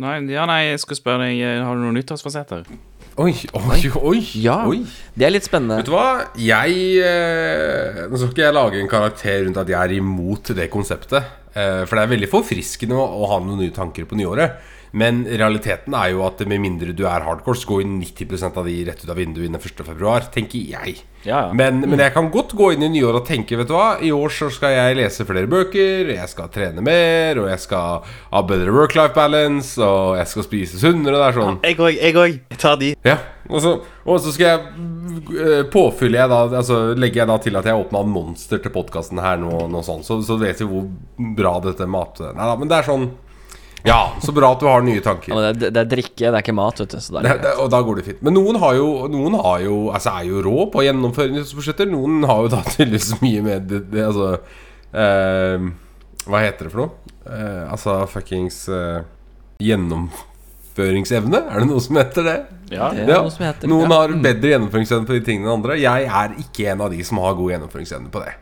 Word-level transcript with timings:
Nei, 0.00 0.14
ja, 0.32 0.46
nei, 0.48 0.70
jeg 0.70 0.80
skulle 0.80 0.96
spørre 0.96 1.26
deg 1.26 1.42
eh, 1.44 1.58
Har 1.60 1.76
du 1.76 1.82
noen 1.84 1.98
nyttårsforsetter? 1.98 2.64
Oi, 3.20 3.34
oi, 3.52 3.80
oi. 4.00 4.20
Ja. 4.40 4.62
oi. 4.64 4.78
Det 5.12 5.26
er 5.26 5.34
litt 5.34 5.44
spennende. 5.44 5.82
Vet 5.82 5.90
du 5.90 5.92
hva? 5.92 6.30
Jeg 6.40 6.78
eh, 7.04 8.06
Nå 8.08 8.16
skal 8.16 8.30
ikke 8.32 8.46
jeg 8.46 8.56
lage 8.56 8.80
en 8.80 8.88
karakter 8.88 9.42
rundt 9.44 9.60
at 9.60 9.68
jeg 9.68 9.76
er 9.76 9.98
imot 9.98 10.54
det 10.56 10.70
konseptet. 10.72 11.28
Eh, 11.52 11.82
for 11.84 11.98
det 11.98 12.06
er 12.06 12.14
veldig 12.14 12.30
forfriskende 12.32 12.96
å, 12.96 13.04
å 13.20 13.28
ha 13.34 13.38
noen 13.44 13.60
nye 13.60 13.74
tanker 13.76 14.08
på 14.08 14.16
nyåret. 14.16 14.56
Men 14.92 15.22
realiteten 15.24 15.94
er 15.96 16.10
jo 16.12 16.24
at 16.26 16.42
med 16.44 16.60
mindre 16.60 16.92
du 16.96 17.06
er 17.08 17.24
hardcore, 17.24 17.56
så 17.56 17.70
går 17.70 17.82
jo 17.84 17.88
90% 17.94 18.58
av 18.60 18.66
de 18.68 18.74
rett 18.90 19.00
ut 19.00 19.10
av 19.12 19.16
vinduet 19.16 19.48
innen 19.48 19.60
1.2, 19.60 20.12
tenker 20.34 20.60
jeg. 20.74 20.98
Ja, 21.22 21.46
ja. 21.46 21.52
Men, 21.54 21.80
men 21.86 22.00
jeg 22.02 22.12
kan 22.16 22.28
godt 22.34 22.52
gå 22.58 22.72
inn 22.74 22.82
i 22.82 22.88
nyåret 22.90 23.20
og 23.20 23.28
tenke 23.28 23.54
Vet 23.54 23.68
du 23.70 23.76
hva, 23.76 23.92
i 24.02 24.10
år 24.10 24.32
så 24.34 24.48
skal 24.50 24.72
jeg 24.74 24.96
lese 24.98 25.22
flere 25.28 25.46
bøker, 25.46 26.10
jeg 26.16 26.30
skal 26.32 26.50
trene 26.50 26.82
mer, 26.82 27.38
og 27.38 27.46
jeg 27.52 27.62
skal 27.62 28.02
ha 28.32 28.42
bedre 28.48 28.74
work-life 28.74 29.14
balance, 29.14 29.76
og 29.78 30.18
jeg 30.18 30.32
skal 30.32 30.48
spise 30.48 30.82
sunnere. 30.82 31.14
Det 31.20 31.28
er 31.28 31.38
sånn 31.38 31.60
Jeg 31.62 31.78
òg. 31.78 31.94
Jeg 31.94 32.18
òg. 32.18 32.36
Jeg 32.52 32.60
tar 32.66 32.78
de. 32.82 32.92
ja, 33.06 33.16
og 33.48 33.62
så, 33.62 33.76
og 34.02 34.20
så 34.22 34.34
skal 34.34 34.48
jeg 34.48 34.86
eh, 35.38 35.64
påfylle 35.72 36.20
jeg 36.20 36.30
da 36.30 36.42
Altså 36.58 36.82
legger 36.98 37.22
jeg 37.22 37.30
da 37.30 37.36
til 37.42 37.58
at 37.58 37.68
jeg 37.68 37.80
åpna 37.80 38.02
en 38.02 38.12
monster 38.12 38.60
til 38.62 38.74
podkasten 38.74 39.22
her 39.22 39.38
nå, 39.40 39.66
nå 39.70 39.82
sånn, 39.86 40.04
så, 40.06 40.18
så 40.26 40.36
vet 40.42 40.60
vi 40.62 40.68
hvor 40.68 40.88
bra 41.38 41.56
dette 41.64 41.86
mat 41.90 42.20
Nei 42.32 42.48
da, 42.48 42.56
men 42.58 42.70
det 42.70 42.80
er 42.80 42.90
sånn 42.90 43.12
Ja, 43.84 44.12
så 44.22 44.32
bra 44.34 44.52
at 44.54 44.62
du 44.62 44.66
har 44.68 44.82
nye 44.86 45.02
tanker. 45.02 45.32
Ja, 45.32 45.38
men 45.38 45.58
det, 45.58 45.68
er, 45.68 45.74
det 45.74 45.80
er 45.82 45.88
drikke, 45.90 46.22
det 46.22 46.30
er 46.30 46.44
ikke 46.44 46.54
mat, 46.54 46.80
vet 46.82 46.94
du. 46.94 46.98
Så 47.02 47.16
det 47.16 47.24
Det, 47.26 47.32
er, 47.34 47.40
det, 47.42 47.54
og 47.58 47.70
da 47.72 47.80
går 47.82 47.98
det 47.98 48.04
fint. 48.06 48.20
Men 48.22 48.36
noen 48.38 48.58
har 48.62 48.76
jo 48.78 48.90
Noen 49.10 49.38
har 49.42 49.62
jo 49.64 49.78
Altså 49.92 50.12
er 50.14 50.28
jo 50.28 50.42
rå 50.46 50.66
på 50.72 50.82
å 50.82 50.84
gjennomføre 50.86 51.34
nyttårsbudsjetter. 51.34 51.90
Noen 51.90 52.22
har 52.30 52.44
jo 52.44 52.52
da 52.52 52.62
tydeligvis 52.74 53.16
mye 53.24 53.46
med 53.46 53.66
det, 53.70 53.80
det 53.92 54.04
Altså 54.06 54.28
eh, 54.36 55.66
Hva 56.28 56.44
heter 56.44 56.68
det 56.68 56.74
for 56.74 56.84
noe? 56.84 57.16
Eh, 57.26 57.64
altså 57.72 57.98
fuckings 58.10 58.62
eh, 58.70 59.02
Gjennomføringsevne? 59.62 61.42
Er 61.50 61.62
det 61.64 61.70
noe 61.70 61.82
som 61.82 61.98
heter 61.98 62.28
det? 62.28 62.38
Ja. 62.72 62.92
Det 62.94 63.04
er 63.08 63.18
noe 63.26 63.34
som 63.34 63.44
heter 63.48 63.70
Noen 63.70 63.90
ja. 63.90 63.98
har 63.98 64.14
bedre 64.24 64.54
gjennomføringsevne 64.54 65.10
på 65.10 65.18
de 65.18 65.26
tingene 65.26 65.50
enn 65.50 65.58
andre. 65.58 65.76
Jeg 65.82 66.06
er 66.06 66.38
ikke 66.40 66.70
en 66.72 66.86
av 66.86 66.94
de 66.94 67.02
som 67.06 67.20
har 67.22 67.36
god 67.38 67.56
gjennomføringsevne 67.56 68.14
på 68.14 68.22
det. 68.22 68.32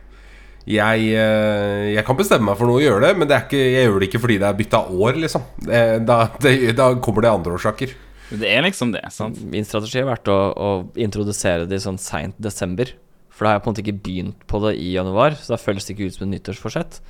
Jeg, 0.69 1.05
eh, 1.17 1.87
jeg 1.95 2.05
kan 2.05 2.17
bestemme 2.19 2.51
meg 2.51 2.59
for 2.59 2.69
noe 2.69 2.77
å 2.77 2.83
gjøre 2.83 3.07
det, 3.07 3.15
men 3.17 3.29
det 3.29 3.37
er 3.37 3.45
ikke, 3.47 3.61
jeg 3.61 3.87
gjør 3.87 3.99
det 3.99 4.09
ikke 4.11 4.21
fordi 4.21 4.39
det 4.41 4.47
er 4.47 4.59
bytta 4.59 4.81
år, 4.93 5.19
liksom. 5.23 5.45
Det, 5.65 5.81
da, 6.05 6.17
det, 6.43 6.55
da 6.77 6.91
kommer 7.01 7.25
det 7.25 7.31
andre 7.33 7.55
årsaker. 7.57 7.95
Det 8.31 8.47
er 8.47 8.63
liksom 8.63 8.93
det, 8.93 9.03
sant? 9.11 9.41
Min 9.51 9.65
strategi 9.67 9.99
har 9.99 10.11
vært 10.13 10.29
å, 10.31 10.37
å 10.53 10.69
introdusere 11.01 11.65
det 11.67 11.81
sånn 11.83 11.99
seint 11.99 12.37
desember. 12.39 12.93
For 13.31 13.43
da 13.43 13.51
har 13.51 13.57
jeg 13.57 13.65
på 13.65 13.69
en 13.69 13.73
måte 13.73 13.83
ikke 13.83 14.03
begynt 14.05 14.47
på 14.47 14.61
det 14.67 14.77
i 14.79 14.93
januar, 14.93 15.35
så 15.39 15.55
da 15.55 15.59
føles 15.59 15.87
det 15.87 15.95
ikke 15.95 16.11
ut 16.11 16.17
som 16.17 16.27
et 16.27 16.33
nyttårsforsett. 16.35 17.01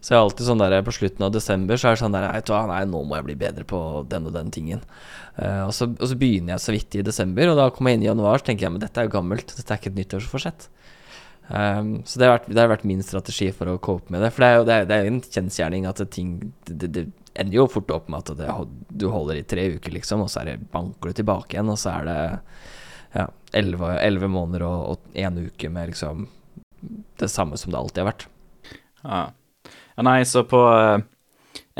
Så 0.00 0.14
jeg 0.14 0.16
er 0.16 0.24
alltid 0.24 0.46
sånn 0.46 0.62
der 0.62 0.80
på 0.80 0.94
slutten 0.96 1.26
av 1.26 1.32
desember 1.34 1.76
Så 1.76 1.90
er 1.90 1.92
det 1.92 2.00
sånn 2.00 2.14
der 2.14 2.24
Vet 2.32 2.46
du 2.48 2.54
hva, 2.54 2.62
nei, 2.70 2.78
nå 2.88 3.02
må 3.04 3.18
jeg 3.18 3.26
bli 3.26 3.34
bedre 3.42 3.66
på 3.68 3.80
den 4.08 4.30
og 4.30 4.32
den 4.32 4.48
tingen. 4.54 4.80
Uh, 5.36 5.66
og, 5.66 5.74
så, 5.76 5.90
og 5.92 6.06
så 6.08 6.16
begynner 6.16 6.54
jeg 6.54 6.64
så 6.64 6.72
vidt 6.72 6.96
i 6.96 7.04
desember, 7.04 7.50
og 7.52 7.58
da 7.58 7.66
kommer 7.74 7.92
jeg 7.92 8.00
inn 8.00 8.06
i 8.06 8.08
januar, 8.08 8.40
så 8.40 8.48
tenker 8.48 8.66
jeg 8.66 8.74
men 8.76 8.80
dette 8.80 9.02
er 9.02 9.08
jo 9.08 9.12
gammelt. 9.18 9.52
Dette 9.52 9.74
er 9.74 9.80
ikke 9.82 9.92
et 9.92 9.98
nyttårsforsett. 10.00 10.70
Um, 11.50 12.02
så 12.06 12.20
det 12.20 12.28
har, 12.28 12.36
vært, 12.38 12.50
det 12.50 12.62
har 12.62 12.70
vært 12.70 12.86
min 12.86 13.02
strategi 13.02 13.48
for 13.54 13.72
å 13.72 13.78
cope 13.82 14.12
med 14.14 14.22
det. 14.22 14.30
For 14.34 14.44
det 14.44 14.50
er 14.50 14.58
jo 14.58 14.66
det 14.68 14.74
er, 14.76 14.90
det 14.90 14.98
er 14.98 15.08
en 15.10 15.22
kjensgjerning 15.24 15.88
at 15.90 16.02
ting 16.14 16.36
det, 16.68 16.90
det, 16.94 17.06
ender 17.34 17.56
jo 17.56 17.68
fort 17.70 17.90
opp 17.94 18.10
med 18.10 18.30
at 18.30 18.70
du 18.88 19.06
holder 19.10 19.40
i 19.40 19.46
tre 19.46 19.68
uker, 19.76 19.94
liksom, 19.94 20.24
og 20.24 20.30
så 20.30 20.42
er 20.42 20.52
det, 20.52 20.70
banker 20.72 21.10
du 21.10 21.20
tilbake 21.20 21.56
igjen, 21.56 21.70
og 21.72 21.78
så 21.78 21.94
er 21.98 22.08
det 22.08 22.18
ja, 23.14 23.26
elleve 23.56 23.94
elleve 23.98 24.30
måneder 24.30 24.66
og 24.66 25.14
én 25.18 25.38
uke 25.38 25.70
med 25.72 25.92
liksom 25.92 26.28
det 27.20 27.28
samme 27.28 27.58
som 27.60 27.72
det 27.72 27.78
alltid 27.78 28.02
har 28.02 28.10
vært. 28.10 28.26
Ja. 29.02 29.22
ja 29.96 30.06
nei, 30.06 30.20
så 30.28 30.44
på 30.48 30.60
eh, 30.74 31.02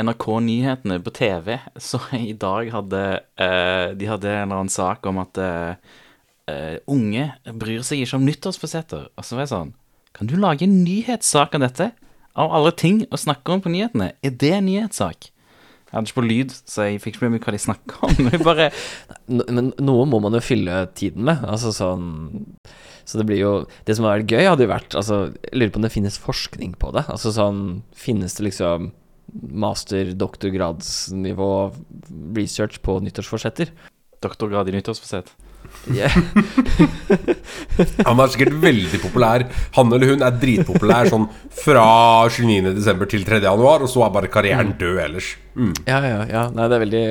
NRK 0.01 0.27
Nyhetene 0.45 1.01
på 1.05 1.13
TV 1.15 1.57
så 1.77 2.01
i 2.17 2.33
dag 2.33 2.71
hadde 2.75 3.03
uh, 3.41 3.97
De 3.97 4.09
hadde 4.09 4.31
en 4.31 4.47
eller 4.47 4.63
annen 4.63 4.73
sak 4.73 5.07
om 5.09 5.21
at 5.23 5.41
eh, 5.41 5.97
eh, 6.51 6.77
unge 6.91 7.31
bryr 7.61 7.85
seg 7.87 8.03
ikke 8.05 8.19
om 8.19 8.27
nyttårsforsetter. 8.29 9.09
Og 9.15 9.27
så 9.27 9.37
var 9.37 9.47
jeg 9.47 9.55
sånn 9.55 9.75
Kan 10.17 10.31
du 10.31 10.37
lage 10.41 10.67
en 10.67 10.81
nyhetssak 10.85 11.55
av 11.57 11.67
dette? 11.67 11.91
Av 12.39 12.53
alle 12.55 12.73
ting 12.75 13.05
å 13.11 13.19
snakke 13.19 13.53
om 13.55 13.63
på 13.63 13.73
nyhetene, 13.73 14.13
er 14.23 14.35
det 14.39 14.53
en 14.57 14.69
nyhetssak? 14.69 15.31
Jeg 15.91 15.97
hadde 15.97 16.07
ikke 16.07 16.21
på 16.21 16.23
lyd, 16.23 16.53
så 16.71 16.85
jeg 16.87 17.01
fikk 17.03 17.17
ikke 17.17 17.25
med 17.27 17.33
meg 17.35 17.47
hva 17.49 17.53
de 17.57 17.59
snakka 17.59 17.97
om. 18.07 18.19
Men, 18.29 18.43
bare 18.47 18.69
men 19.27 19.73
noe 19.83 20.05
må 20.07 20.21
man 20.23 20.37
jo 20.39 20.43
fylle 20.43 20.85
tiden 20.95 21.27
med. 21.27 21.43
Altså 21.43 21.73
sånn 21.75 22.05
Så 23.03 23.19
det 23.19 23.27
blir 23.27 23.41
jo 23.43 23.53
Det 23.87 23.97
som 23.97 24.07
hadde 24.07 24.21
vært 24.21 24.35
gøy, 24.35 24.47
hadde 24.47 24.67
jo 24.67 24.71
vært 24.71 24.95
Altså, 24.99 25.19
jeg 25.43 25.59
lurer 25.59 25.73
på 25.75 25.81
om 25.81 25.87
det 25.87 25.93
finnes 25.95 26.19
forskning 26.23 26.77
på 26.79 26.93
det. 26.95 27.05
Altså 27.11 27.35
sånn 27.35 27.83
Finnes 27.99 28.39
det 28.39 28.47
liksom 28.47 28.93
master, 29.35 30.13
doktorgradsnivå 30.19 31.51
research 32.39 32.81
på 32.87 32.97
nyttårsforsetter? 33.03 33.71
Doktorgrad 34.23 34.71
i 34.71 34.75
nyttårsforsett. 34.75 35.31
Yeah. 35.89 36.13
Han 38.09 38.21
er 38.21 38.33
sikkert 38.33 38.57
veldig 38.63 39.01
populær. 39.03 39.47
Han 39.79 39.93
eller 39.97 40.13
hun 40.13 40.25
er 40.27 40.37
dritpopulær 40.43 41.09
sånn 41.11 41.27
fra 41.63 41.87
29.12. 42.29 43.07
til 43.15 43.25
3.1, 43.27 43.65
og 43.65 43.89
så 43.91 44.05
er 44.05 44.13
bare 44.15 44.33
karrieren 44.33 44.75
død 44.81 45.01
ellers. 45.07 45.33
Mm. 45.55 45.73
Ja, 45.87 45.99
ja, 46.07 46.21
ja. 46.31 46.43
Nei, 46.55 46.67
det 46.71 46.77
er 46.77 46.83
veldig 46.85 47.03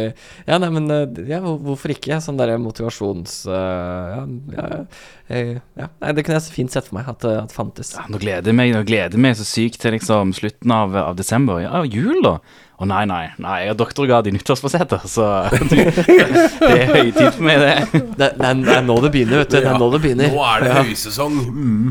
Ja, 0.47 0.59
nei, 0.61 0.69
men 0.72 0.88
eh, 0.94 1.19
ja, 1.27 1.41
hvorfor 1.44 1.91
ikke? 1.94 2.22
Sånn 2.23 2.39
derre 2.39 2.59
motivasjons... 2.61 3.41
Uh, 3.50 4.16
ja, 4.16 4.22
ja, 4.55 4.79
eh, 5.27 5.51
ja. 5.79 5.89
Nei, 6.00 6.13
det 6.16 6.23
kunne 6.23 6.39
jeg 6.39 6.47
så 6.47 6.55
fint 6.55 6.73
sett 6.73 6.88
for 6.88 7.00
meg 7.00 7.11
at 7.11 7.25
det 7.25 7.35
fantes. 7.55 7.94
Ja, 7.97 8.07
nå 8.11 8.22
gleder 8.22 8.51
jeg 8.51 8.59
meg 8.59 8.73
nå 8.75 8.85
gleder 8.88 9.22
meg 9.22 9.38
så 9.39 9.47
sykt 9.47 9.81
til 9.83 9.95
liksom 9.97 10.33
slutten 10.38 10.75
av, 10.75 10.95
av 11.03 11.19
desember. 11.19 11.61
Ja, 11.66 11.83
jul, 11.83 12.23
da. 12.25 12.39
Å 12.79 12.85
nei, 12.88 13.01
nei, 13.09 13.25
nei, 13.44 13.55
jeg 13.59 13.73
har 13.73 13.75
doktorgrad 13.75 14.27
i 14.29 14.31
nyttårsforsetter, 14.31 15.01
så 15.11 15.25
det, 15.71 15.89
det 16.00 16.69
er 16.69 16.94
høytid 16.94 17.25
for 17.35 17.44
meg, 17.44 17.59
det. 17.59 17.73
Det, 17.91 18.03
det, 18.16 18.29
er, 18.31 18.61
det 18.63 18.77
er 18.77 18.85
nå 18.88 18.95
det 19.03 19.09
begynner, 19.11 19.41
vet 19.41 19.51
du. 19.51 19.57
Det 19.57 19.67
er 19.67 19.81
nå 19.81 19.89
det 19.91 20.00
begynner. 20.06 20.31
Nå 20.31 20.45
er 20.47 20.63
det 20.63 20.77
høysesong. 20.77 21.35
Mm. 21.50 21.89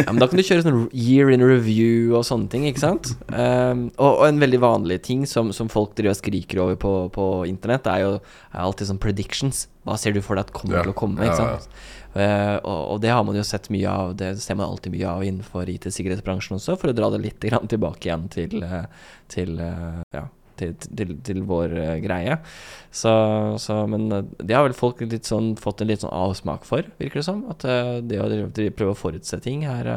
Ja, 0.00 0.08
men 0.08 0.18
da 0.18 0.26
kan 0.26 0.42
du 0.42 0.42
kjøre 0.48 0.64
sånn 0.66 0.80
year 0.90 1.30
in 1.30 1.46
review 1.46 2.16
og 2.18 2.26
sånne 2.26 2.50
ting, 2.50 2.66
ikke 2.66 2.82
sant? 2.82 3.12
Um, 3.30 3.86
og, 3.94 4.10
og 4.10 4.24
en 4.26 4.42
veldig 4.42 4.60
vanlig 4.66 4.98
ting 5.06 5.22
som, 5.30 5.54
som 5.54 5.70
folk 5.76 5.92
driver 5.98 6.16
og 6.16 6.20
skriker 6.22 6.64
over 6.64 6.80
på, 6.80 6.94
på 7.14 7.28
internett, 7.50 7.86
er 7.92 8.02
jo 8.06 8.14
er 8.16 8.64
alltid 8.64 8.90
sånn 8.90 9.02
predictions. 9.02 9.66
Hva 9.86 10.00
ser 10.00 10.16
du 10.16 10.22
for 10.24 10.40
deg 10.40 10.48
at 10.48 10.56
kommer 10.56 10.80
Ja. 10.80 10.86
til 10.88 10.96
å 10.96 10.98
komme? 10.98 11.22
Ikke 11.28 11.38
sant? 11.44 11.68
ja. 11.68 11.76
ja. 11.76 11.94
Uh, 12.16 12.56
og, 12.64 12.80
og 12.94 13.00
det 13.04 13.10
har 13.12 13.24
man 13.28 13.36
jo 13.36 13.42
sett 13.44 13.68
mye 13.68 13.92
av, 13.92 14.14
det 14.16 14.30
ser 14.40 14.56
man 14.56 14.70
alltid 14.70 14.94
mye 14.94 15.10
av 15.10 15.24
innenfor 15.26 15.68
IT-sikkerhetsbransjen 15.68 16.56
også, 16.56 16.78
for 16.80 16.88
å 16.88 16.96
dra 16.96 17.10
det 17.12 17.20
litt 17.26 17.44
grann 17.44 17.68
tilbake 17.68 18.08
igjen 18.08 18.24
til, 18.32 18.54
eh, 18.64 18.86
til 19.32 19.58
eh, 19.60 19.98
ja, 20.16 20.22
til, 20.56 20.72
til, 20.80 21.12
til 21.26 21.42
vår 21.44 21.74
uh, 21.76 21.90
greie. 22.00 22.38
Så, 22.88 23.12
så, 23.60 23.82
men 23.92 24.08
det 24.08 24.56
har 24.56 24.64
vel 24.64 24.78
folk 24.78 25.04
litt 25.04 25.28
sånn, 25.28 25.52
fått 25.60 25.84
en 25.84 25.92
litt 25.92 26.06
sånn 26.06 26.14
avsmak 26.16 26.64
for, 26.64 26.88
virker 26.96 27.20
det 27.20 27.26
som. 27.28 27.44
At 27.52 27.68
uh, 27.68 27.98
det 28.00 28.22
å 28.22 28.30
prøve 28.54 28.94
å 28.94 28.96
forutse 28.96 29.36
ting 29.44 29.68
er, 29.68 29.92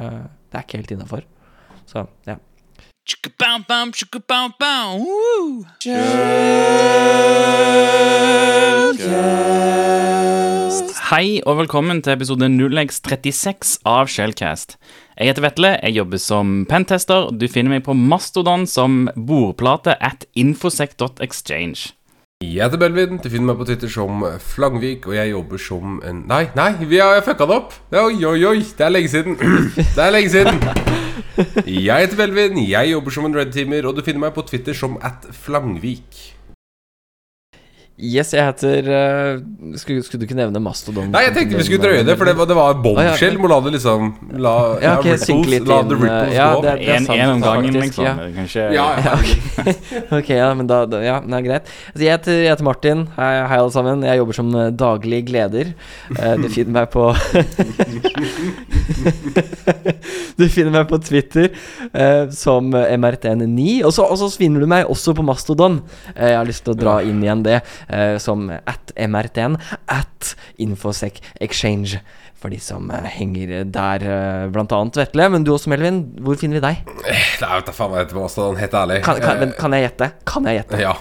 det 0.51 0.59
er 0.59 0.67
ikke 0.67 0.81
helt 0.81 0.95
innafor. 0.97 1.23
Så 1.87 2.03
ja. 2.27 2.35
Hei 11.09 11.41
og 11.41 11.57
velkommen 11.57 12.03
til 12.05 12.13
episode 12.13 12.45
0x36 12.53 13.79
av 13.89 14.11
Shellcast. 14.13 14.77
Jeg 15.17 15.31
heter 15.31 15.41
Vetle, 15.47 15.71
jeg 15.81 15.97
jobber 15.97 16.21
som 16.21 16.51
pentester. 16.69 17.31
Du 17.33 17.47
finner 17.49 17.79
meg 17.79 17.87
på 17.87 17.97
Mastodon 17.97 18.67
som 18.69 19.09
bordplate 19.17 19.97
at 19.97 20.27
infosec.exchange. 20.37 21.95
Jeg 22.45 22.61
heter 22.61 22.77
Belvin. 22.77 23.17
Du 23.17 23.25
finner 23.25 23.49
meg 23.49 23.57
på 23.59 23.65
Twitter 23.71 23.89
som 23.89 24.21
Flangvik, 24.53 25.09
og 25.09 25.17
jeg 25.17 25.33
jobber 25.33 25.57
som 25.65 25.97
en 26.05 26.21
Nei, 26.29 26.45
nei, 26.55 26.69
vi 26.85 27.01
har 27.01 27.25
fucka 27.25 27.49
det 27.49 27.57
opp! 27.57 27.73
Oi, 27.89 28.21
oi, 28.21 28.37
oi, 28.53 28.59
det 28.77 28.85
er 28.85 28.93
lenge 28.93 29.09
siden. 29.11 29.35
Det 29.97 30.05
er 30.05 30.13
lenge 30.13 30.29
siden. 30.37 30.61
Jeg 31.65 32.03
heter 32.07 32.17
Velvin, 32.19 32.57
jeg 32.67 32.91
jobber 32.93 33.15
som 33.15 33.29
en 33.29 33.35
red-teamer, 33.39 33.87
og 33.89 33.95
du 33.99 34.03
finner 34.05 34.25
meg 34.27 34.35
på 34.35 34.43
Twitter 34.49 34.75
som 34.77 34.97
at 35.05 35.29
Flangvik. 35.45 36.35
Yes, 37.99 38.29
jeg 38.31 38.39
heter 38.47 38.85
uh, 38.87 39.41
skulle, 39.75 39.99
skulle 40.07 40.21
du 40.21 40.25
ikke 40.29 40.37
nevne 40.39 40.55
Mastodon? 40.63 41.09
Nei, 41.11 41.25
jeg 41.25 41.33
tenkte 41.35 41.57
vi 41.59 41.65
skulle 41.67 41.83
drøye 41.83 42.05
det, 42.07 42.13
for 42.15 42.29
det 42.29 42.35
var, 42.39 42.47
det 42.47 42.55
var 42.55 42.77
bombshell. 42.79 43.35
Må 43.43 43.49
la 43.51 43.57
det 43.65 43.73
liksom 43.73 44.05
La, 44.39 44.53
Ja, 44.79 44.93
ok, 45.01 45.09
ripples- 45.09 45.49
litt 45.51 45.67
la 45.67 45.81
inn, 45.83 45.89
the 45.91 45.97
ripples 45.99 46.31
ja, 46.37 46.45
gå. 46.55 46.61
det 46.63 46.71
er- 46.71 46.93
En, 46.95 47.07
sant, 47.09 47.19
en 47.19 47.33
om 47.33 47.41
gangen, 47.43 47.75
faktisk, 47.75 47.99
liksom. 47.99 48.05
ja. 48.07 48.13
Kanskje 48.37 48.63
Ja, 48.71 48.85
ja. 49.03 49.17
Ok, 50.21 50.29
ja, 50.31 50.47
men 50.55 50.71
da, 50.71 50.77
da 50.87 51.01
Ja, 51.03 51.17
det 51.25 51.35
er 51.41 51.43
greit. 51.49 51.67
Altså, 51.91 52.05
jeg, 52.05 52.13
heter, 52.15 52.39
jeg 52.39 52.53
heter 52.53 52.67
Martin. 52.69 53.03
Hei, 53.19 53.33
hei, 53.51 53.59
alle 53.65 53.75
sammen. 53.75 54.07
Jeg 54.07 54.21
jobber 54.23 54.39
som 54.39 54.55
eh, 54.55 54.71
daglig 54.79 55.19
gleder. 55.27 55.73
Uh, 56.15 56.35
du 56.39 56.47
finner 56.55 56.71
meg 56.79 56.87
på 56.95 57.03
Du 60.37 60.45
finner 60.51 60.73
meg 60.73 60.87
på 60.91 60.99
Twitter 61.03 61.49
eh, 61.93 62.29
som 62.35 62.69
MRTN9. 62.75 63.67
Og 63.87 63.93
så, 63.95 64.05
og 64.05 64.19
så 64.21 64.29
finner 64.37 64.63
du 64.63 64.69
meg 64.69 64.89
også 64.89 65.15
på 65.17 65.25
Mastodon. 65.25 65.81
Eh, 66.15 66.31
jeg 66.33 66.39
har 66.39 66.49
lyst 66.49 66.65
til 66.67 66.75
å 66.75 66.79
dra 66.79 66.99
inn 67.05 67.21
igjen 67.23 67.43
det 67.47 67.59
eh, 67.87 68.15
som 68.21 68.49
at 68.51 68.93
MRTN 68.95 69.57
at 69.89 70.33
Infosec 70.61 71.21
Exchange. 71.41 72.01
For 72.39 72.51
de 72.53 72.59
som 72.63 72.87
eh, 72.95 73.07
henger 73.17 73.65
der, 73.67 74.05
eh, 74.07 74.47
blant 74.53 74.71
annet 74.75 74.99
Vetle. 75.01 75.27
Men 75.33 75.43
du 75.47 75.51
også, 75.55 75.71
Melvin. 75.73 76.03
Hvor 76.23 76.39
finner 76.39 76.59
vi 76.61 76.65
deg? 76.69 76.91
Nei, 77.03 77.19
vet 77.41 77.67
da 77.67 77.75
faen 77.75 77.91
hva 77.91 77.99
jeg 77.99 78.07
heter 78.07 78.19
på 78.19 78.23
Mastodon, 78.27 78.59
helt 78.61 78.77
ærlig. 78.83 79.01
Kan, 79.03 79.19
kan, 79.19 79.35
Eh, 79.39 79.45
men, 79.45 79.55
kan 79.59 79.75
jeg 79.75 79.89
gjette? 79.89 80.11
Kan 80.27 80.47
jeg 80.49 80.61
gjette? 80.61 80.79
Ja. 80.81 80.95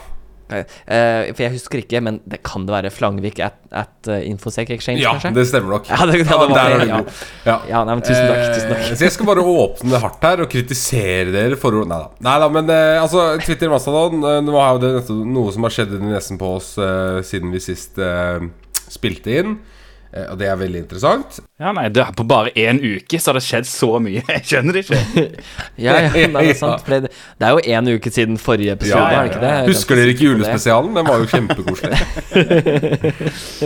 Eh, 0.51 1.29
for 1.35 1.43
jeg 1.45 1.53
husker 1.55 1.83
ikke, 1.83 2.01
men 2.05 2.21
det 2.29 2.41
kan 2.47 2.65
det 2.69 2.73
være 2.73 2.91
Flangvik 2.95 3.41
at, 3.45 3.59
at 3.71 4.09
eh, 4.09 4.23
Infosec 4.31 4.71
Exchange, 4.75 5.03
Ja, 5.03 5.13
kanskje? 5.17 5.33
det 5.37 5.47
stemmer 5.51 5.75
nok. 5.77 5.89
Ja, 5.93 6.07
det- 6.09 6.19
ja, 6.23 6.39
det 6.41 6.49
det, 6.55 6.63
er 6.63 7.67
ja. 7.69 7.83
nei, 7.85 7.97
tusen 8.01 8.29
takk. 8.31 8.45
Tusen 8.57 8.73
takk. 8.73 8.85
Uh, 8.89 8.95
Så 8.97 9.05
jeg 9.09 9.13
skal 9.17 9.29
bare 9.29 9.45
åpne 9.45 9.95
det 9.95 10.03
hardt 10.07 10.29
her 10.31 10.45
og 10.45 10.51
kritisere 10.53 11.33
dere 11.35 11.59
for 11.61 11.79
Nei 11.85 11.99
da. 12.01 12.11
Nei 12.29 12.37
da, 12.43 12.49
men 12.59 12.71
altså, 12.75 13.27
Twitter 13.45 13.71
Mastadon, 13.73 14.21
Nå 14.45 14.57
har 14.59 14.79
jo 14.79 14.85
det 14.87 15.19
noe 15.29 15.53
som 15.55 15.67
har 15.69 15.75
skjedd 15.75 15.99
nesen 16.03 16.41
på 16.41 16.55
oss 16.59 16.75
siden 17.29 17.53
vi 17.53 17.61
sist 17.63 17.99
spilte 18.89 19.35
inn. 19.43 19.59
Eh, 20.09 20.25
og 20.33 20.39
det 20.41 20.47
er 20.49 20.57
veldig 20.57 20.81
interessant. 20.87 21.37
Ja, 21.61 21.73
nei, 21.77 21.89
det, 21.93 22.05
På 22.17 22.25
bare 22.25 22.49
én 22.57 22.79
uke 22.81 23.19
så 23.21 23.33
har 23.33 23.37
det 23.37 23.45
skjedd 23.45 23.67
så 23.69 23.91
mye. 24.01 24.23
Jeg 24.35 24.45
skjønner 24.49 24.79
det 24.79 24.85
ikke. 24.87 25.25
Ja, 25.79 25.95
ja, 26.01 26.11
nei, 26.33 26.43
det 26.49 26.55
er 26.55 26.59
sant. 26.59 26.83
For 26.87 26.95
det, 26.95 27.11
det 27.39 27.49
er 27.49 27.55
jo 27.55 27.77
én 27.77 27.91
uke 27.93 28.13
siden 28.15 28.39
forrige 28.41 28.75
episode, 28.79 28.99
Ja, 28.99 29.11
ja, 29.13 29.19
er 29.19 29.29
det 29.29 29.35
ikke 29.35 29.43
det? 29.45 29.75
Husker 29.75 30.01
dere 30.01 30.15
ikke 30.15 30.27
julespesialen? 30.27 30.97
Den 30.97 31.09
var 31.09 31.21
jo 31.21 31.29
kjempekoselig. 31.35 32.01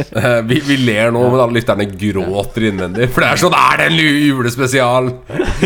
Eh, 0.02 0.38
vi, 0.48 0.58
vi 0.66 0.76
ler 0.82 1.12
nå, 1.14 1.22
men 1.32 1.40
alle 1.40 1.56
lytterne 1.60 1.86
gråter 1.88 2.66
innvendig. 2.68 3.08
For 3.12 3.24
det 3.24 3.30
er 3.30 3.40
sånn 3.42 3.56
Er 3.56 3.80
det 3.80 3.86
en 3.90 3.98
julespesial? 4.00 5.10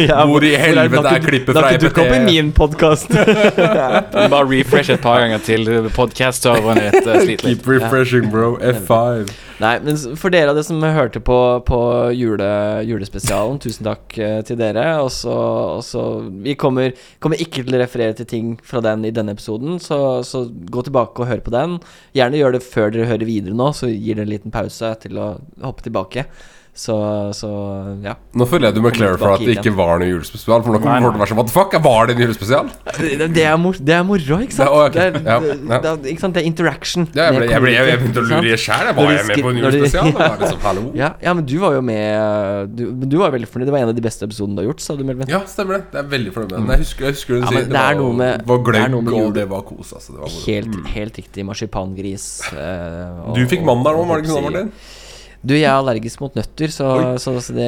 Ja, 0.00 0.22
Hvor 0.28 0.44
i 0.44 0.52
er 0.56 0.62
helvete 0.66 1.02
det 1.06 1.14
er 1.14 1.24
klippet 1.24 1.52
Det 1.52 1.56
fra 1.56 1.70
har 1.70 1.78
ikke 1.78 1.86
dukket 1.86 2.02
opp 2.04 2.14
i 2.16 2.20
min 2.26 2.52
podkast. 2.56 3.16
Bare 3.16 4.44
refresh 4.50 4.92
et 4.94 5.02
par 5.02 5.22
ganger 5.24 5.42
til. 5.46 5.66
Podcast-serveren 5.96 6.82
er 6.82 6.92
litt 6.92 7.08
uh, 7.08 7.18
sliter 7.22 7.28
litt. 7.30 7.46
Keep 7.46 7.68
refreshing, 7.70 8.30
bro. 8.32 8.54
F5. 8.60 9.34
Nei, 9.62 9.76
men 9.84 9.96
for 10.20 10.32
dere 10.34 10.52
av 10.52 10.58
dere 10.58 10.65
som 10.66 10.82
hørte 10.82 11.20
på, 11.24 11.36
på 11.66 11.78
jule, 12.16 12.48
julespesialen, 12.88 13.60
tusen 13.62 13.86
takk 13.86 14.16
eh, 14.18 14.40
til 14.46 14.58
dere. 14.60 14.84
Og 15.04 15.10
så, 15.14 15.34
og 15.78 15.84
så 15.86 16.02
Vi 16.44 16.56
kommer, 16.58 16.92
kommer 17.22 17.40
ikke 17.42 17.64
til 17.64 17.78
å 17.78 17.82
referere 17.82 18.16
til 18.18 18.28
ting 18.30 18.52
fra 18.66 18.82
den 18.84 19.06
i 19.06 19.14
denne 19.14 19.36
episoden, 19.36 19.80
så, 19.82 20.20
så 20.26 20.44
gå 20.50 20.86
tilbake 20.86 21.22
og 21.22 21.30
hør 21.30 21.44
på 21.46 21.54
den. 21.54 21.78
Gjerne 22.16 22.42
gjør 22.42 22.56
det 22.56 22.66
før 22.66 22.92
dere 22.94 23.10
hører 23.12 23.28
videre 23.28 23.56
nå, 23.56 23.70
så 23.76 23.90
gir 23.92 24.18
det 24.18 24.26
en 24.26 24.34
liten 24.34 24.54
pause 24.54 24.92
til 25.02 25.22
å 25.22 25.32
hoppe 25.64 25.86
tilbake. 25.86 26.26
Så, 26.76 26.92
så 27.32 27.48
ja. 28.04 28.12
Nå 28.36 28.44
føler 28.44 28.68
jeg 28.68 28.74
du 28.76 28.82
må 28.84 28.90
clarify 28.92 29.30
at 29.32 29.40
det 29.40 29.54
ikke 29.56 29.70
var 29.78 29.96
noe 30.02 30.10
julespesial. 30.10 30.60
For 30.60 30.74
nå 30.76 30.80
kommer 30.84 31.06
folk 31.06 31.14
til 31.14 31.16
å 31.16 31.22
være 31.22 31.30
sånn 31.30 31.38
What 31.40 31.46
the 31.48 31.54
fuck? 31.54 31.76
Var 31.86 32.08
det 32.10 32.16
en 32.16 32.20
julespesial? 32.26 32.66
Det, 32.98 33.28
det, 33.32 33.44
er, 33.48 33.54
mor, 33.62 33.78
det 33.80 33.94
er 33.96 34.02
moro, 34.04 34.36
ikke 34.44 34.56
sant? 34.58 34.92
Det, 34.92 35.06
er, 35.06 35.16
Ja, 35.24 35.36
ja. 35.40 35.78
det, 35.80 35.88
er- 35.92 36.10
ikke 36.12 36.20
sant? 36.26 36.36
det 36.36 36.42
er 36.42 36.48
interaction. 36.50 37.06
Ja, 37.16 37.30
jeg, 37.30 37.38
ble, 37.38 37.48
jeg, 37.48 37.62
ble, 37.64 37.72
jeg, 37.72 37.88
jeg 37.88 38.00
begynte 38.02 38.20
å 38.20 38.26
lure 38.28 38.58
sjæl. 38.60 38.90
Var 38.98 39.08
jeg 39.14 39.24
med 39.30 39.40
på 39.46 39.52
en 39.54 39.60
julespesial? 39.62 40.10
Ja. 40.12 40.28
liksom, 40.42 40.92
Ja, 41.00 41.08
ja, 41.24 41.34
men 41.40 41.48
du 41.48 41.54
var 41.64 41.78
jo 41.78 41.80
med 41.88 42.76
Du, 42.76 42.84
du 43.08 43.16
var 43.22 43.32
veldig 43.32 43.48
fornøyd. 43.54 43.70
Det 43.70 43.76
var 43.78 43.86
en 43.86 43.94
av 43.94 43.96
de 43.96 44.04
beste 44.10 44.28
episodene 44.28 44.58
du 44.60 44.62
har 44.66 44.68
gjort, 44.68 44.84
sa 44.84 44.98
du, 45.00 45.04
Melvin. 45.08 45.32
Ja, 45.32 45.40
stemmer 45.48 45.78
det. 45.78 45.88
Det 45.96 46.02
er 46.04 46.12
veldig 46.12 46.34
fornøyd 46.36 46.52
med 46.52 46.60
den. 46.60 46.74
Jeg 46.76 46.84
husker, 46.84 47.08
jeg 47.08 47.16
husker 47.16 47.34
du 47.34 47.40
Ja, 47.40 47.48
sier 47.54 47.56
men 47.62 47.72
det 47.72 47.86
var, 48.04 48.12
med- 48.20 48.46
var 48.52 48.62
gløgg, 48.68 49.10
og 49.22 49.32
det 49.40 49.48
var 49.56 49.64
kos. 49.72 49.96
Altså. 49.96 50.12
Det 50.12 50.20
var. 50.26 50.36
Helt, 50.44 50.78
helt 50.92 51.20
riktig. 51.24 51.48
Marsipangris. 51.48 52.28
Uh, 52.52 53.32
og- 53.32 53.40
Du 53.40 53.46
fikk 53.48 53.64
mandag 53.64 53.96
nå, 53.96 54.04
var 54.12 54.20
det 54.20 54.28
ikke 54.28 54.36
sånn, 54.36 54.48
Martin? 54.50 54.72
Du, 55.46 55.52
jeg 55.54 55.66
er 55.68 55.76
allergisk 55.78 56.20
mot 56.24 56.34
nøtter, 56.34 56.70
så, 56.74 56.86
så, 57.22 57.36
så, 57.44 57.52
det, 57.54 57.66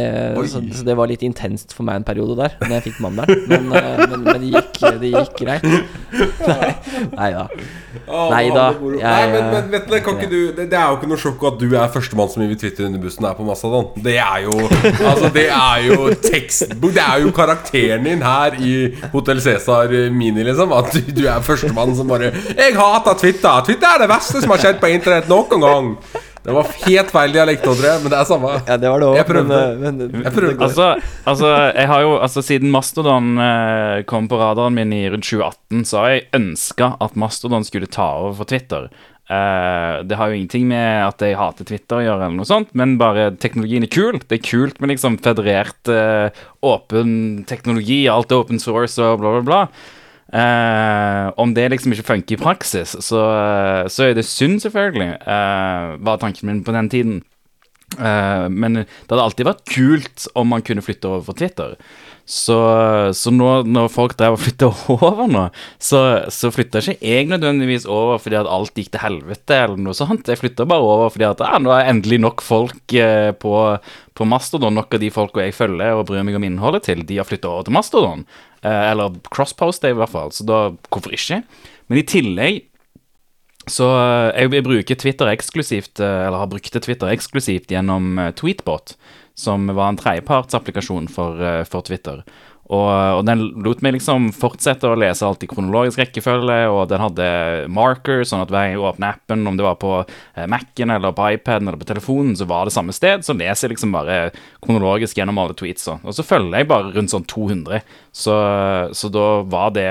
så, 0.50 0.62
så 0.74 0.84
det 0.86 0.94
var 0.98 1.06
litt 1.10 1.22
intenst 1.22 1.74
for 1.76 1.86
meg 1.86 2.00
en 2.00 2.06
periode 2.08 2.34
der, 2.38 2.56
når 2.64 2.72
jeg 2.78 2.84
fikk 2.88 3.00
mandelen. 3.04 3.44
Men, 3.50 3.68
eh, 3.76 4.00
men, 4.08 4.24
men 4.24 4.40
det, 4.42 4.48
gikk, 4.54 4.80
det 5.02 5.10
gikk 5.12 5.36
greit. 5.44 5.68
Nei, 6.48 6.70
nei 7.12 7.28
da. 7.34 7.44
Nei 8.08 8.42
da, 8.54 8.64
jeg- 8.72 9.02
Nei, 9.02 9.26
men, 9.32 9.46
men 9.52 9.68
vet 9.72 9.86
du, 9.86 9.92
det, 9.92 10.00
kan 10.06 10.16
ikke 10.18 10.30
du, 10.32 10.38
det, 10.56 10.66
det 10.72 10.78
er 10.78 10.88
jo 10.90 10.96
ikke 10.98 11.10
noe 11.10 11.20
sjokk 11.20 11.44
at 11.50 11.58
du 11.60 11.66
er 11.76 11.90
førstemann 11.92 12.30
som 12.32 12.42
hiver 12.44 12.58
Twitter 12.60 12.86
under 12.88 13.02
bussen 13.02 13.26
her 13.28 13.34
på 13.38 13.46
Mastadon. 13.46 13.88
Det 14.04 14.16
er 14.22 14.44
jo 14.46 14.54
Altså, 15.08 15.30
det 15.34 15.46
er 15.52 15.82
jo 15.86 16.08
tekstbok 16.24 16.94
Det 16.96 17.02
er 17.04 17.22
jo 17.24 17.32
karakteren 17.36 18.06
din 18.08 18.22
her 18.24 18.56
i 18.64 18.72
Hotell 19.12 19.42
Cæsar 19.44 19.92
Mini, 20.14 20.44
liksom. 20.46 20.72
At 20.76 20.90
du, 20.96 21.12
du 21.20 21.22
er 21.28 21.44
førstemann 21.44 21.94
som 21.98 22.08
bare 22.10 22.32
'Jeg 22.32 22.74
hater 22.78 23.18
Twitter! 23.20 23.60
Twitter 23.68 23.94
er 23.94 24.02
det 24.06 24.08
verste 24.10 24.40
som 24.42 24.50
har 24.56 24.62
skjedd 24.64 24.80
på 24.82 24.90
internett 24.94 25.28
noen 25.30 25.62
gang!' 25.68 25.92
Det 26.48 26.54
var 26.56 26.70
helt 26.86 27.10
feil 27.12 27.34
dialekt, 27.34 27.66
jeg, 27.68 28.00
men 28.00 28.12
det 28.12 28.16
er 28.16 28.28
samme. 28.28 28.54
Ja, 28.64 28.78
det 28.80 28.88
var 28.88 29.02
det 29.02 29.08
også, 29.10 29.18
Jeg 29.18 29.28
prøvde. 29.28 29.58
Men, 29.82 29.98
men, 30.00 30.22
Jeg 30.24 30.32
prøvde. 30.32 30.64
Altså, 30.64 30.86
altså, 31.28 31.50
jeg 31.76 31.90
har 31.90 32.06
jo 32.06 32.14
Altså, 32.16 32.44
siden 32.46 32.72
Mastodon 32.72 33.36
eh, 33.44 33.98
kom 34.08 34.30
på 34.30 34.38
radaren 34.40 34.78
min 34.78 34.94
i 34.96 35.02
rundt 35.12 35.28
2018, 35.28 35.84
så 35.90 36.00
har 36.00 36.14
jeg 36.14 36.26
ønska 36.40 36.94
at 37.04 37.20
Mastodon 37.20 37.68
skulle 37.68 37.90
ta 37.92 38.08
over 38.22 38.38
for 38.40 38.48
Twitter. 38.48 38.88
Eh, 39.28 39.98
det 40.08 40.16
har 40.16 40.30
jo 40.30 40.38
ingenting 40.38 40.64
med 40.70 41.02
at 41.04 41.20
jeg 41.20 41.36
hater 41.36 41.68
Twitter 41.68 42.00
å 42.00 42.04
gjøre, 42.06 42.30
eller 42.30 42.40
noe 42.40 42.48
sånt, 42.48 42.72
men 42.78 42.96
bare 43.00 43.28
teknologien 43.36 43.84
er 43.84 43.92
kul. 43.92 44.16
Det 44.24 44.38
er 44.38 44.46
kult 44.48 44.80
med 44.80 44.94
liksom 44.94 45.20
federert, 45.20 45.92
eh, 45.92 46.32
åpen 46.64 47.44
teknologi, 47.48 48.06
alt 48.08 48.32
er 48.32 48.40
open 48.40 48.62
source 48.62 48.96
og 49.04 49.20
bla, 49.20 49.36
bla, 49.36 49.44
bla. 49.44 49.62
Eh, 50.28 51.26
om 51.40 51.54
det 51.56 51.70
liksom 51.72 51.94
ikke 51.94 52.10
funker 52.10 52.36
i 52.36 52.42
praksis, 52.42 52.92
så, 53.04 53.22
så 53.88 54.04
er 54.04 54.18
det 54.18 54.26
synd, 54.28 54.60
selvfølgelig, 54.60 55.14
eh, 55.24 55.96
var 56.04 56.20
tanken 56.20 56.50
min 56.50 56.64
på 56.66 56.74
den 56.76 56.90
tiden. 56.92 57.22
Eh, 57.96 58.44
men 58.52 58.82
det 58.82 59.08
hadde 59.08 59.24
alltid 59.24 59.48
vært 59.48 59.64
kult 59.72 60.28
om 60.36 60.52
man 60.52 60.64
kunne 60.64 60.84
flytte 60.84 61.08
over 61.08 61.24
for 61.30 61.38
Twitter. 61.38 61.78
Så, 62.28 62.58
så 63.16 63.30
nå 63.32 63.62
når 63.64 63.86
folk 63.88 64.12
drev 64.18 64.34
og 64.34 64.42
flytta 64.42 64.68
over 64.98 65.30
nå, 65.32 65.46
så, 65.80 66.02
så 66.28 66.50
flytta 66.52 66.82
ikke 66.82 66.98
jeg 67.00 67.30
nødvendigvis 67.30 67.86
over 67.88 68.20
fordi 68.20 68.36
at 68.36 68.50
alt 68.52 68.76
gikk 68.76 68.90
til 68.92 69.00
helvete 69.00 69.62
eller 69.62 69.80
noe 69.80 69.96
sånt. 69.96 70.28
Jeg 70.28 70.42
flytta 70.42 70.68
bare 70.68 70.84
over 70.84 71.14
fordi 71.14 71.24
at 71.30 71.40
ja, 71.40 71.56
nå 71.56 71.72
er 71.72 71.88
endelig 71.88 72.20
nok 72.20 72.44
folk 72.44 72.98
på, 73.40 73.54
på 74.12 74.28
Mastodon. 74.28 74.76
Nok 74.76 74.98
av 74.98 75.00
de 75.00 75.08
folka 75.14 75.40
jeg 75.46 75.56
følger 75.56 75.96
og 75.96 76.04
bryr 76.12 76.28
meg 76.28 76.36
om 76.36 76.44
innholdet 76.50 76.84
til, 76.90 77.00
de 77.08 77.16
har 77.16 77.30
flytta 77.30 77.48
over 77.48 77.64
til 77.70 77.78
Mastodon. 77.80 78.28
Eh, 78.62 78.90
eller 78.90 79.14
Crosspost, 79.30 79.84
i 79.86 79.94
hvert 79.94 80.12
fall. 80.12 80.32
Så 80.34 80.46
da, 80.48 80.68
hvorfor 80.90 81.14
ikke? 81.14 81.42
Men 81.88 82.00
i 82.00 82.06
tillegg 82.08 82.64
så 83.68 83.86
eh, 83.92 84.42
jeg, 84.42 84.52
jeg 84.56 84.66
bruker 84.66 85.00
Twitter 85.00 85.30
eksklusivt, 85.32 86.02
eh, 86.02 86.26
eller 86.26 86.42
har 86.42 86.50
brukt 86.50 86.78
Twitter 86.84 87.12
eksklusivt 87.12 87.72
gjennom 87.74 88.18
Tweetbot, 88.38 88.96
som 89.38 89.70
var 89.70 89.92
en 89.92 90.00
tredjepartsapplikasjon 90.00 91.10
for, 91.12 91.42
for 91.70 91.86
Twitter. 91.86 92.24
Og, 92.68 92.88
og 93.18 93.22
den 93.24 93.46
lot 93.64 93.80
meg 93.84 93.94
liksom 93.96 94.28
fortsette 94.36 94.90
å 94.90 94.96
lese 94.98 95.24
alt 95.24 95.44
i 95.44 95.48
kronologisk 95.48 96.02
rekkefølge, 96.02 96.58
og 96.68 96.90
den 96.90 97.00
hadde 97.00 97.28
marker, 97.72 98.24
sånn 98.28 98.44
at 98.44 98.52
hver 98.52 98.66
gang 98.66 98.74
jeg 98.74 98.82
åpna 98.84 99.12
appen, 99.16 99.46
om 99.48 99.56
det 99.56 99.64
var 99.64 99.78
på 99.80 99.92
eh, 100.02 100.44
Mac-en 100.50 100.92
eller 100.92 101.14
på 101.16 101.30
iPaden 101.38 101.70
eller 101.70 101.80
på 101.80 101.88
telefonen, 101.88 102.36
så 102.36 102.48
var 102.50 102.68
det 102.68 102.74
samme 102.76 102.92
sted. 102.92 103.24
Så 103.24 103.36
leser 103.38 103.68
jeg 103.68 103.76
liksom 103.76 103.96
bare 103.96 104.18
kronologisk 104.64 105.16
gjennom 105.16 105.40
alle 105.40 105.56
tweets. 105.56 105.88
Og 105.96 106.12
så 106.12 106.26
følger 106.26 106.60
jeg 106.60 106.68
bare 106.68 106.92
rundt 106.92 107.14
sånn 107.14 107.26
200. 107.30 107.80
Så, 108.12 108.36
så 108.98 109.10
da 109.12 109.26
var 109.46 109.70
det 109.76 109.84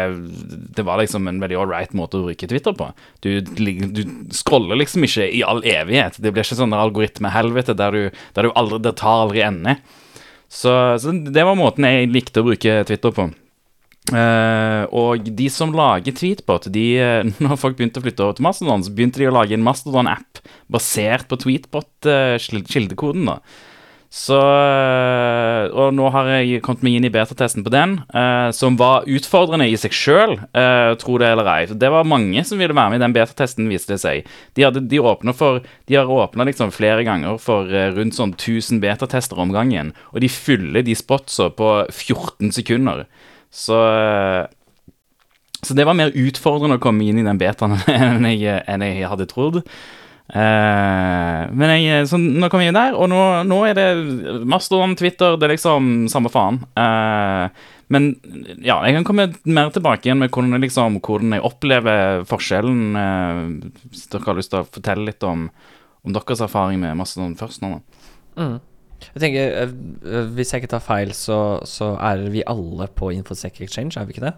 Det 0.76 0.84
var 0.84 1.00
liksom 1.00 1.30
en 1.30 1.38
veldig 1.40 1.58
all 1.62 1.70
right 1.70 1.94
måte 1.98 2.20
å 2.20 2.28
bruke 2.28 2.50
Twitter 2.50 2.76
på. 2.78 2.92
Du, 3.26 3.42
du 3.42 4.02
scroller 4.36 4.78
liksom 4.84 5.06
ikke 5.08 5.30
i 5.34 5.42
all 5.46 5.64
evighet. 5.66 6.20
Det 6.22 6.34
blir 6.34 6.46
ikke 6.46 6.60
sånn 6.60 6.76
algoritmehelvete 6.78 7.78
der 7.78 7.96
du, 7.96 8.20
der 8.38 8.48
du 8.48 8.54
aldri 8.54 8.84
Det 8.86 8.98
tar 9.02 9.26
aldri 9.26 9.46
ende. 9.48 9.80
Så, 10.48 10.72
så 11.02 11.12
det 11.12 11.44
var 11.44 11.60
måten 11.60 11.86
jeg 11.88 12.12
likte 12.14 12.42
å 12.42 12.48
bruke 12.48 12.80
Twitter 12.88 13.14
på. 13.14 13.28
Uh, 14.08 14.88
og 14.96 15.26
de 15.36 15.50
som 15.52 15.74
lager 15.76 16.16
Tweetbot, 16.16 16.70
de, 16.72 16.86
eh, 17.04 17.32
når 17.44 17.60
folk 17.60 17.76
begynte 17.76 18.00
å 18.00 18.06
flytte 18.06 18.24
over 18.24 18.38
til 18.38 18.46
Mastodon, 18.48 18.86
så 18.86 18.94
begynte 18.96 19.20
de 19.20 19.28
å 19.28 19.34
lage 19.36 19.58
en 19.58 19.66
Mastodon-app 19.66 20.40
basert 20.72 21.28
på 21.28 21.40
Tweetbot-kildekoden. 21.44 23.28
da 23.34 23.42
så 24.10 24.38
eh, 24.40 25.68
Og 25.76 25.92
nå 25.96 26.08
har 26.16 26.30
jeg 26.32 26.62
kommet 26.64 26.86
meg 26.86 26.98
inn 26.98 27.08
i 27.10 27.12
betatesten 27.12 27.66
på 27.66 27.74
den, 27.74 27.98
eh, 28.16 28.50
som 28.56 28.78
var 28.80 29.08
utfordrende 29.10 29.68
i 29.68 29.76
seg 29.80 29.96
sjøl, 29.96 30.38
uh, 30.56 30.94
tro 31.00 31.18
det 31.20 31.28
eller 31.34 31.50
ei. 31.52 31.68
Det 31.68 31.90
var 31.92 32.08
mange 32.08 32.44
som 32.48 32.60
ville 32.62 32.76
være 32.76 32.94
med 32.94 33.02
i 33.02 33.04
den 33.04 33.16
betatesten, 33.16 33.68
viste 33.72 33.96
det 33.96 34.02
seg. 34.04 34.30
De, 34.56 34.64
hadde, 34.64 34.86
de, 34.88 35.02
for, 35.36 35.60
de 35.92 36.00
har 36.00 36.08
åpna 36.08 36.48
liksom 36.48 36.72
flere 36.76 37.04
ganger 37.08 37.40
for 37.42 37.68
eh, 37.68 37.92
rundt 37.96 38.16
sånn 38.16 38.36
1000 38.38 38.80
betatester 38.84 39.40
om 39.44 39.52
gangen, 39.56 39.92
og 40.14 40.24
de 40.24 40.32
fyller 40.32 40.88
de 40.88 40.96
spotsa 40.98 41.52
på 41.52 41.74
14 41.92 42.56
sekunder. 42.56 43.06
Så 43.52 43.82
eh, 43.92 44.46
så 45.66 45.74
det 45.74 45.88
var 45.90 45.98
mer 45.98 46.14
utfordrende 46.14 46.78
å 46.78 46.82
komme 46.82 47.08
inn 47.10 47.18
i 47.18 47.26
den 47.26 47.40
betaen 47.42 47.74
enn 47.90 48.28
jeg, 48.30 48.62
enn 48.70 48.86
jeg 48.86 49.10
hadde 49.10 49.26
trodd. 49.30 49.64
Eh, 50.28 51.42
men 51.56 51.74
jeg, 51.80 52.08
så 52.12 52.20
nå 52.20 52.50
kom 52.52 52.64
jeg 52.64 52.74
inn 52.74 52.80
der, 52.80 52.98
og 52.98 53.08
nå, 53.12 53.22
nå 53.48 53.62
er 53.70 53.78
det 53.78 53.88
Mastodon, 54.50 54.98
Twitter, 55.00 55.38
det 55.40 55.48
er 55.48 55.56
liksom 55.56 56.08
samme 56.12 56.32
faen. 56.34 56.62
Eh, 56.78 57.66
men 57.94 58.10
ja, 58.60 58.82
jeg 58.84 58.98
kan 58.98 59.08
komme 59.08 59.30
mer 59.48 59.72
tilbake 59.72 60.10
igjen 60.10 60.20
med 60.20 60.34
hvordan 60.34 60.60
liksom, 60.64 61.00
hvordan 61.06 61.38
jeg 61.38 61.46
opplever 61.48 62.26
forskjellen. 62.28 62.82
eh, 63.00 63.44
hvis 63.92 64.10
dere 64.12 64.28
har 64.28 64.40
lyst 64.40 64.52
til 64.52 64.64
å 64.64 64.68
fortelle 64.68 65.08
litt 65.08 65.24
om, 65.24 65.48
om 66.04 66.16
deres 66.16 66.44
erfaring 66.44 66.82
med 66.84 66.98
Mastodon 67.00 67.38
først 67.40 67.64
nå. 67.64 67.78
da. 67.78 68.10
Mm. 68.38 68.58
Jeg 69.14 69.22
tenker, 69.22 69.56
eh, 69.62 69.72
eh, 70.10 70.28
Hvis 70.36 70.52
jeg 70.52 70.64
ikke 70.64 70.74
tar 70.76 70.84
feil, 70.84 71.14
så, 71.16 71.62
så 71.64 71.94
er 72.02 72.28
vi 72.34 72.44
alle 72.46 72.90
på 72.92 73.14
Infosec 73.16 73.62
Exchange, 73.62 73.96
er 73.96 74.06
vi 74.06 74.18
ikke 74.18 74.28
det? 74.28 74.36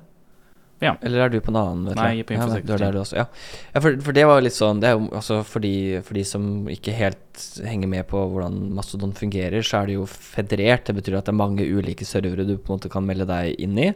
Ja. 0.79 0.93
Eller 1.03 1.25
er 1.25 1.31
du 1.33 1.39
på 1.43 1.51
en 1.51 1.59
annen? 1.59 1.87
Vet 1.89 1.99
Nei, 1.99 2.07
jeg 2.13 2.23
er 2.23 2.27
på 2.29 2.35
ja, 2.35 2.45
Infosec 2.45 3.11
ja. 3.17 3.25
ja 3.73 3.81
for, 3.83 3.97
for 4.05 4.15
det 4.15 4.23
var 4.29 4.43
litt 4.43 4.55
sånn 4.55 4.79
Det 4.79 4.87
er 4.87 4.95
jo 4.95 5.09
altså 5.11 5.41
for 5.47 5.63
de, 5.63 5.99
for 6.07 6.15
de 6.15 6.23
som 6.27 6.45
ikke 6.71 6.95
helt 6.95 7.43
henger 7.67 7.91
med 7.91 8.07
på 8.07 8.21
hvordan 8.31 8.55
Mastodon 8.75 9.13
fungerer, 9.15 9.63
så 9.63 9.81
er 9.81 9.89
det 9.89 9.95
jo 9.95 10.07
federert. 10.09 10.87
Det 10.87 10.95
betyr 10.97 11.19
at 11.19 11.27
det 11.27 11.33
er 11.33 11.39
mange 11.39 11.67
ulike 11.67 12.07
servere 12.07 12.47
du 12.47 12.55
på 12.57 12.71
en 12.73 12.79
måte 12.79 12.91
kan 12.91 13.07
melde 13.07 13.27
deg 13.29 13.59
inn 13.59 13.79
i. 13.79 13.93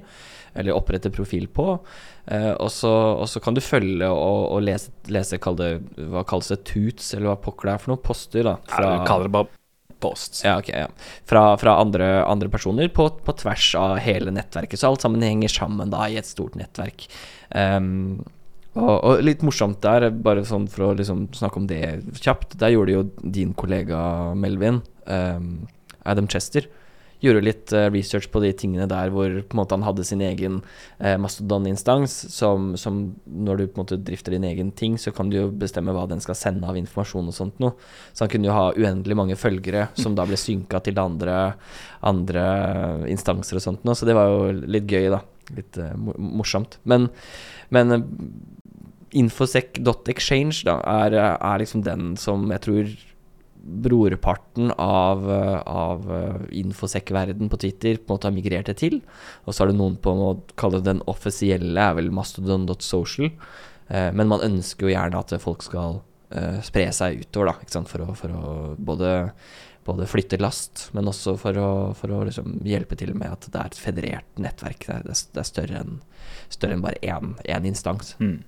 eller 0.53 0.75
opprette 0.77 1.09
profil 1.09 1.47
på. 1.49 1.79
Eh, 2.25 2.51
og, 2.51 2.69
så, 2.71 2.91
og 3.17 3.25
så 3.29 3.41
kan 3.41 3.57
du 3.57 3.61
følge 3.63 4.05
og, 4.05 4.51
og 4.53 4.61
lese, 4.61 4.93
lese 5.09 5.39
kall 5.41 5.57
det, 5.57 5.71
hva 6.13 6.21
kalles 6.29 6.53
det, 6.53 6.61
tuts, 6.69 7.13
eller 7.15 7.31
hva 7.31 7.39
pokker 7.41 7.71
det 7.71 7.73
er 7.73 7.83
for 7.83 7.95
noe, 7.95 8.03
poster, 8.05 8.45
da. 8.45 8.59
Ja, 8.69 9.43
posts. 10.03 10.43
Ja, 10.45 10.57
ok, 10.59 10.69
ja. 10.75 10.87
Fra, 11.29 11.45
fra 11.61 11.77
andre, 11.81 12.11
andre 12.27 12.51
personer 12.51 12.91
på, 12.93 13.07
på 13.23 13.35
tvers 13.39 13.71
av 13.79 13.97
hele 14.03 14.33
nettverket. 14.35 14.79
Så 14.79 14.91
alt 14.91 15.05
sammen 15.05 15.23
henger 15.23 15.51
sammen 15.51 15.93
da 15.93 16.05
i 16.11 16.19
et 16.19 16.29
stort 16.29 16.57
nettverk. 16.59 17.07
Um, 17.55 18.21
og, 18.73 18.93
og 18.93 19.23
litt 19.25 19.43
morsomt 19.45 19.81
der, 19.85 20.09
bare 20.25 20.45
sånn 20.49 20.65
for 20.71 20.87
å 20.87 20.93
liksom 20.97 21.27
snakke 21.37 21.59
om 21.61 21.67
det 21.69 21.83
kjapt 22.17 22.55
Der 22.57 22.71
gjorde 22.73 22.95
jo 22.95 23.03
din 23.21 23.51
kollega 23.53 23.99
Melvin, 24.33 24.79
um, 25.05 25.67
Adam 26.09 26.25
Chester, 26.27 26.65
gjorde 27.23 27.43
litt 27.45 27.73
uh, 27.75 27.87
research 27.93 28.29
på 28.31 28.41
de 28.43 28.51
tingene 28.57 28.87
der 28.89 29.11
hvor 29.13 29.39
måte 29.55 29.77
han 29.77 29.85
hadde 29.85 30.05
sin 30.07 30.21
egen 30.23 30.59
eh, 30.99 31.15
Mastodon-instans. 31.21 32.15
Som, 32.33 32.73
som, 32.79 33.01
når 33.25 33.59
du 33.59 33.65
på 33.67 33.77
en 33.77 33.83
måte 33.85 33.99
drifter 34.03 34.35
din 34.35 34.47
egen 34.47 34.71
ting, 34.75 34.97
så 34.99 35.13
kan 35.15 35.31
du 35.31 35.37
jo 35.39 35.45
bestemme 35.49 35.95
hva 35.95 36.05
den 36.09 36.23
skal 36.23 36.37
sende 36.37 36.67
av 36.69 36.79
informasjon 36.79 37.31
og 37.31 37.37
sånt 37.37 37.61
noe. 37.63 37.77
Så 38.11 38.25
han 38.25 38.33
kunne 38.33 38.49
jo 38.49 38.57
ha 38.57 38.65
uendelig 38.75 39.19
mange 39.19 39.39
følgere 39.39 39.87
som 39.99 40.17
da 40.17 40.27
ble 40.27 40.39
synka 40.39 40.83
til 40.83 40.99
andre, 41.01 41.37
andre 42.05 42.47
instanser 43.11 43.59
og 43.59 43.67
sånt 43.67 43.87
noe. 43.87 43.97
Så 43.97 44.09
det 44.09 44.17
var 44.17 44.31
jo 44.31 44.51
litt 44.63 44.89
gøy, 44.89 45.09
da. 45.13 45.23
Litt 45.55 45.79
eh, 45.81 45.95
morsomt. 46.17 46.79
Men, 46.89 47.09
men 47.73 48.03
infosec.exchange 49.13 50.63
da, 50.67 50.79
er, 51.05 51.15
er, 51.35 51.57
liksom 51.61 51.83
den 51.85 52.13
som 52.19 52.49
jeg 52.53 52.65
tror 52.65 52.93
brorparten 53.63 54.71
av, 54.75 55.23
av 55.65 56.07
infosec-verden 56.51 57.49
på 57.49 57.59
Twitter 57.63 57.95
på 57.95 58.11
en 58.11 58.17
måte 58.17 58.27
har 58.27 58.35
migrert 58.35 58.67
det 58.67 58.77
til. 58.81 58.99
Og 59.47 59.55
så 59.55 59.63
er 59.63 59.71
det 59.71 59.77
noen 59.79 59.95
på 60.03 60.11
å 60.11 60.33
kalle 60.59 60.83
den 60.83 60.99
offisielle, 61.07 61.79
er 61.79 61.95
vel 61.97 62.11
mastodon.social. 62.13 63.31
Eh, 63.87 64.09
men 64.15 64.29
man 64.31 64.43
ønsker 64.43 64.87
jo 64.87 64.93
gjerne 64.93 65.19
at 65.19 65.35
folk 65.43 65.63
skal 65.65 66.01
eh, 66.33 66.59
spre 66.65 66.87
seg 66.95 67.23
utover, 67.23 67.53
da? 67.53 67.83
For, 67.89 68.05
å, 68.05 68.15
for 68.17 68.35
å 68.35 68.53
både, 68.77 69.13
både 69.87 70.09
flytte 70.09 70.41
last, 70.41 70.89
men 70.97 71.09
også 71.11 71.35
for 71.39 71.59
å, 71.59 71.71
for 71.97 72.13
å 72.13 72.23
liksom 72.27 72.61
hjelpe 72.67 72.99
til 72.99 73.13
med 73.17 73.31
at 73.31 73.49
det 73.49 73.59
er 73.59 73.71
et 73.71 73.83
federert 73.83 74.41
nettverk. 74.41 74.87
Det 74.87 74.97
er, 74.99 75.05
det 75.07 75.43
er 75.43 75.51
større 75.51 75.83
enn 75.83 75.99
en 76.63 76.83
bare 76.83 76.99
én 77.03 77.65
instans. 77.67 78.15
Mm. 78.19 78.41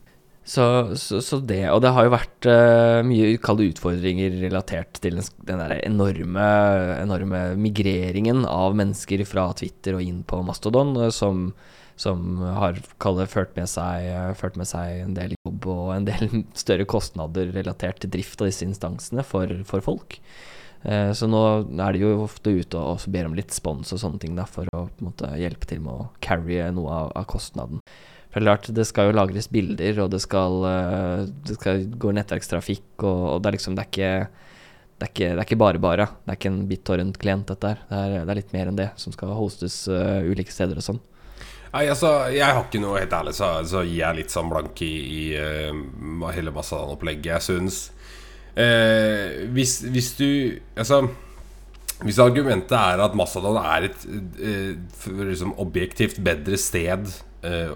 Så, 0.45 0.95
så, 0.95 1.21
så, 1.21 1.39
det 1.41 1.63
Og 1.73 1.79
det 1.81 1.89
har 1.95 2.05
jo 2.05 2.13
vært 2.13 2.47
uh, 2.47 3.01
mye 3.07 3.33
kalde 3.41 3.65
utfordringer 3.65 4.35
relatert 4.43 4.99
til 5.01 5.17
den, 5.17 5.29
den 5.47 5.61
der 5.63 5.79
enorme, 5.79 6.49
enorme 6.99 7.39
migreringen 7.57 8.43
av 8.45 8.77
mennesker 8.77 9.23
fra 9.25 9.47
Twitter 9.57 9.97
og 9.97 10.05
inn 10.05 10.21
på 10.21 10.43
Mastodon, 10.45 10.93
uh, 11.01 11.09
som, 11.09 11.49
som 11.97 12.45
har 12.45 12.77
kallet, 13.01 13.33
ført, 13.33 13.57
med 13.57 13.71
seg, 13.73 14.05
uh, 14.13 14.37
ført 14.37 14.61
med 14.61 14.69
seg 14.69 15.01
en 15.07 15.17
del 15.17 15.33
jobb 15.33 15.65
og 15.73 15.93
en 15.95 16.05
del 16.11 16.29
større 16.63 16.85
kostnader 16.93 17.49
relatert 17.57 18.03
til 18.05 18.13
drift 18.13 18.45
av 18.45 18.53
disse 18.53 18.69
instansene 18.69 19.25
for, 19.25 19.49
for 19.65 19.81
folk. 19.81 20.19
Så 20.85 21.25
nå 21.25 21.39
er 21.81 21.95
de 21.95 22.03
jo 22.03 22.11
ofte 22.27 22.51
ute 22.53 22.77
og 22.77 23.07
ber 23.09 23.25
om 23.25 23.33
litt 23.33 23.49
spons 23.49 23.89
og 23.95 23.97
sånne 23.97 24.21
ting 24.21 24.35
da, 24.37 24.43
for 24.45 24.69
å 24.69 24.83
måte, 25.01 25.31
hjelpe 25.41 25.65
til 25.65 25.79
med 25.81 25.89
å 25.89 26.03
carry 26.21 26.59
noe 26.75 26.91
av, 26.93 27.07
av 27.17 27.25
kostnaden. 27.31 27.79
For 28.35 28.43
klart, 28.43 28.65
det 28.75 28.83
skal 28.83 29.07
jo 29.07 29.15
lagres 29.15 29.45
bilder, 29.47 30.01
og 30.03 30.09
det 30.11 30.19
skal, 30.19 30.57
eh, 30.67 31.21
det 31.47 31.53
skal 31.55 31.85
gå 31.95 32.09
nettverkstrafikk, 32.17 32.89
og, 32.99 33.21
og, 33.31 33.37
det 33.39 33.47
er 33.47 33.55
liksom 33.55 33.77
Det 33.77 33.85
er 33.85 33.91
ikke 33.93 34.09
det 34.95 35.05
er, 35.05 35.11
ikke, 35.11 35.29
det 35.29 35.39
er 35.39 35.45
ikke 35.45 35.59
bare 35.59 35.79
bare. 35.79 36.05
Det 36.23 36.31
er 36.31 36.37
ikke 36.39 36.49
en 36.51 36.67
BitTorrent-klient, 36.67 37.47
dette 37.47 37.69
her. 37.71 37.79
Det 37.87 37.97
er, 37.99 38.11
det 38.15 38.31
er, 38.31 38.37
litt 38.39 38.53
mer 38.55 38.69
enn 38.71 38.77
det, 38.79 38.87
som 38.99 39.11
skal 39.15 39.33
hostes 39.35 39.73
uh, 39.91 40.23
ulike 40.23 40.51
steder 40.51 40.79
og 40.79 40.85
sånn. 40.85 40.99
Nei, 41.73 41.85
altså, 41.91 42.11
jeg 42.31 42.47
har 42.47 42.61
ikke 42.61 42.79
noe 42.79 43.01
Helt 43.01 43.15
ærlig 43.17 43.33
så, 43.35 43.49
så 43.67 43.81
gir 43.83 43.97
jeg 43.99 44.19
litt 44.21 44.31
sånn 44.31 44.51
blank 44.51 44.79
i, 44.83 44.93
i 44.95 45.23
uh, 45.35 46.27
hele 46.35 46.53
Massadan-opplegget. 46.55 47.27
Jeg 47.33 47.43
syns 47.43 47.79
uh, 48.55 49.43
hvis, 49.55 49.81
hvis, 49.91 50.11
du 50.15 50.29
Altså 50.79 51.01
Hvis 52.07 52.21
argumentet 52.23 52.75
er 52.79 53.03
at 53.03 53.19
Massadan 53.19 53.59
er 53.59 53.89
et 53.89 54.07
uh, 54.07 54.71
liksom 55.27 55.55
objektivt 55.59 56.23
bedre 56.23 56.59
sted 56.59 57.11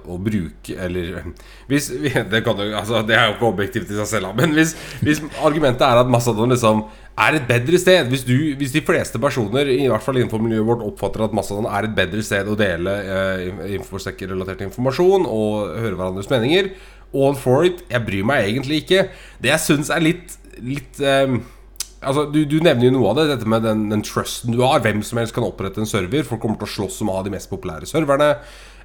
å 0.05 0.17
bruke 0.21 0.75
Eller 0.75 1.21
hvis, 1.69 1.91
det, 2.31 2.41
kan, 2.45 2.59
altså, 2.69 3.03
det, 3.07 3.17
er 3.17 3.29
jo 3.29 3.38
ikke 3.38 3.51
objektivt 3.51 3.91
i 3.91 3.99
seg 3.99 4.09
selv, 4.15 4.33
men 4.38 4.55
hvis, 4.57 4.75
hvis 5.03 5.21
argumentet 5.45 5.85
er 5.88 6.01
at 6.01 6.11
Massadon 6.11 6.53
liksom 6.53 6.85
er 7.19 7.35
et 7.35 7.47
bedre 7.49 7.79
sted 7.81 8.07
hvis, 8.11 8.23
du, 8.27 8.35
hvis, 8.59 8.71
de 8.71 8.83
fleste 8.85 9.19
personer 9.21 9.67
I 9.73 9.89
hvert 9.91 10.05
fall 10.05 10.19
innenfor 10.21 10.41
miljøet 10.43 10.67
vårt 10.69 10.85
oppfatter 10.88 11.25
at 11.25 11.35
Massadon 11.35 11.67
er 11.69 11.89
et 11.89 11.97
bedre 11.97 12.23
sted 12.25 12.47
å 12.47 12.57
dele 12.59 12.95
uh, 13.09 14.29
relatert 14.29 14.63
informasjon 14.65 15.27
og 15.27 15.75
høre 15.79 15.97
hverandres 15.97 16.29
meninger, 16.31 16.73
all 17.15 17.38
for 17.38 17.65
it. 17.67 17.83
Jeg 17.89 18.05
bryr 18.05 18.27
meg 18.27 18.49
egentlig 18.49 18.83
ikke. 18.83 19.07
Det 19.41 19.51
jeg 19.51 19.63
syns 19.63 19.89
er 19.93 20.03
litt, 20.03 20.35
litt 20.61 20.99
eh, 21.01 21.39
Altså, 21.99 22.29
du, 22.31 22.45
du, 22.47 22.61
nevner 22.63 22.88
jo 22.88 22.93
noe 22.95 23.09
av 23.11 23.17
det, 23.17 23.25
dette 23.33 23.47
med 23.49 23.65
den, 23.67 23.81
den, 23.91 24.03
trusten 24.07 24.53
du 24.55 24.61
har. 24.63 24.79
Hvem 24.85 25.01
som 25.03 25.19
helst 25.19 25.35
kan 25.35 25.43
opprette 25.43 25.81
en 25.83 25.89
server. 25.89 26.23
Folk 26.27 26.39
kommer 26.45 26.55
til 26.61 26.69
å 26.69 26.73
slåss 26.77 27.01
om 27.03 27.11
å 27.11 27.17
ha 27.17 27.25
de 27.25 27.33
mest 27.33 27.49
populære 27.51 27.89
serverne. 27.89 28.29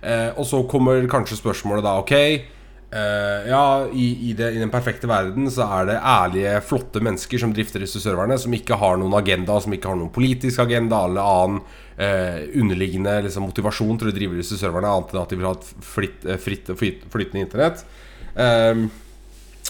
Eh, 0.04 0.30
og 0.36 0.44
så 0.48 0.60
kommer 0.68 1.06
kanskje 1.08 1.38
spørsmålet 1.38 1.84
da 1.86 1.94
Ok, 2.02 2.12
eh, 2.14 3.46
ja, 3.48 3.64
i, 3.88 4.08
i, 4.28 4.32
det, 4.36 4.50
i, 4.52 4.60
den 4.60 4.72
perfekte 4.72 5.08
verden 5.08 5.48
så 5.52 5.64
er 5.78 5.88
det 5.88 6.00
ærlige, 6.00 6.58
flotte 6.68 7.00
mennesker 7.04 7.40
som 7.40 7.54
drifter 7.56 7.84
disse 7.84 8.02
serverne, 8.02 8.36
som 8.40 8.52
ikke 8.56 8.76
har 8.80 8.98
noen 9.00 9.16
agenda, 9.16 9.56
som 9.64 9.72
ikke 9.72 9.88
har 9.92 10.00
noen 10.00 10.12
politisk 10.14 10.60
agenda 10.66 11.04
eller 11.08 11.30
annen 11.34 11.62
eh, 11.96 12.42
underliggende 12.60 13.20
liksom, 13.28 13.48
motivasjon 13.48 14.02
til 14.02 14.12
å 14.12 14.16
drive 14.18 14.42
disse 14.42 14.60
serverne, 14.60 14.92
annet 14.92 15.14
enn 15.14 15.22
at 15.24 15.32
de 15.32 15.40
vil 15.40 15.48
ha 15.48 15.56
et 15.56 15.72
fritt, 15.94 16.28
eh, 16.28 16.40
fritt 16.40 17.08
flytende 17.12 17.46
internett. 17.46 17.86
Um, 18.34 18.88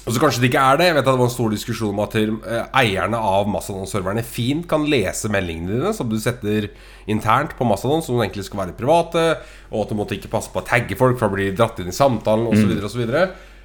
og 0.04 0.12
så 0.12 0.20
kanskje 0.20 0.42
det 0.42 0.50
ikke 0.50 0.62
er 0.62 0.78
det. 0.80 0.86
Jeg 0.90 0.96
vet 0.98 1.06
at 1.06 1.14
Det 1.14 1.20
var 1.20 1.30
en 1.30 1.32
stor 1.32 1.54
diskusjon 1.54 1.94
om 1.94 2.02
at 2.04 2.16
eh, 2.20 2.66
eierne 2.82 3.16
av 3.16 3.48
Mastodon-serverne 3.48 4.24
fint 4.26 4.66
kan 4.68 4.84
lese 4.84 5.30
meldingene 5.32 5.78
dine 5.78 5.94
som 5.96 6.10
du 6.10 6.18
setter 6.20 6.68
internt 7.08 7.56
på 7.56 7.64
Mastodon, 7.64 8.04
som 8.04 8.20
egentlig 8.20 8.44
skal 8.44 8.66
være 8.66 8.76
private, 8.76 9.24
og 9.72 9.84
at 9.84 9.92
du 9.92 9.96
måtte 9.96 10.18
ikke 10.18 10.32
passe 10.32 10.52
på 10.52 10.60
å 10.60 10.68
tagge 10.68 10.98
folk 11.00 11.16
for 11.20 11.32
å 11.32 11.36
bli 11.38 11.48
dratt 11.56 11.80
inn 11.80 11.88
i 11.88 11.96
samtalen 11.96 12.50
osv. 12.52 12.68
Mm. 12.68 12.84
osv. 12.84 13.02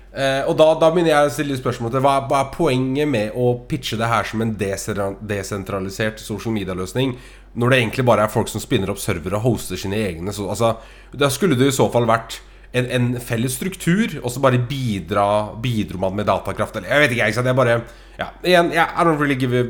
Eh, 0.10 0.41
og 0.48 0.55
da, 0.58 0.72
da 0.79 0.89
begynner 0.89 1.12
jeg 1.12 1.27
å 1.27 1.34
stille 1.36 1.60
spørsmål 1.60 1.91
til 1.93 2.01
hva, 2.08 2.15
hva, 2.29 2.41
er 2.41 2.53
poenget 2.55 3.12
med 3.12 3.36
å 3.38 3.51
pitche 3.69 4.00
det 4.00 4.08
her 4.10 4.25
som 4.25 4.41
en 4.41 4.55
desentralisert 4.58 6.24
social 6.24 6.55
media-løsning, 6.55 7.17
når 7.60 7.74
det 7.74 7.81
egentlig 7.84 8.05
bare 8.08 8.25
er 8.25 8.31
folk 8.31 8.48
som 8.50 8.63
spinner 8.63 8.93
opp 8.93 9.01
servere 9.01 9.38
og 9.38 9.46
hoster 9.46 9.77
sine 9.77 10.00
egne? 10.08 10.34
Så, 10.34 10.48
altså, 10.50 10.77
da 11.12 11.29
skulle 11.34 11.60
det 11.60 11.69
i 11.69 11.75
så 11.75 11.91
fall 11.93 12.08
vært 12.10 12.39
en, 12.74 12.90
en, 12.94 13.06
felles 13.24 13.56
struktur, 13.58 14.20
og 14.24 14.30
så 14.30 14.42
bare 14.44 14.60
bidra 14.70 15.56
Bidro 15.62 15.98
man 16.02 16.14
med 16.20 16.28
datakraft 16.30 16.76
eller 16.78 16.92
Jeg 16.92 17.02
vet 17.02 17.16
ikke, 17.16 17.30
jeg, 17.32 17.46
jeg 17.46 17.58
bare 17.58 17.80
ja, 18.20 18.28
igjen, 18.44 18.74
jeg, 18.76 18.86
I 18.86 19.06
don't 19.08 19.18
really 19.18 19.40
give 19.40 19.58
a 19.58 19.64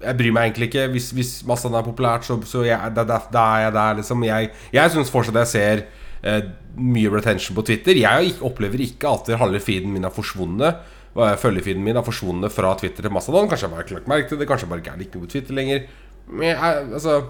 jeg 0.00 0.16
bryr 0.16 0.32
meg 0.32 0.48
egentlig 0.48 0.70
ikke. 0.70 0.86
Hvis, 0.94 1.10
hvis 1.16 1.32
Massan 1.48 1.74
er 1.76 1.84
populært, 1.84 2.24
så, 2.24 2.38
så 2.48 2.62
jeg, 2.64 2.92
da, 2.96 3.04
da, 3.04 3.18
da, 3.32 3.42
er 3.56 3.66
jeg 3.66 3.74
der, 3.76 3.98
liksom. 3.98 4.22
Jeg, 4.24 4.48
jeg 4.72 4.92
syns 4.94 5.12
fortsatt 5.12 5.36
jeg 5.42 5.50
ser 5.50 5.82
eh, 6.24 6.46
mye 6.80 7.10
retention 7.12 7.58
på 7.58 7.66
Twitter. 7.68 8.00
Jeg 8.00 8.38
opplever 8.46 8.80
ikke 8.86 9.12
at 9.12 9.28
halve 9.42 9.60
feeden 9.60 9.92
min 9.92 10.08
er 10.08 10.14
forsvunnet. 10.14 10.80
Følgefeeden 11.14 11.82
min 11.84 11.98
er 11.98 12.06
forsvunnet 12.06 12.54
fra 12.54 12.72
Twitter 12.80 13.04
til 13.04 13.12
Mastodon. 13.12 13.50
Kanskje 13.50 13.68
jeg 13.68 13.74
bare 13.74 13.98
lagt 13.98 14.08
merke 14.08 14.38
det. 14.38 14.48
Kanskje 14.48 14.68
jeg 14.68 14.72
bare 14.72 14.84
ikke 14.84 14.94
er 14.94 15.02
like 15.02 15.12
god 15.12 15.26
på 15.26 15.32
Twitter 15.34 15.58
lenger. 15.58 15.84
Men 16.30 16.48
jeg, 16.52 16.80
altså 16.94 17.20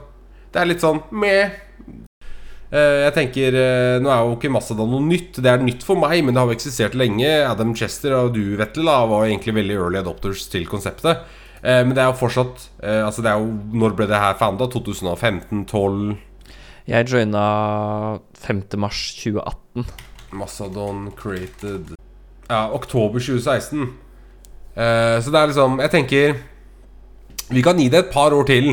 Det 0.53 0.61
er 0.61 0.71
litt 0.71 0.83
sånn 0.85 1.03
meh. 1.15 1.59
Eh, 2.71 3.03
jeg 3.09 3.15
tenker, 3.17 3.55
eh, 3.59 3.99
Nå 3.99 4.11
er 4.15 4.23
jo 4.23 4.37
ikke 4.37 4.53
Massadon 4.55 4.91
noe 4.93 5.03
nytt. 5.03 5.41
Det 5.43 5.51
er 5.51 5.63
nytt 5.63 5.83
for 5.83 5.99
meg, 5.99 6.23
men 6.23 6.35
det 6.35 6.41
har 6.41 6.51
jo 6.51 6.55
eksistert 6.55 6.95
lenge. 6.95 7.27
Adam 7.27 7.75
Chester 7.75 8.15
og 8.15 8.35
du, 8.35 8.57
Vettel, 8.61 8.87
da, 8.87 9.01
var 9.11 9.27
egentlig 9.27 9.57
veldig 9.59 9.79
early 9.79 9.99
adopters 9.99 10.47
til 10.53 10.67
konseptet. 10.71 11.25
Eh, 11.63 11.83
men 11.83 11.95
det 11.97 12.01
er 12.01 12.09
jo 12.09 12.17
fortsatt 12.17 12.71
Altså 12.81 13.21
det 13.21 13.29
er 13.29 13.37
jo 13.37 13.51
Når 13.77 13.93
ble 13.93 14.07
det 14.09 14.17
her 14.17 14.39
founda? 14.41 14.65
2015-12? 14.65 16.15
Jeg 16.89 17.05
joina 17.11 17.43
5.3.2018. 18.41 19.85
Massadon 20.33 21.11
created 21.19 21.93
Ja, 22.49 22.71
oktober 22.73 23.21
2016. 23.21 23.93
Så 24.73 25.29
det 25.29 25.37
er 25.37 25.51
liksom 25.51 25.77
Jeg 25.83 25.93
tenker 25.93 26.41
Vi 27.51 27.63
kan 27.67 27.77
gi 27.77 27.91
det 27.93 28.07
et 28.07 28.13
par 28.15 28.33
år 28.33 28.49
til. 28.49 28.73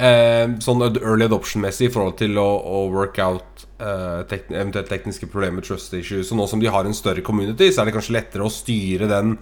Eh, 0.00 0.46
sånn 0.64 0.80
early 0.86 1.26
adoption-messig 1.26 1.90
i 1.90 1.92
forhold 1.92 2.14
til 2.22 2.38
å, 2.40 2.46
å 2.64 2.78
work 2.88 3.18
out 3.20 3.66
eh, 3.76 4.22
tek 4.30 4.46
eventuelt 4.48 4.88
tekniske 4.88 5.26
problemer, 5.28 5.60
trust 5.66 5.92
issues. 5.92 6.30
Og 6.32 6.38
nå 6.38 6.46
som 6.48 6.62
de 6.62 6.70
har 6.72 6.86
en 6.88 6.96
større 6.96 7.20
community, 7.24 7.68
så 7.68 7.82
er 7.82 7.90
det 7.90 7.96
kanskje 7.98 8.14
lettere 8.16 8.46
å 8.46 8.52
styre 8.54 9.10
den, 9.10 9.34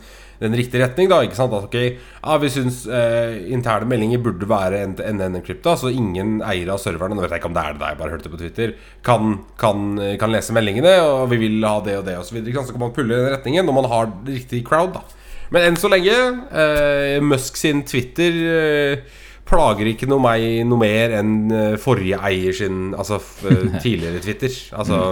den 0.42 0.56
riktige 0.58 0.82
retning. 0.82 1.10
da, 1.12 1.20
ikke 1.22 1.38
sant? 1.38 1.54
At 1.54 1.68
ok, 1.68 1.76
ja, 2.00 2.38
Vi 2.42 2.50
syns 2.50 2.80
eh, 2.90 3.36
interne 3.54 3.86
meldinger 3.86 4.24
burde 4.24 4.48
være 4.50 4.80
NN-krypta, 4.88 5.76
så 5.78 5.92
ingen 5.94 6.40
eiere 6.42 6.74
av 6.74 6.82
serverne 6.82 7.14
Nå 7.14 7.22
vet 7.22 7.36
jeg 7.36 7.44
ikke 7.44 7.52
om 7.52 7.54
det 7.60 7.64
er 7.64 7.78
det 7.78 7.82
der, 7.84 7.94
jeg 7.94 8.02
bare 8.02 8.16
hørte 8.16 8.26
det 8.26 8.34
på 8.34 8.42
Twitter. 8.42 8.74
Kan, 9.06 9.38
kan, 9.62 9.86
kan 10.18 10.34
lese 10.34 10.56
meldingene, 10.58 10.96
og 11.04 11.28
vi 11.36 11.38
vil 11.44 11.62
ha 11.68 11.76
det 11.86 12.00
og 12.00 12.04
det 12.10 12.18
osv. 12.18 12.32
Så, 12.32 12.40
videre, 12.40 12.66
så 12.66 12.74
kan 12.74 12.86
man 12.88 12.96
pulle 12.98 13.14
i 13.14 13.22
den 13.22 13.36
retningen 13.36 13.70
når 13.70 13.78
man 13.78 13.90
har 13.94 14.10
riktig 14.26 14.64
crowd. 14.66 14.98
da 14.98 15.06
Men 15.54 15.70
enn 15.70 15.78
så 15.78 15.94
lenge, 15.94 16.18
eh, 16.50 17.22
Musk 17.22 17.62
sin 17.62 17.86
Twitter 17.86 18.42
eh, 18.58 19.24
plager 19.48 19.90
ikke 19.90 20.08
noe 20.10 20.22
meg 20.22 20.44
noe 20.68 20.80
mer 20.80 21.16
enn 21.18 21.34
eh, 21.54 21.74
forrige 21.80 22.20
eier 22.28 22.56
sin 22.56 22.92
Altså 22.92 23.20
eh, 23.48 23.66
tidligere 23.84 24.22
Twitter. 24.24 24.54
Altså 24.78 25.02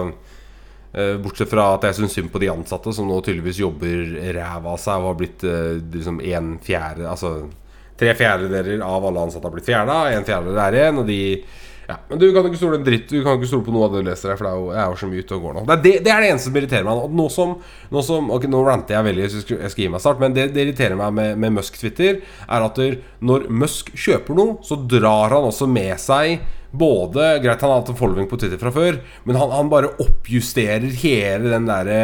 Eh, 0.96 1.18
bortsett 1.20 1.50
fra 1.50 1.74
at 1.74 1.82
jeg 1.84 1.96
syns 1.98 2.14
synd 2.16 2.30
på 2.32 2.40
de 2.40 2.48
ansatte, 2.48 2.88
som 2.96 3.04
nå 3.04 3.18
tydeligvis 3.20 3.58
jobber 3.60 4.14
ræva 4.32 4.70
av 4.72 4.78
seg 4.80 5.02
og 5.02 5.10
har 5.10 5.18
blitt 5.18 5.42
liksom 5.92 6.22
en 6.24 6.54
fjerde 6.64 7.04
Altså 7.10 7.32
tre 8.00 8.14
fjerdedeler 8.16 8.80
av 8.80 9.04
alle 9.04 9.26
ansatte 9.26 9.44
har 9.44 9.52
blitt 9.52 9.68
fjerna, 9.68 9.98
en 10.14 10.24
fjerdedel 10.24 10.60
er 10.62 10.78
igjen, 10.78 11.00
og 11.02 11.10
de 11.10 11.18
ja, 11.86 11.96
Men 12.08 12.18
du 12.18 12.26
kan 12.34 12.46
ikke 12.48 12.58
stole 12.58 12.80
en 12.80 12.86
dritt 12.86 13.12
Du 13.12 13.20
kan 13.22 13.36
ikke 13.38 13.46
stole 13.46 13.62
på 13.62 13.70
noe 13.74 13.86
av 13.86 13.92
det 13.94 14.00
du 14.02 14.08
leser 14.08 14.32
her, 14.32 14.38
for 14.40 14.48
det 14.48 14.52
er 14.52 14.58
jo, 14.58 14.66
jeg 14.74 14.82
er 14.82 14.90
jo 14.90 14.98
så 15.02 15.10
mye 15.10 15.22
ute 15.22 15.36
og 15.36 15.46
går 15.46 15.56
nå. 15.56 15.64
Det 15.68 15.74
er 15.76 15.84
det, 15.84 15.94
det, 16.02 16.12
er 16.12 16.24
det 16.24 16.30
eneste 16.32 16.50
som 16.50 16.58
irriterer 16.60 16.88
meg. 16.88 17.16
Nå 17.20 17.26
som, 17.32 17.54
nå 17.94 18.04
som 18.08 18.32
Ok, 18.36 18.48
nå 18.50 18.62
ranter 18.66 18.96
jeg 18.96 19.08
veldig, 19.10 19.24
jeg 19.26 19.44
skal, 19.44 19.62
jeg 19.62 19.74
skal 19.74 19.84
gi 19.84 19.92
meg 19.94 20.04
snart, 20.04 20.22
men 20.22 20.36
det, 20.36 20.48
det 20.56 20.64
irriterer 20.64 20.98
meg 20.98 21.16
med, 21.16 21.40
med 21.44 21.56
Musk-Twitter, 21.60 22.20
er 22.46 22.66
at 22.66 22.82
når 23.30 23.48
Musk 23.62 23.92
kjøper 23.94 24.38
noe, 24.38 24.58
så 24.66 24.78
drar 24.82 25.36
han 25.36 25.50
også 25.50 25.70
med 25.70 25.94
seg 26.02 26.40
både 26.76 27.36
Greit, 27.42 27.62
han 27.62 27.70
har 27.70 27.80
hatt 27.80 27.92
en 27.92 27.98
following 27.98 28.26
på 28.28 28.38
Twitter 28.40 28.60
fra 28.60 28.72
før, 28.74 28.98
men 29.24 29.38
han, 29.38 29.52
han 29.54 29.70
bare 29.72 29.94
oppjusterer 30.02 30.88
hele 31.02 31.52
den 31.52 31.68
derre 31.68 32.00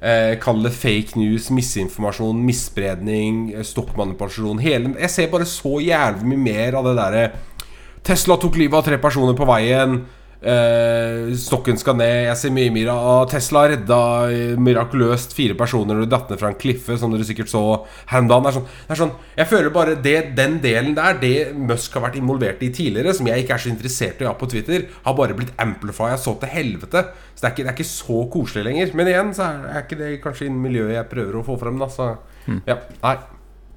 eh, 0.00 0.34
Kall 0.42 0.64
det 0.64 0.74
fake 0.76 1.18
news, 1.20 1.48
misinformasjon, 1.54 2.42
misspredning, 2.44 3.52
eh, 3.54 3.66
stokkmanipulasjon 3.66 4.60
Jeg 4.64 5.12
ser 5.12 5.30
bare 5.32 5.48
så 5.48 5.78
jævlig 5.84 6.26
mye 6.32 6.44
mer 6.50 6.80
av 6.80 6.90
det 6.90 6.96
derre 6.98 7.24
Tesla 8.06 8.38
tok 8.40 8.56
livet 8.60 8.78
av 8.78 8.86
tre 8.86 8.98
personer 9.02 9.36
på 9.36 9.48
veien. 9.48 10.00
Eh, 10.40 11.34
stokken 11.36 11.76
skal 11.76 11.98
ned. 12.00 12.30
Jeg 12.30 12.36
ser 12.40 12.52
mye 12.56 12.72
mer 12.72 12.88
av 12.94 13.26
Tesla 13.28 13.66
redda 13.68 13.98
eh, 14.32 14.54
mirakuløst 14.56 15.34
fire 15.36 15.56
personer 15.58 15.92
når 15.92 16.06
de 16.06 16.14
datt 16.14 16.32
ned 16.32 16.40
fra 16.40 16.48
en 16.48 16.56
kliffe, 16.56 16.96
som 16.96 17.12
dere 17.12 17.26
sikkert 17.28 17.52
så 17.52 17.60
her 18.08 18.24
om 18.24 18.30
dagen. 18.30 18.64
Sånn, 18.88 19.12
det 19.20 19.42
jeg 19.42 19.50
føler 19.50 19.74
bare 19.74 19.98
det, 20.00 20.16
den 20.38 20.56
delen 20.64 20.96
der, 20.96 21.20
det 21.20 21.34
Musk 21.58 21.98
har 21.98 22.06
vært 22.06 22.16
involvert 22.22 22.64
i 22.64 22.72
tidligere, 22.72 23.12
som 23.16 23.28
jeg 23.28 23.44
ikke 23.44 23.58
er 23.58 23.64
så 23.66 23.72
interessert 23.74 24.24
i 24.24 24.28
å 24.28 24.32
ha 24.32 24.38
på 24.40 24.48
Twitter, 24.54 24.88
har 25.04 25.18
bare 25.20 25.36
blitt 25.36 25.52
amplified 25.60 26.16
så 26.24 26.38
til 26.40 26.54
helvete. 26.56 27.04
Så 27.34 27.44
det 27.44 27.50
er, 27.50 27.52
ikke, 27.52 27.68
det 27.68 27.74
er 27.74 27.78
ikke 27.78 27.90
så 27.92 28.24
koselig 28.32 28.66
lenger. 28.70 28.96
Men 28.96 29.12
igjen 29.12 29.36
så 29.36 29.50
er, 29.50 29.70
er 29.74 29.84
ikke 29.84 30.00
det 30.00 30.12
kanskje 30.24 30.48
innen 30.48 30.64
miljøet 30.64 30.96
jeg 30.96 31.12
prøver 31.12 31.40
å 31.40 31.46
få 31.52 31.60
frem. 31.60 31.80
Da, 31.84 31.92
så 31.92 32.14
ja, 32.64 32.80
nei. 33.04 33.16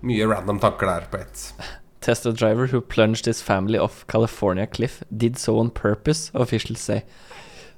Mye 0.03 0.27
random 0.27 0.59
tanker 0.63 0.89
der 0.89 1.11
på 1.11 1.19
ett. 1.19 1.82
Tesla 2.03 2.33
driver 2.35 2.67
who 2.67 2.81
plunged 2.81 3.25
his 3.29 3.41
family 3.41 3.79
off 3.79 4.03
California 4.11 4.67
cliff 4.67 5.01
did 5.09 5.39
so 5.39 5.57
on 5.59 5.71
purpose, 5.71 6.29
officials 6.33 6.83
say. 6.83 7.01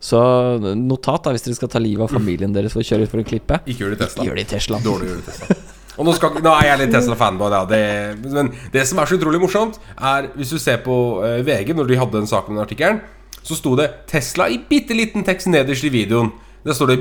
Så 0.06 0.20
notat, 0.60 1.24
da, 1.26 1.32
hvis 1.34 1.46
dere 1.46 1.58
skal 1.58 1.72
ta 1.72 1.80
livet 1.82 2.06
av 2.06 2.12
familien 2.14 2.54
deres 2.54 2.76
for 2.76 2.84
å 2.84 2.86
kjøre 2.86 3.08
utfor 3.08 3.22
en 3.24 3.28
klippe. 3.30 3.62
Ikke 3.66 3.86
gjør 3.86 3.96
det 3.96 3.98
i 3.98 4.04
Tesla. 4.04 4.28
Gjør 4.28 4.38
det 4.38 4.44
i 4.44 4.50
Tesla. 4.52 4.82
Dårlig 4.84 5.10
gjør 5.10 5.18
det 5.22 5.24
i 5.24 5.30
Tesla. 5.32 5.58
Og 5.96 6.08
nå, 6.08 6.14
skal, 6.18 6.40
nå 6.44 6.52
er 6.52 6.68
jeg 6.68 6.80
litt 6.82 6.92
Tesla-fanboy, 6.92 7.52
da. 7.54 7.62
Det, 7.70 7.82
men 8.34 8.50
det 8.74 8.84
som 8.88 9.00
er 9.00 9.08
så 9.08 9.16
utrolig 9.16 9.40
morsomt, 9.40 9.78
er 9.96 10.28
hvis 10.36 10.52
du 10.52 10.60
ser 10.60 10.82
på 10.84 10.96
eh, 11.24 11.40
VG, 11.48 11.72
når 11.78 11.88
de 11.88 12.00
hadde 12.02 12.20
en 12.20 12.28
sak 12.30 12.50
med 12.50 12.58
den 12.58 12.66
artikkelen, 12.66 13.00
så 13.46 13.56
sto 13.56 13.76
det 13.80 13.88
'Tesla' 14.10 14.50
i 14.52 14.60
bitte 14.70 14.98
liten 14.98 15.24
tekst 15.24 15.48
nederst 15.48 15.86
i 15.88 15.94
videoen. 15.94 16.34
Der 16.66 16.76
står 16.76 16.92
det 16.92 16.98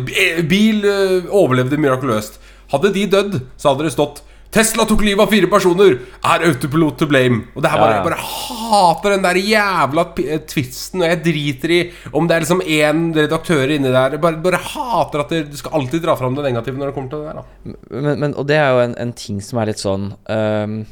'Bil 0.46 0.84
eh, 0.86 1.26
overlevde 1.32 1.80
mirakuløst'. 1.80 2.38
Hadde 2.70 2.92
de 2.94 3.06
dødd, 3.10 3.40
så 3.56 3.72
hadde 3.72 3.88
det 3.88 3.96
stått 3.96 4.22
'Tesla 4.54 4.84
tok 4.86 5.00
livet 5.02 5.18
av 5.24 5.32
fire 5.32 5.48
personer. 5.50 5.96
Er 6.22 6.44
autopilot 6.46 6.96
to 7.00 7.06
blame?' 7.10 7.40
Og 7.56 7.62
det 7.64 7.70
her 7.72 7.78
bare. 7.82 7.94
Jeg 7.96 8.04
bare 8.06 8.20
hater 8.22 9.10
den 9.16 9.24
der 9.24 9.38
jævla 9.42 10.04
eh, 10.22 10.38
twisten, 10.46 11.02
og 11.02 11.08
jeg 11.10 11.22
driter 11.24 11.70
i 11.74 11.80
om 12.14 12.28
det 12.28 12.36
er 12.36 12.44
liksom 12.44 12.62
én 12.62 13.00
redaktør 13.16 13.72
inni 13.74 13.90
der. 13.90 14.14
Jeg 14.14 14.20
bare, 14.22 14.38
bare 14.44 14.60
hater 14.62 15.20
at 15.24 15.28
det- 15.34 15.50
du 15.50 15.56
skal 15.56 15.72
alltid 15.80 16.02
dra 16.02 16.14
fram 16.14 16.34
det 16.36 16.44
negative 16.44 16.78
når 16.78 16.86
det 16.86 16.94
kommer 16.94 17.10
til 17.10 17.18
det 17.18 17.26
der. 17.26 17.34
da 17.34 18.00
Men, 18.00 18.20
men, 18.20 18.34
og 18.34 18.46
det 18.46 18.56
er 18.56 18.70
jo 18.70 18.80
en, 18.86 18.94
en 18.98 19.12
ting 19.12 19.40
som 19.42 19.58
er 19.58 19.66
litt 19.66 19.82
sånn 19.82 20.14
um, 20.28 20.86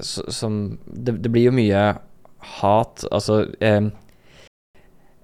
så- 0.00 0.30
Som 0.30 0.78
det, 0.86 1.20
det 1.22 1.32
blir 1.32 1.50
jo 1.50 1.52
mye 1.52 1.98
hat 2.60 3.04
Altså 3.10 3.46
um, 3.60 3.92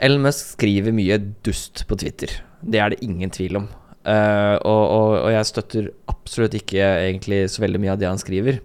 Elon 0.00 0.22
Musk 0.22 0.54
skriver 0.56 0.92
mye 0.96 1.18
dust 1.44 1.84
på 1.86 1.96
Twitter. 2.00 2.28
Det 2.64 2.80
er 2.80 2.88
det 2.90 3.02
ingen 3.04 3.30
tvil 3.30 3.56
om. 3.56 3.68
Uh, 4.00 4.56
og, 4.64 4.84
og, 4.90 5.08
og 5.26 5.30
jeg 5.34 5.44
støtter 5.44 5.90
absolutt 6.20 6.56
ikke 6.58 6.80
egentlig 6.80 7.44
så 7.52 7.64
veldig 7.64 7.80
mye 7.82 7.94
av 7.94 8.00
det 8.00 8.08
han 8.10 8.20
skriver. 8.20 8.60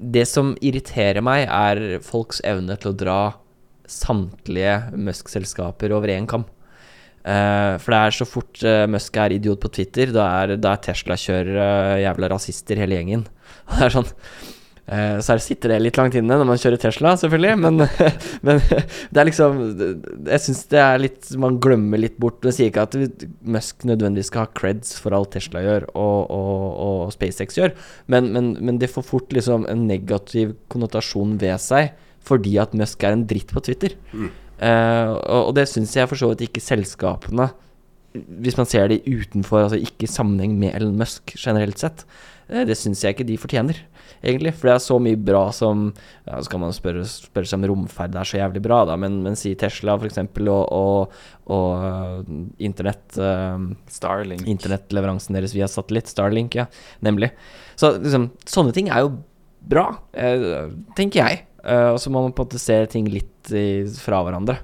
Det 0.00 0.24
som 0.28 0.54
irriterer 0.64 1.22
meg, 1.24 1.46
er 1.48 2.00
folks 2.04 2.40
evne 2.46 2.76
til 2.80 2.92
å 2.92 2.96
dra 2.96 3.20
samtlige 3.90 4.94
Musk-selskaper 4.94 5.92
over 5.94 6.12
én 6.14 6.28
kam. 6.30 6.46
Uh, 7.20 7.76
for 7.82 7.92
det 7.92 7.98
er 8.00 8.14
så 8.16 8.24
fort 8.24 8.62
uh, 8.64 8.86
Musk 8.88 9.18
er 9.20 9.34
idiot 9.34 9.60
på 9.60 9.68
Twitter, 9.76 10.08
da 10.14 10.24
er, 10.40 10.54
er 10.56 10.80
Tesla-kjørere 10.86 11.98
jævla 12.00 12.30
rasister 12.32 12.80
hele 12.80 12.96
gjengen. 12.96 13.26
Og 13.68 13.74
det 13.76 13.88
er 13.90 13.96
sånn 13.98 14.08
Så 14.90 15.30
her 15.30 15.38
sitter 15.38 15.70
det 15.70 15.76
litt 15.84 15.98
langt 16.00 16.16
inne 16.18 16.34
når 16.34 16.48
man 16.48 16.58
kjører 16.58 16.80
Tesla, 16.82 17.12
selvfølgelig, 17.20 17.52
men, 17.62 17.84
men 18.48 18.58
det 18.66 19.20
er 19.22 19.28
liksom 19.28 19.60
Jeg 20.26 20.42
syns 20.42 20.64
det 20.72 20.80
er 20.82 20.98
litt 20.98 21.28
Man 21.38 21.60
glemmer 21.62 22.00
litt 22.02 22.16
bort 22.18 22.42
Jeg 22.48 22.56
sier 22.56 22.72
ikke 22.72 22.88
at 22.88 22.96
Musk 23.54 23.86
nødvendigvis 23.86 24.32
skal 24.32 24.48
ha 24.48 24.50
creds 24.58 24.96
for 24.98 25.14
alt 25.14 25.30
Tesla 25.36 25.62
gjør 25.62 25.86
og, 25.92 26.18
og, 26.34 26.66
og 26.88 27.14
SpaceX 27.14 27.60
gjør, 27.60 27.76
men, 28.10 28.32
men, 28.34 28.50
men 28.58 28.82
det 28.82 28.90
får 28.90 29.06
fort 29.06 29.30
liksom 29.36 29.68
en 29.70 29.86
negativ 29.86 30.56
konnotasjon 30.74 31.38
ved 31.38 31.62
seg 31.62 31.94
fordi 32.26 32.58
at 32.60 32.76
Musk 32.76 33.04
er 33.04 33.16
en 33.16 33.26
dritt 33.28 33.52
på 33.54 33.62
Twitter. 33.64 33.94
Eh, 34.60 35.10
og, 35.10 35.50
og 35.50 35.54
det 35.56 35.66
syns 35.70 35.94
jeg 35.96 36.08
for 36.10 36.20
så 36.20 36.30
vidt 36.32 36.42
ikke 36.44 36.60
selskapene 36.60 37.46
Hvis 38.44 38.58
man 38.58 38.68
ser 38.68 38.90
det 38.90 39.06
utenfor, 39.06 39.62
altså 39.64 39.78
ikke 39.80 40.04
i 40.04 40.10
sammenheng 40.10 40.58
med 40.60 40.74
Ellen 40.74 40.98
Musk 41.00 41.32
generelt 41.38 41.80
sett, 41.80 42.04
eh, 42.50 42.66
det 42.68 42.76
syns 42.76 43.04
jeg 43.04 43.14
ikke 43.14 43.28
de 43.28 43.38
fortjener, 43.40 43.78
egentlig. 44.18 44.52
For 44.58 44.70
det 44.70 44.74
er 44.74 44.82
så 44.84 44.98
mye 45.02 45.18
bra 45.30 45.42
som 45.54 45.88
ja, 46.26 46.40
Så 46.40 46.52
kan 46.52 46.62
man 46.62 46.74
spørre, 46.76 47.04
spørre 47.08 47.48
seg 47.48 47.60
om 47.60 47.68
romferd 47.72 48.16
er 48.16 48.28
så 48.28 48.40
jævlig 48.40 48.62
bra, 48.64 48.82
da, 48.88 48.98
men, 49.00 49.20
men 49.24 49.38
si 49.38 49.54
Tesla, 49.58 49.96
eksempel, 50.06 50.50
og, 50.52 50.66
og, 50.74 51.22
og 51.54 52.60
internett 52.62 53.18
uh, 53.20 53.58
Starlink. 53.90 54.46
internettleveransen 54.48 55.38
deres 55.38 55.56
via 55.56 55.68
satellitt, 55.70 56.10
Starlink, 56.10 56.58
ja, 56.58 56.68
nemlig. 57.04 57.32
Så 57.80 57.94
liksom, 57.98 58.30
sånne 58.48 58.76
ting 58.76 58.90
er 58.92 59.06
jo 59.06 59.14
bra, 59.60 59.86
eh, 60.16 60.68
tenker 60.96 61.24
jeg. 61.24 61.46
Uh, 61.60 61.92
og 61.94 61.98
så 62.00 62.12
må 62.12 62.22
man 62.24 62.32
på 62.32 62.44
en 62.44 62.48
måte 62.48 62.60
se 62.60 62.78
ting 62.92 63.08
litt 63.12 63.50
i, 63.52 63.84
fra 64.00 64.22
hverandre. 64.24 64.60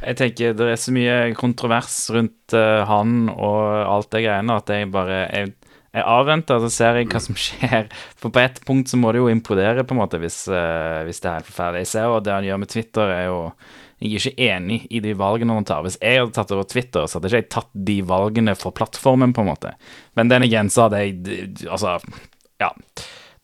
Jeg 0.00 0.16
tenker 0.16 0.54
det 0.56 0.66
er 0.72 0.78
så 0.80 0.92
mye 0.96 1.16
kontrovers 1.36 1.96
rundt 2.14 2.54
uh, 2.56 2.82
han 2.88 3.28
og 3.34 3.58
alt 3.84 4.08
det 4.14 4.24
greiene 4.24 4.56
at 4.56 4.72
jeg 4.72 4.88
bare 4.94 5.18
Jeg, 5.28 5.52
jeg 5.90 6.06
avventer, 6.06 6.60
så 6.62 6.70
ser 6.70 7.00
jeg 7.00 7.08
hva 7.10 7.20
som 7.22 7.36
skjer. 7.38 7.88
For 8.20 8.30
på 8.30 8.42
et 8.42 8.60
punkt 8.66 8.90
så 8.92 8.98
må 9.00 9.10
det 9.10 9.22
jo 9.22 9.30
implodere, 9.32 9.82
på 9.82 9.96
en 9.96 10.02
måte, 10.02 10.20
hvis, 10.22 10.44
uh, 10.52 11.02
hvis 11.06 11.18
det 11.22 11.30
er 11.30 11.40
helt 11.40 11.50
forferdelig. 11.50 11.82
Jeg 11.82 11.92
ser 11.92 12.06
jo 12.06 12.20
det 12.22 12.34
han 12.36 12.46
gjør 12.46 12.60
med 12.62 12.70
Twitter, 12.70 13.14
er 13.14 13.24
jo 13.30 13.38
Jeg 14.00 14.14
er 14.16 14.22
ikke 14.30 14.44
enig 14.46 14.76
i 14.88 15.00
de 15.04 15.10
valgene 15.12 15.52
han 15.52 15.66
tar. 15.68 15.82
Hvis 15.84 15.98
jeg 16.00 16.22
hadde 16.22 16.32
tatt 16.32 16.54
over 16.56 16.64
Twitter, 16.64 17.04
så 17.04 17.18
hadde 17.18 17.28
ikke 17.28 17.42
jeg 17.42 17.50
tatt 17.52 17.68
de 17.90 17.98
valgene 18.08 18.54
for 18.56 18.72
plattformen, 18.72 19.34
på 19.36 19.42
en 19.42 19.50
måte. 19.50 19.74
Men 20.16 20.30
den 20.30 20.46
igjen 20.46 20.70
så 20.72 20.86
hadde 20.86 21.02
jeg 21.02 21.50
Altså, 21.68 21.98
ja. 22.62 22.70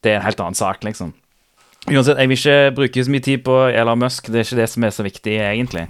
Det 0.00 0.12
er 0.12 0.20
en 0.20 0.24
helt 0.24 0.40
annen 0.40 0.56
sak, 0.56 0.86
liksom. 0.86 1.12
Uansett, 1.86 2.18
jeg 2.18 2.28
vil 2.30 2.36
ikke 2.40 2.74
bruke 2.74 3.02
så 3.06 3.12
mye 3.14 3.22
tid 3.22 3.42
på 3.46 3.56
Elon 3.70 4.00
Musk. 4.02 4.26
Det 4.32 4.40
er 4.40 4.46
ikke 4.48 4.58
det 4.58 4.66
som 4.72 4.84
er 4.88 4.94
så 4.94 5.04
viktig, 5.06 5.34
egentlig. 5.38 5.84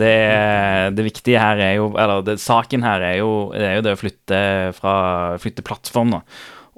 Det, 0.00 0.08
er- 0.08 0.94
det 0.96 1.04
viktige 1.04 1.40
her 1.42 1.60
er 1.60 1.74
jo 1.76 1.90
Eller 2.00 2.22
det, 2.24 2.38
saken 2.40 2.82
her 2.86 3.04
er 3.04 3.16
jo, 3.20 3.30
det 3.52 3.66
er 3.68 3.74
jo 3.76 3.84
det 3.84 3.92
å 3.92 4.00
flytte 4.00 4.38
fra 4.78 4.94
Flytte 5.42 5.64
plattform, 5.66 6.14
da. 6.16 6.22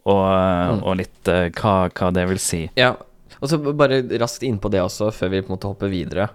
Og, 0.04 0.82
og 0.84 0.96
litt 1.00 1.30
uh, 1.30 1.46
hva, 1.54 1.74
hva 1.88 2.10
det 2.12 2.26
vil 2.28 2.40
si. 2.42 2.64
Ja, 2.76 2.90
og 3.38 3.48
så 3.48 3.56
bare 3.62 4.02
raskt 4.20 4.42
innpå 4.44 4.68
det 4.74 4.82
også, 4.82 5.08
før 5.16 5.30
vi 5.32 5.40
på 5.44 5.48
en 5.48 5.54
måte 5.54 5.70
hopper 5.70 5.88
videre. 5.92 6.26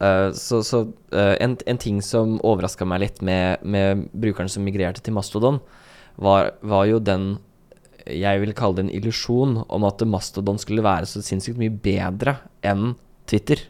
Uh, 0.00 0.30
så 0.38 0.62
så 0.64 0.84
uh, 1.12 1.34
en, 1.42 1.58
en 1.66 1.82
ting 1.82 1.98
som 2.04 2.38
overraska 2.46 2.86
meg 2.88 3.02
litt 3.02 3.20
med, 3.26 3.66
med 3.66 4.06
brukeren 4.14 4.48
som 4.48 4.64
migrerte 4.64 5.02
til 5.04 5.16
Mastodon, 5.18 5.58
var, 6.16 6.54
var 6.62 6.86
jo 6.88 7.02
den 7.04 7.34
jeg 8.14 8.42
vil 8.42 8.54
kalle 8.56 8.78
det 8.78 8.86
en 8.86 8.94
illusjon 8.94 9.58
om 9.68 9.86
at 9.88 10.04
Mastodon 10.08 10.60
skulle 10.60 10.84
være 10.84 11.08
så 11.08 11.22
sinnssykt 11.24 11.60
mye 11.60 11.74
bedre 11.84 12.38
enn 12.66 12.94
Twitter. 13.28 13.62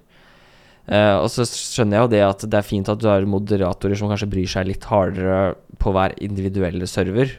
Uh, 0.88 1.20
og 1.20 1.26
så 1.28 1.44
skjønner 1.44 1.98
jeg 1.98 2.06
jo 2.06 2.12
det 2.14 2.22
at 2.24 2.44
det 2.48 2.56
er 2.56 2.64
fint 2.64 2.88
at 2.88 3.00
du 3.00 3.10
har 3.10 3.26
moderatorer 3.28 3.98
som 3.98 4.08
kanskje 4.08 4.30
bryr 4.32 4.48
seg 4.48 4.70
litt 4.70 4.86
hardere 4.88 5.58
på 5.82 5.92
hver 5.92 6.14
individuelle 6.24 6.88
server. 6.88 7.34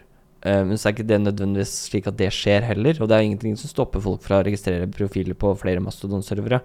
uh, 0.45 0.61
men 0.67 0.77
så 0.77 0.89
er 0.89 0.97
ikke 0.97 1.07
det 1.09 1.21
nødvendigvis 1.23 1.73
slik 1.87 2.09
at 2.11 2.19
det 2.19 2.29
skjer 2.35 2.67
heller. 2.67 2.99
Og 3.01 3.09
det 3.09 3.17
er 3.17 3.25
ingenting 3.25 3.57
som 3.57 3.71
stopper 3.71 4.03
folk 4.03 4.21
fra 4.25 4.41
å 4.41 4.45
registrere 4.45 4.89
profiler 4.93 5.33
på 5.33 5.55
flere 5.57 5.81
Mastodon-servere. 5.81 6.61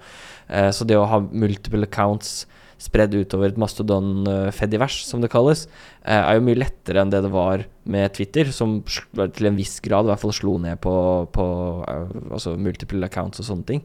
Uh, 0.51 0.69
så 0.77 0.85
det 0.85 1.01
å 1.01 1.09
ha 1.09 1.23
multiple 1.25 1.89
accounts 1.89 2.43
spredd 2.85 3.15
utover 3.17 3.53
et 3.53 3.61
Mastodon-fedivers, 3.61 5.01
som 5.09 5.23
det 5.23 5.31
kalles, 5.33 5.67
eh, 6.05 6.19
er 6.19 6.37
jo 6.37 6.45
mye 6.47 6.61
lettere 6.61 7.03
enn 7.03 7.13
det 7.13 7.23
det 7.25 7.33
var 7.33 7.65
med 7.85 8.13
Twitter, 8.17 8.51
som 8.53 8.83
til 8.85 9.49
en 9.49 9.59
viss 9.59 9.79
grad 9.85 10.07
i 10.07 10.13
hvert 10.13 10.23
fall 10.23 10.37
slo 10.37 10.59
ned 10.63 10.81
på, 10.85 10.95
på 11.35 11.47
eh, 11.89 12.15
altså 12.31 12.57
multiple 12.61 13.09
accounts 13.09 13.43
og 13.43 13.49
sånne 13.49 13.69
ting. 13.73 13.83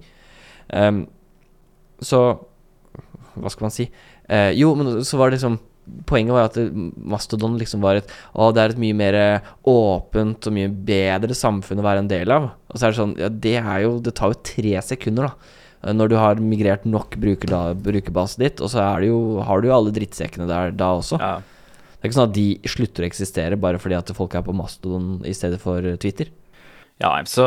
Um, 0.70 1.08
så 2.00 2.20
Hva 3.40 3.50
skal 3.50 3.66
man 3.66 3.74
si? 3.74 3.88
Uh, 4.30 4.52
jo, 4.54 4.76
men 4.78 5.00
så 5.02 5.18
var 5.18 5.30
det 5.30 5.40
liksom 5.40 5.58
Poenget 6.06 6.36
var 6.36 6.52
at 6.52 6.58
Mastodon 7.10 7.56
liksom 7.58 7.82
var 7.82 7.98
et 7.98 8.12
Å, 8.38 8.52
det 8.54 8.62
er 8.62 8.74
et 8.76 8.82
mye 8.84 8.94
mer 8.94 9.16
åpent 9.66 10.46
og 10.46 10.54
mye 10.54 10.70
bedre 10.70 11.34
samfunn 11.34 11.82
å 11.82 11.86
være 11.88 12.04
en 12.04 12.12
del 12.12 12.30
av. 12.36 12.52
Og 12.70 12.78
så 12.78 12.86
er 12.86 12.94
det 12.94 13.00
sånn 13.00 13.16
Ja, 13.18 13.30
det 13.34 13.56
er 13.58 13.80
jo 13.88 13.96
Det 14.06 14.14
tar 14.20 14.36
jo 14.36 14.44
tre 14.52 14.76
sekunder, 14.86 15.32
da. 15.32 15.56
Eh, 15.84 15.94
Når 15.94 16.12
du 16.12 16.18
har 16.20 16.42
migrert 16.44 16.86
nok 16.86 17.18
brukerbase 17.20 18.42
ditt, 18.42 18.62
og 18.62 18.72
så 18.74 18.84
det 19.00 19.12
jo, 19.12 19.40
har 19.46 19.62
du 19.62 19.70
jo 19.70 19.78
alle 19.78 19.96
drittsekkene 19.96 20.50
der 20.50 20.76
da 20.76 20.94
også. 21.00 21.20
Ja. 21.22 21.38
Det 22.00 22.08
er 22.08 22.12
ikke 22.12 22.20
sånn 22.22 22.30
at 22.30 22.38
de 22.38 22.50
slutter 22.72 23.04
å 23.04 23.10
eksistere 23.10 23.60
bare 23.60 23.80
fordi 23.82 23.98
at 23.98 24.12
folk 24.16 24.36
er 24.36 24.46
på 24.46 24.56
Mastodon 24.56 25.18
i 25.28 25.36
stedet 25.36 25.60
for 25.60 25.84
Twitter. 26.00 26.30
Ja, 27.00 27.14
så, 27.26 27.46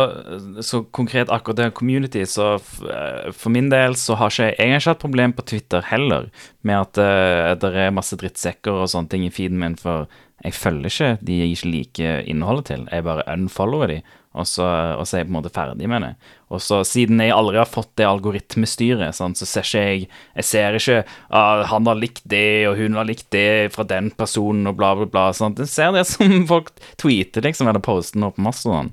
så 0.65 0.81
konkret 0.97 1.29
akkurat 1.29 1.59
det 1.59 1.71
community, 1.77 2.23
så 2.25 2.55
eh, 2.89 3.33
for 3.37 3.53
min 3.53 3.69
del 3.73 3.97
så 4.01 4.17
har 4.17 4.33
ikke 4.33 4.47
jeg 4.49 4.71
har 4.71 4.81
ikke 4.81 4.93
hatt 4.95 5.03
problem 5.03 5.35
på 5.37 5.45
Twitter 5.51 5.85
heller 5.91 6.31
med 6.65 6.79
at 6.79 7.01
uh, 7.01 7.51
det 7.61 7.73
er 7.77 7.93
masse 7.93 8.17
drittsekker 8.17 8.81
og 8.81 8.89
sånne 8.89 9.13
ting 9.13 9.27
i 9.27 9.33
feeden 9.33 9.61
min, 9.61 9.77
for 9.77 10.09
jeg 10.41 10.57
følger 10.57 10.89
ikke 10.89 11.11
de 11.29 11.37
jeg 11.43 11.53
ikke 11.53 11.73
liker 11.75 12.25
innholdet 12.33 12.71
til. 12.71 12.87
Jeg 12.89 13.05
bare 13.05 13.27
unfollower 13.29 13.93
de, 13.93 14.01
og 14.33 14.47
så, 14.49 14.65
og 14.97 15.05
så 15.05 15.17
er 15.17 15.23
jeg 15.23 15.29
på 15.29 15.33
en 15.35 15.37
måte 15.37 15.53
ferdig 15.53 15.89
med 15.93 16.07
det. 16.07 16.13
Og 16.53 16.63
så 16.65 16.81
siden 16.89 17.21
jeg 17.21 17.35
aldri 17.37 17.61
har 17.61 17.69
fått 17.69 17.91
det 18.01 18.09
algoritmestyret, 18.09 19.17
sånn, 19.17 19.37
så 19.37 19.49
ser 19.49 19.67
ikke 19.67 19.83
jeg 19.83 20.07
Jeg 20.37 20.49
ser 20.49 20.79
ikke 20.79 20.99
ah, 21.29 21.65
han 21.69 21.89
har 21.89 22.01
likt 22.01 22.25
det, 22.25 22.69
og 22.71 22.81
hun 22.81 22.97
har 22.97 23.09
likt 23.09 23.29
det 23.35 23.73
fra 23.77 23.85
den 23.89 24.11
personen, 24.17 24.67
og 24.71 24.79
bla, 24.81 24.95
bla, 24.97 25.09
bla. 25.09 25.29
Sånn. 25.37 25.57
Jeg 25.61 25.73
ser 25.73 25.93
det 25.97 26.07
som 26.09 26.43
folk 26.53 26.73
tweeter, 27.01 27.45
liksom, 27.45 27.69
eller 27.69 27.85
poster 27.85 28.23
nå 28.23 28.33
på 28.33 28.45
Mastodon. 28.45 28.93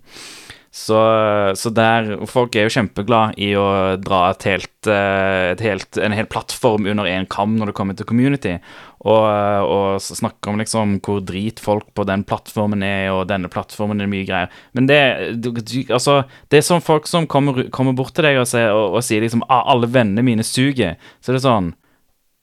Så, 0.71 0.97
så 1.57 1.71
der 1.73 2.11
Folk 2.29 2.53
er 2.53 2.67
jo 2.67 2.73
kjempeglad 2.75 3.39
i 3.41 3.49
å 3.57 3.97
dra 3.97 4.27
et 4.29 4.45
helt, 4.45 4.89
eh, 4.91 5.55
et 5.55 5.63
helt, 5.65 5.97
en 5.97 6.13
hel 6.13 6.29
plattform 6.29 6.85
under 6.85 7.09
én 7.09 7.25
kam 7.29 7.55
når 7.57 7.71
det 7.71 7.77
kommer 7.79 7.97
til 7.97 8.07
community, 8.09 8.59
og, 8.99 9.69
og 9.71 10.01
snakke 10.03 10.51
om 10.51 10.59
liksom 10.59 10.97
hvor 11.05 11.21
drit 11.23 11.61
folk 11.63 11.87
på 11.95 12.03
den 12.09 12.25
plattformen 12.27 12.83
er, 12.83 13.09
og 13.13 13.27
denne 13.31 13.51
plattformen 13.51 14.03
er 14.03 14.11
mye 14.11 14.27
greier. 14.27 14.51
Men 14.75 14.89
det, 14.89 14.99
altså, 15.87 16.23
det 16.51 16.59
er 16.59 16.67
sånn 16.67 16.83
folk 16.83 17.07
som 17.07 17.27
kommer, 17.31 17.69
kommer 17.71 17.95
bort 17.95 18.15
til 18.17 18.27
deg 18.27 18.41
og, 18.41 18.49
sier- 18.49 18.75
og, 18.75 18.99
og 18.99 19.05
sier 19.05 19.23
liksom 19.23 19.45
ah, 19.47 19.63
'alle 19.71 19.87
vennene 19.87 20.25
mine 20.25 20.43
suger', 20.43 20.97
så 21.23 21.31
er 21.31 21.39
det 21.39 21.45
sånn 21.47 21.73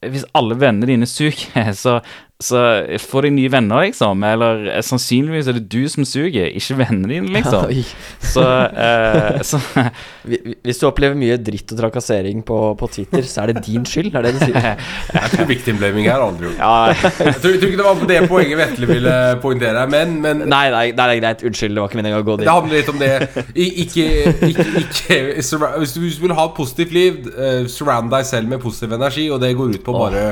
hvis 0.05 0.27
alle 0.37 0.57
vennene 0.61 0.89
dine 0.91 1.07
suger, 1.09 1.71
så, 1.83 1.99
så 2.37 2.59
får 3.01 3.23
de 3.25 3.31
nye 3.33 3.49
venner, 3.49 3.87
liksom. 3.87 4.21
Eller 4.29 4.67
eh, 4.69 4.83
sannsynligvis 4.85 5.47
er 5.49 5.57
det 5.57 5.63
du 5.73 5.87
som 5.89 6.05
suger, 6.05 6.51
ikke 6.53 6.75
vennene 6.83 7.09
dine, 7.09 7.31
liksom. 7.33 7.71
Så, 8.37 8.43
uh, 8.43 9.39
så 9.47 9.57
Hvi- 10.27 10.41
hvi- 10.45 10.57
Hvis 10.67 10.81
du 10.83 10.85
opplever 10.89 11.17
mye 11.17 11.39
dritt 11.41 11.71
og 11.73 11.79
trakassering 11.79 12.43
på, 12.45 12.59
på 12.77 12.89
Twitter, 12.93 13.23
så 13.25 13.45
er 13.47 13.53
det 13.55 13.63
din 13.65 13.87
skyld, 13.89 14.11
er 14.19 14.27
det 14.27 14.35
du 14.37 14.43
sier? 14.43 14.67
Jeg 15.17 15.31
tror 15.33 15.49
victim 15.49 15.79
blaming 15.81 16.09
her 16.11 16.21
aldri 16.21 16.51
gjort. 16.51 16.59
Ja, 16.61 16.91
Jeg 16.93 17.39
tror, 17.41 17.55
jeg 17.55 17.61
tror 17.63 17.71
ikke 17.71 17.81
det 17.81 17.87
var 17.87 18.01
på 18.03 18.09
det 18.11 18.19
poenget 18.29 18.61
Vetle 18.61 18.91
ville 18.91 19.15
poengtere, 19.41 19.87
men, 19.95 20.17
men 20.25 20.43
Nei, 20.45 20.67
nei, 20.75 20.85
nei, 20.91 20.91
det 20.99 21.07
er 21.07 21.23
greit. 21.23 21.47
Unnskyld, 21.49 21.77
det 21.79 21.85
var 21.85 21.89
ikke 21.93 22.01
meningen 22.03 22.21
å 22.21 22.27
gå 22.27 22.37
det 22.43 22.51
handler 22.53 22.77
litt 22.83 22.93
om 22.93 23.01
det. 23.01 23.11
I, 23.57 23.67
ikke, 23.87 24.07
ikke, 24.51 24.67
ikke 24.83 25.19
hvis, 25.39 25.51
du, 25.55 25.65
hvis 25.81 25.97
du 25.97 26.27
vil 26.27 26.37
ha 26.37 26.47
et 26.51 26.57
positivt 26.59 26.93
liv, 26.95 27.19
eh, 27.33 27.65
surround 27.73 28.13
deg 28.13 28.27
selv 28.29 28.53
med 28.53 28.61
positiv 28.63 28.93
energi, 28.99 29.29
og 29.33 29.41
det 29.43 29.55
går 29.57 29.77
ut 29.79 29.85
på 29.87 29.97
bare 29.97 30.27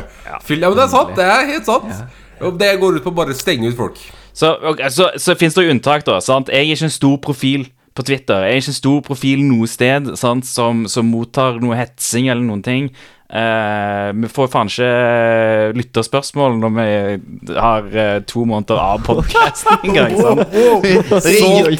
fyll, 0.44 0.60
Ja, 0.64 0.68
men 0.68 0.78
det 0.82 0.84
er 0.84 0.92
sant. 0.92 1.14
Det 1.16 1.24
er 1.30 1.48
helt 1.54 1.68
sant. 1.70 1.93
Og 2.44 2.59
det 2.61 2.74
går 2.80 2.98
ut 2.98 3.07
på 3.07 3.14
bare 3.14 3.37
stenge 3.37 3.70
ut 3.70 3.78
folk. 3.78 4.00
Så, 4.35 4.50
okay, 4.66 4.90
så, 4.90 5.12
så 5.20 5.37
finnes 5.38 5.54
det 5.54 5.66
jo 5.66 5.74
unntak, 5.74 6.04
da. 6.07 6.18
Sant? 6.24 6.50
Jeg 6.50 6.66
er 6.66 6.74
ikke 6.74 6.88
en 6.88 6.94
stor 6.94 7.18
profil 7.22 7.68
på 7.94 8.02
Twitter. 8.02 8.42
Jeg 8.42 8.57
er 8.57 8.62
ikke 8.62 8.72
en 8.72 8.80
stor 8.80 9.02
profil 9.07 9.44
noe 9.46 9.68
sted 9.70 10.11
sant, 10.18 10.46
som, 10.48 10.85
som 10.90 11.07
mottar 11.07 11.61
noe 11.62 11.78
hetsing 11.78 12.26
eller 12.33 12.42
noen 12.42 12.64
ting. 12.66 12.88
Eh, 13.35 14.12
vi 14.14 14.29
får 14.31 14.47
faen 14.53 14.68
ikke 14.70 14.87
eh, 14.87 15.73
lytterspørsmål 15.75 16.53
når 16.61 16.75
vi 16.77 17.57
har 17.59 17.88
eh, 17.90 18.18
to 18.31 18.44
måneder 18.47 18.79
av 18.79 19.03
podkasten 19.03 19.88
engang. 19.88 20.14
sant? 20.23 20.55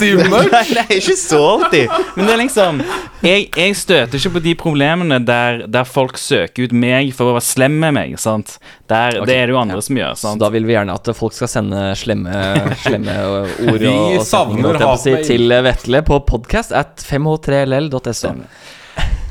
i 0.03 0.11
mørkt? 0.19 0.73
Nei, 0.75 0.87
ikke 0.99 1.15
så 1.21 1.45
i. 1.71 1.85
Men 2.17 2.27
det 2.27 2.35
er 2.35 2.41
liksom 2.43 2.83
Jeg, 3.23 3.47
jeg 3.55 3.79
støter 3.79 4.19
ikke 4.19 4.35
på 4.35 4.45
de 4.49 4.57
problemene 4.59 5.21
der, 5.23 5.63
der 5.71 5.87
folk 5.87 6.19
søker 6.19 6.67
ut 6.67 6.75
meg 6.75 7.15
for 7.15 7.31
å 7.31 7.39
være 7.39 7.47
slem 7.47 7.79
med 7.87 7.95
meg. 8.01 8.19
sant? 8.19 8.57
Der, 8.91 9.21
okay. 9.21 9.31
Det 9.31 9.39
er 9.39 9.47
det 9.47 9.55
jo 9.55 9.63
andre 9.63 9.79
ja. 9.79 9.87
som 9.87 10.03
gjør. 10.03 10.19
Så 10.19 10.37
da 10.43 10.51
vil 10.57 10.67
vi 10.67 10.75
gjerne 10.75 10.99
at 10.99 11.15
folk 11.15 11.39
skal 11.39 11.55
sende 11.55 11.87
slemme, 12.01 12.35
slemme 12.89 13.19
ord 13.31 13.91
og, 13.93 14.07
og 14.19 14.27
setninger 14.27 14.87
si, 15.07 15.19
til 15.31 15.61
Vetle 15.71 16.03
på 16.03 16.25
podcast 16.27 16.75
at 16.75 17.07
5h3ll.so. 17.07 18.35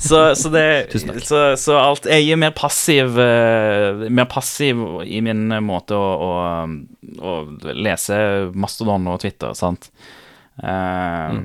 Så, 0.03 0.35
så, 0.35 0.49
det, 0.51 0.65
så, 1.23 1.41
så 1.55 1.77
alt 1.79 2.07
Jeg 2.11 2.33
er 2.33 2.39
mer 2.41 2.51
passiv 2.51 3.15
eh, 3.23 4.01
Mer 4.11 4.27
passiv 4.27 4.81
i 5.07 5.21
min 5.23 5.45
måte 5.63 5.95
å, 5.95 6.09
å, 6.27 6.33
å 7.23 7.35
lese 7.71 8.17
Mastodon 8.51 9.07
og 9.13 9.21
Twitter, 9.23 9.55
sant. 9.55 9.87
Eh, 10.59 11.39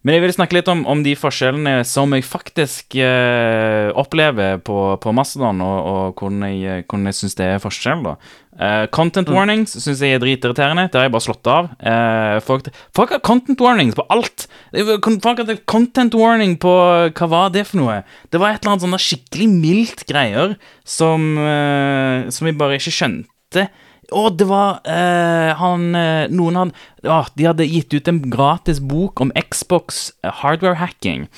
Men 0.00 0.16
jeg 0.16 0.22
vil 0.24 0.32
snakke 0.32 0.56
litt 0.56 0.68
om, 0.72 0.86
om 0.88 1.02
de 1.04 1.12
forskjellene 1.18 1.82
som 1.84 2.14
jeg 2.16 2.24
faktisk 2.24 2.96
eh, 2.96 3.90
opplever 4.00 4.60
på, 4.64 4.76
på 5.02 5.12
Mastodon, 5.12 5.60
og, 5.60 5.88
og 5.90 6.22
hvordan 6.22 6.46
jeg, 6.48 6.86
hvordan 6.86 7.10
jeg 7.10 7.18
syns 7.18 7.36
det 7.36 7.48
er 7.50 7.60
forskjell, 7.60 8.06
da. 8.06 8.14
Eh, 8.60 8.86
content 8.92 9.28
warnings 9.32 9.72
syns 9.76 10.00
jeg 10.04 10.16
er 10.16 10.22
dritirriterende. 10.22 10.86
Det 10.88 10.98
har 10.98 11.06
jeg 11.06 11.14
bare 11.14 11.24
slått 11.24 11.50
av. 11.52 11.68
Eh, 11.80 12.38
folk, 12.44 12.70
folk 12.96 13.12
har 13.14 13.22
content 13.24 13.60
warnings 13.64 13.96
på 13.96 14.04
alt. 14.12 14.48
Folk 14.72 15.44
har 15.44 15.52
content 15.70 16.16
warning 16.16 16.56
på 16.60 16.72
Hva 17.16 17.28
var 17.30 17.52
det 17.52 17.66
for 17.68 17.80
noe? 17.80 18.00
Det 18.32 18.40
var 18.40 18.54
et 18.54 18.64
eller 18.64 18.78
annet 18.78 18.86
sånn 18.86 19.04
skikkelig 19.04 19.50
mildt 19.52 20.04
greier 20.08 20.56
som, 20.84 21.32
eh, 21.40 22.28
som 22.32 22.48
jeg 22.48 22.56
bare 22.60 22.80
ikke 22.80 22.96
skjønte. 23.02 23.68
Å, 24.10 24.26
det 24.34 24.46
var 24.50 24.80
eh, 24.88 25.52
han 25.58 25.94
eh, 25.94 26.28
Noen 26.34 26.56
hadde 26.58 26.74
ja, 27.06 27.24
De 27.36 27.44
hadde 27.46 27.66
gitt 27.68 27.94
ut 27.94 28.08
en 28.10 28.30
gratis 28.32 28.80
bok 28.82 29.20
om 29.22 29.30
Xbox 29.38 30.10
eh, 30.24 30.32
hardware 30.42 30.80
hacking. 30.80 31.28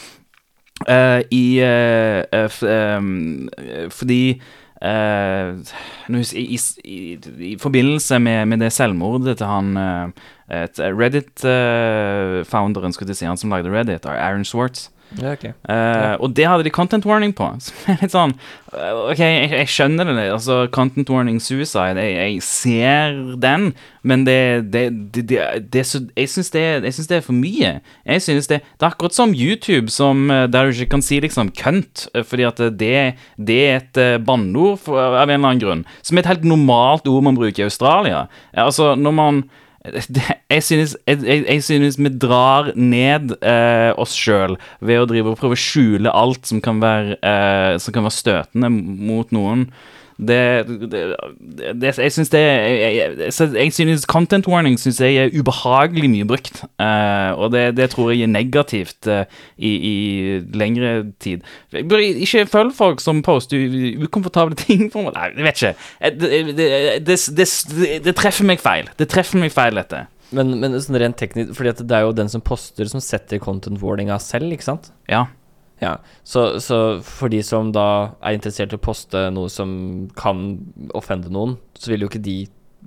Eh, 0.88 1.20
I 1.30 1.58
eh, 1.62 2.24
eh, 2.32 2.44
f, 2.48 2.62
ehm, 2.62 3.48
eh, 3.58 3.88
Fordi 3.92 4.40
i, 4.82 4.85
i, 6.35 6.58
i, 6.90 7.18
I 7.52 7.54
forbindelse 7.62 8.18
med, 8.18 8.48
med 8.50 8.58
det 8.64 8.72
selvmordet 8.74 9.37
til 9.38 9.46
han 9.46 9.68
Reddit-founderen, 10.50 12.92
skulle 12.92 13.11
jeg 13.14 13.20
si, 13.20 13.30
han 13.30 13.38
som 13.38 13.54
lagde 13.54 13.70
Reddit, 13.70 14.06
Aaron 14.11 14.42
Swartz. 14.44 14.90
Ja, 15.20 15.33
okay. 15.35 15.53
uh, 15.68 15.75
ja. 15.75 16.16
Og 16.22 16.33
det 16.37 16.46
hadde 16.48 16.64
de 16.64 16.72
content 16.72 17.07
warning 17.07 17.35
på. 17.37 17.48
Som 17.64 17.92
er 17.92 17.98
litt 18.01 18.14
sånn 18.14 18.35
eh, 18.72 18.92
Ok, 19.11 19.20
jeg, 19.20 19.51
jeg 19.53 19.70
skjønner 19.70 20.09
det. 20.09 20.27
Altså, 20.33 20.62
content 20.72 21.11
warning 21.12 21.40
suicide, 21.42 22.01
jeg, 22.01 22.16
jeg 22.16 22.44
ser 22.46 23.18
den, 23.42 23.70
men 24.07 24.25
det, 24.27 24.38
det, 24.75 24.85
det, 25.14 25.27
det, 25.72 25.85
Jeg 26.16 26.31
syns 26.33 26.53
det, 26.55 27.18
er 27.18 27.25
for 27.25 27.37
mye. 27.37 27.75
Jeg 28.09 28.25
synes 28.25 28.51
det, 28.51 28.62
det 28.62 28.87
er 28.87 28.90
akkurat 28.90 29.16
som 29.16 29.35
YouTube, 29.37 29.92
som, 29.92 30.25
eh, 30.33 30.46
der 30.51 30.68
du 30.68 30.77
ikke 30.77 30.96
kan 30.96 31.05
si 31.05 31.20
liksom 31.22 31.53
kønt, 31.59 32.07
fordi 32.27 32.48
at 32.48 32.62
det, 32.79 32.94
det 33.37 33.61
er 33.68 33.83
et 33.83 34.05
banneord 34.27 34.88
av 34.88 35.27
en 35.27 35.37
eller 35.37 35.40
annen 35.40 35.62
grunn. 35.62 35.87
Som 36.03 36.18
er 36.18 36.25
et 36.25 36.33
helt 36.35 36.48
normalt 36.48 37.09
ord 37.11 37.27
man 37.29 37.38
bruker 37.38 37.64
i 37.64 37.68
Australia. 37.68 38.27
Altså, 38.53 38.94
når 38.98 39.18
man 39.18 39.44
jeg, 40.55 40.62
synes, 40.62 40.97
jeg, 41.07 41.18
jeg, 41.27 41.62
synes 41.64 41.99
vi 41.99 42.11
drar 42.23 42.71
ned 42.79 43.35
eh, 43.42 43.90
oss 43.99 44.14
sjøl 44.14 44.55
ved 44.81 45.03
å 45.03 45.09
drive 45.11 45.33
og 45.33 45.40
prøve 45.40 45.59
å 45.59 45.62
skjule 45.62 46.12
alt 46.14 46.47
som 46.47 46.62
kan 46.62 46.79
være, 46.83 47.18
eh, 47.18 47.75
som 47.83 47.95
kan 47.95 48.07
være 48.07 48.18
støtende 48.18 48.71
mot 48.71 49.35
noen. 49.35 49.66
Det, 50.28 50.38
det, 50.92 51.02
det 51.80 51.92
Jeg 51.98 52.12
syns 52.14 52.30
det 52.32 52.40
jeg, 52.40 52.92
jeg, 52.96 53.54
jeg 53.56 53.72
synes 53.72 54.06
Content 54.06 54.46
warning 54.48 54.78
synes 54.80 55.00
jeg 55.00 55.16
er 55.18 55.35
ubehagelig 55.35 56.11
mye 56.12 56.28
brukt. 56.28 56.62
Uh, 56.80 57.32
og 57.40 57.52
det, 57.54 57.64
det 57.76 57.90
tror 57.94 58.12
jeg 58.12 58.26
er 58.26 58.32
negativt 58.32 59.08
uh, 59.11 59.24
i, 59.56 59.72
i 59.74 59.94
lengre 60.54 60.94
tid. 61.22 61.44
Ikke 61.72 62.46
følge 62.46 62.76
folk 62.76 63.02
som 63.02 63.22
poster 63.22 63.58
ukomfortable 64.04 64.58
ting. 64.64 64.88
For. 64.92 65.11
Nei, 65.11 65.30
jeg 65.37 65.48
vet 65.48 65.62
ikke. 65.62 65.74
Det, 68.06 68.16
treffer 68.16 68.48
meg 68.48 68.62
feil. 68.62 68.90
Det 68.98 69.08
treffer 69.11 69.42
meg 69.42 69.54
feil, 69.54 69.78
dette. 69.80 70.06
Men, 70.32 70.54
men 70.62 70.78
sånn 70.80 70.96
rent 71.00 71.18
teknisk 71.20 71.52
Fordi 71.58 71.74
det 71.85 71.96
er 71.96 72.06
jo 72.06 72.14
den 72.16 72.30
som 72.32 72.40
poster, 72.44 72.88
som 72.88 73.02
setter 73.04 73.40
content 73.42 73.80
warninga 73.82 74.16
selv, 74.22 74.52
ikke 74.54 74.70
sant? 74.70 74.88
Ja. 75.11 75.26
Ja, 75.83 75.97
så, 76.23 76.61
så 76.62 76.77
for 77.03 77.33
de 77.33 77.40
som 77.42 77.73
da 77.75 78.14
er 78.23 78.37
interessert 78.37 78.75
i 78.75 78.79
å 78.79 78.83
poste 78.83 79.27
noe 79.35 79.51
som 79.51 79.73
kan 80.18 80.45
offende 80.95 81.33
noen, 81.35 81.57
så 81.75 81.90
vil 81.90 82.05
jo 82.05 82.11
ikke 82.12 82.23
de 82.23 82.37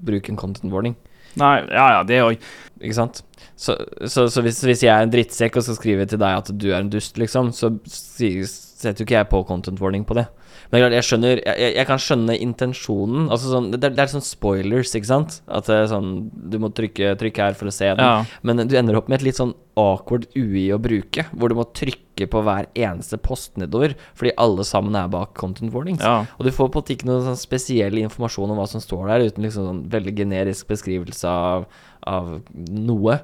bruke 0.06 0.32
en 0.32 0.40
content 0.40 0.72
warning, 0.72 0.96
Nei, 1.36 1.56
ja, 1.68 1.86
ja, 1.98 2.04
det 2.08 2.22
òg. 2.24 2.44
ikke 2.80 2.96
sant? 2.96 3.22
Så, 3.60 3.76
så, 4.08 4.26
så 4.32 4.44
hvis, 4.44 4.62
hvis 4.64 4.84
jeg 4.86 4.92
er 4.92 5.04
en 5.04 5.12
drittsekk 5.12 5.60
og 5.60 5.66
skal 5.68 5.78
skrive 5.80 6.08
til 6.08 6.20
deg 6.22 6.40
at 6.40 6.52
du 6.52 6.70
er 6.72 6.80
en 6.80 6.92
dust, 6.92 7.20
liksom, 7.20 7.52
så 7.56 7.74
setter 7.92 9.04
jo 9.04 9.08
ikke 9.08 9.18
jeg 9.18 9.30
på 9.32 9.44
content 9.48 9.82
warning 9.84 10.06
på 10.08 10.18
det. 10.18 10.28
Men 10.76 10.84
klart, 10.84 10.96
jeg 10.98 11.08
skjønner 11.08 11.40
Jeg, 11.40 11.74
jeg, 11.78 11.88
kan 11.88 12.02
skjønne 12.02 12.38
intensjonen. 12.44 13.28
Altså 13.32 13.52
sånn, 13.54 13.70
det, 13.74 13.82
det 13.86 14.04
er 14.04 14.12
sånn 14.12 14.26
spoilers, 14.26 14.92
ikke 14.98 15.12
sant? 15.12 15.40
At 15.48 15.70
det 15.72 15.78
er 15.80 15.92
sånn 15.92 16.10
Du 16.52 16.60
må 16.62 16.72
trykke, 16.76 17.16
trykke 17.22 17.48
her 17.50 17.58
for 17.58 17.72
å 17.72 17.76
se 17.76 17.94
den. 17.94 18.04
Ja. 18.04 18.42
Men 18.46 18.66
du 18.68 18.76
ender 18.78 19.00
opp 19.00 19.08
med 19.12 19.22
et 19.22 19.30
litt 19.30 19.40
sånn 19.40 19.56
awkward 19.80 20.28
UI 20.36 20.70
å 20.72 20.80
bruke, 20.80 21.26
hvor 21.36 21.52
du 21.52 21.58
må 21.58 21.66
trykke 21.76 22.28
på 22.32 22.42
hver 22.48 22.70
eneste 22.80 23.20
post 23.20 23.58
nedover, 23.60 23.96
fordi 24.16 24.32
alle 24.40 24.64
sammen 24.68 24.96
er 24.96 25.10
bak 25.12 25.34
content 25.36 25.74
warnings. 25.74 26.04
Ja. 26.04 26.24
Og 26.38 26.48
du 26.48 26.54
får 26.56 26.72
på 26.72 26.86
ikke 26.96 27.10
noe 27.10 27.26
sånn 27.26 27.40
spesiell 27.40 28.00
informasjon 28.00 28.54
om 28.54 28.62
hva 28.62 28.70
som 28.72 28.84
står 28.84 29.10
der, 29.12 29.28
uten 29.28 29.44
liksom 29.44 29.68
sånn 29.68 29.84
veldig 29.92 30.16
generisk 30.22 30.72
beskrivelse 30.72 31.28
av, 31.28 31.68
av 32.08 32.38
noe. 32.56 33.20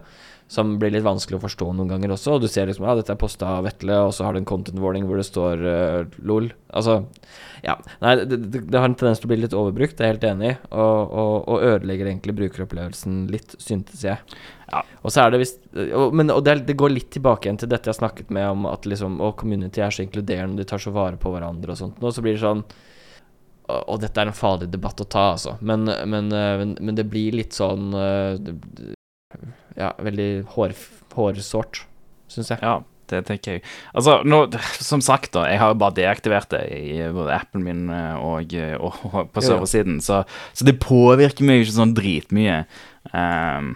Som 0.52 0.74
blir 0.82 0.92
litt 0.92 1.06
vanskelig 1.06 1.38
å 1.38 1.44
forstå 1.46 1.70
noen 1.78 1.94
ganger 1.94 2.12
også. 2.12 2.34
Og 2.36 2.42
du 2.44 2.50
ser 2.52 2.68
liksom 2.68 2.84
ja, 2.84 2.96
dette 3.00 3.14
er 3.14 3.20
posta 3.20 3.54
av 3.56 3.64
Vetle, 3.64 4.02
og 4.04 4.10
så 4.12 4.26
har 4.26 4.36
du 4.36 4.42
en 4.42 4.48
content 4.50 4.82
warning 4.84 5.06
hvor 5.08 5.22
det 5.22 5.24
står 5.24 5.64
uh, 5.64 6.18
LOL. 6.28 6.50
Altså, 6.76 6.98
ja. 7.64 7.78
Nei, 8.04 8.18
det, 8.20 8.36
det, 8.36 8.66
det, 8.66 8.76
har 8.76 8.90
en 8.90 8.98
tendens 9.00 9.24
til 9.24 9.30
å 9.30 9.32
bli 9.32 9.40
litt 9.46 9.56
overbrukt, 9.56 9.96
det 9.96 10.04
er 10.04 10.12
jeg 10.12 10.18
helt 10.18 10.28
enig 10.28 10.50
i. 10.50 10.58
Og, 10.76 11.16
og, 11.24 11.32
og, 11.46 11.64
ødelegger 11.70 12.12
egentlig 12.12 12.36
brukeropplevelsen 12.42 13.24
litt, 13.32 13.56
syntes 13.64 14.04
jeg. 14.04 14.20
Ja. 14.68 14.84
Og 15.00 15.16
så 15.16 15.24
er 15.24 15.34
det 15.34 15.42
visst 15.42 15.58
Men 16.16 16.32
og 16.32 16.46
det, 16.48 16.62
det, 16.68 16.78
går 16.80 16.94
litt 16.94 17.10
tilbake 17.12 17.48
igjen 17.48 17.58
til 17.60 17.72
dette 17.72 17.90
jeg 17.90 17.96
har 17.98 18.04
snakket 18.06 18.30
med 18.32 18.46
om 18.54 18.70
at 18.70 18.86
liksom 18.88 19.18
Og 19.20 19.34
community 19.42 19.82
er 19.84 19.92
så 19.92 20.06
inkluderende, 20.06 20.62
de 20.62 20.68
tar 20.70 20.80
så 20.80 20.94
vare 20.96 21.20
på 21.20 21.32
hverandre 21.34 21.74
og 21.74 21.80
sånt. 21.80 22.00
Og 22.04 22.16
så 22.16 22.24
blir 22.24 22.36
det 22.36 22.44
sånn 22.44 22.66
og 23.72 24.02
dette 24.02 24.20
er 24.20 24.28
en 24.28 24.36
farlig 24.36 24.66
debatt 24.68 25.00
å 25.00 25.06
ta, 25.08 25.30
altså. 25.38 25.54
Men, 25.64 25.88
men, 25.88 26.26
men, 26.28 26.74
men 26.76 26.98
det 26.98 27.06
blir 27.08 27.38
litt 27.40 27.56
sånn 27.56 27.94
ja, 29.80 29.92
veldig 30.02 30.30
hår, 30.56 30.74
hårsårt, 31.16 31.84
syns 32.32 32.52
jeg. 32.54 32.62
Ja, 32.64 32.80
det 33.12 33.22
tenker 33.28 33.58
jeg. 33.58 33.64
Altså, 33.98 34.20
nå, 34.28 34.44
som 34.92 35.04
sagt, 35.04 35.34
da, 35.36 35.46
jeg 35.52 35.62
har 35.62 35.74
jo 35.74 35.80
bare 35.82 35.98
deaktivert 36.00 36.52
det 36.54 36.64
i 36.76 36.98
både 37.14 37.36
appen 37.36 37.66
min 37.66 37.86
eh, 37.94 38.16
og, 38.18 38.56
og, 38.80 39.06
og 39.12 39.32
på 39.36 39.46
serversiden, 39.46 40.00
så, 40.04 40.24
så, 40.54 40.68
det 40.68 40.80
påvirker 40.84 41.48
meg 41.48 41.64
ikke 41.64 41.78
sånn 41.78 41.96
dritmye. 41.98 42.64
Um, 43.12 43.76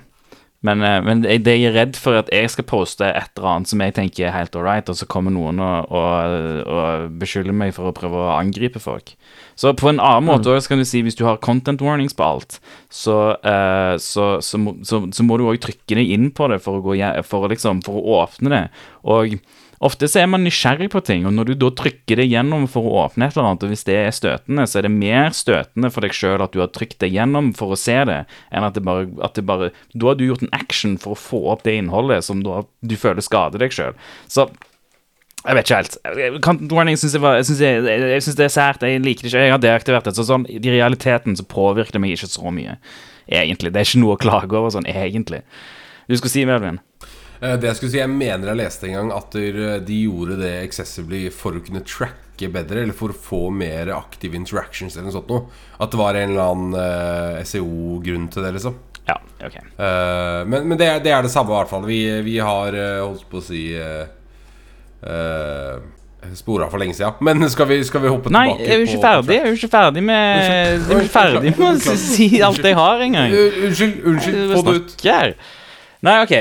men, 0.66 0.82
eh, 0.84 1.00
men 1.06 1.22
det 1.24 1.54
jeg 1.56 1.70
er 1.70 1.76
redd 1.76 2.00
for, 2.00 2.18
at 2.18 2.32
jeg 2.34 2.50
skal 2.54 2.68
poste 2.70 3.06
et 3.08 3.32
eller 3.38 3.52
annet 3.52 3.72
som 3.72 3.84
jeg 3.84 3.96
tenker 3.98 4.28
er 4.28 4.36
helt 4.36 4.56
alright, 4.58 4.90
og 4.90 4.98
så 4.98 5.08
kommer 5.10 5.34
noen 5.34 5.62
og, 5.64 5.92
og, 5.94 6.38
og, 6.66 7.10
beskylder 7.22 7.56
meg 7.56 7.76
for 7.78 7.90
å 7.90 7.96
prøve 7.96 8.24
å 8.24 8.34
angripe 8.36 8.82
folk. 8.82 9.14
Så 9.56 9.72
på 9.78 9.92
en 9.92 10.02
annen 10.04 10.28
måte 10.28 10.52
mm. 10.52 10.68
kan 10.68 10.82
du 10.82 10.88
si 10.88 11.04
hvis 11.06 11.18
du 11.20 11.26
har 11.28 11.42
content 11.44 11.84
warnings 11.86 12.18
på 12.18 12.26
alt, 12.26 12.58
så, 12.92 13.36
uh, 13.46 13.96
så, 14.02 14.26
så, 14.44 14.60
så 14.84 15.28
må 15.28 15.38
du 15.40 15.46
òg 15.48 15.62
trykke 15.64 16.00
deg 16.00 16.12
inn 16.18 16.32
på 16.36 16.50
det 16.52 16.60
for 16.66 16.80
å, 16.80 16.84
gå, 16.84 16.98
for, 17.28 17.48
liksom, 17.52 17.84
for 17.86 18.02
å 18.02 18.20
åpne 18.24 18.52
det. 18.52 18.66
Og 19.08 19.38
Ofte 19.84 20.08
så 20.08 20.22
er 20.22 20.30
man 20.32 20.46
nysgjerrig 20.46 20.88
på 20.94 21.02
ting, 21.04 21.26
og 21.28 21.34
når 21.36 21.50
du 21.50 21.54
da 21.66 21.72
trykker 21.76 22.22
det 22.22 22.28
gjennom 22.30 22.68
for 22.72 22.88
å 22.88 23.02
åpne 23.06 23.28
et 23.28 23.36
eller 23.36 23.50
annet, 23.50 23.66
og 23.66 23.74
hvis 23.74 23.84
det 23.88 23.98
er 24.00 24.14
støtende, 24.16 24.68
så 24.70 24.80
er 24.80 24.88
det 24.88 24.94
mer 24.94 25.36
støtende 25.36 25.92
for 25.92 26.06
deg 26.06 26.16
sjøl 26.16 26.44
at 26.46 26.54
du 26.56 26.62
har 26.64 26.72
trykt 26.76 27.02
det 27.04 27.12
gjennom 27.12 27.52
for 27.58 27.76
å 27.76 27.80
se 27.80 27.98
det, 28.08 28.22
enn 28.56 28.68
at 28.68 28.78
det 28.78 28.86
bare, 28.88 29.10
at 29.26 29.36
det 29.36 29.44
bare 29.48 29.74
Da 29.92 30.08
har 30.08 30.16
du 30.20 30.26
gjort 30.28 30.46
en 30.46 30.54
action 30.56 30.96
for 31.02 31.16
å 31.16 31.20
få 31.20 31.42
opp 31.52 31.66
det 31.68 31.76
innholdet 31.80 32.24
som 32.28 32.44
da 32.46 32.64
du 32.86 32.96
føler 33.00 33.26
skader 33.26 33.62
deg 33.62 33.76
sjøl. 33.76 33.98
Så 34.32 34.48
jeg 35.46 35.58
vet 35.60 35.68
ikke 35.68 35.78
helt. 35.78 35.98
Content 36.42 36.72
warning 36.74 36.98
syns 36.98 37.14
jeg, 37.14 37.22
var, 37.22 37.38
synes 37.46 37.60
jeg, 37.62 37.84
jeg 37.86 38.24
synes 38.26 38.38
det 38.40 38.46
er 38.48 38.54
sært. 38.54 38.86
Jeg 38.88 39.04
liker 39.04 39.28
det 39.28 39.30
ikke. 39.30 39.44
Jeg 39.46 39.54
har 39.54 39.62
deaktivert 39.62 40.08
det. 40.08 40.16
Så 40.18 40.26
sånn, 40.26 40.48
I 40.50 40.58
realiteten 40.64 41.38
så 41.38 41.46
påvirker 41.46 41.98
det 41.98 42.02
meg 42.02 42.16
ikke 42.16 42.32
så 42.32 42.54
mye, 42.54 42.80
egentlig. 43.30 43.70
Det 43.76 43.82
er 43.82 43.86
ikke 43.86 44.02
noe 44.02 44.16
å 44.16 44.22
klage 44.24 44.58
over 44.58 44.74
sånn, 44.74 44.90
egentlig. 44.90 45.44
Du 46.10 46.18
skulle 46.18 46.34
si, 46.34 46.48
Melvin? 46.50 46.82
Eh, 47.46 47.58
det 47.60 47.68
Jeg 47.72 47.80
skulle 47.80 47.94
si, 47.94 48.02
jeg 48.02 48.12
mener 48.12 48.52
jeg 48.52 48.60
leste 48.62 48.90
en 48.90 48.98
gang 49.00 49.12
at 49.16 49.38
eh, 49.40 49.78
de 49.86 50.02
gjorde 50.06 50.40
det 50.42 50.54
excessively 50.64 51.28
for 51.34 51.58
å 51.58 51.64
kunne 51.66 51.84
tracke 51.86 52.50
bedre, 52.52 52.84
eller 52.84 52.98
for 52.98 53.14
å 53.14 53.22
få 53.28 53.44
mer 53.56 53.92
active 53.96 54.38
interactions 54.38 54.96
eller 54.96 55.10
noe 55.10 55.18
sånt 55.18 55.32
noe. 55.32 55.42
At 55.80 55.94
det 55.94 56.02
var 56.02 56.20
en 56.20 56.34
eller 56.34 56.46
annen 56.52 56.76
uh, 56.76 57.40
eh, 57.40 57.46
SEO-grunn 57.48 58.28
til 58.34 58.44
det, 58.44 58.52
liksom. 58.58 58.76
Ja, 59.06 59.20
ok 59.38 59.56
uh, 59.78 60.42
Men, 60.50 60.64
men 60.66 60.80
det, 60.80 60.88
det, 61.06 61.12
er 61.14 61.22
det 61.22 61.30
samme, 61.30 61.54
i 61.54 61.60
hvert 61.60 61.70
fall. 61.72 61.86
Vi, 61.88 62.00
vi 62.26 62.40
har 62.42 62.76
uh, 62.76 63.04
holdt 63.06 63.28
på 63.32 63.40
å 63.40 63.46
si 63.46 63.68
uh, 63.78 64.08
Spora 66.36 66.66
for 66.72 66.82
lenge 66.82 66.96
siden. 66.98 67.20
Men 67.24 67.46
skal 67.54 67.70
vi, 67.70 67.78
skal 67.86 68.02
vi 68.02 68.10
hoppe 68.10 68.32
Nei, 68.34 68.48
tilbake? 68.50 68.64
Nei, 68.64 68.66
jeg 68.66 68.74
er 68.74 68.82
jo 68.82 68.88
ikke 68.90 69.04
ferdig. 69.04 69.36
Jeg 69.36 69.44
er 69.44 69.52
jo 69.52 69.60
ikke 69.60 69.74
ferdig 69.76 70.04
med 70.08 70.24
Jeg 70.26 70.48
er 70.56 71.04
ikke 71.04 71.14
ferdig 71.14 71.52
med 71.60 71.68
å 71.94 71.98
si 72.02 72.30
alt 72.48 72.66
jeg 72.66 72.80
har 72.80 73.06
engang. 73.06 73.36
Unnskyld. 73.68 74.02
Unnskyld. 74.10 74.56
Få 74.56 74.66
det 74.66 74.76
ut. 74.80 74.98
Nei, 76.06 76.20
OK. 76.22 76.34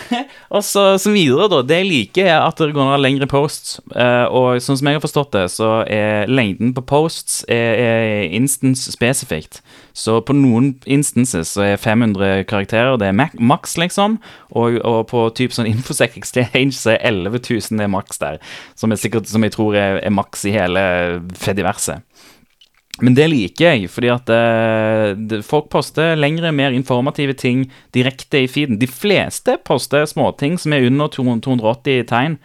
og 0.56 0.64
så, 0.66 0.82
så, 0.98 1.12
videre, 1.14 1.46
da. 1.52 1.60
Det 1.62 1.78
jeg 1.82 1.86
liker, 1.86 2.26
er 2.26 2.40
at 2.42 2.58
det 2.58 2.74
går 2.74 2.94
an 2.96 3.02
lengre 3.02 3.28
posts. 3.30 3.76
Uh, 3.94 4.26
og 4.26 4.62
sånn 4.64 4.80
som 4.80 4.90
jeg 4.90 4.98
har 4.98 5.04
forstått 5.04 5.32
det, 5.36 5.44
så 5.54 5.70
er 5.86 6.30
lengden 6.30 6.72
på 6.74 6.82
posts 6.88 7.44
er, 7.46 7.78
er 7.78 8.34
instance 8.34 8.90
spesifikt. 8.90 9.60
Så 9.94 10.18
på 10.26 10.34
noen 10.34 10.72
instances 10.90 11.52
så 11.54 11.62
er 11.68 11.78
500 11.78 12.42
karakterer 12.50 12.98
det 12.98 13.12
er 13.12 13.38
maks, 13.38 13.76
liksom. 13.78 14.18
Og, 14.50 14.80
og 14.82 15.04
på 15.12 15.28
typ 15.38 15.54
sånn 15.54 15.70
Infosec 15.70 16.16
Exchange 16.18 16.74
så 16.74 16.96
er 16.96 17.04
11 17.14 17.38
000 17.38 17.78
det 17.78 17.86
er 17.86 17.94
maks 17.94 18.18
der. 18.18 18.40
Som, 18.74 18.90
er 18.90 18.98
sikkert, 18.98 19.30
som 19.30 19.46
jeg 19.46 19.54
tror 19.54 19.78
er, 19.78 20.00
er 20.02 20.14
maks 20.14 20.42
i 20.50 20.56
hele 20.56 20.82
Fediverset. 21.38 22.02
Men 23.02 23.16
det 23.16 23.26
liker 23.32 23.72
jeg, 23.72 23.88
fordi 23.90 24.10
at 24.12 24.30
uh, 24.30 25.40
folk 25.42 25.66
poster 25.72 26.14
lengre, 26.14 26.52
mer 26.54 26.74
informative 26.76 27.34
ting 27.34 27.64
direkte 27.94 28.44
i 28.44 28.50
feeden. 28.50 28.78
De 28.78 28.86
fleste 28.86 29.56
poster 29.66 30.06
småting 30.06 30.54
som 30.62 30.76
er 30.76 30.86
under 30.86 31.10
280 31.10 32.06
tegn. 32.12 32.38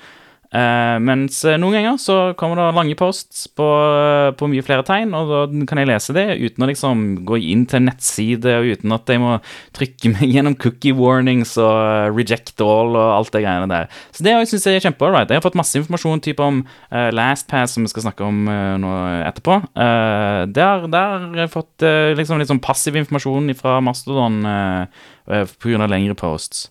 Uh, 0.50 0.98
mens 1.06 1.44
uh, 1.46 1.60
noen 1.62 1.76
ganger 1.78 1.98
så 2.02 2.14
kommer 2.34 2.58
det 2.58 2.72
lange 2.74 2.96
posts 2.98 3.44
på, 3.54 3.66
uh, 3.66 4.32
på, 4.34 4.48
mye 4.50 4.64
flere 4.66 4.82
tegn, 4.82 5.12
og 5.14 5.30
da 5.30 5.66
kan 5.70 5.78
jeg 5.78 5.90
lese 5.92 6.16
det 6.18 6.24
uten 6.42 6.66
å 6.66 6.70
liksom 6.72 7.04
gå 7.30 7.38
inn 7.52 7.68
til 7.70 7.84
nettside, 7.86 8.56
og 8.58 8.72
uten 8.74 8.96
at 8.96 9.12
jeg 9.14 9.22
må 9.22 9.36
trykke 9.78 10.10
meg 10.16 10.34
gjennom 10.34 10.56
cookie 10.58 10.96
warnings 10.98 11.54
og 11.62 12.18
reject 12.18 12.64
all 12.66 12.98
og 12.98 13.12
alt 13.20 13.34
det 13.36 13.44
greiene 13.46 13.70
der. 13.70 13.94
Så 14.10 14.26
det 14.26 14.34
syns 14.50 14.66
jeg 14.66 14.80
er 14.80 14.88
kjempeålreit. 14.88 15.30
Jeg 15.30 15.38
har 15.38 15.46
fått 15.46 15.60
masse 15.60 15.78
informasjon 15.78 16.26
type 16.26 16.42
om 16.42 16.64
LastPass, 16.90 17.78
som 17.78 17.86
vi 17.86 17.94
skal 17.94 18.08
snakke 18.08 18.26
om 18.26 18.50
nå 18.82 18.96
etterpå. 19.28 19.60
der, 19.76 20.90
der 20.90 21.14
har 21.14 21.44
jeg 21.44 21.54
fått 21.54 21.86
liksom 22.18 22.42
litt 22.42 22.50
sånn 22.50 22.64
passiv 22.64 22.98
informasjon 22.98 23.54
fra 23.60 23.78
Mastodon 23.86 24.42
uh, 24.50 25.46
pga. 25.62 25.86
lengre 25.86 26.18
posts. 26.18 26.68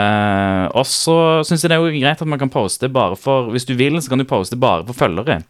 Uh, 0.00 0.66
og 0.78 0.86
så 0.88 1.14
syns 1.46 1.64
jeg 1.64 1.72
det 1.72 1.76
er 1.76 1.84
jo 1.84 1.94
greit 2.00 2.20
at 2.22 2.28
man 2.30 2.40
kan 2.40 2.52
poste 2.52 2.88
bare 2.92 3.18
for 3.18 3.50
Hvis 3.52 3.66
du 3.68 3.74
vil, 3.78 3.98
så 4.00 4.12
kan 4.12 4.22
du 4.22 4.28
poste 4.28 4.58
bare 4.60 4.86
for 4.88 4.96
følgere. 4.96 5.42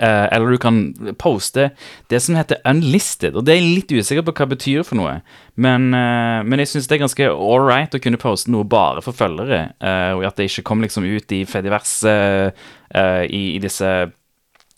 Uh, 0.00 0.26
eller 0.32 0.54
du 0.54 0.58
kan 0.60 0.78
poste 1.20 1.68
det 2.08 2.22
som 2.24 2.36
heter 2.38 2.62
unlisted, 2.68 3.36
og 3.36 3.44
det 3.44 3.58
er 3.58 3.66
litt 3.66 3.92
usikker 3.92 4.24
på 4.24 4.32
hva 4.32 4.46
det 4.46 4.56
betyr 4.56 4.86
for 4.88 4.96
noe. 4.96 5.18
Men, 5.60 5.90
uh, 5.92 6.40
men 6.48 6.62
jeg 6.62 6.72
syns 6.72 6.88
det 6.88 6.96
er 6.96 7.04
ganske 7.04 7.28
right 7.60 7.94
å 7.94 8.00
kunne 8.02 8.20
poste 8.20 8.52
noe 8.52 8.64
bare 8.64 9.04
for 9.04 9.16
følgere, 9.16 9.66
og 10.16 10.24
at 10.24 10.40
det 10.40 10.48
ikke 10.48 10.64
kom 10.70 10.84
liksom 10.84 11.04
ut 11.04 11.36
i 11.36 11.44
Fediverse 11.48 12.16
i, 12.92 13.42
i 13.56 13.60
disse 13.60 13.92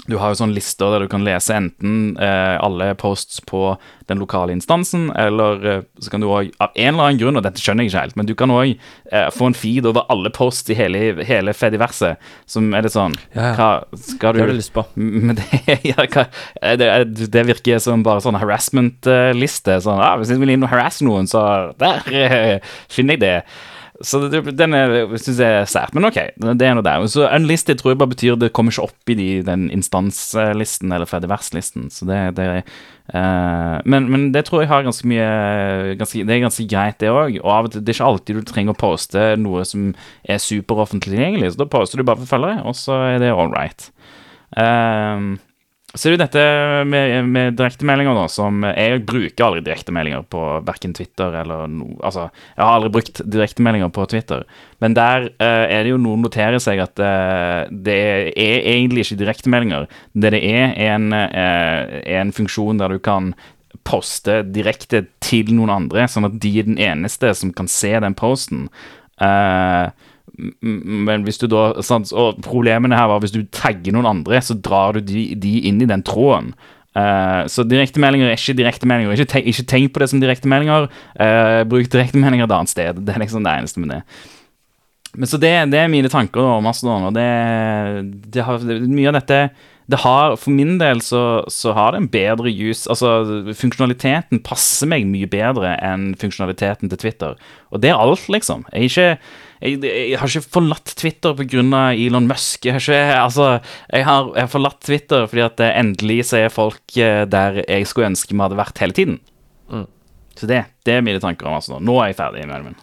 du 0.06 0.18
har 0.20 0.32
jo 0.32 0.38
sånne 0.38 0.56
lister 0.56 0.92
der 0.92 1.04
du 1.04 1.10
kan 1.10 1.24
lese 1.24 1.54
enten 1.56 2.14
eh, 2.20 2.56
alle 2.60 2.90
posts 3.00 3.40
på 3.48 3.74
den 4.10 4.20
lokale 4.20 4.52
instansen, 4.52 5.08
eller 5.16 5.64
eh, 5.64 5.82
så 6.02 6.12
kan 6.12 6.20
du 6.20 6.28
òg, 6.28 6.50
av 6.60 6.74
en 6.74 6.90
eller 6.90 7.06
annen 7.06 7.20
grunn, 7.22 7.40
og 7.40 7.44
dette 7.46 7.62
skjønner 7.62 7.86
jeg 7.86 7.92
ikke 7.92 8.02
helt, 8.02 8.18
men 8.20 8.28
du 8.28 8.34
kan 8.36 8.52
òg 8.52 8.74
eh, 8.74 9.28
få 9.32 9.48
en 9.48 9.56
feed 9.56 9.88
over 9.88 10.04
alle 10.12 10.32
posts 10.34 10.74
i 10.74 10.78
hele, 10.78 11.24
hele 11.24 11.56
Fediverset, 11.56 12.20
som 12.50 12.68
er 12.76 12.84
det 12.84 12.92
sånn 12.92 13.16
ja, 13.32 13.48
ja. 13.48 13.52
Hva 13.56 13.70
skal 13.96 14.34
du 14.34 14.42
Det 14.42 14.44
har 14.44 14.52
du 14.52 14.58
lyst 14.58 14.74
på. 14.74 14.84
Men 15.24 15.38
det, 15.38 15.78
ja, 15.86 16.04
hva, 16.04 16.26
det, 16.76 16.90
det, 17.32 17.46
virker 17.48 17.80
som 17.82 18.04
bare 18.04 18.22
sånn 18.24 18.38
harassment-liste. 18.38 19.78
Sånn, 19.84 20.00
ah, 20.02 20.16
hvis 20.20 20.32
jeg 20.32 20.42
vil 20.42 20.54
inn 20.54 20.66
og 20.66 20.72
harasse 20.72 21.06
noen, 21.06 21.28
så 21.30 21.72
der 21.80 22.04
eh, 22.12 22.74
finner 22.92 23.16
jeg 23.16 23.24
det. 23.24 23.36
Så 24.02 24.18
den 24.26 24.74
syns 25.22 25.38
jeg 25.38 25.60
er 25.60 25.68
sært. 25.70 25.92
Men 25.94 26.08
OK, 26.08 26.16
det 26.34 26.66
er 26.66 26.74
noe 26.74 26.82
der. 26.82 27.04
Så 27.10 27.28
unlisted 27.28 27.78
tror 27.78 27.92
jeg 27.92 28.00
bare 28.00 28.10
betyr 28.10 28.38
det 28.40 28.50
kommer 28.56 28.74
ikke 28.74 28.88
opp 28.88 29.12
i 29.12 29.14
de, 29.18 29.28
den 29.46 29.68
instanslisten 29.70 30.90
eller 30.90 31.06
Fediverse-listen. 31.06 31.86
Så 31.94 32.08
det, 32.08 32.18
det 32.34 32.48
uh, 33.14 33.78
men, 33.86 34.08
men, 34.10 34.26
det 34.34 34.46
tror 34.48 34.64
jeg 34.64 34.72
har 34.72 34.82
ganske 34.86 35.06
mye 35.06 35.28
ganske, 36.00 36.24
Det 36.26 36.34
er 36.34 36.42
ganske 36.42 36.66
greit, 36.70 36.98
det 36.98 37.12
òg. 37.14 37.38
Og 37.44 37.54
av 37.54 37.70
og 37.70 37.74
til 37.76 37.84
det 37.84 37.94
er 37.94 38.00
ikke 38.00 38.10
alltid 38.10 38.40
du 38.40 38.50
trenger 38.50 38.74
å 38.74 38.82
poste 38.82 39.28
noe 39.38 39.62
som 39.68 39.92
er 40.26 40.42
superoffentlig 40.42 41.14
tilgjengelig. 41.14 41.54
Så 41.54 41.62
da 41.62 41.70
poster 41.70 42.02
du 42.02 42.08
bare 42.08 42.24
for 42.24 42.34
følgere, 42.34 42.64
og 42.66 42.74
så 42.78 42.98
er 43.12 43.22
det 43.22 43.30
all 43.30 43.54
right. 43.54 43.90
Uh, 44.58 45.38
så 45.94 46.08
er 46.08 46.16
det 46.16 46.24
dette 46.24 46.44
med, 46.90 47.28
med 47.30 47.56
direktemeldinger, 47.58 48.16
da, 48.18 48.24
som 48.30 48.64
Jeg 48.66 49.04
bruker 49.06 49.46
aldri 49.46 49.62
direktemeldinger 49.62 50.24
på 50.26 50.42
verken 50.66 50.94
Twitter 50.96 51.36
eller 51.42 51.68
noe 51.70 51.94
Altså, 52.04 52.26
jeg 52.56 52.64
har 52.64 52.78
aldri 52.78 52.90
brukt 52.96 53.22
direktemeldinger 53.22 53.92
på 53.94 54.06
Twitter, 54.10 54.42
men 54.82 54.96
der 54.98 55.28
uh, 55.38 55.64
er 55.70 55.86
det 55.86 55.92
jo 55.92 56.00
noen 56.02 56.24
noterer 56.26 56.58
seg 56.62 56.82
at 56.82 56.98
uh, 56.98 57.70
det 57.70 57.96
er 58.34 58.66
egentlig 58.74 59.04
ikke 59.04 59.20
direktemeldinger. 59.22 59.86
Det 60.12 60.34
det 60.34 60.42
er, 60.42 60.74
er 60.74 60.96
en, 60.96 61.14
uh, 61.14 62.00
en 62.18 62.32
funksjon 62.34 62.82
der 62.82 62.96
du 62.96 62.98
kan 63.02 63.32
poste 63.86 64.40
direkte 64.54 65.04
til 65.24 65.52
noen 65.54 65.72
andre, 65.72 66.08
sånn 66.10 66.26
at 66.28 66.40
de 66.42 66.52
er 66.58 66.68
den 66.68 66.80
eneste 66.80 67.32
som 67.38 67.52
kan 67.54 67.70
se 67.70 67.92
den 68.02 68.16
posten. 68.18 68.66
Uh, 69.22 69.94
men 70.38 71.24
hvis 71.26 71.38
du 71.38 71.46
da 71.50 71.82
sant, 71.86 72.10
Og 72.10 72.40
problemene 72.42 72.96
her 72.98 73.06
var 73.10 73.20
hvis 73.22 73.34
du 73.34 73.44
tagger 73.54 73.94
noen 73.94 74.08
andre, 74.10 74.40
så 74.42 74.56
drar 74.58 74.96
du 74.96 75.04
de, 75.04 75.28
de 75.38 75.58
inn 75.68 75.82
i 75.82 75.90
den 75.90 76.02
tråden. 76.06 76.54
Uh, 76.94 77.42
så 77.50 77.64
direktemeldinger 77.66 78.30
er 78.30 78.38
ikke 78.38 78.56
direktemeldinger. 78.58 79.14
Ikke, 79.14 79.30
te, 79.32 79.42
ikke 79.42 79.66
tenk 79.70 79.92
på 79.94 80.02
det 80.02 80.08
som 80.12 80.22
direktemeldinger. 80.22 80.88
Uh, 81.18 81.62
bruk 81.70 81.90
direktemeldinger 81.90 82.46
et 82.46 82.56
annet 82.56 82.70
sted. 82.70 83.02
Det 83.02 83.14
er 83.14 83.22
liksom 83.22 83.46
det 83.46 83.54
eneste 83.58 83.82
med 83.82 83.96
det. 83.96 84.00
Men 85.14 85.30
Så 85.30 85.38
det, 85.38 85.52
det 85.70 85.78
er 85.78 85.90
mine 85.90 86.10
tanker 86.10 86.42
om 86.42 86.64
Mastodon, 86.66 87.08
og 87.10 87.14
det, 87.14 87.28
det 88.34 88.42
har, 88.46 88.62
mye 88.62 89.12
av 89.12 89.20
dette 89.20 89.40
det 89.90 90.00
har, 90.00 90.38
For 90.40 90.54
min 90.54 90.78
del 90.80 91.02
så, 91.04 91.44
så 91.52 91.74
har 91.76 91.92
det 91.92 91.98
en 92.00 92.08
bedre 92.08 92.48
use 92.48 92.88
Altså, 92.90 93.52
funksjonaliteten 93.52 94.40
passer 94.46 94.88
meg 94.88 95.04
mye 95.10 95.28
bedre 95.28 95.74
enn 95.84 96.14
funksjonaliteten 96.20 96.88
til 96.88 97.02
Twitter. 97.02 97.34
Og 97.68 97.82
det 97.84 97.92
er 97.92 98.00
alt, 98.00 98.24
liksom. 98.32 98.64
Jeg, 98.72 98.80
er 98.80 98.88
ikke, 98.88 99.10
jeg, 99.64 99.80
jeg 99.84 100.18
har 100.20 100.28
ikke 100.28 100.52
forlatt 100.58 100.92
Twitter 101.00 101.36
pga. 101.38 101.84
Elon 101.96 102.28
Musk. 102.28 102.66
Jeg 102.66 102.76
har 102.76 102.84
ikke 102.84 103.20
Altså, 103.22 103.46
jeg 103.88 104.04
har, 104.04 104.28
jeg 104.34 104.44
har 104.44 104.52
forlatt 104.52 104.80
Twitter 104.84 105.26
fordi 105.30 105.44
at 105.46 105.62
eh, 105.64 105.78
endelig 105.80 106.18
så 106.30 106.42
er 106.42 106.52
folk 106.52 106.98
eh, 107.00 107.24
der 107.24 107.62
jeg 107.64 107.88
skulle 107.88 108.12
ønske 108.12 108.34
vi 108.34 108.44
hadde 108.44 108.60
vært 108.60 108.82
hele 108.82 108.96
tiden. 108.96 109.18
Mm. 109.72 109.86
Så 110.36 110.50
det, 110.50 110.64
det 110.84 110.98
er 110.98 111.06
mine 111.06 111.22
tanker 111.22 111.48
om 111.48 111.56
altså. 111.56 111.80
Nå 111.80 111.96
er 112.02 112.12
jeg 112.12 112.20
ferdig 112.20 112.46
med 112.50 112.70
min. 112.70 112.78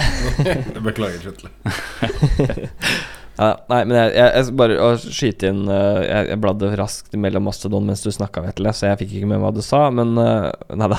Beklager, 0.86 1.20
Kjetil. 1.22 1.50
Ja, 3.40 3.54
nei, 3.70 3.78
men 3.88 3.96
jeg, 3.96 4.10
jeg, 4.18 4.32
jeg 4.36 4.54
bare 4.60 4.74
å 4.84 4.88
skyte 5.00 5.48
inn 5.48 5.62
uh, 5.70 6.00
Jeg, 6.04 6.26
jeg 6.28 6.40
bladde 6.42 6.68
raskt 6.76 7.14
mellom 7.16 7.46
Mastodon 7.48 7.86
mens 7.88 8.02
du 8.04 8.10
snakka, 8.12 8.42
Vetle, 8.44 8.74
så 8.76 8.90
jeg 8.90 9.00
fikk 9.00 9.14
ikke 9.16 9.30
med 9.30 9.40
hva 9.40 9.52
du 9.56 9.62
sa, 9.64 9.86
men 9.94 10.12
uh, 10.20 10.50
Nei 10.76 10.90
da. 10.92 10.98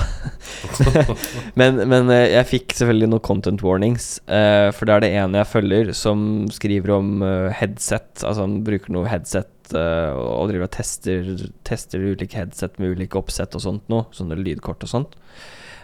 men 1.60 1.78
men 1.86 2.10
uh, 2.10 2.18
jeg 2.18 2.48
fikk 2.50 2.74
selvfølgelig 2.80 3.12
noen 3.12 3.24
content 3.28 3.62
warnings, 3.62 4.08
for 4.26 4.88
det 4.88 4.94
er 4.94 5.04
det 5.04 5.10
ene 5.20 5.40
jeg 5.42 5.50
følger, 5.52 5.92
som 5.96 6.24
skriver 6.52 6.94
om 6.96 7.24
headset. 7.54 8.10
Altså 8.24 8.44
han 8.44 8.60
bruker 8.66 8.94
noe 8.94 9.10
headset 9.10 9.72
og 9.72 10.50
driver 10.50 10.66
og 10.66 10.72
tester, 10.74 11.28
tester 11.66 12.02
ulike 12.02 12.38
headset 12.38 12.78
med 12.82 12.96
ulike 12.96 13.18
oppsett 13.20 13.54
og 13.56 13.64
sånt 13.64 13.92
noe, 13.92 14.08
sånne 14.16 14.38
lydkort 14.40 14.84
og 14.86 14.90
sånt. 14.90 15.16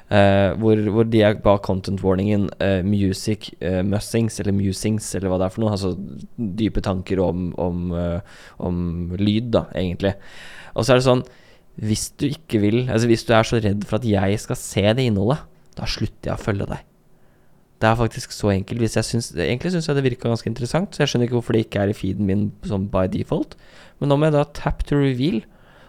Eh, 0.08 0.54
hvor, 0.56 0.80
hvor 0.88 1.04
de 1.04 1.20
er 1.20 1.36
bak 1.44 1.66
content 1.66 2.00
warningen 2.00 2.46
uh, 2.64 2.80
music 2.80 3.50
uh, 3.60 3.82
musings, 3.84 4.38
eller 4.40 4.54
musings, 4.56 5.10
eller 5.18 5.28
hva 5.28 5.36
det 5.36 5.48
er 5.48 5.52
for 5.52 5.64
noe. 5.64 5.74
Altså 5.74 5.92
dype 6.36 6.80
tanker 6.84 7.20
om, 7.20 7.50
om, 7.60 7.92
om 8.64 8.78
lyd, 9.20 9.52
da, 9.58 9.66
egentlig. 9.76 10.14
Og 10.74 10.86
så 10.86 10.94
er 10.94 11.00
det 11.00 11.08
sånn 11.08 11.24
Hvis 11.82 12.04
du 12.20 12.28
ikke 12.28 12.60
vil 12.62 12.76
Altså 12.84 13.08
hvis 13.10 13.24
du 13.26 13.32
er 13.34 13.46
så 13.46 13.58
redd 13.62 13.82
for 13.88 13.98
at 13.98 14.06
jeg 14.06 14.38
skal 14.42 14.58
se 14.60 14.84
det 14.94 15.04
innholdet, 15.08 15.42
da 15.78 15.86
slutter 15.88 16.30
jeg 16.30 16.34
å 16.34 16.42
følge 16.42 16.68
deg. 16.70 16.86
Det 17.78 17.86
er 17.86 17.98
faktisk 17.98 18.32
så 18.34 18.50
enkelt. 18.50 18.80
Hvis 18.82 18.96
jeg 18.98 19.06
syns, 19.06 19.28
egentlig 19.36 19.70
syns 19.74 19.86
jeg 19.86 19.98
det 19.98 20.02
virka 20.08 20.30
ganske 20.30 20.50
interessant, 20.50 20.90
så 20.90 21.04
jeg 21.04 21.12
skjønner 21.12 21.28
ikke 21.28 21.36
hvorfor 21.38 21.54
det 21.54 21.66
ikke 21.66 21.84
er 21.84 21.92
i 21.92 21.94
feeden 21.94 22.26
min 22.26 22.48
sånn 22.66 22.88
by 22.90 23.04
default. 23.12 23.54
Men 24.00 24.10
nå 24.10 24.18
må 24.18 24.26
jeg 24.26 24.34
da 24.34 24.42
tap 24.56 24.82
to 24.88 24.98
reveal. 24.98 25.44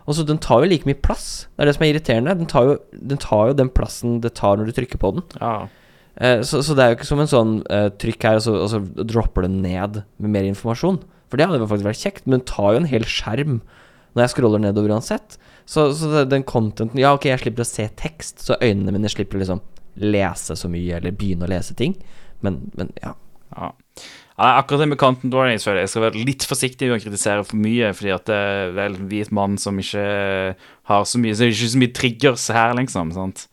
Og 0.09 0.17
så 0.17 0.25
Den 0.25 0.41
tar 0.41 0.63
jo 0.63 0.69
like 0.71 0.89
mye 0.89 0.97
plass. 0.97 1.45
Det 1.53 1.61
er 1.61 1.69
det 1.69 1.75
som 1.77 1.85
er 1.85 1.91
irriterende. 1.93 2.37
Den 2.39 2.49
tar 2.49 2.65
jo 2.65 2.77
den, 2.91 3.19
tar 3.21 3.51
jo 3.51 3.59
den 3.59 3.69
plassen 3.69 4.17
det 4.23 4.33
tar 4.39 4.57
når 4.57 4.71
du 4.71 4.77
trykker 4.79 5.01
på 5.01 5.11
den. 5.15 5.25
Ja. 5.37 5.67
Eh, 6.17 6.41
så, 6.41 6.63
så 6.65 6.73
det 6.73 6.83
er 6.83 6.91
jo 6.91 6.97
ikke 6.97 7.09
som 7.11 7.21
en 7.21 7.29
sånn 7.29 7.53
eh, 7.69 7.91
trykk 8.01 8.25
her, 8.25 8.39
og 8.39 8.43
så, 8.47 8.55
og 8.65 8.71
så 8.73 8.81
dropper 9.05 9.45
den 9.45 9.61
ned 9.61 10.01
med 10.17 10.33
mer 10.33 10.49
informasjon. 10.49 10.97
For 11.29 11.37
det 11.37 11.45
hadde 11.45 11.69
faktisk 11.69 11.91
vært 11.91 12.01
kjekt, 12.01 12.25
men 12.25 12.39
den 12.39 12.47
tar 12.49 12.73
jo 12.73 12.81
en 12.81 12.89
hel 12.89 13.05
skjerm 13.05 13.59
når 14.17 14.23
jeg 14.25 14.33
scroller 14.33 14.63
nedover 14.63 14.95
uansett. 14.95 15.37
Så, 15.69 15.91
så 15.93 16.23
den 16.25 16.43
contenten 16.49 16.97
Ja, 16.97 17.13
ok, 17.13 17.29
jeg 17.29 17.43
slipper 17.43 17.61
å 17.61 17.69
se 17.69 17.85
tekst, 18.01 18.41
så 18.41 18.57
øynene 18.57 18.95
mine 18.95 19.11
slipper 19.13 19.37
liksom 19.37 19.61
lese 20.01 20.55
så 20.57 20.69
mye, 20.71 20.97
eller 20.97 21.13
begynne 21.13 21.45
å 21.45 21.51
lese 21.51 21.75
ting. 21.77 21.93
Men, 22.41 22.63
men 22.79 22.89
ja. 23.03 23.13
Ja. 23.53 23.69
Ja, 24.39 24.53
akkurat 24.61 24.85
det 24.85 24.93
med 24.93 24.99
content 25.01 25.33
warnings 25.35 25.65
føler 25.67 25.83
jeg 25.83 25.91
skal 25.91 26.05
være 26.05 26.21
litt 26.23 26.45
forsiktig 26.47 26.87
med 26.87 26.95
å 26.95 27.03
kritisere 27.03 27.43
for 27.43 27.59
mye, 27.59 27.89
fordi 27.91 28.13
at 28.15 28.29
det 28.29 28.37
er 28.39 28.69
vel 28.77 28.93
hvit 29.11 29.33
mann 29.35 29.57
som 29.59 29.81
ikke 29.81 30.03
har 30.87 31.07
så 31.11 31.19
mye 31.19 31.35
Så 31.35 31.43
det 31.43 31.49
er 31.49 31.57
ikke 31.57 31.71
så 31.73 31.81
mye 31.81 31.95
triggers 31.97 32.45
her, 32.55 32.71
liksom. 32.79 33.11
sant? 33.17 33.49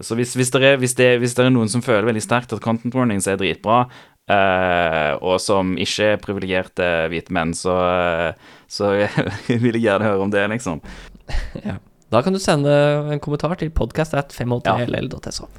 Så 0.00 0.16
hvis, 0.16 0.32
hvis, 0.38 0.52
det 0.54 0.62
er, 0.64 0.78
hvis, 0.80 0.94
det, 0.96 1.08
hvis 1.20 1.36
det 1.36 1.44
er 1.44 1.52
noen 1.52 1.68
som 1.68 1.84
føler 1.84 2.08
veldig 2.08 2.22
sterkt 2.24 2.54
at 2.56 2.64
content 2.64 2.96
warnings 2.96 3.28
er 3.28 3.36
dritbra, 3.36 3.82
uh, 4.32 5.12
og 5.20 5.36
som 5.44 5.74
ikke 5.76 6.08
er 6.14 6.22
privilegerte 6.22 6.88
hvite 7.12 7.36
menn, 7.36 7.52
så, 7.52 7.76
uh, 7.76 8.56
så 8.72 8.94
vil 9.52 9.76
jeg 9.76 9.84
gjerne 9.84 10.08
høre 10.08 10.24
om 10.24 10.32
det, 10.32 10.46
liksom. 10.54 10.80
ja. 11.60 11.76
Da 12.08 12.22
kan 12.24 12.32
du 12.32 12.40
sende 12.40 12.72
en 13.12 13.20
kommentar 13.20 13.58
til 13.60 13.68
podcast 13.74 14.16
at 14.16 14.32
580ll.so. 14.32 15.50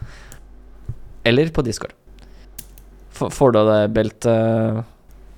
Eller 1.27 1.53
på 1.53 1.61
Discord. 1.61 1.93
Får 3.17 3.53
du 3.53 3.59
av 3.63 3.67
deg 3.71 3.93
beltet, 3.95 4.85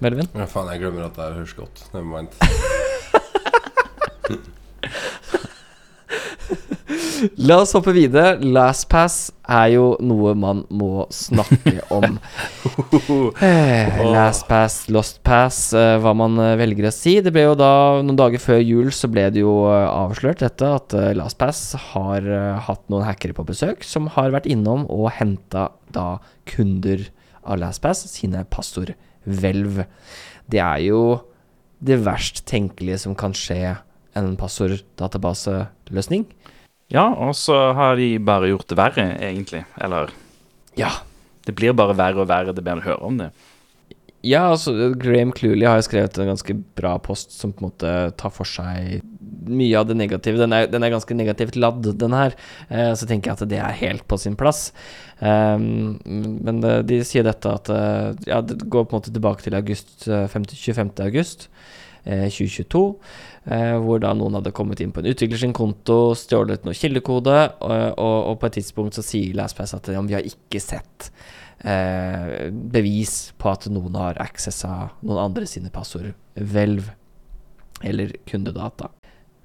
Melvin? 0.04 0.30
Ja, 0.36 0.48
faen, 0.50 0.70
jeg 0.74 0.84
glemmer 0.84 1.08
at 1.10 1.16
det 1.18 1.26
er 1.26 1.38
høres 1.40 1.56
godt. 1.58 1.86
Never 1.94 2.10
mind. 2.10 2.32
La 7.40 7.58
oss 7.62 7.74
hoppe 7.76 7.92
videre. 7.96 8.38
LastPass 8.40 9.16
er 9.50 9.74
jo 9.74 9.86
noe 10.04 10.32
man 10.40 10.64
må 10.72 11.06
snakke 11.14 11.80
om. 11.94 12.18
Eh, 13.40 14.00
LastPass, 14.12 14.88
LostPass, 14.92 15.58
eh, 15.78 15.96
hva 16.02 16.12
man 16.18 16.38
eh, 16.42 16.56
velger 16.60 16.88
å 16.90 16.92
si. 16.94 17.16
Det 17.24 17.32
ble 17.34 17.46
jo 17.46 17.56
da, 17.58 17.70
noen 18.04 18.18
dager 18.20 18.42
før 18.42 18.60
jul, 18.62 18.90
så 18.96 19.10
ble 19.12 19.26
det 19.34 19.42
jo 19.44 19.54
eh, 19.70 19.86
avslørt 19.88 20.44
dette 20.44 20.68
at 20.80 20.96
eh, 20.98 21.12
LastPass 21.18 21.62
har 21.94 22.26
eh, 22.26 22.60
hatt 22.68 22.84
noen 22.92 23.06
hackere 23.08 23.36
på 23.38 23.46
besøk 23.48 23.86
som 23.88 24.10
har 24.16 24.34
vært 24.36 24.50
innom 24.52 24.86
og 24.92 25.10
henta 25.18 25.70
da 25.96 26.20
kunder 26.50 27.08
av 27.50 27.60
LastPass 27.62 28.06
sine 28.14 28.46
passordhvelv. 28.54 29.84
Det 30.50 30.62
er 30.64 30.84
jo 30.88 31.02
det 31.84 32.00
verst 32.06 32.44
tenkelige 32.50 33.00
som 33.04 33.16
kan 33.16 33.34
skje 33.38 33.78
en 34.20 34.34
passorddatabaseløsning. 34.40 36.26
Ja, 36.90 37.06
og 37.14 37.36
så 37.38 37.56
har 37.78 37.96
de 38.00 38.16
bare 38.26 38.50
gjort 38.50 38.68
det 38.72 38.78
verre, 38.80 39.06
egentlig. 39.22 39.66
Eller 39.82 40.10
Ja. 40.76 40.90
det 41.46 41.56
blir 41.56 41.74
bare 41.74 41.96
verre 41.96 42.22
og 42.22 42.28
verre 42.28 42.54
det 42.54 42.64
mer 42.64 42.76
du 42.76 42.82
hører 42.82 43.04
om 43.04 43.18
det. 43.18 43.32
Ja, 44.26 44.50
altså 44.52 44.74
Graham 45.00 45.32
Cluley 45.32 45.64
har 45.64 45.78
jo 45.80 45.86
skrevet 45.86 46.18
en 46.20 46.34
ganske 46.34 46.54
bra 46.76 46.98
post 47.00 47.32
som 47.32 47.54
på 47.56 47.64
en 47.64 47.70
måte 47.70 47.92
tar 48.20 48.34
for 48.36 48.48
seg 48.48 49.00
mye 49.50 49.78
av 49.80 49.88
det 49.88 49.96
negative. 49.96 50.42
Den 50.42 50.54
er, 50.56 50.68
den 50.68 50.84
er 50.84 50.92
ganske 50.92 51.16
negativt 51.16 51.56
ladd, 51.56 51.88
den 52.02 52.16
her. 52.18 52.36
Eh, 52.68 52.92
så 53.00 53.08
tenker 53.08 53.32
jeg 53.32 53.40
at 53.40 53.52
det 53.54 53.62
er 53.64 53.78
helt 53.80 54.04
på 54.12 54.20
sin 54.20 54.36
plass. 54.40 54.74
Um, 55.24 55.98
men 56.44 56.60
eh, 56.68 56.82
de 56.88 57.00
sier 57.08 57.26
dette 57.28 57.52
at 57.52 57.72
eh, 57.76 58.12
Ja, 58.30 58.40
det 58.44 58.62
går 58.72 58.86
på 58.88 58.96
en 58.96 59.00
måte 59.02 59.12
tilbake 59.16 59.44
til 59.44 59.56
august, 59.58 60.08
eh, 60.08 60.28
5. 60.32 60.46
25. 60.52 60.94
august 61.08 61.50
eh, 62.06 62.28
2022. 62.28 62.84
eh, 63.56 63.76
hvor 63.84 64.04
da 64.04 64.14
noen 64.16 64.40
hadde 64.40 64.56
kommet 64.56 64.84
inn 64.84 64.92
på 64.96 65.04
en 65.04 65.12
utvikler 65.12 65.40
sin 65.42 65.56
konto, 65.56 66.14
stjålet 66.20 66.68
noe 66.68 66.76
kildekode, 66.78 67.40
og, 67.64 67.76
og, 67.96 68.18
og 68.34 68.40
på 68.40 68.52
et 68.52 68.60
tidspunkt 68.60 69.00
så 69.00 69.04
sier 69.06 69.36
LastPass 69.40 69.76
at 69.80 69.92
ja, 69.96 70.04
vi 70.04 70.20
har 70.20 70.28
ikke 70.28 70.64
sett 70.64 71.12
eh, 71.64 72.50
bevis 72.52 73.34
på 73.38 73.52
at 73.52 73.68
noen 73.72 73.98
har 74.00 74.22
accessa 74.24 74.90
noen 75.02 75.24
andre 75.30 75.50
sine 75.50 75.72
passordhvelv 75.74 76.92
eller 77.84 78.16
kundedata. 78.28 78.90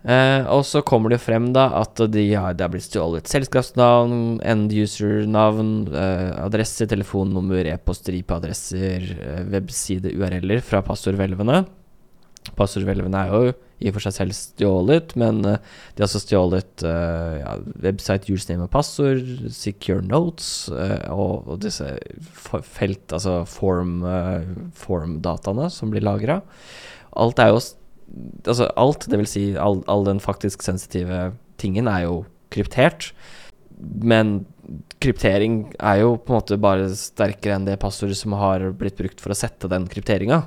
Eh, 0.04 0.44
og 0.52 0.66
så 0.68 0.82
kommer 0.84 1.14
det 1.14 1.22
frem 1.24 1.46
da 1.56 1.70
at 1.78 2.00
de 2.12 2.24
har, 2.36 2.52
det 2.52 2.66
har 2.66 2.72
blitt 2.74 2.84
stjålet 2.84 3.30
selskapsnavn, 3.30 4.42
end-user-navn, 4.44 5.70
eh, 5.96 6.32
adresse, 6.44 6.84
telefonnummer, 6.90 7.64
e-post, 7.72 8.10
IP-adresser, 8.12 9.06
eh, 9.14 9.40
webside-URL-er 9.54 10.60
fra 10.60 10.82
passordhvelvene. 10.84 11.62
Passordhvelvene 12.52 13.22
er 13.24 13.32
jo 13.32 13.54
i 13.84 13.90
og 13.90 13.96
for 13.96 14.06
seg 14.06 14.14
selv 14.16 14.36
stjålet, 14.36 15.14
men 15.20 15.40
eh, 15.48 15.60
de 15.94 16.02
har 16.02 16.08
også 16.08 16.22
stjålet 16.22 16.84
uh, 16.86 17.36
ja, 17.40 17.54
website, 17.84 18.30
username 18.32 18.68
og 18.68 18.72
passord, 18.72 19.24
secure 19.52 20.04
notes 20.04 20.68
uh, 20.72 21.10
og, 21.12 21.48
og 21.50 21.62
disse 21.64 21.88
felt, 22.64 23.04
altså 23.10 23.40
form, 23.48 23.98
eh, 24.08 24.46
form-dataene 24.78 25.68
som 25.72 25.92
blir 25.92 26.04
lagra. 26.06 26.42
Alt 27.12 27.42
er 27.42 27.54
jo 27.54 27.64
Altså 28.46 28.68
alt, 28.78 29.08
vil 29.10 29.26
si 29.26 29.40
all, 29.58 29.80
all 29.90 30.04
den 30.06 30.20
faktisk 30.22 30.62
sensitive 30.62 31.32
tingen, 31.58 31.88
er 31.90 32.04
jo 32.04 32.20
kryptert. 32.54 33.08
Men 33.80 34.44
kryptering 35.02 35.58
er 35.78 36.00
jo 36.00 36.14
på 36.16 36.32
en 36.32 36.38
måte 36.38 36.56
bare 36.60 36.86
sterkere 36.96 37.58
enn 37.58 37.66
det 37.66 37.76
passordet 37.82 38.16
som 38.18 38.34
har 38.38 38.64
blitt 38.78 38.96
brukt 38.98 39.20
for 39.20 39.34
å 39.34 39.36
sette 39.36 39.68
den 39.70 39.86
krypteringa. 39.90 40.40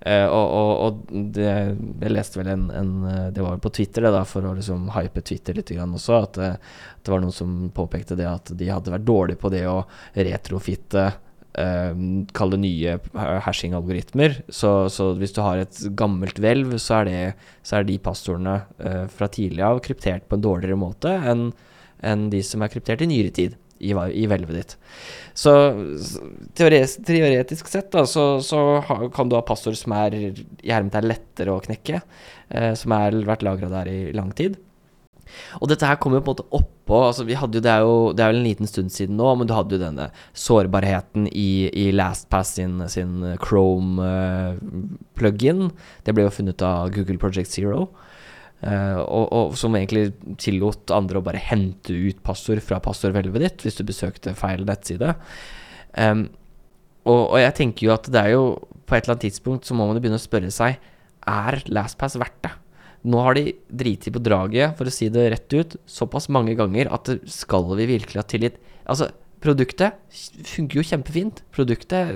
Eh, 0.00 0.26
og 0.28 0.54
og, 0.54 0.70
og 0.84 1.26
det, 1.34 1.48
jeg 1.48 2.12
leste 2.12 2.40
vel 2.40 2.52
en, 2.52 2.68
en 2.70 2.94
eh, 3.10 3.26
Det 3.34 3.44
var 3.44 3.58
på 3.62 3.72
Twitter, 3.74 4.06
det 4.06 4.14
da, 4.14 4.22
for 4.28 4.46
å 4.46 4.54
liksom 4.56 4.88
hype 4.94 5.24
Twitter 5.26 5.58
litt 5.58 5.72
også, 5.74 6.20
at 6.20 6.38
det, 6.38 6.52
det 7.02 7.12
var 7.12 7.22
noen 7.24 7.34
som 7.34 7.68
påpekte 7.74 8.18
det 8.18 8.28
at 8.30 8.54
de 8.54 8.70
hadde 8.70 8.94
vært 8.94 9.08
dårlige 9.08 9.42
på 9.42 9.50
det 9.54 9.64
å 9.70 9.82
retrofitte 10.14 11.04
eh, 11.58 11.92
Kall 12.36 12.54
det 12.54 12.62
nye 12.62 12.96
hashing-algoritmer. 13.48 14.42
Så, 14.48 14.88
så 14.94 15.12
hvis 15.18 15.34
du 15.34 15.42
har 15.42 15.62
et 15.62 15.84
gammelt 15.98 16.38
hvelv, 16.38 16.78
så 16.78 17.02
er, 17.02 17.10
det, 17.10 17.52
så 17.66 17.80
er 17.80 17.88
de 17.88 18.00
passordene 18.02 18.60
eh, 18.78 19.04
fra 19.10 19.30
tidlig 19.32 19.66
av 19.66 19.82
kryptert 19.84 20.28
på 20.28 20.38
en 20.38 20.50
dårligere 20.50 20.80
måte 20.80 21.18
enn 21.24 21.48
enn 22.04 22.28
de 22.32 22.40
som 22.44 22.60
er 22.60 22.72
kryptert 22.72 23.00
i 23.04 23.08
nyere 23.08 23.32
tid 23.34 23.54
i, 23.84 23.92
i 23.92 24.26
hvelvet 24.30 24.58
ditt. 24.58 24.76
Så 25.34 25.52
teoretisk, 26.56 27.68
sett 27.70 27.90
da, 27.94 28.04
så, 28.06 28.38
så 28.44 28.60
kan 29.14 29.30
du 29.30 29.36
ha 29.38 29.42
passord 29.46 29.78
som 29.78 29.96
er 29.96 30.14
i 30.16 30.28
lettere 31.04 31.54
å 31.54 31.62
knekke, 31.64 32.00
eh, 32.48 32.72
som 32.78 32.94
har 32.94 33.16
vært 33.26 33.44
lagra 33.46 33.72
der 33.72 33.90
i 33.90 33.98
lang 34.16 34.30
tid. 34.36 34.56
Og 35.58 35.70
dette 35.70 35.88
her 35.88 35.98
kommer 36.00 36.20
jo 36.20 36.24
på 36.26 36.32
en 36.32 36.36
måte 36.36 36.58
oppå 36.58 36.98
altså 37.08 37.24
vi 37.26 37.36
hadde 37.38 37.58
jo, 37.58 37.64
Det 37.64 37.72
er 37.72 37.82
jo 37.82 37.94
det 38.12 38.22
er 38.22 38.32
vel 38.32 38.40
en 38.42 38.46
liten 38.46 38.68
stund 38.70 38.92
siden 38.92 39.16
nå, 39.18 39.30
men 39.38 39.48
du 39.48 39.54
hadde 39.56 39.76
jo 39.76 39.82
denne 39.82 40.08
sårbarheten 40.36 41.28
i, 41.32 41.68
i 41.72 41.86
LastPass 41.96 42.54
sin, 42.58 42.76
sin 42.92 43.16
plug-in. 45.18 45.70
Det 46.04 46.14
ble 46.14 46.26
jo 46.28 46.34
funnet 46.34 46.64
av 46.66 46.92
Google 46.94 47.18
Project 47.22 47.50
Zero. 47.50 47.88
Eh, 48.66 49.00
og, 49.00 49.26
og 49.30 49.58
som 49.60 49.76
egentlig 49.78 50.14
tillot 50.40 50.92
andre 50.94 51.20
å 51.20 51.26
bare 51.26 51.42
hente 51.42 51.94
ut 51.94 52.22
passord 52.26 52.62
fra 52.64 52.80
passordhvelvet 52.84 53.44
ditt 53.44 53.66
hvis 53.66 53.78
du 53.78 53.84
besøkte 53.86 54.34
feil 54.38 54.64
nettside. 54.68 55.14
Um, 55.94 56.26
og, 57.04 57.20
og 57.34 57.38
jeg 57.38 57.54
tenker 57.60 57.86
jo 57.86 57.94
at 57.94 58.08
det 58.10 58.18
er 58.18 58.32
jo 58.32 58.44
På 58.88 58.96
et 58.96 59.04
eller 59.04 59.14
annet 59.14 59.26
tidspunkt 59.28 59.68
så 59.68 59.76
må 59.76 59.84
man 59.86 59.94
jo 59.94 60.00
begynne 60.02 60.18
å 60.18 60.22
spørre 60.22 60.48
seg 60.50 60.80
Er 61.30 61.60
LastPass 61.70 62.16
verdt 62.18 62.40
det? 62.42 62.50
Nå 63.06 63.20
har 63.20 63.36
de 63.36 63.52
driti 63.68 64.10
på 64.10 64.22
draget, 64.24 64.72
for 64.78 64.88
å 64.88 64.92
si 64.92 65.10
det 65.12 65.26
rett 65.28 65.54
ut, 65.54 65.76
såpass 65.84 66.30
mange 66.32 66.56
ganger 66.56 66.88
at 66.96 67.10
skal 67.28 67.68
vi 67.76 67.86
virkelig 67.92 68.18
ha 68.18 68.24
tillit 68.26 68.56
Altså, 68.88 69.10
produktet 69.44 69.98
funker 70.48 70.80
jo 70.80 70.84
kjempefint. 70.88 71.42
Produktet 71.54 72.14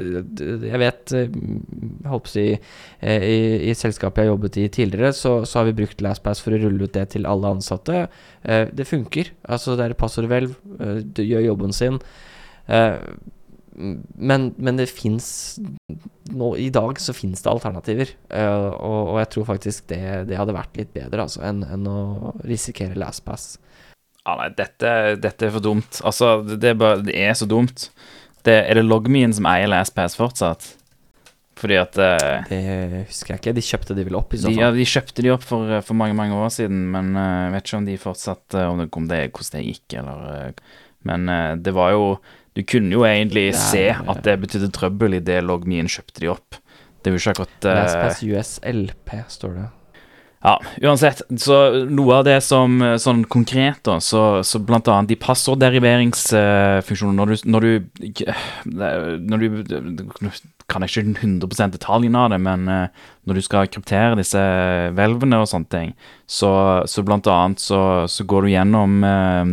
Jeg 0.65 0.81
vet 0.81 1.13
eh, 1.15 1.29
Jeg 1.29 2.09
håper 2.11 2.31
å 2.31 2.33
si 2.33 2.45
eh, 2.57 3.27
I, 3.69 3.75
selskapet 3.77 4.25
jeg 4.25 4.33
jobbet 4.33 4.59
i 4.63 4.67
tidligere, 4.73 5.13
så, 5.17 5.35
så 5.45 5.61
har 5.61 5.69
vi 5.69 5.77
brukt 5.83 6.01
LastPass 6.05 6.41
for 6.45 6.57
å 6.57 6.61
rulle 6.65 6.89
ut 6.89 6.97
det 6.97 7.07
til 7.15 7.29
alle 7.29 7.53
ansatte. 7.59 8.07
Eh, 8.43 8.67
Det 8.73 8.89
funker. 8.89 9.35
Altså, 9.49 9.77
det 9.77 9.87
er 9.87 9.97
et 9.97 10.01
passordhvelv. 10.01 10.57
eh, 10.81 11.03
Det 11.05 11.29
gjør 11.29 11.51
jobben 11.51 11.77
sin. 11.77 12.01
Eh, 12.69 12.97
men, 13.79 14.49
men 14.59 14.75
det 14.81 14.89
fins 14.91 15.27
I 16.59 16.71
dag 16.75 16.99
så 16.99 17.13
fins 17.15 17.45
det 17.45 17.51
alternativer. 17.53 18.11
eh, 18.35 18.69
og, 18.75 19.13
og 19.15 19.21
jeg 19.23 19.31
tror 19.37 19.47
faktisk 19.53 19.87
det, 19.93 20.01
det 20.33 20.39
hadde 20.41 20.57
vært 20.57 20.81
litt 20.81 20.91
bedre 20.97 21.29
altså, 21.29 21.45
enn, 21.47 21.63
enn 21.63 21.87
å 21.87 22.35
risikere 22.49 22.99
LastPass. 22.99 23.53
Ja, 24.29 24.35
nei, 24.37 24.49
dette, 24.59 24.91
dette 25.25 25.47
er 25.49 25.53
for 25.55 25.65
dumt. 25.65 26.03
Altså, 26.05 26.35
det, 26.45 26.75
er, 26.75 26.75
bare, 26.77 27.01
det 27.07 27.15
er 27.17 27.33
så 27.39 27.47
dumt. 27.49 27.87
Det, 28.45 28.53
er 28.69 28.77
det 28.77 28.85
Logmein 28.85 29.33
som 29.33 29.49
eier 29.49 29.71
LastPass 29.71 30.19
fortsatt? 30.19 30.67
Fordi 31.59 31.79
at 31.81 31.97
uh, 31.99 32.45
Det 32.47 32.59
husker 33.09 33.35
jeg 33.35 33.41
ikke. 33.41 33.55
De 33.57 33.65
kjøpte 33.65 33.97
de 33.97 34.05
vel 34.07 34.19
opp, 34.21 34.35
i 34.37 34.41
så 34.43 34.51
de, 34.53 34.59
ja, 34.61 34.69
de 34.75 34.85
kjøpte 34.87 35.25
de 35.25 35.33
opp 35.35 35.47
for, 35.47 35.73
for 35.87 35.99
mange 35.99 36.15
mange 36.19 36.37
år 36.39 36.53
siden, 36.55 36.85
men 36.95 37.09
eh, 37.19 37.31
jeg 37.49 37.55
vet 37.57 37.67
ikke 37.67 37.81
om 37.81 37.89
de 37.89 37.97
fortsatt 38.05 38.59
uh, 38.59 38.67
om 38.71 38.83
det, 38.83 38.87
om 39.01 39.09
det, 39.11 39.23
hvordan 39.33 39.57
det 39.57 39.65
gikk, 39.67 39.97
eller 40.03 40.29
eh, 40.37 40.77
Men 41.09 41.29
eh, 41.33 41.55
det 41.65 41.75
var 41.75 41.95
jo 41.97 42.05
Du 42.55 42.63
kunne 42.69 42.93
jo 42.95 43.03
egentlig 43.09 43.49
er- 43.49 43.59
se 43.59 43.85
at 43.95 44.23
det 44.27 44.37
betydde 44.45 44.71
trøbbel 44.77 45.19
i 45.19 45.25
det 45.25 45.41
Logmein 45.47 45.91
kjøpte 45.91 46.23
de 46.23 46.31
opp. 46.37 46.61
Det 47.03 47.11
er 47.11 47.17
jo 47.17 47.23
ikke 47.25 47.35
akkurat 47.37 47.69
eh, 47.73 47.81
LastPass 47.81 48.23
US 48.29 48.55
LP, 48.67 49.13
står 49.35 49.59
det. 49.59 49.67
Ja, 50.39 50.61
uansett. 50.83 51.23
Så 51.43 51.55
noe 51.91 52.15
av 52.21 52.25
det 52.29 52.37
som 52.47 52.83
eh, 52.85 52.99
sånn 53.03 53.25
konkret, 53.31 53.81
da, 53.89 53.95
så, 54.05 54.43
så 54.47 54.59
blant 54.63 54.89
annet 54.93 55.11
de 55.11 55.17
passorderiveringsfunksjonene, 55.19 57.19
Når 57.19 57.61
du, 57.67 57.73
når 59.27 59.39
du 59.43 59.47
kan 60.69 60.85
jeg 60.85 60.93
ikke 60.93 61.25
100 61.25 61.73
detaljene 61.75 62.21
av 62.23 62.29
det, 62.35 62.41
men 62.45 62.61
eh, 62.71 62.91
når 63.27 63.35
du 63.35 63.43
skal 63.43 63.71
kryptere 63.73 64.19
disse 64.21 64.43
hvelvene 64.95 65.41
og 65.43 65.49
sånne 65.51 65.71
ting, 65.73 65.91
så, 66.29 66.51
så 66.87 67.03
blant 67.03 67.27
annet 67.33 67.59
så, 67.63 67.81
så 68.07 68.25
går 68.29 68.41
du 68.47 68.51
gjennom 68.53 69.05
eh, 69.09 69.47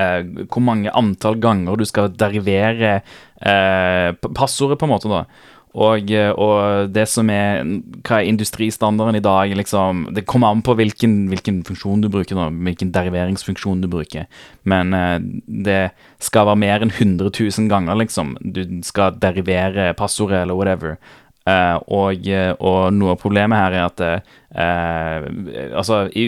eh, 0.00 0.20
hvor 0.48 0.62
mange 0.64 0.90
antall 0.96 1.36
ganger 1.42 1.76
du 1.78 1.84
skal 1.86 2.08
derivere 2.18 2.92
eh, 2.98 4.10
passordet, 4.34 4.78
på 4.80 4.86
en 4.88 4.94
måte, 4.96 5.08
da. 5.12 5.24
Og, 5.74 6.10
eh, 6.14 6.30
og 6.30 6.92
det 6.94 7.06
som 7.10 7.30
er 7.34 7.64
Hva 8.06 8.20
er 8.20 8.28
industristandarden 8.30 9.18
i 9.18 9.24
dag? 9.24 9.54
Liksom, 9.58 10.06
det 10.14 10.26
kommer 10.30 10.52
an 10.52 10.62
på 10.62 10.76
hvilken, 10.78 11.26
hvilken 11.32 11.62
funksjon 11.66 12.04
du 12.04 12.08
bruker, 12.12 12.38
nå, 12.38 12.46
hvilken 12.66 12.92
deriveringsfunksjon 12.94 13.82
du 13.82 13.88
bruker. 13.90 14.28
Men 14.62 14.94
eh, 14.94 15.18
det 15.66 15.82
skal 16.22 16.46
være 16.50 16.62
mer 16.62 16.86
enn 16.86 16.94
100 16.94 17.32
000 17.34 17.68
ganger, 17.72 17.98
liksom. 18.04 18.36
Du 18.40 18.62
skal 18.86 19.18
derivere 19.18 19.92
passordet 19.98 20.44
eller 20.44 20.58
whatever. 20.58 20.96
Eh, 21.44 21.78
og, 21.92 22.24
eh, 22.24 22.54
og 22.56 22.94
noe 22.96 23.12
av 23.12 23.18
problemet 23.20 23.60
her 23.60 23.74
er 23.76 23.82
at 23.84 24.00
uh, 24.00 25.24
Altså, 25.76 25.98
i, 26.16 26.22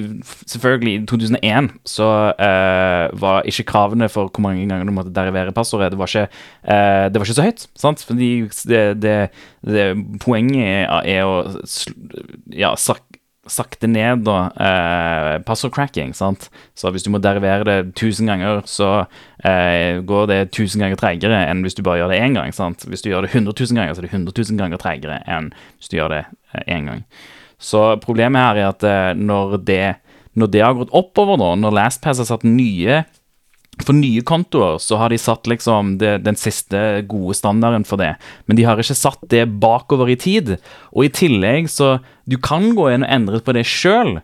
selvfølgelig, 0.51 0.93
i 0.93 1.07
2001 1.09 1.71
så 1.89 2.09
uh, 2.37 3.05
var 3.17 3.47
ikke 3.49 3.65
kravene 3.71 4.11
for 4.13 4.29
hvor 4.29 4.45
mange 4.45 4.67
ganger 4.69 4.85
du 4.85 4.93
måtte 4.93 5.15
derivere 5.17 5.55
passordet, 5.57 5.93
det 5.95 6.01
var 6.01 6.11
ikke, 6.11 6.27
det 6.67 7.21
var 7.21 7.25
ikke 7.25 7.39
så 7.39 7.47
høyt. 7.47 7.67
sant? 7.79 8.05
Fordi 8.05 8.31
det, 8.69 8.83
det, 9.03 9.17
det, 9.65 9.87
poenget 10.21 10.67
er, 10.67 11.07
er 11.07 11.31
å 11.31 11.39
ja, 12.53 12.75
sak, 12.77 13.01
sakte 13.51 13.89
ned 13.91 14.25
da, 14.27 14.37
eh, 14.57 15.33
passordcracking, 15.47 16.15
sant? 16.17 16.49
Så 16.75 16.91
hvis 16.93 17.07
du 17.07 17.11
må 17.15 17.21
derivere 17.23 17.67
det 17.67 17.77
1000 17.95 18.31
ganger, 18.31 18.63
så 18.67 19.07
eh, 19.45 20.03
går 20.07 20.27
det 20.31 20.41
1000 20.51 20.83
ganger 20.83 21.01
treigere 21.01 21.43
enn 21.47 21.63
hvis 21.65 21.79
du 21.79 21.83
bare 21.87 22.03
gjør 22.03 22.15
det 22.15 22.21
én 22.25 22.37
gang, 22.39 22.55
sant? 22.57 22.87
Hvis 22.89 23.05
du 23.05 23.11
gjør 23.11 23.27
det 23.27 23.35
100 23.35 23.55
000 23.55 23.79
ganger, 23.79 23.95
så 23.95 24.03
er 24.03 24.09
det 24.09 24.15
100 24.15 24.37
000 24.51 24.61
ganger 24.61 24.83
treigere 24.83 25.21
enn 25.27 25.53
hvis 25.79 25.93
du 25.93 25.99
gjør 25.99 26.15
det 26.17 26.23
eh, 26.27 26.65
én 26.77 26.91
gang. 26.91 27.05
Så 27.59 27.85
problemet 28.03 28.43
her 28.43 28.61
er 28.61 28.71
at 28.71 28.85
eh, 28.87 29.13
når 29.17 29.59
det, 29.65 29.85
når 30.37 30.53
det 30.53 30.65
har 30.65 30.77
gått 30.77 30.95
oppover 30.97 31.41
da, 31.41 31.55
når 31.61 31.79
LastPass 31.79 32.21
har 32.25 32.29
satt 32.29 32.45
nye 32.49 33.05
for 33.85 33.97
nye 33.97 34.23
kontoer 34.25 34.79
så 34.81 34.97
har 35.01 35.13
de 35.13 35.19
satt 35.21 35.49
liksom 35.51 35.97
det, 36.01 36.19
den 36.25 36.39
siste 36.39 37.03
gode 37.09 37.37
standarden 37.37 37.85
for 37.85 38.01
det, 38.01 38.15
men 38.49 38.57
de 38.57 38.65
har 38.65 38.81
ikke 38.81 38.97
satt 38.97 39.21
det 39.33 39.45
bakover 39.61 40.09
i 40.13 40.17
tid. 40.17 40.57
Og 40.95 41.07
i 41.07 41.13
tillegg 41.13 41.69
så 41.73 41.99
Du 42.27 42.39
kan 42.43 42.73
gå 42.75 42.89
inn 42.91 43.05
og 43.07 43.13
endre 43.13 43.39
på 43.41 43.55
det 43.55 43.67
sjøl. 43.67 44.19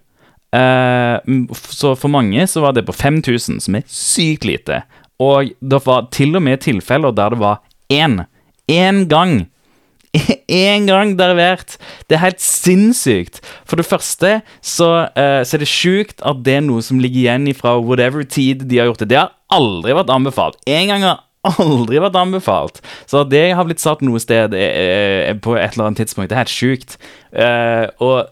så 0.53 1.95
for 1.97 2.09
mange 2.11 2.47
så 2.51 2.61
var 2.61 2.73
det 2.73 2.83
på 2.85 2.93
5000, 2.93 3.61
som 3.63 3.75
er 3.79 3.87
sykt 3.87 4.45
lite. 4.45 4.83
Og 5.23 5.53
det 5.61 5.81
var 5.87 6.09
til 6.11 6.35
og 6.37 6.43
med 6.43 6.61
tilfeller 6.61 7.15
der 7.15 7.31
det 7.31 7.39
var 7.39 7.61
én. 7.89 8.25
Én 8.69 9.07
gang. 9.07 9.47
Én 10.53 10.87
gang 10.91 11.15
derivert. 11.17 11.79
Det 12.09 12.19
er 12.19 12.27
helt 12.27 12.43
sinnssykt. 12.45 13.41
For 13.65 13.81
det 13.81 13.89
første 13.89 14.39
så, 14.61 14.91
uh, 15.09 15.41
så 15.45 15.57
er 15.57 15.65
det 15.65 15.71
sjukt 15.71 16.21
at 16.21 16.45
det 16.45 16.59
er 16.59 16.65
noe 16.67 16.85
som 16.85 17.01
ligger 17.01 17.25
igjen 17.25 17.49
fra 17.57 17.79
whatever 17.81 18.27
tid 18.29 18.67
de 18.69 18.81
har 18.83 18.91
gjort 18.91 19.05
det. 19.05 19.13
Det 19.15 19.21
har 19.23 19.33
aldri 19.53 19.97
vært 19.97 20.13
anbefalt. 20.13 20.61
En 20.69 20.93
gang 20.93 21.07
har 21.09 21.23
aldri 21.43 22.01
vært 22.03 22.19
anbefalt. 22.19 22.81
Så 23.11 23.25
det 23.29 23.51
har 23.57 23.67
blitt 23.67 23.83
satt 23.83 24.05
noe 24.05 24.21
sted 24.23 24.55
eh, 24.55 25.33
på 25.43 25.57
et 25.59 25.75
eller 25.75 25.91
annet 25.91 26.03
tidspunkt, 26.05 26.31
det 26.31 26.37
er 26.37 26.45
helt 26.45 26.55
sjukt. 26.55 26.99
Eh, 27.33 27.87
og, 28.03 28.31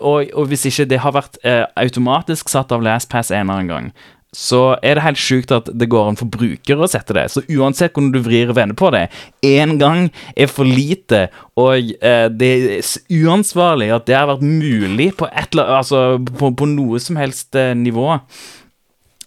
og, 0.00 0.30
og 0.32 0.48
hvis 0.48 0.66
ikke 0.70 0.88
det 0.88 1.02
har 1.04 1.16
vært 1.16 1.40
eh, 1.44 1.64
automatisk 1.78 2.48
satt 2.52 2.72
av 2.74 2.84
LastPass 2.84 3.32
en 3.32 3.44
eller 3.44 3.58
annen 3.58 3.72
gang, 3.72 3.90
så 4.36 4.76
er 4.84 4.98
det 4.98 5.04
helt 5.06 5.20
sjukt 5.20 5.52
at 5.56 5.70
det 5.72 5.88
går 5.88 6.10
an 6.10 6.18
for 6.20 6.28
brukere 6.28 6.84
å 6.84 6.90
sette 6.90 7.14
det. 7.16 7.24
Så 7.32 7.42
uansett 7.48 7.94
hvordan 7.94 8.12
du 8.12 8.20
vrir 8.20 8.52
og 8.52 8.58
vender 8.58 8.76
på 8.76 8.90
det, 8.92 9.06
én 9.46 9.78
gang 9.80 10.10
er 10.36 10.50
for 10.52 10.68
lite, 10.68 11.26
og 11.56 11.94
eh, 11.96 12.26
det 12.28 12.50
er 12.58 12.92
uansvarlig 13.24 13.88
at 13.96 14.06
det 14.08 14.18
har 14.18 14.28
vært 14.28 14.44
mulig 14.44 15.10
på, 15.16 15.30
eller, 15.32 15.72
altså, 15.80 16.04
på, 16.20 16.52
på 16.52 16.68
noe 16.68 17.00
som 17.00 17.20
helst 17.20 17.56
eh, 17.56 17.72
nivå. 17.78 18.18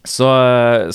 Så, 0.06 0.30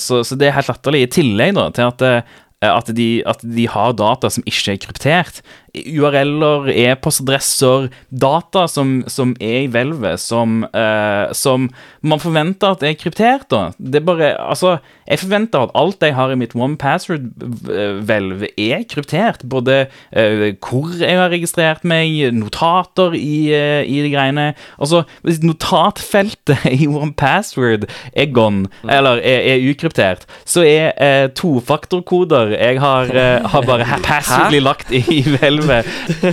så, 0.03 0.23
så 0.27 0.35
det 0.39 0.49
er 0.49 0.57
helt 0.57 0.71
latterlig. 0.71 1.05
I 1.05 1.13
tillegg 1.19 1.55
da, 1.55 1.67
til 1.75 1.91
at, 1.91 2.03
eh, 2.07 2.35
at, 2.67 2.89
de, 2.95 3.09
at 3.27 3.43
de 3.43 3.67
har 3.71 3.95
data 3.99 4.31
som 4.31 4.43
ikke 4.47 4.73
er 4.73 4.81
kryptert. 4.87 5.43
URL-er, 5.75 6.69
e-postadresser, 6.71 7.89
data 8.09 8.65
som, 8.71 9.01
som 9.11 9.33
er 9.43 9.65
i 9.65 9.71
hvelvet, 9.71 10.21
som, 10.21 10.63
uh, 10.71 11.33
som 11.35 11.67
man 12.01 12.21
forventer 12.23 12.75
at 12.75 12.85
er 12.85 12.97
kryptert. 12.99 13.47
da. 13.51 13.71
Det 13.77 14.01
er 14.01 14.07
bare, 14.07 14.29
altså, 14.41 14.77
Jeg 15.07 15.19
forventer 15.21 15.63
at 15.63 15.71
alt 15.75 16.01
jeg 16.03 16.15
har 16.15 16.31
i 16.31 16.35
mitt 16.35 16.53
one 16.55 16.75
password-hvelv, 16.75 18.43
er 18.57 18.83
kryptert. 18.91 19.45
Både 19.47 19.85
uh, 20.11 20.51
hvor 20.59 20.91
jeg 20.99 21.15
har 21.15 21.31
registrert 21.31 21.85
meg, 21.87 22.33
notater 22.35 23.15
i, 23.15 23.47
uh, 23.55 23.83
i 23.87 24.01
de 24.03 24.11
greiene. 24.11 24.49
Altså, 24.79 25.03
hvis 25.23 25.39
notatfeltet 25.43 26.65
i 26.83 26.87
one 26.87 27.13
password 27.13 27.87
er 28.11 28.31
gone, 28.35 28.67
eller 28.83 29.21
er, 29.23 29.53
er 29.55 29.63
ukryptert, 29.71 30.27
så 30.43 30.65
er 30.67 30.91
uh, 30.99 31.31
tofaktorkoder 31.31 32.55
jeg 32.57 32.79
har, 32.81 33.09
eh, 33.11 33.45
har 33.51 33.61
bare 33.67 33.85
haphazardly 33.87 34.59
lagt 34.63 34.91
i 34.91 35.01
i 35.07 35.21
hvelvet. 35.63 35.85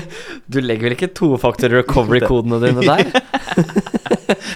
Du 0.55 0.61
legger 0.61 0.89
vel 0.89 0.97
ikke 0.97 1.13
tofaktor 1.17 1.73
recovery-kodene 1.73 2.61
dine 2.63 2.85
der? 2.85 3.05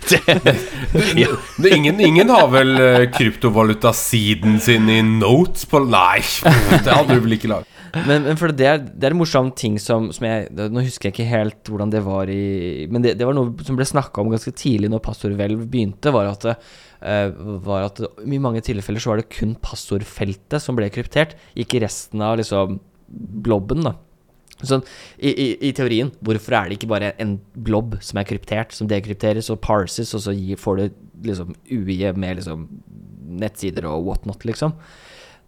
Det, 1.58 1.70
ingen, 1.74 2.00
ingen 2.00 2.30
har 2.32 2.48
vel 2.52 2.70
uh, 2.80 3.06
kryptovalutasiden 3.12 4.58
sin 4.62 4.88
i 4.90 5.00
notes 5.02 5.66
på 5.68 5.80
Nei, 5.84 6.20
det 6.84 6.92
hadde 6.92 7.16
du 7.16 7.24
vel 7.26 7.36
ikke 7.36 7.50
lagd. 7.52 7.68
Men, 8.06 8.24
men 8.26 8.38
for 8.38 8.52
det 8.52 8.66
er, 8.68 8.82
det 8.84 9.08
er 9.08 9.14
en 9.14 9.20
morsom 9.20 9.50
ting 9.56 9.78
som, 9.80 10.10
som 10.12 10.26
jeg 10.26 10.48
Nå 10.52 10.82
husker 10.84 11.08
jeg 11.08 11.14
ikke 11.14 11.28
helt 11.30 11.70
hvordan 11.70 11.92
det 11.92 12.02
var 12.04 12.28
i 12.28 12.84
Men 12.92 13.00
det, 13.04 13.14
det 13.16 13.24
var 13.24 13.36
noe 13.36 13.64
som 13.64 13.78
ble 13.78 13.86
snakka 13.88 14.20
om 14.20 14.32
ganske 14.32 14.52
tidlig 14.52 14.90
når 14.92 15.00
passordhvelv 15.06 15.64
begynte, 15.72 16.12
var 16.12 16.28
at, 16.28 16.44
eh, 16.52 17.30
var 17.64 17.86
at 17.88 18.02
i 18.04 18.42
mange 18.42 18.60
tilfeller 18.66 19.02
så 19.02 19.14
var 19.14 19.22
det 19.22 19.30
kun 19.32 19.56
passordfeltet 19.64 20.60
som 20.62 20.76
ble 20.78 20.90
kryptert, 20.92 21.36
ikke 21.56 21.80
resten 21.84 22.24
av 22.24 22.36
liksom 22.40 22.76
blobben, 23.08 23.86
da. 23.88 23.96
Sånn, 24.66 24.82
i, 25.22 25.30
i, 25.30 25.48
I 25.68 25.74
teorien, 25.76 26.10
hvorfor 26.24 26.56
er 26.58 26.68
det 26.68 26.78
ikke 26.78 26.90
bare 26.90 27.12
en 27.22 27.36
blob 27.54 27.94
som 28.02 28.18
er 28.18 28.26
kryptert, 28.26 28.74
som 28.74 28.88
dekrypteres 28.90 29.52
og 29.54 29.60
parses, 29.62 30.10
og 30.18 30.24
så 30.24 30.34
gir, 30.34 30.58
får 30.58 30.80
du 30.80 30.88
liksom 31.28 31.52
UI 31.70 32.00
med 32.18 32.40
liksom 32.40 32.64
nettsider 33.38 33.86
og 33.86 34.08
whatnot, 34.08 34.42
liksom? 34.48 34.74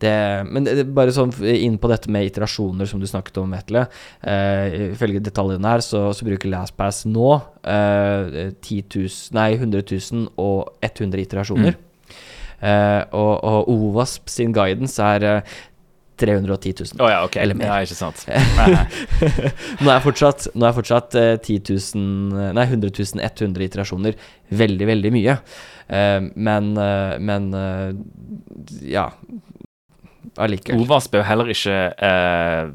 Det, 0.01 0.13
men 0.49 0.65
det, 0.65 0.87
bare 0.97 1.13
sånn 1.13 1.33
inn 1.45 1.77
på 1.81 1.91
dette 1.91 2.09
med 2.13 2.31
iterasjoner 2.31 2.89
som 2.89 3.03
du 3.03 3.07
snakket 3.09 3.43
om, 3.43 3.53
Vetle. 3.53 3.83
Eh, 4.25 4.93
ifølge 4.95 5.21
detaljene 5.27 5.75
her 5.75 5.85
så, 5.85 6.07
så 6.17 6.25
bruker 6.25 6.49
LastPass 6.49 7.03
nå 7.11 7.35
eh, 7.69 8.55
10 8.63 8.87
000, 8.95 9.37
nei, 9.37 9.51
100 9.59 9.85
000 9.85 10.31
og 10.41 10.87
100 10.87 11.27
iterasjoner. 11.27 11.77
Eh, 12.61 13.03
og, 13.17 13.45
og 13.45 13.69
OWASP 13.73 14.29
sin 14.29 14.53
guidance 14.53 15.01
er 15.01 15.25
eh, 15.25 15.55
310 16.21 16.85
000. 16.95 17.01
Oh, 17.03 17.11
ja, 17.11 17.21
ok. 17.27 17.37
Eller 17.43 17.57
mer. 17.59 17.71
Ja, 17.71 17.81
ikke 17.85 17.97
sant. 17.99 18.25
Nå 19.85 19.93
er 19.93 20.03
fortsatt, 20.05 20.49
nå 20.55 20.69
er 20.69 20.75
fortsatt 20.77 21.17
eh, 21.19 21.35
10 21.41 21.73
000 21.97 22.55
Nei, 22.57 22.67
100 22.67 23.21
100 23.25 23.65
iterasjoner 23.67 24.19
veldig, 24.51 24.89
veldig 24.91 25.13
mye. 25.15 25.37
Eh, 25.89 26.19
men 26.35 26.75
eh, 26.79 27.15
Men 27.19 27.49
eh, 27.57 27.89
ja. 28.93 29.09
Allikevel. 30.41 30.85
OVASP 30.85 31.17
er 31.17 31.23
jo 31.23 31.27
heller 31.27 31.49
ikke 31.51 31.79
eh, 32.07 32.69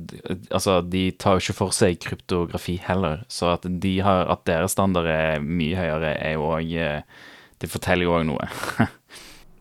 Altså, 0.50 0.80
de 0.82 1.06
tar 1.22 1.38
jo 1.38 1.46
ikke 1.46 1.56
for 1.62 1.76
seg 1.76 2.02
kryptografi 2.04 2.76
heller, 2.84 3.22
så 3.32 3.54
at, 3.54 3.68
de 3.70 3.94
har, 4.04 4.26
at 4.34 4.44
deres 4.50 4.76
standard 4.76 5.08
er 5.08 5.40
mye 5.46 5.78
høyere, 5.78 6.16
er 6.20 6.36
jo 6.36 6.50
òg 6.58 6.74
Det 7.62 7.70
forteller 7.72 8.10
jo 8.10 8.18
òg 8.18 8.26
noe. 8.28 8.50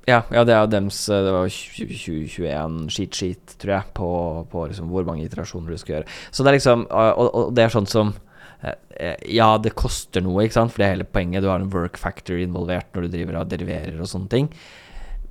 Ja, 0.04 0.20
ja, 0.28 0.42
det 0.44 0.52
er 0.52 0.60
jo 0.66 0.68
dems 0.68 0.98
eh, 1.08 1.22
Det 1.24 1.32
var 1.32 1.48
2021 1.48 2.74
skit-skit, 2.92 3.56
tror 3.60 3.72
jeg, 3.78 3.92
på, 3.96 4.08
på 4.52 4.66
liksom 4.68 4.90
hvor 4.92 5.06
mange 5.08 5.24
iterasjoner 5.24 5.72
du 5.72 5.80
skal 5.80 5.98
gjøre. 5.98 6.18
Så 6.30 6.44
det 6.44 6.52
er 6.52 6.58
liksom 6.58 6.86
Og, 6.90 7.24
og 7.24 7.52
det 7.56 7.64
er 7.64 7.72
sånn 7.72 7.88
som 7.88 8.12
eh, 8.60 9.16
Ja, 9.32 9.54
det 9.56 9.76
koster 9.80 10.24
noe, 10.24 10.44
ikke 10.44 10.58
sant, 10.58 10.74
for 10.74 10.82
det 10.82 10.88
er 10.88 10.96
hele 10.98 11.08
poenget. 11.08 11.44
Du 11.44 11.48
har 11.52 11.62
en 11.62 11.72
work 11.72 11.96
factor 12.00 12.40
involvert 12.40 12.92
når 12.92 13.06
du 13.06 13.16
driver 13.16 13.40
og 13.40 13.52
deriverer 13.52 13.96
og 13.96 14.10
sånne 14.10 14.32
ting. 14.32 14.50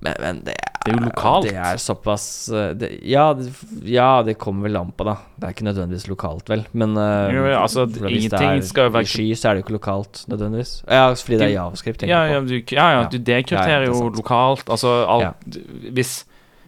Men, 0.04 0.16
men 0.20 0.40
det, 0.44 0.54
er, 0.60 0.72
Det 0.84 0.92
er 0.92 0.98
jo 0.98 1.04
lokalt. 1.06 1.46
Det 1.48 1.56
er 1.64 1.78
såpass 1.80 2.26
eh, 2.52 2.72
det, 2.76 2.90
ja, 3.08 3.30
ja, 3.88 4.08
det 4.28 4.36
kommer 4.42 4.68
vel 4.68 4.80
an 4.82 4.92
på, 4.96 5.06
da. 5.08 5.16
Det 5.40 5.48
er 5.48 5.56
ikke 5.56 5.68
nødvendigvis 5.70 6.08
lokalt, 6.12 6.52
vel. 6.52 6.66
Men 6.76 6.98
uh, 7.00 7.32
Jo, 7.32 7.46
altså, 7.56 7.86
for 7.88 8.12
hvis 8.12 8.28
det 8.34 8.42
er 8.42 8.90
være 8.92 9.08
I 9.08 9.12
sky 9.14 9.30
så 9.40 9.50
er 9.50 9.56
det 9.56 9.64
jo 9.64 9.68
ikke 9.68 9.78
lokalt, 9.78 10.26
nødvendigvis. 10.28 10.76
Ja, 10.90 11.08
fordi 11.14 11.40
det 11.40 11.48
er 11.48 11.56
javascript. 11.56 12.04
tenker 12.04 12.16
Ja, 12.16 12.22
jeg 12.28 12.36
ja, 12.36 12.44
på. 12.44 12.52
du, 12.52 12.76
ja, 12.76 12.90
ja, 12.90 13.00
Ja. 13.00 13.08
du 13.14 13.18
dekrypterer 13.18 13.88
ja, 13.88 13.88
er 13.88 13.94
jo 13.94 14.12
lokalt. 14.18 14.68
Altså, 14.70 14.94
alt, 15.16 15.58
hvis, 15.96 16.14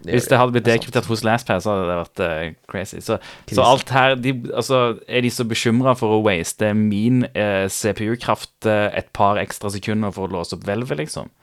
hvis 0.05 0.27
det 0.31 0.39
hadde 0.39 0.55
blitt 0.55 0.67
er 0.69 0.77
dekryptert 0.77 1.11
hos 1.11 1.23
LastPass, 1.27 1.65
så 1.67 1.75
hadde 1.75 1.87
det 1.91 1.99
vært 1.99 2.23
uh, 2.23 2.57
crazy. 2.71 3.03
Så, 3.03 3.19
så 3.51 3.67
alt 3.67 3.91
her 3.91 4.15
de, 4.15 4.37
altså, 4.53 4.99
Er 5.09 5.25
de 5.27 5.33
så 5.33 5.43
bekymra 5.43 5.95
for 5.99 6.15
å 6.15 6.23
waste 6.23 6.71
min 6.77 7.25
uh, 7.35 7.65
CPU-kraft 7.67 8.69
et 8.71 9.11
par 9.11 9.41
ekstra 9.43 9.73
sekunder 9.75 10.15
for 10.15 10.29
å 10.29 10.37
låse 10.39 10.55
opp 10.55 10.63
hvelvet, 10.63 11.03
liksom? 11.03 11.33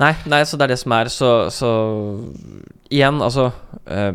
Nei, 0.00 0.12
nei, 0.30 0.40
så 0.46 0.58
det 0.58 0.68
er 0.68 0.74
det 0.74 0.80
som 0.80 0.94
er. 0.96 1.10
Så, 1.12 1.32
så 1.54 1.70
igjen, 2.92 3.20
altså 3.24 3.50
uh, 3.50 4.14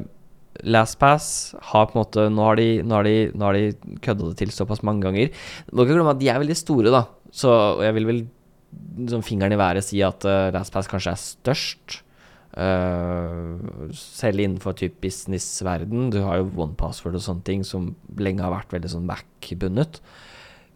LastPass 0.64 1.30
har 1.72 1.88
på 1.88 1.96
en 1.96 2.02
måte 2.02 2.26
Nå 2.34 2.44
har 2.44 2.60
de, 2.60 2.68
nå 2.88 3.06
de, 3.06 3.16
de 3.38 4.00
kødda 4.04 4.32
det 4.32 4.40
til 4.42 4.52
såpass 4.56 4.84
mange 4.88 5.06
ganger. 5.06 5.32
Må 5.72 5.86
ikke 5.86 5.96
glemme 5.98 6.16
at 6.16 6.22
de 6.22 6.30
er 6.32 6.42
veldig 6.42 6.58
store, 6.58 6.94
da. 6.96 7.06
Så 7.32 7.54
jeg 7.86 7.96
vil 7.98 8.10
vel 8.10 8.22
som 9.10 9.24
fingeren 9.26 9.56
i 9.56 9.60
været 9.60 9.86
si 9.86 10.02
at 10.06 10.26
uh, 10.28 10.52
LastPass 10.54 10.90
kanskje 10.92 11.16
er 11.16 11.24
størst. 11.24 12.00
Uh, 12.50 13.92
selv 13.96 14.42
innenfor 14.42 14.76
typ 14.78 14.98
businessverden. 15.04 16.10
Du 16.14 16.22
har 16.26 16.42
jo 16.42 16.50
OnePassword 16.66 17.20
og 17.20 17.24
sånne 17.24 17.46
ting 17.46 17.64
som 17.68 17.94
lenge 18.20 18.44
har 18.44 18.54
vært 18.54 18.74
veldig 18.76 18.92
sånn 18.96 19.08
Mac-bundet. 19.10 20.02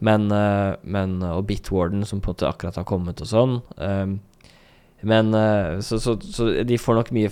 Men, 0.04 0.28
uh, 0.32 0.76
men 0.84 1.22
Og 1.24 1.46
Bitwarden, 1.50 2.06
som 2.06 2.22
på 2.22 2.32
en 2.32 2.38
måte 2.38 2.50
akkurat 2.50 2.80
har 2.80 2.88
kommet 2.88 3.24
og 3.24 3.30
sånn. 3.30 3.60
Um, 3.78 4.20
men 5.04 5.34
uh, 5.36 5.80
så, 5.84 6.00
så, 6.02 6.18
så 6.24 6.50
de 6.66 6.80
får 6.80 7.00
nok 7.00 7.14
mye 7.16 7.32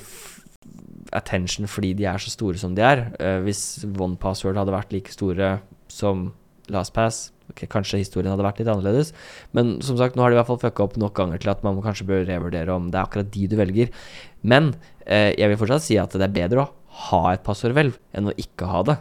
attention 1.12 1.68
fordi 1.68 1.94
de 2.00 2.06
er 2.08 2.22
så 2.24 2.32
store 2.32 2.60
som 2.60 2.76
de 2.78 2.84
er. 2.88 3.02
Hvis 3.44 3.84
One 4.00 4.16
Password 4.16 4.56
hadde 4.56 4.72
vært 4.72 4.94
like 4.96 5.12
store 5.12 5.58
som 5.92 6.30
LastPass, 6.72 7.32
okay, 7.52 7.68
kanskje 7.72 8.02
historien 8.02 8.32
hadde 8.32 8.46
vært 8.46 8.62
litt 8.62 8.72
annerledes. 8.72 9.12
Men 9.56 9.78
som 9.86 10.00
sagt, 10.00 10.16
nå 10.16 10.24
har 10.24 10.32
de 10.32 10.38
i 10.38 10.40
hvert 10.40 10.50
fall 10.50 10.62
fucka 10.62 10.86
opp 10.86 10.98
nok 11.02 11.16
ganger 11.18 11.42
til 11.42 11.54
at 11.54 11.64
man 11.66 11.80
kanskje 11.84 12.08
bør 12.10 12.26
revurdere 12.30 12.76
om 12.76 12.90
det 12.92 13.00
er 13.00 13.08
akkurat 13.08 13.32
de 13.34 13.48
du 13.52 13.58
velger. 13.60 13.92
Men 14.42 14.74
eh, 15.06 15.32
jeg 15.38 15.52
vil 15.52 15.60
fortsatt 15.62 15.86
si 15.86 16.00
at 16.02 16.16
det 16.16 16.28
er 16.28 16.36
bedre 16.36 16.66
å 16.66 16.70
ha 17.10 17.24
et 17.34 17.46
passordhvelv 17.46 17.98
enn 18.18 18.32
å 18.32 18.38
ikke 18.40 18.70
ha 18.72 18.84
det. 18.88 18.98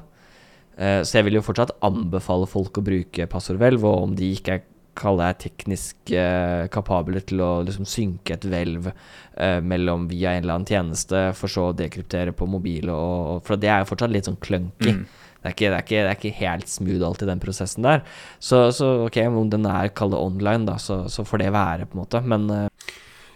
Eh, 0.81 1.01
så 1.07 1.19
jeg 1.19 1.29
vil 1.29 1.39
jo 1.39 1.47
fortsatt 1.47 1.77
anbefale 1.87 2.49
folk 2.51 2.81
å 2.81 2.87
bruke 2.87 3.31
passordhvelv, 3.31 3.87
og 3.87 4.09
om 4.09 4.19
de 4.19 4.33
ikke 4.37 4.59
er 4.59 4.67
kalle 4.99 5.31
er 5.31 5.39
teknisk 5.41 6.13
eh, 6.17 6.67
kapable 6.73 7.23
til 7.27 7.43
å 7.45 7.51
liksom 7.67 7.87
synke 7.89 8.35
et 8.37 8.47
hvelv 8.47 8.91
eh, 8.91 9.61
mellom 9.63 10.09
via 10.11 10.35
en 10.35 10.45
eller 10.45 10.59
annen 10.59 10.69
tjeneste, 10.69 11.25
for 11.39 11.53
så 11.53 11.71
å 11.71 11.77
dekryptere 11.77 12.35
på 12.37 12.49
mobil, 12.51 12.91
og, 12.93 13.17
og, 13.35 13.43
for 13.47 13.61
det 13.61 13.71
er 13.71 13.83
jo 13.83 13.91
fortsatt 13.93 14.15
litt 14.15 14.31
sånn 14.31 14.41
clunky. 14.43 14.97
Det, 15.41 15.49
er 15.49 15.55
ikke, 15.55 15.69
det, 15.73 15.77
er 15.77 15.85
ikke, 15.85 16.01
det 16.05 16.09
er 16.11 16.19
ikke 16.19 16.39
helt 16.43 16.69
smooth 16.69 17.05
alltid, 17.07 17.31
den 17.33 17.41
prosessen 17.41 17.87
der. 17.87 18.03
Så, 18.45 18.67
så 18.77 18.91
ok, 19.07 19.23
om 19.31 19.49
den 19.53 19.65
er 19.71 19.89
kall 19.97 20.13
det 20.13 20.21
online, 20.21 20.67
da, 20.69 20.77
så, 20.77 21.07
så 21.09 21.25
får 21.25 21.45
det 21.45 21.55
være, 21.57 21.87
på 21.89 21.97
en 21.97 22.03
måte. 22.03 22.21
Men 22.29 22.45
eh, 22.53 22.91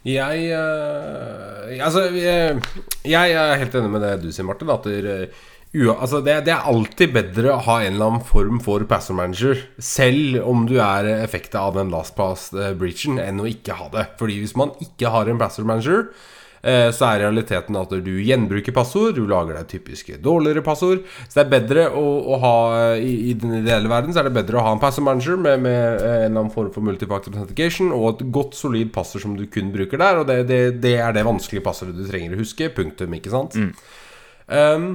Jeg 0.05 0.51
eh, 0.53 1.81
Altså, 1.81 2.11
jeg, 2.13 2.61
jeg 3.09 3.39
er 3.41 3.57
helt 3.63 3.79
enig 3.81 3.95
med 3.95 4.05
det 4.05 4.19
du 4.21 4.29
sier, 4.29 4.45
Martin. 4.45 4.75
At 4.75 4.85
det, 4.85 5.31
ua, 5.75 5.97
altså 5.99 6.21
det, 6.23 6.37
det 6.47 6.53
er 6.55 6.69
alltid 6.71 7.15
bedre 7.17 7.51
å 7.51 7.63
ha 7.67 7.81
en 7.83 7.97
eller 7.97 8.13
annen 8.13 8.27
form 8.29 8.61
for 8.63 8.85
password 8.87 9.19
manager, 9.19 9.65
selv 9.83 10.39
om 10.47 10.69
du 10.71 10.77
er 10.79 11.09
effektet 11.17 11.59
av 11.59 11.75
den 11.75 11.91
last 11.91 12.15
pass-breachen, 12.15 13.19
enn 13.19 13.43
å 13.43 13.49
ikke 13.51 13.75
ha 13.81 13.89
det. 13.91 14.05
Fordi 14.21 14.39
hvis 14.39 14.55
man 14.59 14.71
ikke 14.85 15.11
har 15.11 15.27
en 15.27 15.41
password 15.41 15.67
manager, 15.67 16.05
eh, 16.63 16.93
så 16.95 17.09
er 17.09 17.25
realiteten 17.25 17.75
at 17.81 17.95
du 18.07 18.13
gjenbruker 18.23 18.77
passord, 18.77 19.19
du 19.19 19.27
lager 19.27 19.59
deg 19.59 19.73
typiske 19.73 20.21
dårligere 20.23 20.63
passord. 20.63 21.03
Så 21.27 21.41
det 21.41 21.43
er 21.43 21.51
bedre 21.57 21.87
å, 21.91 22.05
å 22.23 22.39
ha 22.45 22.55
i, 22.95 23.33
I 23.33 23.35
den 23.41 23.57
ideelle 23.59 23.91
verden 23.91 24.15
så 24.15 24.23
er 24.23 24.29
det 24.29 24.37
bedre 24.37 24.61
å 24.61 24.67
ha 24.69 24.75
en 24.77 24.83
password 24.83 25.09
manager 25.09 25.41
med, 25.43 25.65
med 25.67 25.81
eh, 25.81 26.21
en 26.21 26.29
eller 26.29 26.45
annen 26.45 26.53
form 26.55 26.69
for 26.77 26.87
multifactor 26.87 27.35
authentication 27.35 27.91
og 27.97 28.13
et 28.13 28.29
godt, 28.37 28.55
solid 28.55 28.93
passord 28.95 29.27
som 29.27 29.35
du 29.35 29.49
kun 29.51 29.75
bruker 29.75 29.99
der. 29.99 30.23
Og 30.23 30.31
det, 30.31 30.39
det, 30.53 30.61
det 30.87 30.95
er 31.01 31.19
det 31.19 31.27
vanskelige 31.27 31.67
passordet 31.67 31.99
du 31.99 32.07
trenger 32.07 32.39
å 32.39 32.41
huske. 32.45 32.71
Punktum, 32.79 33.19
ikke 33.19 33.35
sant? 33.35 33.59
Um, 34.47 34.95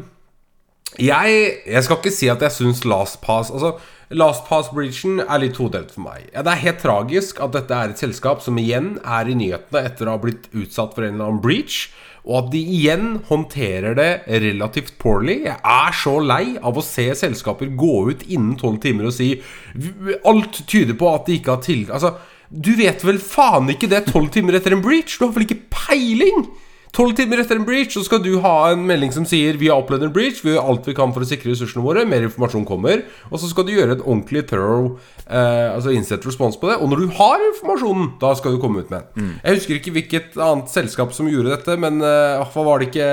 jeg, 0.98 1.40
jeg 1.70 1.86
skal 1.86 2.00
ikke 2.00 2.14
si 2.14 2.30
at 2.32 2.42
jeg 2.42 2.56
syns 2.56 2.82
LastPass 2.88 3.52
Altså, 3.54 3.76
LastPass-breachen 4.10 5.20
er 5.22 5.42
litt 5.44 5.54
todelt 5.60 5.92
for 5.94 6.08
meg. 6.08 6.32
Det 6.34 6.50
er 6.50 6.64
helt 6.64 6.80
tragisk 6.82 7.42
at 7.46 7.54
dette 7.54 7.76
er 7.76 7.92
et 7.92 8.02
selskap 8.02 8.42
som 8.42 8.58
igjen 8.58 8.96
er 9.06 9.30
i 9.30 9.36
nyhetene 9.38 9.84
etter 9.86 10.10
å 10.10 10.16
ha 10.16 10.22
blitt 10.24 10.48
utsatt 10.50 10.96
for 10.96 11.06
en 11.06 11.14
eller 11.14 11.28
annen 11.28 11.44
breach, 11.44 11.92
og 12.26 12.40
at 12.40 12.50
de 12.56 12.62
igjen 12.74 13.12
håndterer 13.30 13.94
det 13.98 14.10
relativt 14.42 14.96
poorly. 15.02 15.44
Jeg 15.46 15.56
er 15.62 15.96
så 16.02 16.16
lei 16.26 16.58
av 16.58 16.78
å 16.78 16.86
se 16.86 17.06
selskaper 17.22 17.70
gå 17.78 17.94
ut 18.10 18.26
innen 18.26 18.58
tolv 18.60 18.82
timer 18.84 19.12
og 19.12 19.16
si 19.16 19.30
Alt 20.28 20.64
tyder 20.70 20.98
på 20.98 21.14
at 21.14 21.30
de 21.30 21.38
ikke 21.38 21.54
har 21.54 21.64
tilgang 21.64 21.96
Altså, 21.96 22.12
du 22.50 22.74
vet 22.78 23.06
vel 23.06 23.22
faen 23.22 23.70
ikke 23.72 23.90
det 23.92 24.08
tolv 24.10 24.34
timer 24.34 24.58
etter 24.58 24.74
en 24.74 24.84
breach? 24.84 25.20
Du 25.20 25.28
har 25.28 25.36
vel 25.38 25.46
ikke 25.46 25.62
peiling? 25.70 26.50
Tolv 26.96 27.14
timer 27.16 27.40
etter 27.44 27.60
en 27.60 27.66
breach 27.68 27.94
så 27.94 28.02
skal 28.04 28.22
du 28.26 28.32
ha 28.44 28.72
en 28.72 28.82
melding 28.90 29.12
som 29.14 29.26
sier 29.30 29.60
Vi 29.62 29.68
har 29.70 29.78
opplevd 29.82 30.08
en 30.08 30.14
breach, 30.16 30.40
vi 30.44 30.56
gjør 30.56 30.72
alt 30.72 30.88
vi 30.90 30.96
kan 30.98 31.14
for 31.14 31.22
å 31.24 31.28
sikre 31.30 31.52
ressursene 31.54 31.84
våre. 31.86 32.06
Mer 32.10 32.26
informasjon 32.26 32.66
kommer. 32.68 33.04
Og 33.30 33.42
så 33.42 33.50
skal 33.52 33.68
du 33.68 33.76
gjøre 33.76 33.98
et 34.00 34.04
ordentlig 34.06 34.46
thorough 34.50 34.98
eh, 35.28 35.70
Altså 35.70 35.94
innsett 35.96 36.26
respons 36.26 36.58
på 36.60 36.72
det. 36.72 36.80
Og 36.82 36.90
når 36.92 37.04
du 37.06 37.14
har 37.20 37.46
informasjonen, 37.52 38.10
da 38.22 38.34
skal 38.40 38.58
du 38.58 38.62
komme 38.64 38.82
ut 38.84 38.90
med 38.94 39.06
den. 39.16 39.36
Jeg 39.44 39.60
husker 39.62 39.78
ikke 39.78 39.96
hvilket 40.00 40.40
annet 40.42 40.74
selskap 40.74 41.14
som 41.16 41.30
gjorde 41.30 41.54
dette, 41.54 41.78
men 41.80 42.02
eh, 42.02 42.42
hva 42.50 42.66
var 42.68 42.82
det 42.82 42.90
ikke 42.92 43.10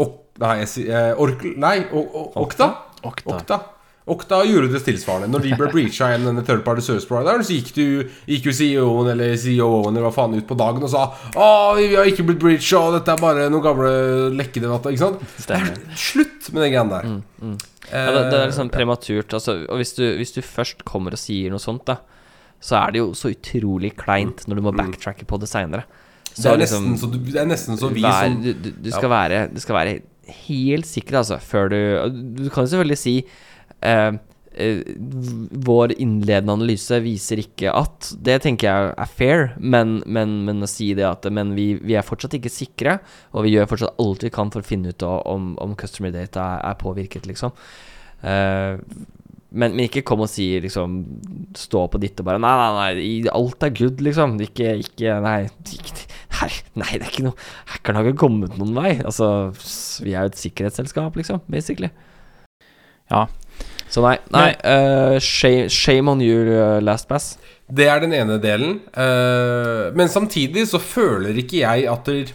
Ok, 0.00 0.20
Nei, 0.42 0.56
jeg 0.64 0.70
sier 0.72 0.96
eh, 0.98 1.20
Oracle 1.22 1.52
Nei, 1.62 1.76
o 1.94 2.00
o 2.02 2.24
Okta? 2.42 2.72
Okta. 3.04 3.36
Okta. 3.36 3.60
Okta 4.06 4.42
gjorde 4.44 4.68
det 4.68 4.82
tilsvarende. 4.84 5.30
Når 5.32 5.44
de 5.46 5.52
ble 5.56 5.68
breacha 5.74 6.10
igjen 6.12 6.26
denne 6.28 6.42
third 6.44 6.60
party 6.66 6.82
service 6.84 7.06
provideren, 7.08 7.40
så 7.46 7.54
gikk, 7.56 7.70
du, 7.72 8.10
gikk 8.28 8.48
jo 8.50 8.52
CEO-en 8.58 9.08
eller 9.14 9.32
CEO-en 9.40 9.94
eller 9.94 10.04
hva 10.04 10.12
faen 10.12 10.34
ut 10.36 10.44
på 10.50 10.56
dagen 10.60 10.84
og 10.84 10.90
sa 10.92 11.06
Å, 11.40 11.46
vi 11.78 11.86
har 11.96 12.10
ikke 12.10 12.26
blitt 12.28 12.42
breacha, 12.42 12.82
og 12.82 12.98
dette 12.98 13.14
er 13.14 13.22
bare 13.22 13.46
noen 13.48 13.64
gamle 13.64 13.92
lekkede 14.36 14.68
data. 14.68 14.92
Ikke 14.92 15.04
sant? 15.06 15.24
Stemmer. 15.40 15.78
Det 15.80 15.94
er 15.96 16.02
slutt 16.04 16.50
med 16.52 16.66
den 16.66 16.74
greia 16.74 16.84
der. 16.90 17.08
ja, 17.08 18.10
det, 18.12 18.24
det 18.28 18.40
er 18.42 18.50
liksom 18.52 18.72
prematurt. 18.74 19.32
Altså, 19.40 19.56
og 19.72 19.80
hvis 19.80 19.94
du, 19.96 20.04
hvis 20.20 20.36
du 20.36 20.42
først 20.44 20.84
kommer 20.88 21.16
og 21.16 21.22
sier 21.24 21.54
noe 21.54 21.62
sånt, 21.64 21.86
da, 21.88 21.96
så 22.64 22.76
er 22.82 22.92
det 22.94 23.00
jo 23.02 23.08
så 23.16 23.32
utrolig 23.32 23.94
kleint 24.00 24.44
når 24.48 24.60
du 24.60 24.66
må 24.68 24.72
backtracke 24.76 25.24
på 25.28 25.40
det 25.40 25.48
seinere. 25.50 25.84
Det 26.34 26.42
du- 27.14 27.32
det 27.32 27.40
er 27.40 27.46
nesten 27.48 27.76
så 27.78 27.88
vi 27.94 28.02
Vær, 28.02 28.24
som 28.28 28.36
du, 28.42 28.52
du, 28.84 28.90
skal 28.90 29.10
være, 29.12 29.42
du 29.54 29.60
skal 29.62 29.76
være 29.76 29.96
helt 30.44 30.88
sikker, 30.88 31.20
altså, 31.20 31.36
før 31.38 31.68
du 31.70 31.76
Du 32.42 32.48
kan 32.50 32.64
jo 32.64 32.70
selvfølgelig 32.72 32.98
si 32.98 33.12
eh, 33.82 34.12
eh, 34.54 34.82
Vår 35.66 35.96
innledende 35.98 36.54
analyse 36.54 37.00
viser 37.04 37.42
ikke 37.42 37.72
at 37.74 38.12
Det 38.14 38.38
tenker 38.44 38.68
jeg 38.68 38.92
er 38.94 39.10
fair, 39.10 39.48
men, 39.58 39.98
men, 40.06 40.36
men 40.46 40.62
å 40.62 40.70
si 40.70 40.92
det 40.94 41.08
at 41.08 41.26
Men 41.32 41.56
vi, 41.58 41.72
vi 41.82 41.98
er 41.98 42.06
fortsatt 42.06 42.38
ikke 42.38 42.52
sikre, 42.52 42.98
og 43.32 43.48
vi 43.48 43.56
gjør 43.56 43.70
fortsatt 43.72 44.00
alt 44.04 44.28
vi 44.28 44.34
kan 44.34 44.54
for 44.54 44.62
å 44.62 44.70
finne 44.70 44.94
ut 44.94 45.08
om, 45.08 45.52
om 45.62 45.76
customer 45.78 46.14
data 46.14 46.46
er, 46.54 46.64
er 46.70 46.80
påvirket, 46.80 47.28
liksom. 47.30 47.54
Eh, 48.22 48.78
men, 49.54 49.76
men 49.76 49.86
ikke 49.86 50.02
kom 50.06 50.24
og 50.24 50.30
si 50.30 50.48
liksom 50.62 50.96
Stå 51.58 51.84
på 51.90 52.00
ditt 52.02 52.18
og 52.20 52.26
bare 52.28 52.42
Nei, 52.42 52.54
nei, 52.58 52.70
nei, 52.98 53.32
alt 53.32 53.62
er 53.66 53.74
good, 53.76 54.02
liksom. 54.04 54.36
Ikke, 54.42 54.74
ikke 54.82 55.18
Nei. 55.24 55.38
Ikke, 55.76 56.08
Her, 56.40 56.58
nei, 56.80 56.90
det 56.96 57.06
er 57.06 57.12
ikke 57.12 57.28
noe 57.28 57.48
Hackeren 57.70 58.00
har 58.00 58.08
ikke 58.08 58.24
kommet 58.24 58.58
noen 58.58 58.74
vei. 58.74 58.96
Altså, 59.06 59.28
vi 60.02 60.16
er 60.16 60.26
jo 60.26 60.32
et 60.32 60.40
sikkerhetsselskap, 60.40 61.14
liksom, 61.20 61.44
basically. 61.46 61.92
Ja. 63.12 63.28
Så 63.94 64.02
nei, 64.02 64.16
nei 64.34 64.50
uh, 64.66 65.16
shame, 65.22 65.68
shame 65.70 66.10
on 66.10 66.22
you, 66.24 66.40
uh, 66.50 66.80
LastPass. 66.82 67.36
Det 67.70 67.86
er 67.88 68.02
den 68.02 68.14
ene 68.16 68.40
delen. 68.42 68.80
Uh, 68.90 69.94
men 69.94 70.10
samtidig 70.10 70.66
så 70.72 70.80
føler 70.82 71.38
ikke 71.38 71.60
jeg 71.62 71.86
at 71.92 72.10
det, 72.10 72.34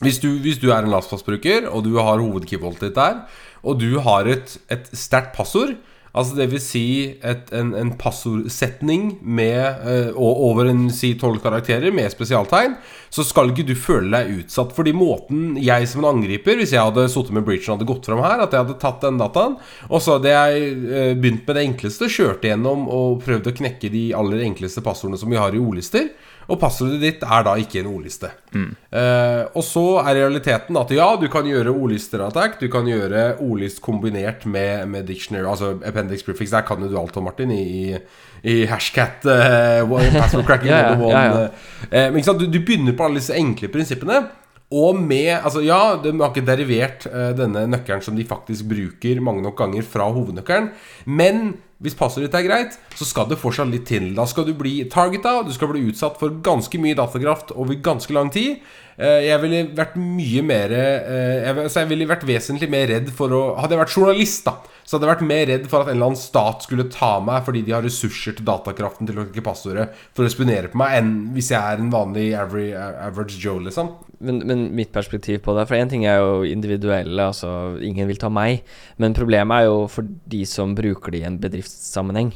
hvis, 0.00 0.20
du, 0.22 0.30
hvis 0.40 0.60
du 0.62 0.70
er 0.70 0.84
en 0.84 0.92
lastpassbruker, 0.92 1.66
og 1.68 1.84
du 1.88 1.96
har 1.98 2.22
hovedkeyboltet 2.22 2.90
ditt 2.90 3.00
der, 3.00 3.24
og 3.66 3.80
du 3.82 3.98
har 4.04 4.30
et, 4.30 4.54
et 4.72 4.86
sterkt 4.96 5.34
passord 5.36 5.74
Altså 6.10 6.34
det 6.34 6.48
vil 6.50 6.62
si 6.62 6.84
et, 7.22 7.52
en, 7.54 7.70
en 7.78 7.92
passordsetning 7.98 9.12
med 9.22 9.86
eh, 9.86 10.08
over 10.18 10.70
en 10.70 10.88
si 10.94 11.12
tolv 11.18 11.38
karakterer 11.44 11.94
med 11.94 12.10
spesialtegn, 12.10 12.74
så 13.10 13.24
skal 13.26 13.52
ikke 13.52 13.68
du 13.68 13.76
føle 13.78 14.10
deg 14.16 14.40
utsatt. 14.40 14.74
Fordi 14.74 14.94
måten 14.96 15.54
jeg 15.62 15.86
som 15.90 16.02
en 16.02 16.10
angriper, 16.16 16.58
hvis 16.58 16.74
jeg 16.74 16.82
hadde 16.82 17.06
sittet 17.12 17.36
med 17.36 17.46
breachen 17.46 17.76
hadde 17.76 17.88
gått 17.88 18.10
fram 18.10 18.24
her, 18.24 18.42
at 18.42 18.56
jeg 18.56 18.64
hadde 18.64 18.80
tatt 18.82 19.06
den 19.06 19.20
dataen, 19.22 19.56
og 19.88 20.02
så 20.02 20.18
hadde 20.18 20.34
jeg 20.34 20.72
eh, 20.90 21.12
begynt 21.14 21.46
med 21.46 21.60
det 21.60 21.66
enkleste, 21.68 22.10
kjørt 22.10 22.46
igjennom 22.46 22.88
og 22.90 23.22
prøvd 23.22 23.52
å 23.52 23.56
knekke 23.62 23.92
de 23.94 24.08
aller 24.18 24.42
enkleste 24.48 24.82
passordene 24.84 25.20
som 25.20 25.30
vi 25.30 25.38
har 25.38 25.54
i 25.54 25.62
ordlister. 25.62 26.10
Og 26.50 26.58
passordet 26.58 26.98
ditt 27.02 27.20
er 27.22 27.44
da 27.46 27.52
ikke 27.60 27.80
en 27.80 27.90
ordliste. 27.92 28.32
Eh, 28.50 29.42
og 29.54 29.62
så 29.62 29.84
er 30.02 30.16
realiteten 30.18 30.78
at 30.80 30.90
ja, 30.94 31.06
du 31.20 31.28
kan 31.30 31.46
gjøre 31.46 31.70
ordlister-attack. 31.70 32.58
Du 32.58 32.66
kan 32.72 32.88
gjøre 32.90 33.36
ordlist 33.44 33.78
kombinert 33.84 34.46
med, 34.50 34.88
med 34.90 35.06
dictionary, 35.06 35.46
altså 35.46 35.76
appendix 35.86 36.26
prefix. 36.26 36.50
Der 36.50 36.66
kan 36.66 36.82
jo 36.82 36.90
du 36.90 36.98
alt 36.98 37.16
om, 37.20 37.28
Martin, 37.28 37.54
i, 37.54 37.94
i, 38.42 38.64
hashcat, 38.70 39.22
uh, 39.30 39.96
password 40.16 40.48
cracking 40.48 40.72
Ja, 40.72 40.82
ja, 40.98 41.22
ja. 41.30 41.46
Eh, 41.86 42.10
men 42.10 42.26
du, 42.26 42.46
du 42.50 42.58
begynner 42.58 42.98
på 42.98 43.06
alle 43.06 43.22
disse 43.22 43.38
enkle 43.38 43.70
prinsippene. 43.70 44.24
Og 44.70 44.98
med 44.98 45.32
Altså, 45.40 45.62
ja, 45.66 45.96
de 46.02 46.12
har 46.18 46.30
ikke 46.30 46.46
derivert 46.46 47.06
uh, 47.10 47.30
denne 47.38 47.68
nøkkelen 47.70 48.02
som 48.02 48.18
de 48.18 48.26
faktisk 48.26 48.66
bruker 48.70 49.22
mange 49.22 49.46
nok 49.46 49.58
ganger 49.58 49.86
fra 49.86 50.10
hovednøkkelen, 50.10 50.72
men 51.06 51.52
hvis 51.80 51.96
passordet 51.96 52.28
ditt 52.30 52.38
er 52.40 52.44
greit, 52.48 52.74
så 52.98 53.06
skal 53.08 53.28
det 53.30 53.38
fortsatt 53.40 53.70
litt 53.72 53.86
til. 53.88 54.10
Da 54.14 54.26
skal 54.28 54.44
du 54.44 54.52
bli 54.54 54.84
targeta, 54.92 55.38
du 55.46 55.52
skal 55.56 55.70
bli 55.72 55.86
utsatt 55.88 56.18
for 56.20 56.28
ganske 56.44 56.76
mye 56.82 56.98
datakraft 56.98 57.54
over 57.56 57.74
ganske 57.80 58.12
lang 58.12 58.28
tid. 58.34 58.60
Eh, 59.00 59.22
Jeg 59.30 59.40
ville 59.40 59.62
vært 59.72 59.94
mye 59.96 60.42
mer 60.44 60.68
Så 60.68 61.46
jeg, 61.46 61.54
vil- 61.56 61.64
altså 61.64 61.80
jeg 61.80 61.88
ville 61.88 62.06
vært 62.10 62.26
vesentlig 62.28 62.68
mer 62.68 62.86
redd 62.90 63.08
for 63.16 63.32
å 63.32 63.56
Hadde 63.56 63.72
jeg 63.72 63.80
vært 63.80 63.94
journalist, 63.96 64.44
da, 64.44 64.52
så 64.84 64.98
hadde 64.98 65.06
jeg 65.08 65.14
vært 65.14 65.26
mer 65.30 65.46
redd 65.48 65.68
for 65.70 65.80
at 65.80 65.88
en 65.88 65.94
eller 65.96 66.10
annen 66.10 66.20
stat 66.20 66.66
skulle 66.66 66.84
ta 66.92 67.14
meg 67.24 67.44
fordi 67.46 67.62
de 67.64 67.72
har 67.72 67.82
ressurser 67.86 68.36
til 68.36 68.44
datakraften 68.44 69.06
til 69.08 69.16
å 69.22 69.24
ikke 69.30 69.44
passordet 69.46 69.88
for 70.12 70.26
å 70.26 70.28
spionere 70.34 70.68
på 70.68 70.76
meg, 70.82 70.98
enn 70.98 71.10
hvis 71.32 71.48
jeg 71.54 71.62
er 71.62 71.80
en 71.80 71.88
vanlig 71.94 72.26
average, 72.36 73.38
Joe, 73.40 73.60
liksom. 73.64 73.94
Men, 74.20 74.42
men 74.44 74.66
mitt 74.76 74.90
perspektiv 74.92 75.38
på 75.46 75.54
det 75.56 75.66
For 75.70 75.78
én 75.80 75.88
ting 75.88 76.04
er 76.04 76.18
jo 76.20 76.42
individuelle, 76.44 77.30
altså 77.30 77.78
ingen 77.80 78.06
vil 78.10 78.18
ta 78.20 78.28
meg. 78.28 78.60
Men 79.00 79.14
problemet 79.16 79.62
er 79.62 79.70
jo 79.70 79.86
for 79.88 80.04
de 80.04 80.42
som 80.44 80.74
bruker 80.76 81.14
det 81.14 81.22
i 81.22 81.28
en 81.30 81.38
bedriftssammenheng. 81.70 82.32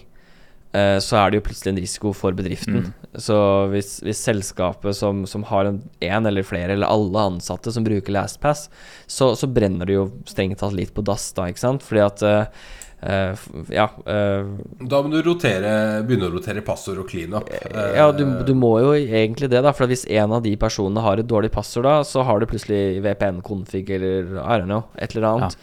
eh, 0.74 0.98
så 0.98 1.16
er 1.20 1.30
det 1.30 1.38
jo 1.38 1.44
plutselig 1.46 1.70
en 1.72 1.82
risiko 1.82 2.12
for 2.12 2.32
bedriften. 2.34 2.92
Så 3.14 3.36
hvis, 3.70 4.00
hvis 4.02 4.18
selskapet 4.26 4.96
som, 4.98 5.24
som 5.26 5.44
har 5.44 5.66
en, 5.66 5.82
en 6.02 6.26
eller 6.26 6.42
flere, 6.42 6.72
eller 6.74 6.86
alle 6.90 7.16
ansatte 7.30 7.70
som 7.72 7.84
bruker 7.86 8.10
LastPass, 8.12 8.68
så, 9.06 9.36
så 9.38 9.46
brenner 9.46 9.86
det 9.86 9.94
jo 9.94 10.08
strengt 10.26 10.58
tatt 10.58 10.72
litt 10.74 10.92
på 10.94 11.04
dass 11.06 11.32
da, 11.36 11.46
ikke 11.46 11.62
sant? 11.62 11.82
Fordi 11.86 12.02
at 12.02 12.22
eh, 12.26 12.44
eh, 13.06 13.46
Ja. 13.70 13.86
uh, 14.02 14.50
Da 14.82 15.00
må 15.06 15.12
du 15.14 15.20
rotere, 15.22 16.02
begynne 16.02 16.26
å 16.26 16.34
rotere 16.34 16.60
passord 16.66 16.98
og 16.98 17.08
clean 17.08 17.34
up. 17.38 17.46
Eh, 17.54 17.94
Ja, 17.94 18.10
du, 18.10 18.24
du 18.42 18.54
må 18.58 18.74
jo 18.82 18.96
egentlig 18.98 19.52
det, 19.54 19.62
da. 19.62 19.70
For 19.72 19.86
hvis 19.86 20.08
en 20.10 20.32
av 20.34 20.42
de 20.42 20.56
personene 20.58 21.00
har 21.06 21.22
et 21.22 21.30
dårlig 21.30 21.52
passord, 21.54 21.86
da, 21.86 22.00
så 22.02 22.26
har 22.26 22.40
du 22.42 22.46
plutselig 22.50 22.98
VPN-config 23.06 23.94
eller 23.94 24.40
I 24.42 24.58
don't 24.58 24.66
know, 24.66 24.88
et 24.98 25.14
eller 25.14 25.30
annet. 25.36 25.56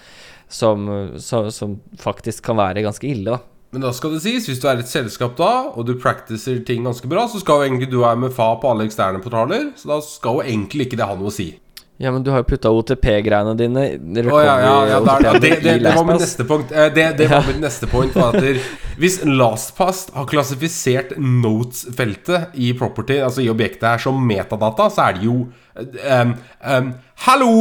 Som, 0.52 0.88
så, 1.20 1.46
som 1.52 1.78
faktisk 2.00 2.44
kan 2.48 2.58
være 2.60 2.82
ganske 2.84 3.08
ille, 3.08 3.36
da. 3.36 3.40
Men 3.72 3.86
da 3.86 3.94
skal 3.96 4.12
det 4.18 4.22
sies, 4.26 4.50
hvis 4.50 4.60
du 4.60 4.66
er 4.68 4.82
et 4.84 4.90
selskap 4.92 5.38
da, 5.40 5.52
og 5.72 5.86
du 5.88 5.94
practicer 5.96 6.60
ting 6.68 6.84
ganske 6.84 7.08
bra, 7.08 7.24
så 7.32 7.40
skal 7.40 7.62
jo 7.62 7.70
egentlig 7.70 7.88
du 7.92 8.02
ha 8.04 8.12
MFA 8.20 8.50
på 8.60 8.68
alle 8.68 8.84
eksterne 8.90 9.22
portaler, 9.24 9.70
så 9.80 9.94
da 9.94 10.00
skal 10.04 10.42
jo 10.42 10.44
egentlig 10.44 10.90
ikke 10.90 11.00
det 11.00 11.08
ha 11.08 11.16
noe 11.16 11.32
å 11.32 11.36
si. 11.36 11.54
Ja, 12.02 12.10
men 12.12 12.24
du 12.26 12.32
har 12.34 12.42
jo 12.42 12.48
putta 12.50 12.72
OTP-greiene 12.74 13.52
dine 13.60 13.82
Å 14.26 14.38
ja, 14.42 14.54
ja, 14.58 14.78
ja, 14.90 15.00
der, 15.06 15.26
ja 15.28 15.34
det, 15.38 15.52
det, 15.62 15.76
det 15.84 15.92
var 15.94 16.08
mitt 16.08 16.24
neste 16.24 16.46
punkt. 16.50 16.72
Eh, 16.74 16.88
Det, 16.96 17.04
det 17.20 17.28
var 17.30 17.46
mitt 17.52 17.60
neste 17.62 17.90
point. 17.92 18.16
Der, 18.18 18.58
hvis 19.00 19.20
LastPass 19.28 20.08
har 20.16 20.26
klassifisert 20.32 21.14
notes-feltet 21.22 22.58
i 22.58 22.72
property, 22.80 23.20
altså 23.22 23.46
i 23.46 23.52
objektet 23.54 23.86
her, 23.86 24.02
som 24.02 24.18
metadata, 24.18 24.90
så 24.92 25.06
er 25.12 25.20
det 25.20 25.30
jo 25.30 25.36
um, 25.46 26.34
um, 26.66 26.90
Hallo! 27.28 27.54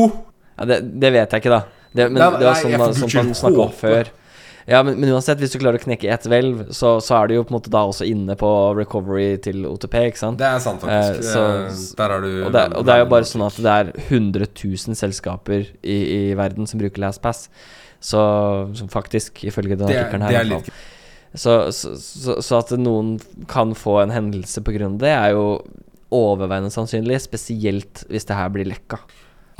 Det, 0.57 1.13
vet 1.13 1.37
jeg 1.37 1.45
ikke, 1.45 1.53
da. 1.53 1.61
Det, 1.93 2.09
men 2.09 2.19
Nei, 2.23 2.33
det 2.41 2.49
var 2.49 2.59
sånn 2.65 2.75
nei, 2.75 2.91
sånn 2.97 3.15
man 3.21 3.37
snakka 3.37 3.63
om 3.67 3.77
før. 3.77 4.11
Ja, 4.71 4.83
men, 4.87 5.01
men 5.03 5.11
uansett, 5.11 5.41
hvis 5.43 5.51
du 5.51 5.59
klarer 5.59 5.81
å 5.81 5.83
knekke 5.83 6.07
ett 6.15 6.27
hvelv, 6.31 6.61
så, 6.77 6.93
så 7.03 7.17
er 7.19 7.27
du 7.31 7.35
jo 7.35 7.43
på 7.43 7.51
en 7.51 7.57
måte 7.59 7.73
da 7.75 7.81
også 7.91 8.07
inne 8.07 8.37
på 8.39 8.51
recovery 8.79 9.33
til 9.43 9.65
OTP, 9.67 9.97
ikke 10.13 10.21
sant? 10.21 10.39
Det 10.39 10.47
er 10.47 10.63
sant, 10.63 10.81
faktisk. 10.85 11.19
Eh, 11.19 11.27
så- 11.27 11.49
Eh, 11.67 11.97
Der 11.99 12.15
har 12.15 12.21
du 12.23 12.29
Og 12.47 12.53
det, 12.55 12.63
og 12.79 12.87
det 12.87 12.95
er 12.95 13.03
jo 13.03 13.09
bare 13.11 13.27
sånn 13.27 13.43
at 13.49 13.57
det 13.59 13.75
er 13.75 13.93
100 14.09 14.47
000 14.55 14.95
selskaper 14.95 15.67
i, 15.83 15.99
i 16.31 16.35
verden 16.39 16.67
som 16.71 16.79
bruker 16.79 17.03
LastPass. 17.03 17.49
Så 18.01 18.21
som 18.79 18.89
faktisk, 18.89 19.43
ifølge 19.45 19.77
den 19.77 19.89
artikkelen 19.91 20.23
her. 20.23 20.31
det 20.31 20.41
er 20.45 20.51
litt... 20.55 20.71
Så, 21.35 21.71
så, 21.71 21.93
så, 22.01 22.39
så 22.43 22.59
at 22.59 22.71
noen 22.79 23.21
kan 23.47 23.75
få 23.79 24.01
en 24.03 24.11
hendelse 24.11 24.63
av 24.63 24.99
det, 24.99 25.11
er 25.15 25.31
jo 25.35 25.63
overveiende 26.11 26.71
sannsynlig. 26.75 27.21
Spesielt 27.23 28.05
hvis 28.11 28.27
det 28.27 28.35
her 28.39 28.49
blir 28.51 28.67
lekka. 28.67 28.99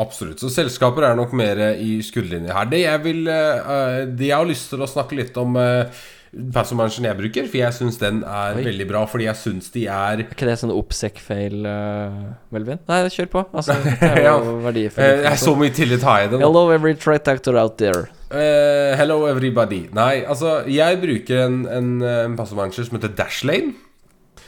Absolutt. 0.01 0.41
Så 0.41 0.49
selskaper 0.53 1.11
er 1.11 1.19
nok 1.19 1.35
mer 1.37 1.61
i 1.77 1.99
skuddlinje 2.05 2.55
her. 2.57 2.71
Det 2.71 2.81
jeg 2.85 3.05
vil 3.05 3.29
eh, 3.29 4.07
Det 4.09 4.31
jeg 4.31 4.39
har 4.39 4.49
lyst 4.49 4.71
til 4.73 4.81
å 4.81 4.89
snakke 4.89 5.19
litt 5.19 5.37
om 5.41 5.59
uh, 5.61 6.01
Passmanageren 6.31 7.09
jeg 7.09 7.19
bruker, 7.19 7.47
for 7.51 7.59
jeg 7.59 7.75
syns 7.75 7.97
den 7.99 8.21
er 8.23 8.55
Oi. 8.55 8.63
veldig 8.69 8.85
bra. 8.87 9.03
Fordi 9.11 9.27
jeg 9.27 9.39
syns 9.41 9.73
de 9.75 9.83
er 9.91 10.21
Er 10.23 10.29
ikke 10.29 10.47
det 10.47 10.55
sånn 10.61 10.71
oppsec-fail, 10.71 11.57
uh, 11.67 12.21
Melvin? 12.55 12.79
Nei, 12.87 13.01
kjør 13.11 13.31
på. 13.33 13.43
Altså, 13.51 13.75
det 13.99 14.11
er 14.13 14.29
jo 14.29 14.55
verdifull 14.63 15.07
eh, 15.09 15.25
Jeg 15.27 15.43
så 15.43 15.57
mye 15.59 15.75
tillit 15.75 16.07
har 16.07 16.23
jeg 16.23 16.33
den. 16.37 16.45
Hello, 16.47 16.69
every 16.71 16.95
threat 16.95 17.27
actor 17.31 17.59
out 17.59 17.79
there. 17.83 18.07
Uh, 18.31 18.95
hello 18.95 19.25
everybody. 19.27 19.89
Nei, 19.97 20.23
altså, 20.23 20.61
jeg 20.71 21.01
bruker 21.03 21.49
en, 21.49 21.65
en, 21.67 21.91
eh, 22.07 22.23
en 22.29 22.39
som 22.47 22.63
heter 22.79 23.11
Dashlane. 23.19 23.75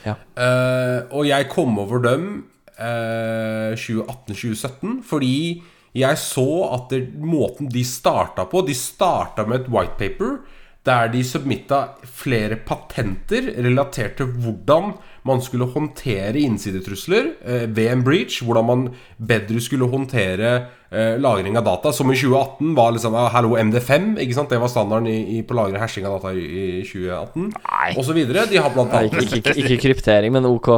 Ja. 0.06 0.14
Uh, 0.38 1.10
og 1.10 1.26
jeg 1.26 1.50
kom 1.50 1.74
over 1.82 1.98
dem 2.02 2.30
eh, 2.82 3.76
2018-2017 3.78 4.98
fordi 5.06 5.36
jeg 5.92 6.18
så 6.18 6.48
at 6.72 6.92
det, 6.92 7.02
måten 7.20 7.68
de 7.68 7.82
starta 7.84 8.46
på 8.48 8.62
De 8.64 8.74
starta 8.76 9.44
med 9.44 9.60
et 9.60 9.72
whitepaper 9.72 10.38
der 10.82 11.12
de 11.12 11.20
submitta 11.22 11.78
flere 12.10 12.56
patenter 12.66 13.52
relatert 13.62 14.16
til 14.18 14.32
hvordan 14.42 14.96
man 15.28 15.42
skulle 15.44 15.68
håndtere 15.70 16.40
innsidetrusler 16.40 17.28
eh, 17.46 17.68
ved 17.70 17.92
en 17.92 18.02
breach. 18.02 18.40
Hvordan 18.42 18.66
man 18.66 18.82
bedre 19.14 19.60
skulle 19.62 19.86
håndtere 19.86 20.50
eh, 20.90 21.14
lagring 21.22 21.56
av 21.56 21.68
data. 21.68 21.92
Som 21.94 22.10
i 22.10 22.18
2018 22.18 22.74
var 22.74 22.96
liksom 22.96 23.14
ah, 23.14 23.30
Hallo, 23.30 23.54
MD5. 23.54 24.18
Ikke 24.24 24.34
sant? 24.34 24.50
Det 24.50 24.58
var 24.58 24.72
standarden 24.72 25.06
i, 25.06 25.38
i, 25.38 25.42
på 25.46 25.54
lagring 25.54 25.78
og 25.78 25.84
hashing 25.86 26.08
av 26.08 26.18
data 26.18 26.34
i, 26.34 26.42
i 26.50 26.66
2018. 26.82 27.52
Osv. 28.02 28.22
De 28.26 28.62
har 28.66 28.74
blant 28.74 28.98
Nei, 28.98 29.06
ikke, 29.06 29.38
ikke, 29.38 29.58
ikke 29.62 29.82
kryptering, 29.86 30.34
men 30.34 30.50
ok. 30.50 30.72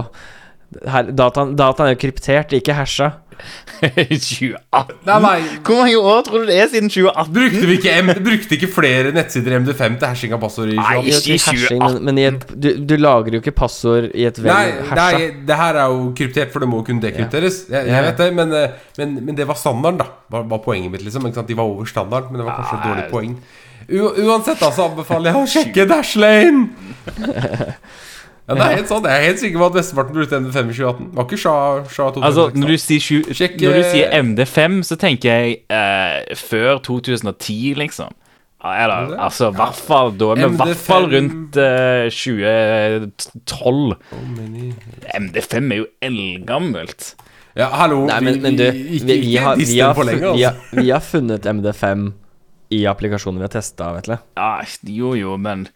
Her, 0.89 1.11
dataen, 1.17 1.55
dataen 1.59 1.91
er 1.91 1.95
jo 1.97 2.01
kryptert, 2.07 2.53
ikke 2.57 2.75
hasha. 2.79 3.13
2018? 3.83 5.01
Nei, 5.09 5.17
nei. 5.25 5.33
Hvor 5.67 5.81
mange 5.81 5.97
år 5.99 6.21
tror 6.27 6.45
du 6.45 6.51
det 6.53 6.55
er 6.63 6.69
siden 6.71 6.89
2018? 6.93 7.33
Brukte 7.35 7.67
vi 7.69 7.77
ikke, 7.81 7.95
M 8.05 8.13
brukte 8.25 8.55
ikke 8.57 8.69
flere 8.71 9.11
nettsider 9.17 9.57
MD5 9.59 9.97
til 9.99 10.07
hashing 10.13 10.37
av 10.37 10.41
passord 10.45 10.71
i 10.71 10.77
Nei, 10.79 11.01
2018? 11.03 11.11
Jo, 11.11 11.19
Ikke 11.19 11.35
i 11.35 11.41
hashing, 11.43 11.83
men, 11.83 11.99
men 12.09 12.21
i 12.23 12.27
et, 12.29 12.47
du, 12.55 12.69
du 12.93 12.95
lager 13.03 13.35
jo 13.37 13.43
ikke 13.43 13.55
passord 13.59 14.07
i 14.15 14.29
et 14.31 14.39
vel 14.39 14.53
hasha. 14.55 14.95
nei, 15.01 15.27
det 15.51 15.59
her 15.61 15.81
er 15.83 15.91
jo 15.97 16.07
kryptert, 16.21 16.55
for 16.55 16.63
det 16.65 16.71
må 16.71 16.81
jo 16.83 16.87
kunne 16.93 17.05
dekrypteres. 17.05 17.59
Jeg, 17.69 17.75
Ja. 17.91 17.99
jeg 17.99 18.07
vet 18.09 18.23
det, 18.23 18.31
men, 18.39 18.55
eh, 18.61 18.79
men, 19.03 19.19
men 19.27 19.41
det 19.43 19.49
var 19.51 19.59
standarden, 19.61 19.99
da. 20.05 20.09
Var, 20.37 20.47
var 20.55 20.63
poenget 20.65 20.95
mitt, 20.95 21.03
liksom. 21.07 21.27
Ikke 21.29 21.43
sant? 21.43 21.51
De 21.51 21.59
var 21.59 21.69
over 21.75 21.91
standard, 21.91 22.31
men 22.31 22.41
det 22.41 22.47
var 22.49 22.61
kanskje 22.63 22.79
et 22.81 22.89
dårlig 22.89 23.07
poeng. 23.11 23.37
U 23.85 23.99
uansett, 24.31 24.63
da, 24.63 24.71
så 24.73 24.87
anbefaler 24.89 25.29
jeg 25.35 25.43
å 25.43 25.51
sjekke 25.59 25.85
Dashlane! 25.91 26.69
Ja, 28.45 28.55
det 28.59 28.65
er 28.65 28.75
helt 28.77 28.91
sant. 28.91 29.07
Jeg 29.09 29.17
er 29.17 29.31
helt 29.31 29.41
sikker 29.41 29.63
på 29.63 29.67
at 29.71 29.77
Vesteparten 29.79 30.17
brukte 30.19 30.37
MD5 30.37 30.59
i 30.69 30.75
2018. 30.77 31.07
Var 31.17 31.25
ikke 31.25 31.39
SHA, 31.41 31.55
SHA 31.89 32.09
2006. 32.17 32.27
Altså, 32.29 32.43
når 32.61 32.69
du 32.69 32.83
sier, 32.83 33.01
Sjekk, 33.39 33.55
når 33.63 33.73
du 33.73 33.79
eh, 33.79 33.89
sier 33.95 34.13
MD5, 34.21 34.77
så 34.85 34.99
tenker 35.01 35.31
jeg 35.33 35.57
eh, 35.73 36.37
før 36.37 36.83
2010, 36.85 37.73
liksom. 37.81 38.13
Eller, 38.65 38.95
er 38.95 39.11
det, 39.11 39.17
altså, 39.21 39.51
i 39.53 39.57
hvert 39.59 39.77
fall 39.77 40.15
Da 40.17 40.31
er 40.33 40.39
vi 40.39 40.45
i 40.47 40.57
hvert 40.57 40.81
fall 40.81 41.07
rundt 41.13 41.57
eh, 41.61 42.07
2012. 42.13 43.97
MD5 45.21 45.73
er 45.73 45.81
jo 45.83 45.89
eldgammelt. 46.05 47.11
Ja, 47.57 47.71
hallo. 47.73 48.05
Nei, 48.09 48.21
men, 48.25 48.41
men 48.45 48.57
du, 48.61 48.65
ikke, 48.67 49.07
vi, 49.09 49.19
vi, 49.25 49.35
har, 49.41 49.57
vi, 49.57 49.79
har, 49.79 49.97
for 49.97 50.09
vi, 50.09 50.21
altså. 50.21 50.37
har, 50.45 50.81
vi 50.81 50.89
har 50.91 51.05
funnet 51.05 51.45
MD5 51.47 52.09
i 52.75 52.85
applikasjonen 52.91 53.41
vi 53.41 53.47
har 53.47 53.53
testa, 53.53 53.93
Vetle. 53.97 54.19
Ja, 54.37 54.57
jo, 54.91 55.13
jo, 55.17 55.37
men 55.41 55.69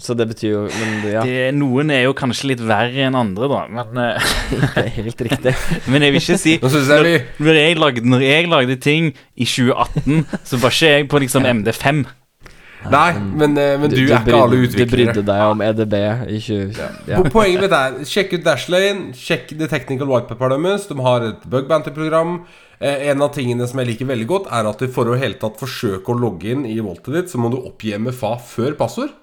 Så 0.00 0.14
det 0.16 0.24
betyr 0.30 0.48
jo 0.54 0.60
Men 0.70 0.92
ja, 1.10 1.22
Det, 1.26 1.50
noen 1.56 1.90
er 1.92 2.06
jo 2.06 2.14
kanskje 2.16 2.52
litt 2.52 2.62
verre 2.64 3.04
enn 3.08 3.18
andre, 3.18 3.48
da. 3.50 3.60
Men, 3.68 4.00
eh, 4.06 4.32
det 4.62 4.86
er 4.86 4.88
helt 4.96 5.20
riktig. 5.28 5.52
men 5.92 6.06
jeg 6.06 6.14
vil 6.14 6.22
ikke 6.22 6.38
si 6.40 6.56
Nå 6.62 6.70
synes 6.72 6.88
jeg 6.94 7.04
vi 7.04 7.44
når 7.44 7.60
jeg, 7.60 7.76
lagde, 7.82 8.06
når 8.14 8.24
jeg 8.24 8.48
lagde 8.52 8.78
ting 8.80 9.12
i 9.36 9.44
2018, 9.44 10.26
så 10.48 10.60
var 10.62 10.74
ikke 10.76 10.92
jeg 10.96 11.08
på 11.12 11.22
liksom 11.26 11.48
MD5. 11.60 12.04
Nei, 12.90 13.12
men, 13.38 13.52
eh, 13.60 13.76
men 13.78 13.92
du, 13.92 14.00
er 14.08 14.16
ikke 14.24 14.34
alle 14.34 14.58
utviklere. 14.64 14.88
Du 14.90 14.96
brydde 14.96 15.22
deg 15.28 15.52
om 15.52 15.60
EDB 15.62 15.94
i 16.34 16.40
20... 16.42 16.80
Ja. 17.06 17.20
Po- 17.20 17.30
Poenget 17.36 17.62
mitt 17.62 17.76
er 17.76 18.00
Sjekk 18.10 18.32
ut 18.34 18.42
Dashlane, 18.48 19.12
sjekk 19.14 19.52
The 19.54 19.68
Technical 19.70 20.10
Whitepaper 20.10 20.56
deres. 20.56 20.88
De 20.90 20.96
har 20.98 21.28
et 21.28 21.44
bugbanter-program. 21.52 22.40
Eh, 22.82 23.06
en 23.12 23.22
av 23.22 23.30
tingene 23.36 23.68
som 23.70 23.78
jeg 23.78 23.92
liker 23.92 24.08
veldig 24.10 24.26
godt, 24.26 24.48
er 24.50 24.66
at 24.66 24.82
du 24.82 24.90
for 24.90 25.06
å 25.06 25.18
hele 25.20 25.38
tatt 25.38 25.60
forsøke 25.62 26.10
å 26.10 26.18
logge 26.18 26.50
inn 26.56 26.64
i 26.66 26.80
voltet 26.82 27.14
ditt, 27.14 27.30
så 27.30 27.38
må 27.38 27.52
du 27.52 27.60
oppgi 27.60 27.94
MFA 28.02 28.34
før 28.42 28.74
passord. 28.80 29.14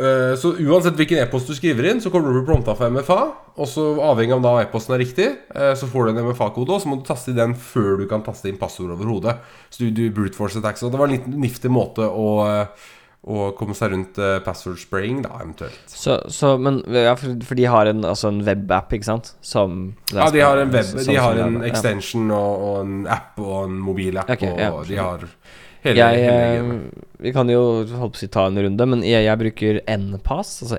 Eh, 0.00 0.36
Så 0.36 0.54
uansett 0.56 0.96
hvilken 0.96 1.20
e-post 1.20 1.50
du 1.50 1.54
skriver 1.56 1.90
inn, 1.90 2.00
så 2.00 2.10
kommer 2.10 2.30
du 2.30 2.32
til 2.32 2.40
å 2.40 2.44
bli 2.44 2.48
prompta 2.48 2.74
for 2.78 2.92
MFA. 2.92 3.18
Og 3.60 3.68
så 3.68 3.84
avhengig 4.00 4.32
av 4.32 4.40
om 4.40 4.46
da 4.46 4.54
e-posten 4.62 4.96
er 4.96 5.02
riktig, 5.04 5.28
eh, 5.54 5.74
så 5.76 5.88
får 5.90 6.08
du 6.08 6.14
en 6.14 6.24
MFA-kode, 6.30 6.72
og 6.72 6.80
så 6.80 6.88
må 6.88 6.98
du 6.98 7.04
taste 7.06 7.34
i 7.34 7.36
den 7.36 7.54
før 7.54 8.00
du 8.00 8.06
kan 8.08 8.24
taste 8.24 8.48
inn 8.48 8.58
passord 8.60 8.94
overhodet. 8.94 9.36
Så 9.70 9.84
du, 9.84 9.90
du 9.92 10.08
brute 10.10 10.38
force 10.38 10.58
attacks. 10.58 10.80
Så 10.80 10.90
det 10.90 10.98
var 11.00 11.10
en 11.10 11.16
litt 11.18 11.28
niftig 11.28 11.70
måte 11.70 12.08
å, 12.08 12.30
eh, 12.48 12.88
å 13.22 13.50
komme 13.54 13.76
seg 13.78 13.92
rundt 13.92 14.16
uh, 14.18 14.40
password 14.42 14.80
spraying, 14.82 15.20
da, 15.22 15.36
eventuelt. 15.44 15.84
Så, 15.86 16.16
så, 16.32 16.56
men 16.58 16.80
ja, 16.90 17.12
for, 17.14 17.36
for 17.46 17.54
de 17.54 17.68
har 17.70 17.86
en, 17.86 18.00
altså 18.08 18.32
en 18.32 18.40
webapp, 18.48 18.90
ikke 18.96 19.06
sant? 19.12 19.34
Som 19.46 19.92
Ja, 20.10 20.26
de 20.34 20.42
har 20.42 20.58
en 20.58 20.72
web, 20.72 20.88
som, 20.88 21.04
de 21.06 21.20
har 21.20 21.38
en 21.38 21.60
er, 21.60 21.68
ja. 21.68 21.70
extension 21.70 22.32
og, 22.34 22.64
og 22.66 22.80
en 22.80 22.96
app 23.06 23.38
og 23.38 23.68
en 23.68 23.76
mobilapp, 23.78 24.32
okay, 24.32 24.50
og 24.56 24.58
ja. 24.58 24.72
de 24.88 24.98
har 24.98 25.28
hele, 25.84 25.96
Jeg, 25.98 26.22
hele 26.22 26.74
eh, 26.74 26.80
vi 27.22 27.32
kan 27.34 27.48
jo 27.50 27.60
holdt 27.86 28.14
på 28.14 28.18
å 28.18 28.22
si 28.22 28.28
ta 28.32 28.46
en 28.48 28.58
runde, 28.64 28.86
men 28.94 29.02
jeg, 29.06 29.24
jeg 29.26 29.40
bruker 29.40 29.80
npass, 29.98 30.50
altså 30.64 30.78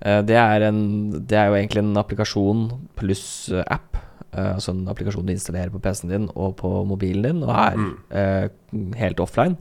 Eh, 0.00 0.20
Det 0.24 0.36
er, 0.36 0.60
en, 0.70 0.80
det 1.28 1.36
er 1.38 1.46
jo 1.50 1.58
egentlig 1.58 1.82
en 1.84 1.96
applikasjon 2.00 2.66
pluss 2.96 3.26
eh, 3.52 3.64
app. 3.68 3.96
altså 4.30 4.70
en 4.70 4.86
applikasjon 4.88 5.26
du 5.26 5.32
installerer 5.32 5.72
på 5.74 5.80
PC-en 5.82 6.10
din 6.12 6.28
og 6.38 6.52
på 6.60 6.68
mobilen 6.86 7.22
din, 7.26 7.40
og 7.42 7.50
er 7.50 7.74
eh, 8.14 8.46
helt 9.00 9.18
offline. 9.20 9.56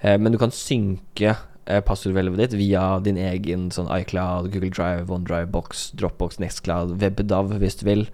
Eh, 0.00 0.16
men 0.18 0.32
du 0.32 0.38
kan 0.40 0.50
synke 0.54 1.34
eh, 1.66 1.80
passordhvelvet 1.84 2.40
ditt 2.40 2.54
via 2.58 2.98
din 3.04 3.18
egen 3.20 3.70
sånn 3.74 3.90
iCloud, 4.00 4.48
Google 4.54 4.72
Drive, 4.72 5.10
OneDrive, 5.12 5.50
Box, 5.52 5.90
Dropbox, 5.94 6.38
Nextcloud, 6.40 6.96
WebDAV 7.02 7.58
hvis 7.60 7.76
du 7.82 7.84
vil. 7.90 8.06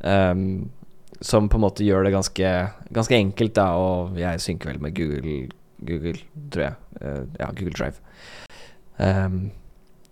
Um, 0.00 0.70
som 1.20 1.48
på 1.52 1.58
en 1.58 1.64
måte 1.66 1.84
gjør 1.84 2.06
det 2.06 2.14
ganske, 2.14 2.50
ganske 2.96 3.16
enkelt, 3.16 3.54
da, 3.56 3.70
og 3.76 4.18
jeg 4.18 4.40
synker 4.42 4.72
vel 4.72 4.84
med 4.84 4.96
Google, 4.96 5.38
Google 5.84 6.20
tror 6.52 6.64
jeg. 6.64 6.76
Uh, 7.00 7.24
ja, 7.40 7.48
Google 7.56 7.74
Drive. 7.76 8.00
Um, 9.00 9.40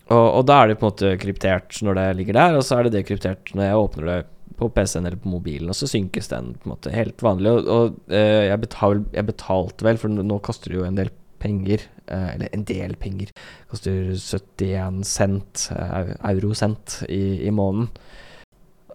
og, 0.08 0.26
og 0.38 0.42
da 0.48 0.62
er 0.62 0.70
det 0.70 0.78
på 0.80 0.86
en 0.86 0.92
måte 0.92 1.14
kryptert 1.20 1.80
når 1.84 1.98
det 1.98 2.08
ligger 2.20 2.38
der, 2.38 2.58
og 2.58 2.64
så 2.64 2.78
er 2.78 2.86
det 2.86 2.96
dekryptert 2.96 3.52
når 3.56 3.66
jeg 3.66 3.80
åpner 3.84 4.08
det 4.08 4.18
på 4.58 4.68
PC-en 4.74 5.06
eller 5.06 5.20
på 5.22 5.30
mobilen, 5.30 5.70
og 5.70 5.76
så 5.78 5.86
synkes 5.88 6.30
den 6.32 6.54
på 6.58 6.68
en 6.68 6.74
måte 6.74 6.92
helt 6.92 7.24
vanlig. 7.24 7.54
Og, 7.56 7.72
og 7.72 7.98
uh, 8.12 8.44
jeg, 8.44 8.60
betal, 8.64 9.02
jeg 9.16 9.28
betalte 9.32 9.88
vel, 9.88 10.00
for 10.00 10.12
nå- 10.12 10.42
koster 10.44 10.72
det 10.72 10.80
jo 10.80 10.86
en 10.88 10.98
del 10.98 11.12
penger, 11.40 11.84
uh, 12.10 12.32
eller 12.34 12.52
en 12.52 12.64
del 12.68 12.96
penger, 13.00 13.32
koster 13.70 14.12
71 14.12 15.04
cent, 15.08 15.68
eurocent 15.72 17.02
i, 17.08 17.46
i 17.46 17.54
måneden. 17.54 17.92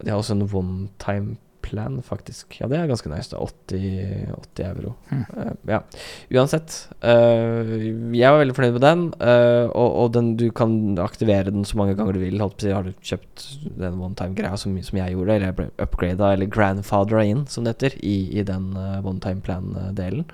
De 0.02 0.10
har 0.10 0.18
også 0.18 0.34
en 0.34 0.46
one 0.50 0.88
time 1.02 1.38
plan, 1.64 1.96
faktisk. 2.04 2.58
Ja, 2.60 2.68
det 2.70 2.78
er 2.78 2.88
ganske 2.90 3.10
nice. 3.10 3.30
da 3.32 3.40
80, 3.40 4.34
80 4.36 4.66
euro. 4.68 4.94
Eh, 5.10 5.52
ja. 5.70 5.80
Uansett. 6.34 6.76
Uh, 7.00 8.12
jeg 8.14 8.30
var 8.30 8.42
veldig 8.42 8.56
fornøyd 8.58 8.76
med 8.76 8.84
den. 8.84 9.04
uh, 9.20 9.66
og 9.72 9.98
og 10.04 10.12
den, 10.16 10.32
du 10.40 10.48
kan 10.54 10.98
aktivere 11.02 11.52
den 11.54 11.64
så 11.68 11.78
mange 11.80 11.96
ganger 11.98 12.16
du 12.16 12.22
vil. 12.22 12.40
Holdt 12.42 12.58
på 12.58 12.64
å 12.64 12.66
si, 12.66 12.74
har 12.74 12.86
du 12.86 13.06
kjøpt 13.12 13.46
den 13.80 14.00
one 14.00 14.18
time-greia 14.18 14.58
som, 14.60 14.76
som 14.84 15.00
jeg 15.00 15.16
gjorde, 15.16 15.38
eller 15.38 15.50
jeg 15.50 15.58
ble 15.60 15.68
upgrada, 15.86 16.32
eller 16.34 16.52
grandfathera 16.52 17.24
inn, 17.30 17.46
som 17.50 17.64
det 17.64 17.76
heter, 17.76 17.96
i, 18.04 18.16
i 18.38 18.44
den 18.46 18.72
one 18.76 19.20
time 19.24 19.44
plan-delen. 19.44 20.26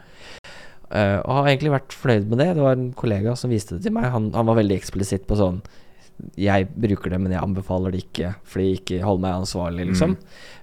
Og 0.91 1.35
har 1.37 1.47
egentlig 1.47 1.71
vært 1.71 1.95
fornøyd 1.95 2.27
med 2.33 2.41
det. 2.43 2.49
Det 2.57 2.65
var 2.65 2.75
en 2.75 2.91
kollega 2.99 3.37
som 3.39 3.53
viste 3.53 3.77
det 3.77 3.87
til 3.87 3.95
meg. 3.95 4.09
Han, 4.11 4.33
han 4.35 4.49
var 4.49 4.59
veldig 4.59 4.81
eksplisitt 4.81 5.29
på 5.31 5.39
sånn 5.39 5.61
Jeg 6.41 6.69
bruker 6.75 7.11
det, 7.13 7.21
men 7.21 7.33
jeg 7.33 7.43
anbefaler 7.43 7.95
det 7.95 8.05
ikke, 8.05 8.35
fordi 8.45 8.67
jeg 8.69 8.81
ikke 8.81 9.03
holder 9.05 9.25
meg 9.25 9.37
ansvarlig, 9.41 9.87
liksom. 9.91 10.17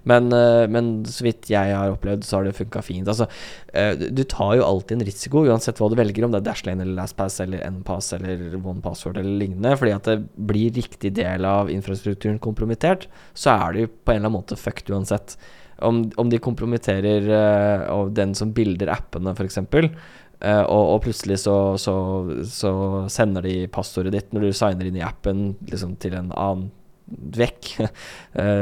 Men, 0.08 0.32
eh, 0.32 0.66
men 0.70 0.90
så 1.04 1.26
vidt 1.26 1.50
jeg 1.52 1.74
har 1.74 1.92
opplevd, 1.92 2.24
så 2.24 2.38
har 2.38 2.48
det 2.48 2.56
funka 2.56 2.82
fint. 2.82 3.08
Altså, 3.08 3.26
eh, 3.74 3.94
du- 3.94 4.24
tar 4.24 4.56
jo 4.56 4.64
alltid 4.64 4.98
en 4.98 5.06
risiko, 5.06 5.44
uansett 5.44 5.78
hva 5.78 5.88
du 5.90 5.96
velger, 5.96 6.24
om 6.24 6.32
det 6.32 6.40
er 6.40 6.50
Dashlane 6.52 6.82
eller 6.82 7.02
LastPass 7.02 7.40
eller 7.40 7.64
NPass 7.64 8.12
eller 8.12 8.56
OnePassword 8.56 9.18
eller 9.18 9.38
lignende. 9.46 9.76
Fordi 9.76 9.94
at 9.94 10.04
det 10.04 10.18
blir 10.36 10.70
riktig 10.70 11.14
del 11.14 11.44
av 11.44 11.68
infrastrukturen 11.68 12.38
kompromittert, 12.38 13.06
så 13.34 13.68
er 13.68 13.72
du 13.72 13.86
på 13.86 14.12
en 14.12 14.16
eller 14.22 14.28
annen 14.28 14.40
måte 14.42 14.56
fucked 14.56 14.88
uansett. 14.94 15.36
Om, 15.80 16.10
om 16.18 16.28
de 16.28 16.38
kompromitterer 16.42 17.28
uh, 17.88 18.08
den 18.10 18.34
som 18.34 18.50
bilder 18.52 18.88
appene, 18.90 19.30
f.eks., 19.30 19.58
uh, 20.44 20.64
og, 20.64 20.84
og 20.94 21.04
plutselig 21.06 21.40
så, 21.44 21.56
så, 21.80 21.94
så 22.48 22.72
sender 23.12 23.46
de 23.46 23.60
passordet 23.72 24.14
ditt 24.14 24.34
når 24.34 24.48
du 24.48 24.56
signer 24.56 24.88
inn 24.88 24.98
i 25.00 25.06
appen 25.06 25.52
liksom 25.70 25.96
til 26.02 26.18
en 26.18 26.32
annen 26.34 26.70
vekk 27.08 27.70
uh, 27.80 27.88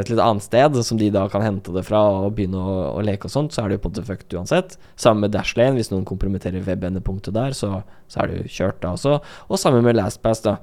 til 0.06 0.14
et 0.14 0.22
annet 0.22 0.44
sted, 0.44 0.78
som 0.86 0.98
de 1.00 1.08
da 1.14 1.24
kan 1.32 1.44
hente 1.44 1.72
det 1.74 1.82
fra 1.86 2.02
og 2.20 2.36
begynne 2.36 2.60
å, 2.60 2.76
å 2.94 3.02
leke 3.04 3.28
og 3.28 3.34
sånt, 3.34 3.54
så 3.54 3.64
er 3.64 3.72
det 3.72 3.80
en 3.80 3.88
måte 3.88 4.04
fucked 4.06 4.36
uansett. 4.38 4.76
Sammen 5.00 5.26
med 5.26 5.34
Dashlane, 5.34 5.76
hvis 5.78 5.90
noen 5.92 6.06
kompromitterer 6.08 6.64
webendepunktet 6.66 7.34
der, 7.36 7.56
så, 7.58 7.80
så 8.12 8.22
er 8.22 8.36
jo 8.36 8.54
kjørt 8.58 8.80
da 8.84 8.94
også. 8.94 9.18
Og 9.50 9.60
sammen 9.60 9.84
med 9.86 9.98
LastPass, 9.98 10.44
da. 10.46 10.58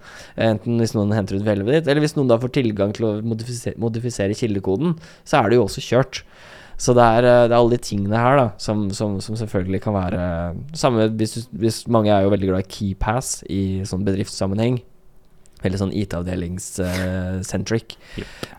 Enten 0.49 0.79
hvis 0.81 0.95
noen 0.95 1.13
henter 1.15 1.39
ut 1.39 1.45
hvelvet 1.47 1.81
ditt, 1.81 1.91
eller 1.91 2.05
hvis 2.05 2.15
noen 2.17 2.31
da 2.31 2.39
får 2.41 2.55
tilgang 2.61 2.95
til 2.95 3.09
å 3.09 3.13
modifisere, 3.25 3.79
modifisere 3.81 4.37
kildekoden, 4.37 4.97
så 5.27 5.41
er 5.41 5.51
det 5.51 5.59
jo 5.59 5.67
også 5.67 5.83
kjørt. 5.83 6.23
Så 6.77 6.95
det 6.97 7.03
er, 7.03 7.27
eh, 7.27 7.43
det 7.47 7.53
er 7.53 7.59
alle 7.59 7.77
de 7.77 7.85
tingene 7.85 8.19
her 8.19 8.39
da 8.39 8.47
som, 8.61 8.87
som, 8.95 9.19
som 9.21 9.37
selvfølgelig 9.39 9.81
kan 9.83 9.95
være 9.95 10.23
Samme 10.77 11.07
hvis, 11.19 11.35
du, 11.35 11.57
hvis 11.61 11.83
mange 11.91 12.13
er 12.13 12.25
jo 12.25 12.33
veldig 12.33 12.49
glad 12.49 12.65
i 12.65 12.73
KeyPass 12.77 13.35
i 13.51 13.63
sånn 13.87 14.05
bedriftssammenheng. 14.07 14.81
Veldig 15.63 15.79
sånn 15.79 15.93
IT-avdelings-centric. 15.95 17.95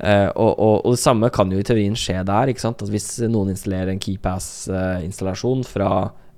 Eh, 0.00 0.28
og, 0.30 0.52
og, 0.52 0.76
og 0.86 0.94
det 0.94 1.02
samme 1.02 1.28
kan 1.34 1.50
jo 1.52 1.60
i 1.60 1.66
teorien 1.66 1.96
skje 1.98 2.22
der. 2.24 2.48
Ikke 2.48 2.64
sant? 2.64 2.80
At 2.80 2.92
Hvis 2.92 3.18
noen 3.28 3.52
installerer 3.52 3.92
en 3.92 4.00
KeyPass-installasjon 4.00 5.66
fra 5.68 5.90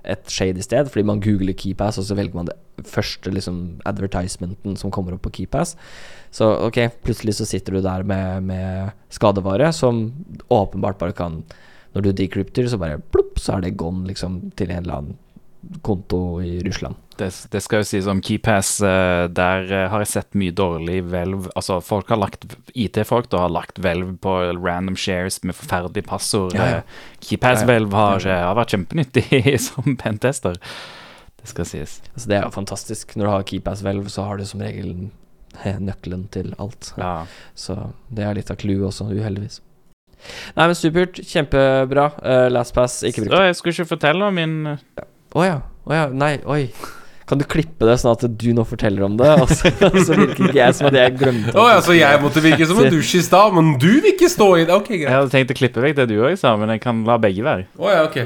et 0.06 0.30
shady 0.30 0.62
sted, 0.62 0.88
fordi 0.90 1.04
man 1.06 1.22
googler 1.22 1.56
KeyPass, 1.58 1.98
og 2.00 2.06
så 2.08 2.16
velger 2.18 2.38
man 2.38 2.50
det 2.50 2.56
første 2.86 3.30
liksom, 3.32 3.78
advertisementen 3.88 4.76
som 4.78 4.92
kommer 4.94 5.16
opp 5.16 5.24
på 5.26 5.34
KeyPass, 5.40 5.74
så 6.34 6.50
ok, 6.66 6.80
plutselig 7.06 7.36
så 7.38 7.46
sitter 7.48 7.76
du 7.76 7.82
der 7.84 8.06
med, 8.06 8.46
med 8.46 8.92
skadevare 9.14 9.72
som 9.74 10.08
åpenbart 10.52 11.00
bare 11.00 11.16
kan 11.16 11.40
Når 11.96 12.04
du 12.04 12.10
decrypter, 12.12 12.68
så 12.68 12.76
bare 12.80 13.00
plopp, 13.00 13.38
så 13.40 13.56
er 13.56 13.64
det 13.64 13.78
gone 13.80 14.04
liksom 14.10 14.50
til 14.58 14.68
en 14.68 14.84
eller 14.84 15.00
annen 15.00 15.16
konto 15.82 16.42
i 16.44 16.60
Russland. 16.60 16.94
Det, 17.16 17.30
det 17.50 17.60
skal 17.64 17.80
jo 17.80 17.86
sies 17.88 18.06
om 18.10 18.20
KeyPass, 18.22 18.74
eh, 18.84 19.22
der 19.32 19.70
eh, 19.72 19.86
har 19.88 20.02
jeg 20.04 20.10
sett 20.10 20.36
mye 20.36 20.52
dårlig 20.54 20.98
hvelv. 21.08 21.48
Altså, 21.56 21.78
folk 21.80 22.12
har 22.12 22.20
lagt 22.20 22.44
IT-folk 22.76 23.32
har 23.32 23.52
lagt 23.52 23.80
hvelv 23.80 24.18
på 24.22 24.34
random 24.52 24.98
shares 25.00 25.40
med 25.42 25.56
forferdelige 25.56 26.06
passord. 26.10 26.54
Ja, 26.58 26.68
ja. 26.68 26.82
Eh, 26.84 27.20
KeyPass-hvelv 27.24 27.96
har, 27.96 28.28
har 28.28 28.58
vært 28.60 28.76
kjempenyttig 28.76 29.56
som 29.70 29.96
pentester. 30.00 30.60
Det 31.40 31.48
skal 31.48 31.68
sies. 31.68 32.00
Altså 32.12 32.28
Det 32.28 32.36
er 32.36 32.44
jo 32.44 32.56
fantastisk. 32.58 33.16
Når 33.16 33.24
du 33.24 33.32
har 33.32 33.48
KeyPass-hvelv, 33.48 34.10
så 34.12 34.28
har 34.28 34.36
du 34.36 34.44
som 34.48 34.60
regel 34.66 35.08
nøkkelen 35.80 36.28
til 36.36 36.52
alt. 36.60 36.92
Ja. 37.00 37.22
Så 37.56 37.78
det 38.12 38.26
er 38.26 38.36
litt 38.36 38.52
av 38.52 38.60
clouet 38.60 38.90
også, 38.90 39.08
uheldigvis. 39.08 39.62
Nei, 40.56 40.66
men 40.66 40.74
supert. 40.78 41.20
Kjempebra. 41.28 42.10
Uh, 42.22 42.46
LastPass, 42.54 43.00
ikke 43.06 43.22
Så 43.24 43.28
brukt. 43.30 43.46
jeg 43.48 43.58
skulle 43.60 43.76
ikke 43.76 43.90
fortelle 43.94 44.28
om 44.30 44.34
min 44.36 44.54
eh, 44.74 45.08
Å 45.36 45.44
ja. 45.46 45.58
Å 45.86 45.94
ja. 45.94 46.06
Nei, 46.12 46.36
oi. 46.50 46.62
Kan 47.26 47.40
du 47.40 47.44
klippe 47.50 47.82
det 47.88 47.96
sånn 47.98 48.12
at 48.14 48.22
du 48.38 48.46
nå 48.54 48.62
forteller 48.66 49.02
om 49.02 49.16
det? 49.18 49.28
Og 49.42 49.50
så, 49.50 49.70
så 50.06 50.14
virker 50.14 50.44
ikke 50.46 50.60
jeg 50.60 50.74
som 50.78 50.86
at 50.86 50.94
jeg 50.94 51.16
glemte 51.18 51.56
oh, 51.58 51.66
ja, 51.72 51.80
så 51.82 51.96
jeg 51.96 52.20
måtte 52.22 52.38
virke 52.44 52.68
som 52.70 52.78
en 52.78 52.90
dusj 52.94 53.16
i 53.18 53.22
stad, 53.26 53.54
men 53.56 53.72
du 53.82 53.88
vil 53.96 54.12
ikke 54.12 54.28
stå 54.30 54.46
i 54.60 54.64
det? 54.68 54.70
Ok, 54.76 54.92
greit. 54.92 55.08
Jeg 55.08 55.16
hadde 55.16 55.32
tenkt 55.34 55.50
å 55.50 55.56
klippe 55.58 55.82
vekk 55.82 55.96
det 55.98 56.06
du 56.12 56.20
òg 56.22 56.36
sa, 56.38 56.52
men 56.60 56.70
jeg 56.76 56.84
kan 56.84 57.00
la 57.08 57.16
begge 57.22 57.42
være. 57.42 57.66
Oh, 57.82 57.90
ja, 57.90 58.04
ok. 58.06 58.20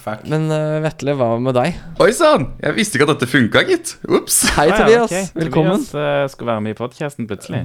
Fuck. 0.00 0.24
Men 0.32 0.48
uh, 0.48 0.80
Vetle, 0.82 1.12
hva 1.20 1.28
med 1.38 1.54
deg? 1.54 1.76
Oi 2.02 2.08
sann! 2.16 2.48
Jeg 2.64 2.74
visste 2.80 2.96
ikke 2.98 3.06
at 3.10 3.12
dette 3.12 3.28
funka, 3.30 3.62
gitt. 3.68 3.92
Ops. 4.08 4.40
Hei, 4.56 4.66
Ah, 4.66 4.72
ja, 4.72 4.80
Tobias. 4.80 5.12
ok. 5.12 5.36
Velkommen. 5.44 5.84
Tobias 5.92 6.24
uh, 6.24 6.32
skal 6.32 6.50
være 6.54 6.64
med 6.64 6.74
i 6.74 6.80
podkasten 6.80 7.28
plutselig. 7.28 7.60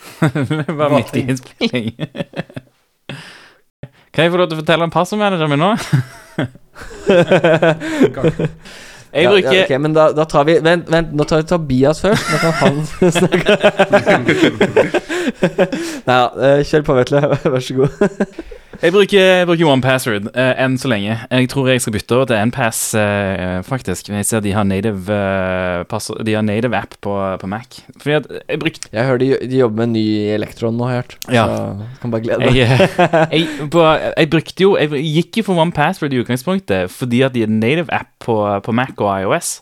det 0.56 0.74
var 0.80 0.96
midt 0.96 1.14
i 1.20 1.26
innspilling. 1.28 1.92
Kan 4.20 4.26
jeg 4.26 4.32
få 4.34 4.38
lov 4.42 4.48
til 4.50 4.58
å 4.58 4.60
fortelle 4.60 4.84
om 4.84 4.90
passordmanageren 4.92 5.48
min 5.54 5.62
nå? 5.64 5.70
Jeg 9.10 9.24
Ja, 9.24 9.30
bruker 9.32 9.54
ja, 9.56 9.62
ok, 9.64 9.72
men 9.82 9.94
da, 9.96 10.04
da 10.14 10.22
tar 10.28 10.44
vi 10.46 10.54
Vent, 10.62 10.84
vent, 10.92 11.08
nå 11.18 11.24
tar 11.26 11.40
vi 11.40 11.46
Tobias 11.50 11.98
først. 12.04 12.28
Nå 12.30 12.36
kan 12.38 12.52
han 12.60 12.76
snakke. 13.16 13.54
Nei 16.06 16.16
ja, 16.20 16.26
eh, 16.46 16.60
kjør 16.68 16.82
på, 16.86 16.92
Vetle. 17.00 17.18
Vær 17.42 17.62
så 17.64 17.72
god. 17.80 17.90
Jeg 18.80 18.94
bruker, 18.94 19.20
jeg 19.20 19.44
bruker 19.44 19.68
one 19.68 19.84
password 19.84 20.30
eh, 20.32 20.54
enn 20.64 20.78
så 20.80 20.88
lenge. 20.88 21.12
Jeg 21.28 21.48
tror 21.52 21.66
jeg 21.68 21.82
skal 21.84 21.92
bytte 21.92 22.16
over 22.16 22.30
til 22.30 22.48
NPass, 22.48 22.78
eh, 22.96 23.58
faktisk. 23.66 24.08
Jeg 24.08 24.24
ser 24.24 24.40
de 24.40 24.54
har 24.56 24.64
native, 24.64 25.04
eh, 25.12 25.82
pass, 25.90 26.08
de 26.08 26.32
har 26.32 26.46
native 26.46 26.78
app 26.78 26.96
på, 27.04 27.12
på 27.42 27.50
Mac. 27.50 27.82
Fordi 28.00 28.16
at 28.16 28.30
jeg 28.38 28.62
brukte 28.62 28.88
Jeg 28.92 29.04
hører 29.04 29.20
de, 29.20 29.28
de 29.50 29.60
jobber 29.60 29.76
med 29.76 29.84
en 29.90 29.92
ny 29.98 30.06
Elektron 30.32 30.80
nå, 30.80 30.88
har 30.88 30.94
jeg 30.94 31.02
hørt. 31.02 31.16
Ja. 31.28 31.44
Så 31.44 32.00
kan 32.00 32.14
bare 32.14 32.24
glede 32.24 32.48
deg. 32.48 32.56
jeg, 32.56 32.88
jeg, 33.36 33.68
på, 33.74 33.84
jeg 34.16 34.30
brukte 34.32 34.64
jo 34.64 34.72
Jeg 34.80 35.04
gikk 35.04 35.42
jo 35.42 35.46
for 35.50 35.60
one 35.60 35.76
password 35.76 36.16
i 36.16 36.22
utgangspunktet 36.24 36.90
fordi 36.94 37.20
at 37.26 37.36
de 37.36 37.44
er 37.44 37.52
native 37.52 37.92
app 37.92 38.08
på, 38.24 38.40
på 38.64 38.72
Mac 38.72 38.96
og 38.96 39.12
iOS. 39.20 39.58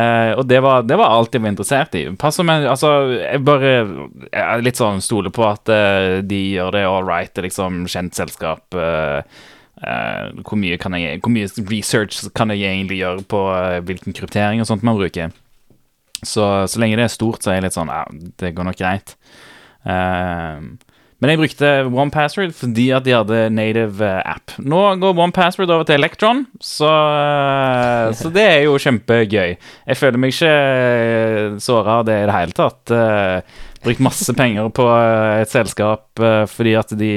Eh, 0.00 0.32
og 0.38 0.46
det 0.48 0.60
var, 0.64 0.84
det 0.88 0.96
var 1.00 1.12
alt 1.12 1.34
jeg 1.34 1.44
var 1.44 1.52
interessert 1.52 1.96
i. 1.98 2.06
Passer 2.20 2.46
med, 2.46 2.66
altså, 2.70 2.92
jeg 3.18 3.44
bare 3.44 3.72
jeg 3.74 4.42
er 4.42 4.64
litt 4.64 4.80
sånn 4.80 5.02
stoler 5.04 5.32
på 5.34 5.44
at 5.48 5.72
uh, 5.72 6.20
de 6.24 6.40
gjør 6.56 6.76
det 6.78 6.84
all 6.88 7.06
right. 7.06 7.44
Liksom 7.44 7.84
kjent 7.90 8.16
selskap. 8.16 8.64
Uh, 8.72 9.20
hvor, 10.44 10.58
mye 10.60 10.76
jeg, 10.76 11.20
hvor 11.24 11.32
mye 11.32 11.68
research 11.70 12.22
kan 12.36 12.52
jeg 12.52 12.66
egentlig 12.68 13.00
gjøre 13.00 13.24
på 13.28 13.44
hvilken 13.88 14.16
kryptering 14.16 14.60
og 14.60 14.68
sånt 14.68 14.84
man 14.86 14.98
bruker? 14.98 15.32
Så, 16.20 16.44
så 16.68 16.80
lenge 16.80 16.98
det 17.00 17.06
er 17.06 17.12
stort, 17.12 17.40
så 17.42 17.52
er 17.52 17.60
jeg 17.60 17.68
litt 17.68 17.76
sånn 17.78 17.92
Ja, 17.92 18.04
det 18.42 18.52
går 18.56 18.68
nok 18.68 18.78
greit. 18.80 19.14
Eh, 19.88 20.56
men 21.20 21.34
jeg 21.34 21.40
brukte 21.42 21.70
OnePassword 21.92 22.52
fordi 22.56 22.86
at 22.96 23.04
de 23.04 23.12
hadde 23.12 23.40
native 23.52 24.00
eh, 24.00 24.20
app. 24.24 24.54
Nå 24.64 24.78
går 25.02 25.18
OnePassword 25.20 25.72
over 25.74 25.84
til 25.84 25.98
Electron, 25.98 26.46
så, 26.64 26.88
eh, 26.88 28.12
så 28.16 28.30
det 28.32 28.44
er 28.46 28.62
jo 28.64 28.78
kjempegøy. 28.80 29.52
Jeg 29.52 30.00
føler 30.00 30.20
meg 30.20 30.32
ikke 30.32 30.52
eh, 30.54 31.58
såra 31.60 31.98
av 32.00 32.06
det 32.08 32.22
i 32.22 32.30
det 32.30 32.36
hele 32.38 32.56
tatt. 32.56 32.94
Brukt 33.84 34.00
masse 34.04 34.32
penger 34.36 34.68
på 34.76 34.84
et 34.92 35.48
selskap 35.48 36.20
fordi 36.52 36.74
at 36.76 36.90
de 37.00 37.14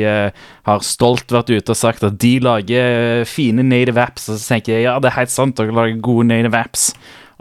har 0.63 0.85
stolt 0.87 1.31
vært 1.35 1.51
ute 1.51 1.73
og 1.73 1.75
sagt 1.75 2.05
at 2.07 2.15
de 2.23 2.37
lager 2.43 3.25
fine 3.27 3.65
native 3.67 3.99
apps. 3.99 4.29
Og 4.31 4.39
så 4.39 4.53
tenker 4.53 4.77
jeg 4.77 4.85
ja, 4.85 4.97
det 5.03 5.11
er 5.11 5.17
helt 5.17 5.33
sant, 5.33 5.57
dere 5.59 5.75
lager 5.75 6.03
gode 6.03 6.29
native 6.31 6.59
apps. 6.59 6.89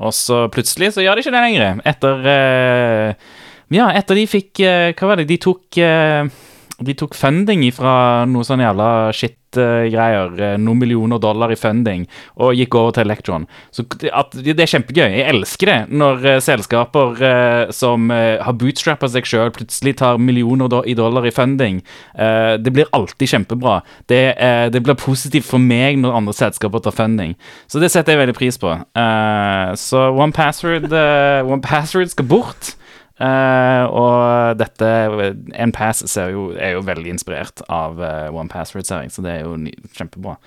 Og 0.03 0.15
så 0.15 0.45
plutselig 0.51 0.91
så 0.95 1.07
gjør 1.07 1.19
de 1.19 1.27
ikke 1.27 1.35
det 1.35 1.45
lenger. 1.47 1.83
Etter 1.91 2.31
Ja, 3.73 3.87
etter 3.95 4.19
de 4.19 4.27
fikk 4.29 4.59
Hva 4.63 5.13
var 5.13 5.23
det? 5.23 5.31
De 5.31 5.39
tok 5.47 5.83
de 6.85 6.95
tok 6.99 7.15
funding 7.19 7.65
fra 7.75 8.25
noe 8.29 8.45
sånn 8.47 8.63
jævla 8.65 9.13
shit-greier. 9.17 10.41
eh, 10.41 10.57
noen 10.57 10.79
millioner 10.81 11.19
dollar 11.21 11.53
i 11.53 11.57
funding, 11.61 12.07
og 12.41 12.55
gikk 12.57 12.75
over 12.75 12.93
til 12.97 13.05
Electron. 13.05 13.47
Så 13.71 13.85
at, 14.09 14.33
det 14.33 14.59
er 14.59 14.71
kjempegøy. 14.71 15.11
Jeg 15.13 15.29
elsker 15.29 15.67
det 15.69 15.77
når 15.93 16.25
eh, 16.25 16.41
selskaper 16.41 17.21
eh, 17.21 17.71
som 17.71 18.09
har 18.09 18.57
bootstrappa 18.57 19.11
seg 19.13 19.29
sjøl, 19.29 19.53
plutselig 19.53 19.97
tar 20.01 20.17
millioner 20.17 20.73
i 20.89 20.95
dollar 20.95 21.27
i 21.27 21.31
funding. 21.31 21.83
Det 22.17 22.73
blir 22.73 22.89
alltid 22.97 23.29
kjempebra. 23.29 23.83
Det, 24.09 24.21
det 24.73 24.83
blir 24.83 24.97
positivt 24.97 25.47
for 25.47 25.61
meg 25.61 25.99
når 26.01 26.17
andre 26.17 26.35
selskaper 26.37 26.81
tar 26.81 26.97
funding. 26.97 27.35
Så 27.69 27.81
det 27.83 27.91
setter 27.93 28.15
jeg 28.15 28.23
veldig 28.23 28.37
pris 28.37 28.59
på. 28.61 28.73
Så 29.77 30.05
One 30.17 30.33
Password, 30.33 30.89
One 31.45 31.61
Password 31.61 32.13
skal 32.15 32.29
bort. 32.29 32.75
Eh, 33.21 33.85
og 33.93 34.59
dette 34.59 34.89
NPass 35.67 36.05
ser 36.11 36.33
jo, 36.33 36.51
er 36.57 36.77
jo 36.77 36.85
veldig 36.87 37.13
inspirert 37.13 37.63
av 37.69 38.01
uh, 38.01 38.31
One 38.33 38.49
Password-serien, 38.53 39.13
så 39.13 39.25
det 39.25 39.37
er 39.37 39.45
jo 39.45 39.59
ny, 39.61 39.75
kjempebra. 39.97 40.39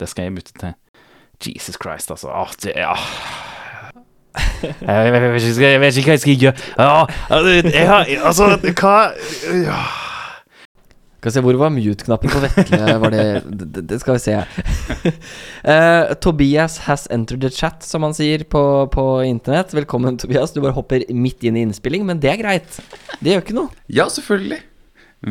Det 0.00 0.08
skal 0.10 0.28
jeg 0.28 0.38
bytte 0.38 0.56
til. 0.60 0.78
Jesus 1.44 1.76
Christ, 1.82 2.10
altså. 2.10 2.30
Oh, 2.32 2.54
det 2.62 2.72
oh. 2.88 3.04
Jeg, 4.64 5.12
vet, 5.12 5.22
jeg, 5.22 5.32
vet 5.32 5.42
ikke, 5.42 5.68
jeg 5.70 5.80
vet 5.80 5.96
ikke 5.96 6.08
hva 6.08 6.16
jeg 6.16 6.24
skal 6.24 6.40
gjøre. 6.42 6.54
Åh, 6.78 7.12
jeg 7.74 7.86
har 7.86 8.08
Altså, 8.24 8.48
hva 8.80 8.96
ja. 9.62 9.82
Skal 11.24 11.30
vi 11.30 11.36
se, 11.38 11.40
Hvor 11.46 11.56
var 11.56 11.70
mute-knappen 11.72 12.28
på 12.28 12.40
Vetle? 12.42 12.78
Var 13.00 13.10
det, 13.14 13.22
det, 13.48 13.82
det 13.88 13.98
skal 14.02 14.18
vi 14.18 14.20
se. 14.20 14.34
uh, 15.64 16.12
Tobias 16.20 16.82
has 16.84 17.06
entered 17.08 17.40
the 17.40 17.48
chat, 17.48 17.80
som 17.80 18.04
han 18.04 18.12
sier 18.12 18.44
på, 18.44 18.60
på 18.92 19.04
internett. 19.24 19.72
Velkommen, 19.72 20.18
Tobias. 20.20 20.52
Du 20.52 20.60
bare 20.60 20.74
hopper 20.76 21.06
midt 21.08 21.46
inn 21.48 21.56
i 21.56 21.62
innspilling, 21.64 22.04
men 22.04 22.20
det 22.20 22.28
er 22.34 22.42
greit. 22.42 22.76
Det 23.22 23.32
gjør 23.32 23.40
ikke 23.40 23.56
noe. 23.56 23.72
Ja, 23.88 24.04
selvfølgelig. 24.12 24.58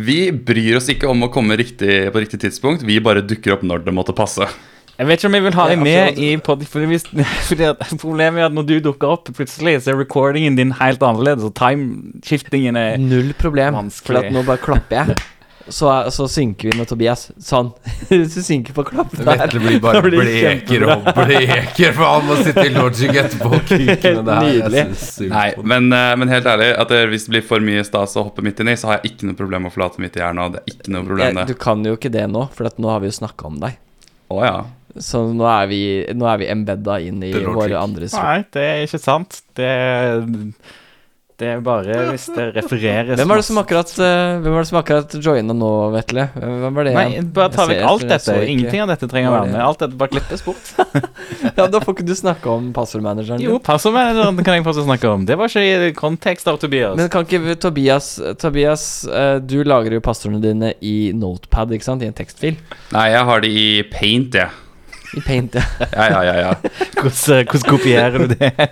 Vi 0.09 0.17
bryr 0.33 0.79
oss 0.79 0.89
ikke 0.89 1.11
om 1.13 1.27
å 1.27 1.29
komme 1.29 1.59
riktig, 1.61 2.07
på 2.09 2.23
riktig 2.23 2.41
tidspunkt. 2.41 2.81
Vi 2.89 2.97
bare 2.97 3.21
dukker 3.21 3.53
opp 3.59 3.67
når 3.69 3.85
det 3.85 3.93
måtte 3.93 4.17
passe. 4.17 4.49
Jeg 4.97 5.11
vet 5.11 5.21
ikke 5.21 5.29
om 5.29 5.37
jeg 5.37 5.45
vil 5.45 5.59
ha 5.59 5.67
deg 5.69 5.83
med 5.83 6.17
i 6.21 6.31
podkasten. 6.41 7.21
Problemet 8.07 8.41
er 8.41 8.47
at 8.47 8.57
når 8.57 8.65
du 8.71 8.73
dukker 8.89 9.13
opp 9.13 9.29
plutselig, 9.29 9.75
så 9.85 9.93
er 9.93 10.01
recordingen 10.01 10.57
din 10.57 10.73
helt 10.81 11.05
annerledes, 11.05 11.45
og 11.45 11.53
timeshiftingen 11.61 12.81
er 12.81 12.97
Null 12.97 13.35
problem. 13.37 13.77
Vanskelig. 13.77 14.09
For 14.09 14.21
at 14.23 14.33
nå 14.33 14.45
bare 14.49 14.65
klapper 14.65 15.03
jeg. 15.03 15.21
Så, 15.67 16.11
så 16.11 16.27
synker 16.27 16.71
vi 16.71 16.77
med 16.77 16.87
Tobias. 16.89 17.29
Sånn. 17.39 17.69
Hvis 18.09 18.33
du 18.37 18.41
synker 18.43 18.75
på 18.75 18.83
klapp 18.89 19.13
der 19.15 19.29
Vetle 19.29 19.61
blir 19.63 19.79
bare 19.83 20.01
blir 20.05 20.19
bleker 20.19 20.85
og 20.89 21.07
bleker, 21.15 21.93
for 21.95 22.03
han 22.03 22.27
må 22.27 22.37
sitte 22.41 22.65
i 22.67 22.73
logic 22.73 23.15
etterpå 23.23 23.51
og 23.53 23.63
kuke 23.69 24.13
med 24.17 24.27
det 24.27 24.39
her. 24.41 24.91
Nei, 25.31 25.47
men, 25.63 25.87
eh, 25.95 26.11
men 26.19 26.33
helt 26.33 26.49
ærlig, 26.51 26.69
at 26.83 26.91
det, 26.91 27.01
hvis 27.13 27.29
det 27.29 27.35
blir 27.37 27.47
for 27.47 27.63
mye 27.63 27.85
stas 27.87 28.17
å 28.19 28.25
hoppe 28.27 28.43
midt 28.45 28.59
inni, 28.63 28.75
så 28.79 28.91
har 28.91 28.99
jeg 28.99 29.13
ikke 29.13 29.31
noe 29.31 29.39
problem 29.39 29.65
med 29.67 29.71
å 29.71 29.77
forlate 29.77 30.03
mitt 30.03 30.19
hjerne. 30.19 30.49
Det 30.53 30.63
er 30.63 30.75
ikke 30.75 30.95
noe 30.97 31.07
problem, 31.07 31.41
Jeg, 31.43 31.51
du 31.53 31.59
kan 31.63 31.87
jo 31.87 31.97
ikke 31.97 32.13
det 32.13 32.27
nå, 32.33 32.45
for 32.53 32.69
at 32.69 32.79
nå 32.83 32.91
har 32.91 33.03
vi 33.03 33.11
jo 33.11 33.17
snakka 33.23 33.49
om 33.49 33.59
deg. 33.63 33.79
Å 34.33 34.43
ja. 34.43 34.55
Så 35.01 35.23
nå 35.33 35.45
er 35.49 35.67
vi, 35.71 35.81
nå 36.13 36.27
er 36.29 36.39
vi 36.43 36.47
embedda 36.53 36.99
inn 37.01 37.23
i 37.25 37.31
våre 37.33 37.79
andres 37.79 38.13
Nei, 38.13 38.43
det 38.53 38.65
er 38.67 38.83
ikke 38.85 39.01
sant. 39.01 39.39
Det 39.57 39.65
er, 39.65 40.21
det 41.41 41.47
er 41.49 41.61
bare 41.65 41.95
hvis 42.11 42.27
det 42.35 42.45
refereres 42.55 43.17
Hvem 43.17 43.31
var 43.31 43.39
det 43.41 43.45
som 43.47 43.59
akkurat 43.61 43.89
uh, 43.97 44.39
Hvem 44.43 44.53
var 44.53 44.65
det 44.65 44.69
som 44.69 44.79
akkurat 44.79 45.15
joina 45.17 45.55
nå, 45.57 45.71
Vetle? 45.95 46.27
Hvem 46.35 46.77
var 46.77 46.87
det? 46.87 46.93
Nei, 46.97 47.23
bare 47.35 47.51
ta 47.53 47.65
vekk 47.69 47.83
alt 47.89 48.05
dette. 48.09 48.35
Ingenting 48.45 48.83
av 48.83 48.91
dette 48.93 49.09
trenger 49.09 49.31
å 49.31 49.35
være 49.37 49.49
med. 49.51 49.59
Alt 49.63 49.83
dette 49.85 49.99
bare 49.99 50.13
klippes 50.13 50.45
bort. 50.45 50.73
Ja, 51.57 51.67
Da 51.71 51.79
får 51.81 51.97
ikke 51.97 52.05
du 52.07 52.13
snakke 52.17 52.49
om 52.49 52.69
passordmanageren 52.75 53.41
Jo, 53.43 53.57
passordmanageren 53.63 54.39
kan 54.45 54.57
jeg 54.57 54.65
fortsatt 54.65 54.87
snakke 54.87 55.09
om. 55.11 55.25
Det 55.27 55.37
var 55.39 55.51
ikke 55.51 55.89
i 55.89 55.93
kontekst 55.97 56.47
av 56.49 56.59
Tobias. 56.61 56.95
Men 56.99 57.09
kan 57.13 57.27
ikke 57.27 57.57
Tobias 57.61 58.13
Tobias, 58.41 59.05
eh, 59.07 59.37
du 59.43 59.63
lagrer 59.67 59.97
jo 59.97 60.03
passordene 60.03 60.41
dine 60.43 60.73
i 60.81 61.11
Notepad, 61.17 61.73
ikke 61.75 61.87
sant? 61.87 62.03
I 62.03 62.09
en 62.11 62.17
tekstfil. 62.17 62.57
Nei, 62.93 63.07
jeg 63.13 63.29
har 63.29 63.43
det 63.43 63.53
i 63.53 63.67
paint, 63.93 64.37
jeg. 64.37 64.59
I 65.13 65.21
Paint, 65.21 65.53
ja. 65.53 65.63
Ja, 65.93 66.05
ja, 66.09 66.21
ja. 66.25 66.35
ja. 66.41 66.53
hvordan, 67.01 67.45
hvordan 67.45 67.67
kopierer 67.69 68.23
du 68.23 68.33
det? 68.33 68.69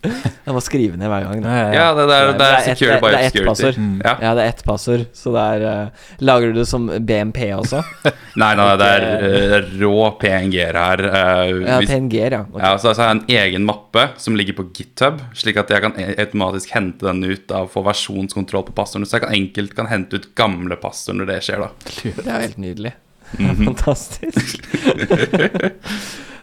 Jeg 0.46 0.54
må 0.56 0.60
skrive 0.64 0.96
ned 0.96 1.10
hver 1.12 1.26
gang. 1.28 1.42
Da. 1.44 1.54
ja 1.76 1.86
det, 1.94 2.04
det, 2.08 2.14
er, 2.16 2.30
det 2.40 2.46
er 2.46 2.54
ett- 2.56 2.68
secure 2.70 2.94
by 3.02 3.10
det 3.12 3.18
er 3.20 3.26
ett 3.28 3.46
passord. 3.46 3.76
Mm. 3.78 3.98
Ja. 4.04 4.14
Ja, 4.24 4.30
det 4.38 4.44
er 4.46 4.52
ett 4.54 4.62
passord, 4.64 5.02
så 5.14 5.32
det 5.34 5.42
er 5.56 5.64
uh, 5.66 6.06
Lager 6.24 6.54
du 6.54 6.60
det 6.62 6.64
som 6.70 6.86
BMP 6.88 7.40
også? 7.58 7.82
Nei, 8.40 8.48
nei, 8.56 8.68
det 8.80 8.88
er 8.94 9.04
uh, 9.20 9.68
rå 9.82 9.92
PNG-er 10.22 10.78
her. 10.80 11.02
Uh, 11.04 11.52
Ja, 11.66 11.76
PNG-er, 11.84 12.38
ja. 12.38 12.40
Okay. 12.48 12.62
Ja, 12.64 12.72
så 12.80 12.90
altså, 12.92 13.02
jeg 13.02 13.10
har 13.10 13.18
en 13.18 13.24
egen 13.44 13.68
mappe 13.68 14.06
som 14.22 14.38
ligger 14.40 14.56
på 14.62 14.66
GitHub, 14.78 15.20
slik 15.36 15.60
at 15.60 15.70
jeg 15.74 15.84
kan 15.84 15.94
e- 16.00 16.14
automatisk 16.24 16.72
hente 16.78 17.04
den 17.10 17.20
ut 17.28 17.52
av 17.60 17.68
få 17.74 17.84
versjonskontroll 17.90 18.64
på 18.70 18.76
passordene. 18.80 19.10
Så 19.10 19.18
jeg 19.18 19.26
kan 19.26 19.36
enkelt 19.36 19.76
kan 19.76 19.90
hente 19.92 20.16
ut 20.22 20.30
gamle 20.38 20.80
passord 20.80 21.20
når 21.20 21.32
det 21.34 21.38
skjer, 21.46 21.66
da. 21.66 21.70
Det 22.08 22.26
er 22.26 22.44
helt 22.48 22.58
nydelig. 22.62 22.96
Mhm. 23.36 23.60
Fantastisk. 23.68 24.64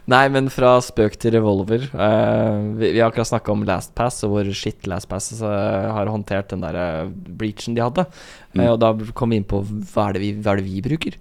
Nei, 0.08 0.22
men 0.32 0.46
fra 0.48 0.78
spøk 0.80 1.18
til 1.20 1.34
revolver. 1.36 1.82
Uh, 1.92 2.72
vi, 2.80 2.94
vi 2.94 3.00
har 3.02 3.10
akkurat 3.10 3.28
snakka 3.28 3.52
om 3.52 3.64
LastPass, 3.68 4.22
og 4.24 4.30
hvor 4.32 4.46
shit 4.56 4.86
LastPass 4.88 5.34
uh, 5.42 5.92
har 5.92 6.08
håndtert 6.08 6.48
den 6.54 6.62
der 6.64 6.78
eh, 6.80 7.10
breachen 7.12 7.76
de 7.76 7.84
hadde. 7.84 8.06
Eh, 8.08 8.14
Mm. 8.58 8.62
og 8.72 8.78
da 8.80 8.88
kom 9.14 9.30
vi 9.30 9.36
inn 9.36 9.44
på 9.44 9.60
hva 9.92 10.06
er 10.08 10.16
det 10.16 10.22
vi, 10.22 10.30
hva 10.40 10.54
er 10.54 10.62
det 10.62 10.64
vi 10.70 10.80
bruker. 10.82 11.18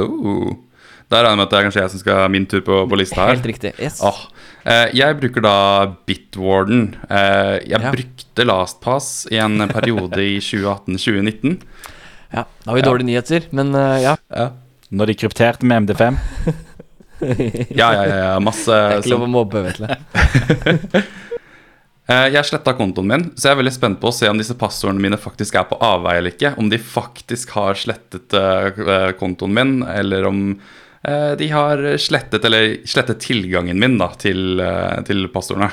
Oh. 0.00 0.54
Da 1.12 1.20
regner 1.20 1.34
jeg 1.34 1.36
med 1.36 1.44
at 1.44 1.50
det 1.52 1.58
er 1.58 1.66
kanskje 1.68 1.82
jeg 1.82 1.92
som 1.92 2.00
skal 2.00 2.16
ha 2.22 2.28
min 2.32 2.46
tur 2.48 2.62
på, 2.64 2.78
på 2.88 2.96
lista 2.96 3.20
her. 3.20 3.34
Helt 3.36 3.44
riktig. 3.52 3.74
Yes. 3.78 4.00
oh. 4.02 4.22
eh, 4.64 4.88
jeg 4.96 5.18
bruker 5.20 5.44
da 5.44 5.52
Bitwarden. 6.08 6.94
Eh, 7.04 7.58
jeg 7.68 7.76
Ja. 7.84 7.92
brukte 7.92 8.46
LastPass 8.48 9.10
i 9.30 9.36
en 9.44 9.68
periode 9.68 10.24
i 10.24 10.38
2018-2019. 10.48 11.58
Ja, 12.32 12.46
da 12.64 12.70
har 12.72 12.74
vi 12.74 12.80
Ja. 12.80 12.88
dårlige 12.88 13.10
nyheter, 13.12 13.46
men 13.52 13.74
eh, 13.76 14.00
ja. 14.08 14.16
Ja. 14.32 14.48
Når 14.90 15.12
de 15.12 15.14
krypterte 15.20 15.68
med 15.68 15.84
MD5? 15.84 16.16
Ja, 17.80 17.88
ja, 17.94 18.02
ja, 18.06 18.16
ja, 18.24 18.34
masse 18.42 18.70
Det 18.72 18.96
er 18.98 19.02
ikke 19.02 19.12
lov 19.14 19.22
sånn. 19.24 19.28
å 19.28 19.34
mobbe, 19.38 19.64
Vetle. 19.68 21.02
Eh, 22.04 22.26
Jeg 22.34 22.44
sletta 22.44 22.74
kontoen 22.76 23.06
min, 23.08 23.22
så 23.32 23.46
jeg 23.48 23.54
er 23.54 23.60
veldig 23.62 23.72
spent 23.72 23.96
på 24.02 24.10
å 24.10 24.12
se 24.12 24.28
om 24.28 24.36
disse 24.36 24.52
passordene 24.60 25.00
mine 25.00 25.16
faktisk 25.16 25.56
er 25.56 25.64
på 25.70 25.78
avveie 25.80 26.20
eller 26.20 26.34
ikke. 26.34 26.50
Om 26.60 26.68
de 26.68 26.76
faktisk 26.76 27.54
har 27.56 27.78
slettet 27.80 28.36
eh, 28.36 29.14
kontoen 29.16 29.54
min, 29.56 29.72
eller 29.88 30.26
om 30.28 30.42
eh, 30.52 31.32
de 31.40 31.48
har 31.48 31.80
slettet 31.96 32.44
eller 32.44 32.74
slettet 32.84 33.24
tilgangen 33.24 33.80
min 33.80 33.96
da, 33.96 34.10
til, 34.20 34.60
eh, 34.60 35.00
til 35.08 35.24
passordene. 35.32 35.70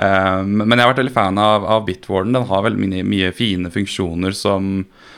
Eh, 0.00 0.40
men 0.48 0.72
jeg 0.78 0.80
har 0.86 0.94
vært 0.94 1.02
veldig 1.04 1.16
fan 1.18 1.42
av, 1.44 1.68
av 1.76 1.84
Bitwarden. 1.90 2.32
Den 2.38 2.48
har 2.48 2.64
veldig 2.70 2.80
mye, 2.80 3.04
mye 3.04 3.34
fine 3.36 3.68
funksjoner 3.74 4.32
som 4.32 4.78
eh, 4.80 5.10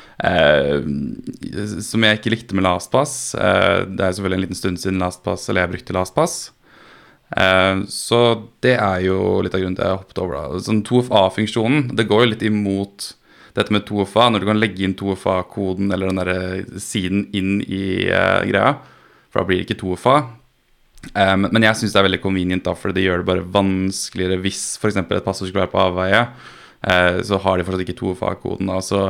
Som 1.85 2.05
jeg 2.07 2.21
ikke 2.21 2.35
likte 2.35 2.57
med 2.57 2.67
LastPass. 2.67 3.35
Eh, 3.35 3.81
det 3.91 4.05
er 4.05 4.13
selvfølgelig 4.15 4.39
en 4.39 4.45
liten 4.47 4.61
stund 4.61 4.83
siden 4.83 5.03
LastPass, 5.03 5.49
eller 5.49 5.65
jeg 5.65 5.73
brukte 5.75 5.97
LastPass. 5.97 6.37
Eh, 7.35 7.83
så 7.91 8.21
det 8.63 8.77
er 8.77 9.03
jo 9.09 9.19
litt 9.43 9.57
av 9.57 9.65
grunnen 9.65 9.77
til 9.79 9.89
jeg 9.89 9.99
hoppet 9.99 10.23
over. 10.23 10.39
da 10.39 10.63
Sånn 10.63 10.85
2FA-funksjonen, 10.87 11.91
det 11.99 12.09
går 12.11 12.25
jo 12.25 12.31
litt 12.33 12.47
imot 12.47 13.11
dette 13.55 13.75
med 13.75 13.87
2FA, 13.87 14.31
når 14.31 14.43
du 14.43 14.49
kan 14.51 14.59
legge 14.59 14.87
inn 14.87 14.97
2FA-koden 14.99 15.93
eller 15.95 16.11
den 16.11 16.23
der 16.23 16.81
siden 16.83 17.29
inn 17.35 17.61
i 17.63 18.09
eh, 18.11 18.41
greia, 18.51 18.79
for 19.31 19.43
da 19.43 19.49
blir 19.49 19.61
det 19.61 19.69
ikke 19.69 19.83
2FA. 19.83 20.17
Um, 21.13 21.47
men 21.51 21.67
jeg 21.67 21.77
syns 21.79 21.93
det 21.93 22.01
er 22.01 22.07
veldig 22.09 22.23
convenient, 22.23 22.65
da, 22.65 22.73
for 22.79 22.95
det 22.95 23.05
gjør 23.05 23.21
det 23.21 23.29
bare 23.29 23.47
vanskeligere 23.55 24.41
hvis 24.41 24.63
f.eks. 24.81 24.97
et 25.03 25.13
passord 25.27 25.51
skulle 25.51 25.67
være 25.67 25.73
på 25.75 25.83
avveie. 25.83 26.23
Uh, 26.85 27.21
så 27.25 27.39
har 27.45 27.59
de 27.59 27.67
fortsatt 27.67 27.85
ikke 27.85 27.99
2FA-koden. 28.01 28.71
Og 28.73 28.83
så 28.87 29.03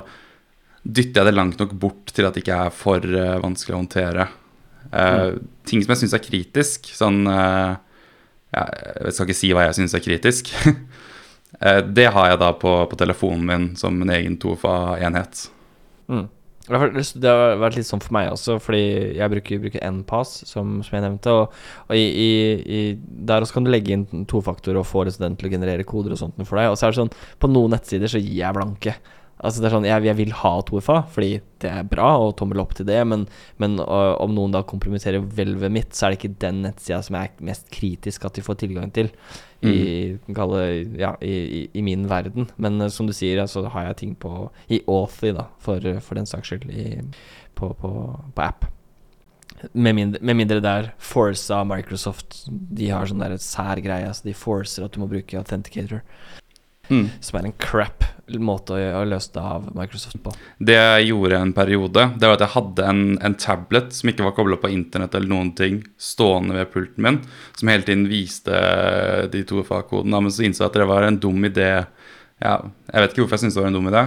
dytter 0.85 1.23
jeg 1.23 1.31
det 1.31 1.37
langt 1.37 1.61
nok 1.61 1.73
bort 1.81 2.13
til 2.15 2.29
at 2.29 2.37
det 2.37 2.45
ikke 2.45 2.59
er 2.67 2.75
for 2.75 3.01
uh, 3.01 3.41
vanskelig 3.43 3.75
å 3.75 3.81
håndtere. 3.81 4.29
Eh, 4.95 5.41
Ting 5.67 5.81
som 5.83 5.95
jeg 5.95 6.03
syns 6.03 6.15
er 6.15 6.23
kritisk, 6.23 6.91
sånn 6.95 7.25
uh, 7.27 7.75
Jeg 8.53 9.15
skal 9.17 9.27
ikke 9.27 9.39
si 9.39 9.49
hva 9.57 9.65
jeg 9.65 9.79
syns 9.81 9.97
er 9.97 10.05
kritisk. 10.05 10.53
Det 11.97 12.05
har 12.11 12.29
jeg 12.29 12.39
da 12.43 12.49
på, 12.59 12.71
på 12.91 12.97
telefonen 12.99 13.45
min 13.47 13.67
som 13.79 13.97
en 14.03 14.11
egen 14.11 14.35
2FA-enhet. 14.43 15.45
Mm. 16.11 16.27
Det 16.65 16.73
har 16.73 17.59
vært- 17.61 17.77
litt 17.77 17.87
sånn 17.87 18.03
for 18.03 18.13
meg 18.17 18.31
også, 18.33 18.57
fordi 18.61 19.17
jeg 19.19 19.31
bruker, 19.31 19.61
bruker 19.61 19.85
NPAS, 19.85 20.33
som, 20.49 20.79
som 20.83 20.97
jeg 20.97 21.05
nevnte. 21.05 21.31
Og, 21.31 21.53
og 21.89 21.97
i, 21.97 22.05
i, 22.65 22.79
der 22.99 23.45
også 23.45 23.59
kan 23.59 23.67
du 23.67 23.71
legge 23.71 23.93
inn 23.93 24.25
tofaktor 24.27 24.77
og 24.81 24.87
få 24.89 25.05
den 25.05 25.37
til 25.37 25.49
å 25.49 25.53
generere 25.53 25.85
koder 25.85 26.13
og 26.17 26.21
sånt 26.21 26.41
for 26.43 26.57
deg. 26.57 26.71
Og 26.73 26.79
så 26.81 26.89
er 26.89 26.95
det 26.95 27.03
sånn, 27.03 27.13
på 27.39 27.51
noen 27.53 27.77
nettsider 27.77 28.09
så 28.09 28.23
gir 28.23 28.41
jeg 28.41 28.57
blanke. 28.57 28.97
Altså 29.43 29.61
det 29.61 29.67
er 29.69 29.75
sånn, 29.75 29.87
jeg, 29.89 30.05
jeg 30.07 30.17
vil 30.21 30.35
ha 30.39 30.53
2FA, 30.69 31.01
fordi 31.11 31.31
det 31.65 31.71
er 31.71 31.89
bra, 31.91 32.13
og 32.23 32.37
tommel 32.39 32.63
opp 32.63 32.77
til 32.79 32.87
det, 32.87 33.01
men, 33.09 33.25
men 33.63 33.75
uh, 33.83 34.15
om 34.23 34.35
noen 34.37 34.55
da 34.55 34.63
kompromitterer 34.67 35.25
hvelvet 35.25 35.73
mitt, 35.75 35.91
så 35.97 36.07
er 36.07 36.15
det 36.15 36.21
ikke 36.21 36.39
den 36.45 36.63
nettsida 36.65 37.01
som 37.05 37.19
er 37.19 37.33
mest 37.45 37.67
kritisk 37.75 38.29
at 38.29 38.39
de 38.39 38.45
får 38.47 38.61
tilgang 38.63 38.95
til. 38.95 39.11
I, 39.65 39.75
mm. 40.13 40.35
kalle, 40.37 40.61
ja, 41.01 41.15
i, 41.25 41.33
i, 41.33 41.61
i 41.81 41.83
min 41.85 42.05
verden. 42.11 42.51
Men 42.61 42.79
uh, 42.85 42.91
som 42.93 43.09
du 43.09 43.15
sier, 43.17 43.43
så 43.51 43.65
har 43.75 43.89
jeg 43.89 44.01
ting 44.03 44.15
på 44.21 44.47
i 44.69 44.83
Authy, 44.85 45.35
da, 45.37 45.49
for, 45.65 45.83
øh, 45.83 46.01
for 46.05 46.21
den 46.21 46.29
saks 46.31 46.53
skyld, 46.53 46.71
i, 46.71 47.01
på, 47.59 47.73
på, 47.81 47.93
på 48.37 48.45
app. 48.45 48.69
Med 49.73 49.97
mindre, 49.97 50.21
med 50.21 50.37
mindre 50.37 50.61
det 50.61 50.71
er 50.71 50.89
Forza 51.01 51.63
Microsoft 51.65 52.43
De 52.51 52.91
har 52.91 53.07
sånn 53.09 53.23
der 53.23 53.37
sær 53.41 53.81
greie. 53.81 54.09
altså 54.11 54.27
de 54.27 54.35
forcer 54.37 54.85
at 54.85 54.93
du 54.93 55.01
må 55.01 55.09
bruke 55.09 55.39
Authenticator. 55.39 56.03
Mm. 56.91 57.07
Som 57.25 57.39
er 57.39 57.49
en 57.49 57.57
crap 57.61 58.05
måte 58.41 58.75
å, 58.77 58.81
å 59.01 59.05
løse 59.09 59.33
det 59.35 59.43
av 59.45 59.67
Microsoft 59.77 60.19
på. 60.25 60.33
Det 60.59 60.77
jeg 60.77 61.09
gjorde 61.11 61.41
en 61.41 61.53
periode, 61.57 62.07
det 62.17 62.29
var 62.29 62.39
at 62.39 62.45
jeg 62.47 62.55
hadde 62.55 62.89
en, 62.89 63.03
en 63.25 63.37
tablet 63.41 63.93
som 63.97 64.11
ikke 64.11 64.27
var 64.27 64.37
kobla 64.37 64.59
på 64.61 64.73
internett 64.73 65.15
eller 65.17 65.31
noen 65.31 65.53
ting, 65.57 65.83
stående 66.01 66.57
ved 66.59 66.73
pulten 66.73 67.05
min, 67.05 67.21
som 67.59 67.73
hele 67.73 67.87
tiden 67.87 68.09
viste 68.11 68.61
de 69.33 69.45
to 69.49 69.65
fagkodene. 69.67 70.25
Men 70.25 70.35
så 70.35 70.47
innså 70.47 70.65
jeg 70.65 70.73
at 70.73 70.81
det 70.81 70.91
var 70.91 71.09
en 71.09 71.21
dum 71.21 71.49
idé. 71.49 71.71
Ja, 72.43 72.59
jeg 72.91 73.05
vet 73.05 73.15
ikke 73.15 73.25
hvorfor 73.25 73.39
jeg 73.39 73.47
syntes 73.47 73.59
det 73.59 73.65
var 73.65 73.73
en 73.73 73.81
dum 73.81 73.91
idé. 73.93 74.05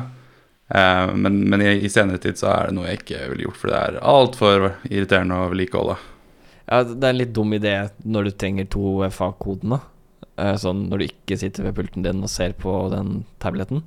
Uh, 0.68 1.14
men, 1.16 1.40
men 1.48 1.64
i, 1.64 1.70
i 1.88 1.90
senere 1.92 2.20
tid 2.20 2.40
så 2.40 2.50
er 2.52 2.68
det 2.68 2.76
noe 2.76 2.90
jeg 2.90 3.00
ikke 3.00 3.28
ville 3.32 3.46
gjort, 3.46 3.60
for 3.62 3.72
det 3.72 3.78
er 3.80 4.00
altfor 4.04 4.66
irriterende 4.90 5.38
å 5.40 5.52
vedlikeholde. 5.54 6.00
Ja, 6.68 6.82
det 6.84 7.00
er 7.00 7.14
en 7.14 7.22
litt 7.22 7.32
dum 7.36 7.54
idé 7.56 7.78
når 8.04 8.28
du 8.28 8.34
trenger 8.36 8.68
to 8.74 8.98
FA-kodene. 9.08 9.80
Eh, 10.38 10.56
Sånn 10.62 10.86
når 10.92 11.02
du 11.02 11.06
ikke 11.10 11.38
sitter 11.42 11.66
ved 11.68 11.76
pulten 11.80 12.06
din 12.06 12.24
og 12.24 12.30
ser 12.32 12.54
på 12.58 12.74
den 12.94 13.24
tableten. 13.44 13.84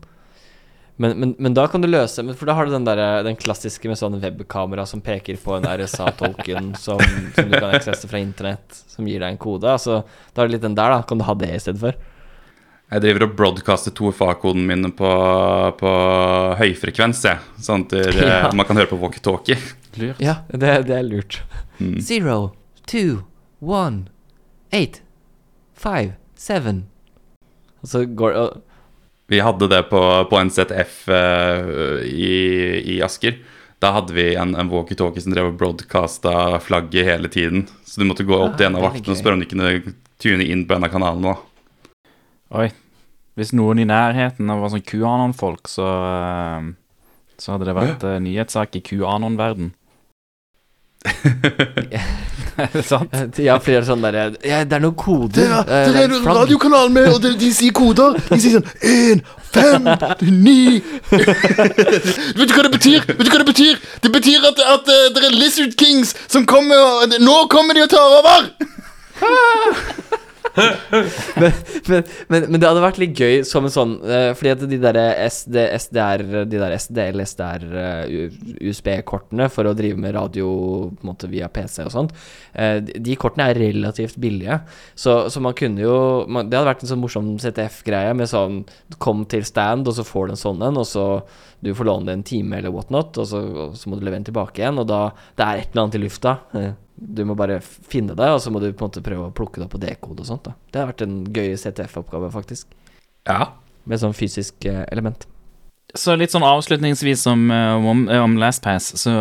Men, 1.01 1.15
men, 1.17 1.31
men 1.41 1.55
da 1.57 1.63
kan 1.71 1.81
du 1.81 1.87
løse 1.89 2.21
For 2.37 2.45
da 2.45 2.53
har 2.59 2.67
du 2.69 2.75
den, 2.75 2.85
der, 2.85 3.23
den 3.25 3.39
klassiske 3.41 3.89
med 3.89 3.97
sånn 3.97 4.19
webkamera 4.21 4.83
som 4.85 5.01
peker 5.01 5.39
på 5.41 5.55
en 5.57 5.65
RSA-tolken 5.65 6.75
som, 6.85 7.01
som 7.33 7.49
du 7.49 7.57
kan 7.57 7.71
aksesse 7.73 8.11
fra 8.11 8.21
internett, 8.21 8.83
som 8.91 9.09
gir 9.09 9.23
deg 9.23 9.33
en 9.33 9.41
kode. 9.41 9.71
Altså, 9.71 10.03
da 10.37 10.43
er 10.45 10.51
det 10.51 10.59
litt 10.59 10.67
den 10.67 10.77
der, 10.77 10.93
da. 10.99 11.03
Kan 11.09 11.23
du 11.23 11.25
ha 11.25 11.37
det 11.41 11.55
i 11.57 11.63
stedet 11.63 11.81
for? 11.81 11.97
Jeg 12.91 13.05
driver 13.07 13.23
og 13.29 13.35
broadcaster 13.39 13.95
to 13.95 14.11
FA-koden 14.13 14.65
mine 14.67 14.91
på, 14.99 15.09
på 15.79 15.91
høyfrekvens, 16.61 17.21
jeg. 17.31 17.39
Sånn 17.63 17.87
at 17.87 17.97
eh, 17.97 18.21
Ja. 18.27 18.51
man 18.53 18.67
kan 18.69 18.77
høre 18.83 18.91
på 18.91 18.99
walkietalkie. 19.01 19.57
Lurt. 19.97 20.21
Ja, 20.23 20.41
det, 20.53 20.75
det 20.91 20.97
er 20.99 21.07
lurt. 21.07 21.41
Mm. 21.81 21.97
Zero, 22.05 22.37
two, 22.91 23.23
one, 23.63 24.09
eight, 24.75 25.01
five, 25.73 26.13
seven. 26.41 26.85
Og 27.85 27.93
så 27.93 28.05
går 28.05 28.37
og, 28.41 28.59
Vi 29.31 29.39
hadde 29.45 29.69
det 29.71 29.85
på, 29.93 30.01
på 30.27 30.41
NZF 30.49 30.95
uh, 31.13 32.01
i, 32.03 32.35
i 32.97 33.01
Asker. 33.07 33.37
Da 33.81 33.93
hadde 33.97 34.13
vi 34.13 34.35
en, 34.37 34.57
en 34.59 34.69
walkietalkie 34.69 35.23
som 35.25 35.33
drev 35.33 35.53
og 35.53 35.61
broadcasta 35.61 36.59
flagget 36.61 37.07
hele 37.07 37.31
tiden. 37.33 37.63
Så 37.87 38.03
du 38.03 38.09
måtte 38.09 38.27
gå 38.29 38.37
opp 38.37 38.59
til 38.59 38.67
en 38.69 38.77
av 38.77 38.85
Ah, 38.85 38.91
vaktene 38.91 39.15
og 39.15 39.21
spørre 39.21 39.39
om 39.39 39.45
de 39.45 39.49
kunne 39.49 39.95
tune 40.21 40.45
inn 40.45 40.67
på 40.69 40.77
en 40.77 40.85
av 40.85 40.93
kanalene. 40.93 41.33
da. 41.33 42.03
Oi. 42.61 42.67
Hvis 43.39 43.55
noen 43.57 43.79
i 43.81 43.87
nærheten 43.89 44.51
var 44.51 44.73
sånn 44.73 44.85
QAnon-folk, 44.85 45.71
så 45.71 45.87
eh, 45.87 46.67
Så 47.41 47.55
hadde 47.55 47.71
det 47.71 47.77
vært 47.79 48.03
eh, 48.05 48.19
nyhetssak 48.21 48.75
i 48.77 48.83
QAnon-verden. 48.85 49.71
Er 51.05 52.69
det 52.75 52.83
sant? 52.85 53.39
Ja, 53.41 53.57
fordi 53.59 53.73
det 53.73 53.81
er 53.81 53.87
sånn 53.89 54.03
derre 54.05 54.25
ja, 54.45 54.59
Det 54.69 54.77
er 54.77 54.83
noen 54.85 54.97
koder. 55.01 55.41
Der, 55.41 55.61
eh, 55.65 55.87
det 55.89 56.03
er 56.03 56.11
det 56.13 56.19
en 56.19 56.25
flagg. 56.27 56.41
radiokanal 56.43 56.91
med, 56.93 57.09
og 57.15 57.23
de, 57.25 57.33
de 57.41 57.51
sier 57.57 57.73
koder. 57.77 58.19
De 58.29 58.41
sier 58.43 58.59
sånn 58.59 58.69
én, 58.85 59.23
fem, 59.55 59.89
ni 60.29 60.79
Vet 62.37 62.51
du 62.51 62.55
hva 62.55 62.67
det 62.67 62.75
betyr? 62.77 63.07
Vet 63.09 63.25
du 63.25 63.31
hva 63.33 63.41
Det 63.41 63.49
betyr 63.53 63.81
Det 64.05 64.13
betyr 64.15 64.51
at, 64.53 64.65
at 64.77 64.93
eh, 64.93 65.07
det 65.17 65.25
er 65.31 65.39
Lizard 65.39 65.77
Kings 65.81 66.15
som 66.31 66.47
kommer 66.49 66.77
og 66.77 67.17
Nå 67.21 67.37
kommer 67.53 67.79
de 67.79 67.87
og 67.87 67.95
tar 67.97 68.19
over! 68.21 68.51
men, 71.41 72.03
men, 72.29 72.47
men 72.51 72.57
det 72.59 72.67
hadde 72.67 72.83
vært 72.83 72.99
litt 73.01 73.19
gøy 73.19 73.43
som 73.47 73.67
en 73.67 73.73
sånn 73.73 73.93
uh, 74.03 74.33
Fordi 74.37 74.53
at 74.53 74.65
de 74.71 74.79
der 74.83 74.99
SD, 75.27 75.57
SDR 75.77 76.25
De 76.51 76.61
der 76.61 76.75
SDL, 76.77 77.23
SDR 77.23 77.67
uh, 77.71 78.31
USB-kortene 78.59 79.51
for 79.53 79.69
å 79.71 79.75
drive 79.79 80.01
med 80.01 80.17
radio 80.17 80.49
på 80.91 81.05
en 81.05 81.11
måte 81.13 81.31
via 81.31 81.51
PC 81.53 81.85
og 81.87 81.93
sånt 81.95 82.15
uh, 82.57 82.79
de, 82.81 83.17
kortene 83.21 83.51
er 83.51 83.61
relativt 83.61 84.19
billige. 84.21 84.61
Så, 84.99 85.29
så 85.33 85.43
man 85.45 85.57
kunne 85.59 85.85
jo 85.85 85.95
man, 86.27 86.51
Det 86.51 86.59
hadde 86.59 86.73
vært 86.73 86.85
en 86.87 86.93
sånn 86.95 87.03
morsom 87.03 87.31
ZTF-greie 87.43 88.17
med 88.17 88.31
sånn 88.31 88.63
Kom 89.03 89.25
til 89.31 89.47
stand, 89.47 89.89
og 89.89 89.97
så 89.97 90.07
får 90.07 90.29
du 90.29 90.35
en 90.35 90.45
sånn 90.45 90.67
en, 90.67 90.81
og 90.81 90.89
så 90.89 91.07
du 91.61 91.75
får 91.77 91.85
låne 91.85 92.09
det 92.09 92.13
en 92.17 92.23
time 92.25 92.57
eller 92.57 92.73
whatnot, 92.73 93.19
og 93.21 93.27
så, 93.29 93.41
og 93.69 93.75
så 93.77 93.91
må 93.91 93.99
du 93.99 94.05
levere 94.07 94.23
den 94.23 94.31
tilbake 94.31 94.63
igjen, 94.63 94.81
og 94.81 94.89
da 94.89 95.01
Det 95.37 95.45
er 95.45 95.61
et 95.61 95.75
eller 95.75 95.83
annet 95.85 95.99
i 95.99 96.03
lufta. 96.05 96.39
eh, 96.57 96.73
Du 97.01 97.25
må 97.25 97.35
bare 97.39 97.59
finne 97.65 98.15
det, 98.17 98.29
og 98.29 98.43
så 98.45 98.53
må 98.53 98.61
du 98.61 98.69
på 98.71 98.85
en 98.85 98.91
måte 98.91 99.05
prøve 99.05 99.31
å 99.31 99.35
plukke 99.35 99.61
det 99.61 99.67
opp 99.67 99.75
på 99.75 99.81
D-kode 99.81 100.21
og 100.21 100.29
sånt. 100.29 100.45
da 100.45 100.53
Det 100.69 100.83
har 100.83 100.91
vært 100.93 101.05
en 101.07 101.23
gøy 101.33 101.55
CTF-oppgave, 101.57 102.29
faktisk. 102.35 102.69
Ja. 103.29 103.55
Med 103.89 104.03
sånn 104.03 104.17
fysisk 104.17 104.67
eh, 104.69 104.85
element. 104.93 105.25
Så 105.97 106.15
litt 106.15 106.31
sånn 106.31 106.47
avslutningsvis 106.47 107.25
om, 107.33 107.49
eh, 107.51 107.87
om, 107.93 108.05
eh, 108.13 108.21
om 108.23 108.37
LastPass, 108.39 108.93
så, 109.01 109.15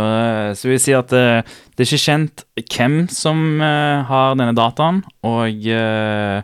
så 0.54 0.68
vil 0.68 0.76
jeg 0.76 0.84
si 0.84 0.98
at 0.98 1.14
det, 1.14 1.24
det 1.74 1.86
er 1.86 1.88
ikke 1.88 2.04
kjent 2.04 2.44
hvem 2.68 3.00
som 3.14 3.64
har 3.64 4.36
denne 4.36 4.54
dataen, 4.58 5.02
og 5.26 5.48
jeg, 5.50 6.44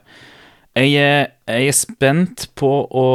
er, 0.80 1.30
jeg 1.52 1.68
er 1.68 1.78
spent 1.78 2.48
på 2.58 2.72
å, 2.88 3.06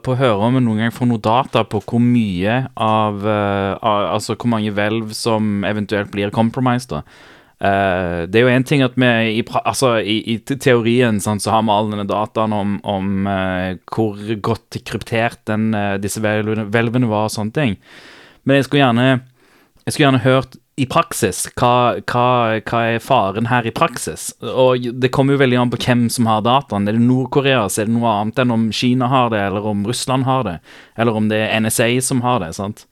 på 0.00 0.16
å 0.16 0.18
høre 0.18 0.48
om 0.48 0.58
vi 0.58 0.64
noen 0.64 0.86
gang 0.86 0.96
får 0.96 1.12
noe 1.12 1.22
data 1.22 1.62
på 1.68 1.84
hvor 1.84 2.02
mye 2.02 2.58
av, 2.72 3.22
av 3.22 4.10
Altså 4.16 4.34
hvor 4.34 4.50
mange 4.56 4.72
hvelv 4.74 5.14
som 5.16 5.60
eventuelt 5.68 6.10
blir 6.12 6.34
compromised, 6.34 6.96
da. 6.96 7.04
Eh, 7.56 8.26
det 8.28 8.36
er 8.36 8.44
jo 8.44 8.52
en 8.52 8.66
ting 8.68 8.82
at 8.84 8.98
vi 9.00 9.08
i, 9.38 9.44
altså, 9.62 9.94
i, 10.00 10.18
i 10.34 10.36
teorien 10.44 11.20
sant, 11.24 11.44
så 11.44 11.54
har 11.54 11.64
vi 11.64 11.72
all 11.72 11.88
denne 11.92 12.04
dataen 12.08 12.52
om, 12.52 12.76
om 12.84 13.30
uh, 13.30 13.78
hvor 13.88 14.20
godt 14.44 14.76
kryptert 14.84 15.40
den, 15.48 15.70
uh, 15.72 15.96
disse 16.00 16.20
hvelvene 16.20 17.08
var 17.08 17.30
og 17.30 17.32
sånne 17.32 17.56
ting. 17.56 17.80
Men 18.44 18.60
jeg 18.60 18.68
skulle 18.68 18.84
gjerne 18.84 19.08
Jeg 19.86 19.94
skulle 19.94 20.06
gjerne 20.08 20.26
hørt 20.26 20.56
i 20.76 20.84
praksis 20.90 21.44
hva, 21.56 22.02
hva, 22.10 22.26
hva 22.66 22.80
er 22.90 23.00
faren 23.00 23.46
her 23.48 23.64
i 23.64 23.72
praksis. 23.72 24.28
Og 24.42 24.90
det 24.98 25.12
kommer 25.14 25.36
jo 25.36 25.40
veldig 25.40 25.60
an 25.62 25.72
på 25.72 25.78
hvem 25.80 26.02
som 26.12 26.26
har 26.28 26.42
dataen. 26.44 26.88
Er 26.90 26.98
det 26.98 27.04
Nord-Korea, 27.06 27.62
så 27.70 27.84
er 27.84 27.88
det 27.88 27.94
noe 27.94 28.10
annet 28.10 28.42
enn 28.42 28.52
om 28.52 28.66
Kina 28.74 29.08
har 29.08 29.30
det, 29.32 29.40
eller 29.46 29.70
om 29.70 29.86
Russland 29.88 30.26
har 30.28 30.44
det, 30.44 30.58
eller 30.98 31.16
om 31.16 31.30
det 31.32 31.38
er 31.46 31.64
NSA 31.64 31.88
som 32.04 32.20
har 32.26 32.42
det. 32.44 32.52
sant? 32.58 32.84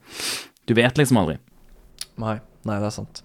Du 0.65 0.73
vet 0.73 0.97
liksom 0.97 1.21
aldri. 1.21 1.37
Nei, 2.15 2.39
nei, 2.65 2.79
det 2.79 2.89
er 2.89 2.95
sant. 2.95 3.21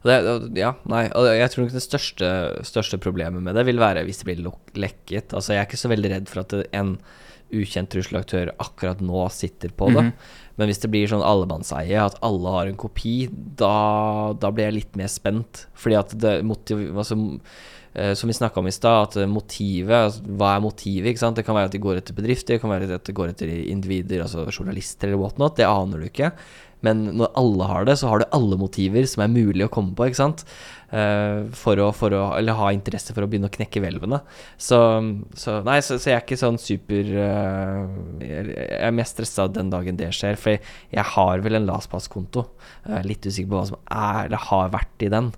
Det, 0.00 0.14
ja, 0.56 0.74
nei, 0.88 1.02
og 1.12 1.26
jeg 1.28 1.52
tror 1.52 1.66
nok 1.66 1.74
det 1.74 1.82
største, 1.84 2.28
største 2.64 2.98
problemet 3.02 3.44
med 3.44 3.58
det 3.58 3.66
vil 3.68 3.80
være 3.82 4.06
hvis 4.06 4.22
det 4.22 4.30
blir 4.30 4.46
lekket. 4.80 5.34
Altså, 5.36 5.52
jeg 5.52 5.60
er 5.60 5.68
ikke 5.68 5.80
så 5.80 5.90
veldig 5.92 6.12
redd 6.14 6.30
for 6.30 6.44
at 6.44 6.54
en 6.70 6.94
ukjent 7.50 7.90
trusselaktør 7.92 8.52
akkurat 8.62 9.02
nå 9.02 9.24
sitter 9.34 9.72
på 9.74 9.90
det. 9.94 10.06
Men 10.60 10.70
hvis 10.70 10.82
det 10.82 10.90
blir 10.92 11.10
sånn 11.10 11.24
allemannseie, 11.24 11.96
at 11.98 12.18
alle 12.26 12.54
har 12.54 12.70
en 12.70 12.78
kopi, 12.78 13.24
da, 13.32 14.32
da 14.36 14.52
blir 14.54 14.68
jeg 14.68 14.78
litt 14.78 14.96
mer 15.00 15.10
spent. 15.10 15.66
Fordi 15.78 15.98
at 15.98 16.16
det 16.20 16.34
motiv... 16.46 16.82
Altså, 16.92 17.16
eh, 17.94 18.12
som 18.18 18.30
vi 18.30 18.36
snakka 18.36 18.60
om 18.60 18.68
i 18.70 18.74
stad, 18.74 19.08
at 19.08 19.30
motivet 19.30 19.96
altså, 19.96 20.24
Hva 20.36 20.54
er 20.54 20.64
motivet? 20.64 21.10
ikke 21.10 21.24
sant? 21.24 21.40
Det 21.40 21.46
kan 21.48 21.56
være 21.56 21.72
at 21.72 21.76
de 21.76 21.82
går 21.82 22.00
etter 22.02 22.16
bedrifter, 22.16 22.56
det 22.56 22.62
kan 22.62 22.72
være 22.72 22.90
at 23.00 23.08
de 23.08 23.16
går 23.16 23.32
etter 23.32 23.54
individer, 23.72 24.26
altså 24.26 24.46
journalister 24.50 25.10
eller 25.10 25.22
whatnot. 25.24 25.56
Det 25.58 25.68
aner 25.68 26.04
du 26.04 26.10
ikke. 26.10 26.34
Men 26.86 27.02
når 27.20 27.32
alle 27.36 27.66
har 27.68 27.88
det, 27.88 27.96
så 28.00 28.08
har 28.08 28.20
du 28.22 28.30
alle 28.36 28.56
motiver 28.60 29.04
som 29.08 29.24
er 29.24 29.32
mulig 29.32 29.66
å 29.66 29.72
komme 29.72 29.92
på, 29.96 30.06
ikke 30.08 30.20
sant. 30.20 30.44
Eh, 30.90 31.44
for 31.54 31.78
å, 31.78 31.90
for 31.94 32.10
å 32.16 32.22
Eller 32.34 32.56
ha 32.58 32.72
interesse 32.74 33.14
for 33.14 33.22
å 33.22 33.28
begynne 33.30 33.50
å 33.50 33.54
knekke 33.54 33.82
hvelvene. 33.82 34.18
Så, 34.58 34.80
så 35.38 35.60
Nei, 35.66 35.78
så, 35.86 36.00
så 36.02 36.10
jeg 36.10 36.16
er 36.18 36.24
ikke 36.24 36.40
sånn 36.40 36.58
super 36.58 37.12
eh, 37.26 38.24
Jeg 38.24 38.80
er 38.88 38.96
mest 38.96 39.14
stressa 39.14 39.46
den 39.52 39.70
dagen 39.70 40.00
det 40.00 40.10
skjer, 40.16 40.40
for 40.40 40.56
jeg, 40.56 41.06
har 41.14 41.44
vel 41.44 41.60
en 41.60 41.68
LastPass-konto. 41.68 42.46
Litt 43.06 43.28
usikker 43.28 43.52
på 43.52 43.60
hva 43.60 43.68
som 43.70 43.80
er 43.86 44.24
eller 44.26 44.48
har 44.50 44.74
vært 44.74 45.06
i 45.06 45.12
den. 45.12 45.30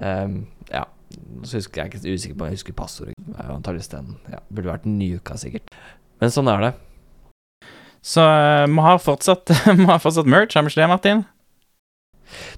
Um, 0.00 0.42
ja. 0.72 0.86
Så 1.44 1.58
husker 1.58 1.82
jeg 1.82 1.90
ikke 1.90 2.14
usikker 2.14 2.36
på 2.38 2.48
jeg 2.48 2.58
husker 2.58 2.76
passordet. 2.76 3.16
Det 3.18 3.46
Antakeligvis 3.46 3.90
den. 3.92 4.14
Ja, 4.30 4.42
burde 4.48 4.72
vært 4.72 4.86
den 4.86 4.98
nye 5.00 5.18
uka, 5.20 5.36
sikkert. 5.40 5.70
Men 6.22 6.32
sånn 6.34 6.50
er 6.52 6.64
det. 6.66 6.72
Så 8.02 8.24
eh, 8.24 8.66
vi 8.66 8.86
har 8.86 8.98
fortsatt, 9.02 9.50
vi 9.80 9.84
har 9.88 10.00
fortsatt 10.02 10.30
merch, 10.30 10.56
har 10.56 10.64
vi 10.66 10.72
ikke 10.72 10.82
det, 10.82 10.88
Martin? 10.94 11.22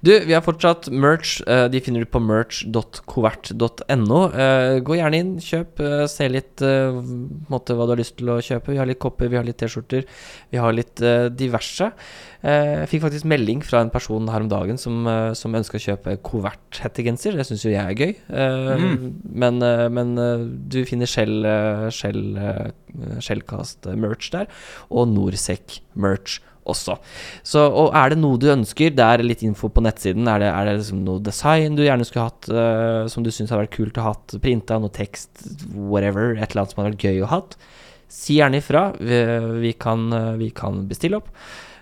Du, 0.03 0.11
vi 0.27 0.35
har 0.35 0.43
fortsatt 0.45 0.89
merch. 0.91 1.41
eh, 1.47 1.69
de 1.73 1.81
finner 1.81 2.01
du 2.05 2.09
på 2.11 2.21
merch.covert.no. 2.23 4.21
Eh, 4.33 4.81
gå 4.85 4.97
gjerne 4.99 5.19
inn, 5.19 5.33
kjøp. 5.43 5.81
eh, 5.81 6.07
se 6.11 6.29
litt 6.29 6.61
måte 7.53 7.75
hva 7.77 7.87
du 7.87 7.93
har 7.95 8.01
lyst 8.01 8.17
til 8.19 8.29
å 8.33 8.41
kjøpe. 8.43 8.73
Vi 8.73 8.79
har 8.81 8.87
litt 8.87 9.01
kopper, 9.03 9.29
vi 9.33 9.37
har 9.39 9.47
litt 9.47 9.59
T-skjorter. 9.63 10.05
Vi 10.51 10.59
har 10.61 10.73
litt 10.77 11.01
diverse. 11.37 11.93
Jeg 12.43 12.89
fikk 12.91 13.03
faktisk 13.05 13.27
melding 13.31 13.63
fra 13.63 13.81
en 13.85 13.91
person 13.95 14.27
her 14.29 14.43
om 14.43 14.49
dagen 14.51 14.79
som, 14.79 15.07
som 15.39 15.55
ønska 15.55 15.79
å 15.79 15.85
kjøpe 15.85 16.17
Covert-hettegenser. 16.27 17.37
Det 17.39 17.47
syns 17.47 17.65
jo 17.65 17.71
jeg 17.71 17.83
er 17.83 17.95
gøy. 17.95 18.15
Mm. 18.29 19.23
Men, 19.31 19.63
men 19.95 20.15
du 20.69 20.85
finner 20.89 21.07
Shell, 21.07 21.47
Shell, 21.95 22.23
Shellcast-merch 23.23 24.33
der, 24.35 24.51
og 24.91 25.13
Norsec-merch 25.15 26.41
også. 26.69 26.97
Så, 27.47 27.65
og 27.67 27.95
er 27.99 28.13
det 28.13 28.21
noe 28.23 28.39
du 28.41 28.49
ønsker, 28.53 28.93
det 28.95 29.05
er 29.05 29.25
litt 29.25 29.43
info 29.47 29.71
på 29.73 29.83
nettsiden. 29.85 30.29
Er 30.31 30.43
det, 30.43 30.51
er 30.53 30.69
det 30.69 30.77
liksom 30.81 31.03
noe 31.07 31.23
design 31.25 31.79
du 31.79 31.85
gjerne 31.85 32.07
skulle 32.07 32.29
hatt, 32.29 32.51
uh, 32.53 33.11
som 33.11 33.25
du 33.27 33.33
syns 33.35 33.51
hadde 33.51 33.65
vært 33.65 33.77
kult 33.77 33.99
å 33.99 34.07
ha 34.07 34.15
hatt 34.15 34.37
printa, 34.43 34.79
noe 34.83 34.93
tekst, 34.95 35.45
whatever, 35.75 36.37
et 36.37 36.53
eller 36.53 36.65
annet 36.65 36.75
som 36.75 36.83
hadde 36.83 36.95
vært 36.95 37.09
gøy 37.11 37.23
å 37.27 37.33
ha 37.33 37.43
si 38.13 38.39
gjerne 38.39 38.61
ifra. 38.61 38.91
Vi, 39.01 39.21
vi, 39.63 39.71
kan, 39.81 40.03
eh, 40.13 40.33
vi 40.37 40.51
kan 40.53 40.83
bestille 40.89 41.17
opp. 41.23 41.31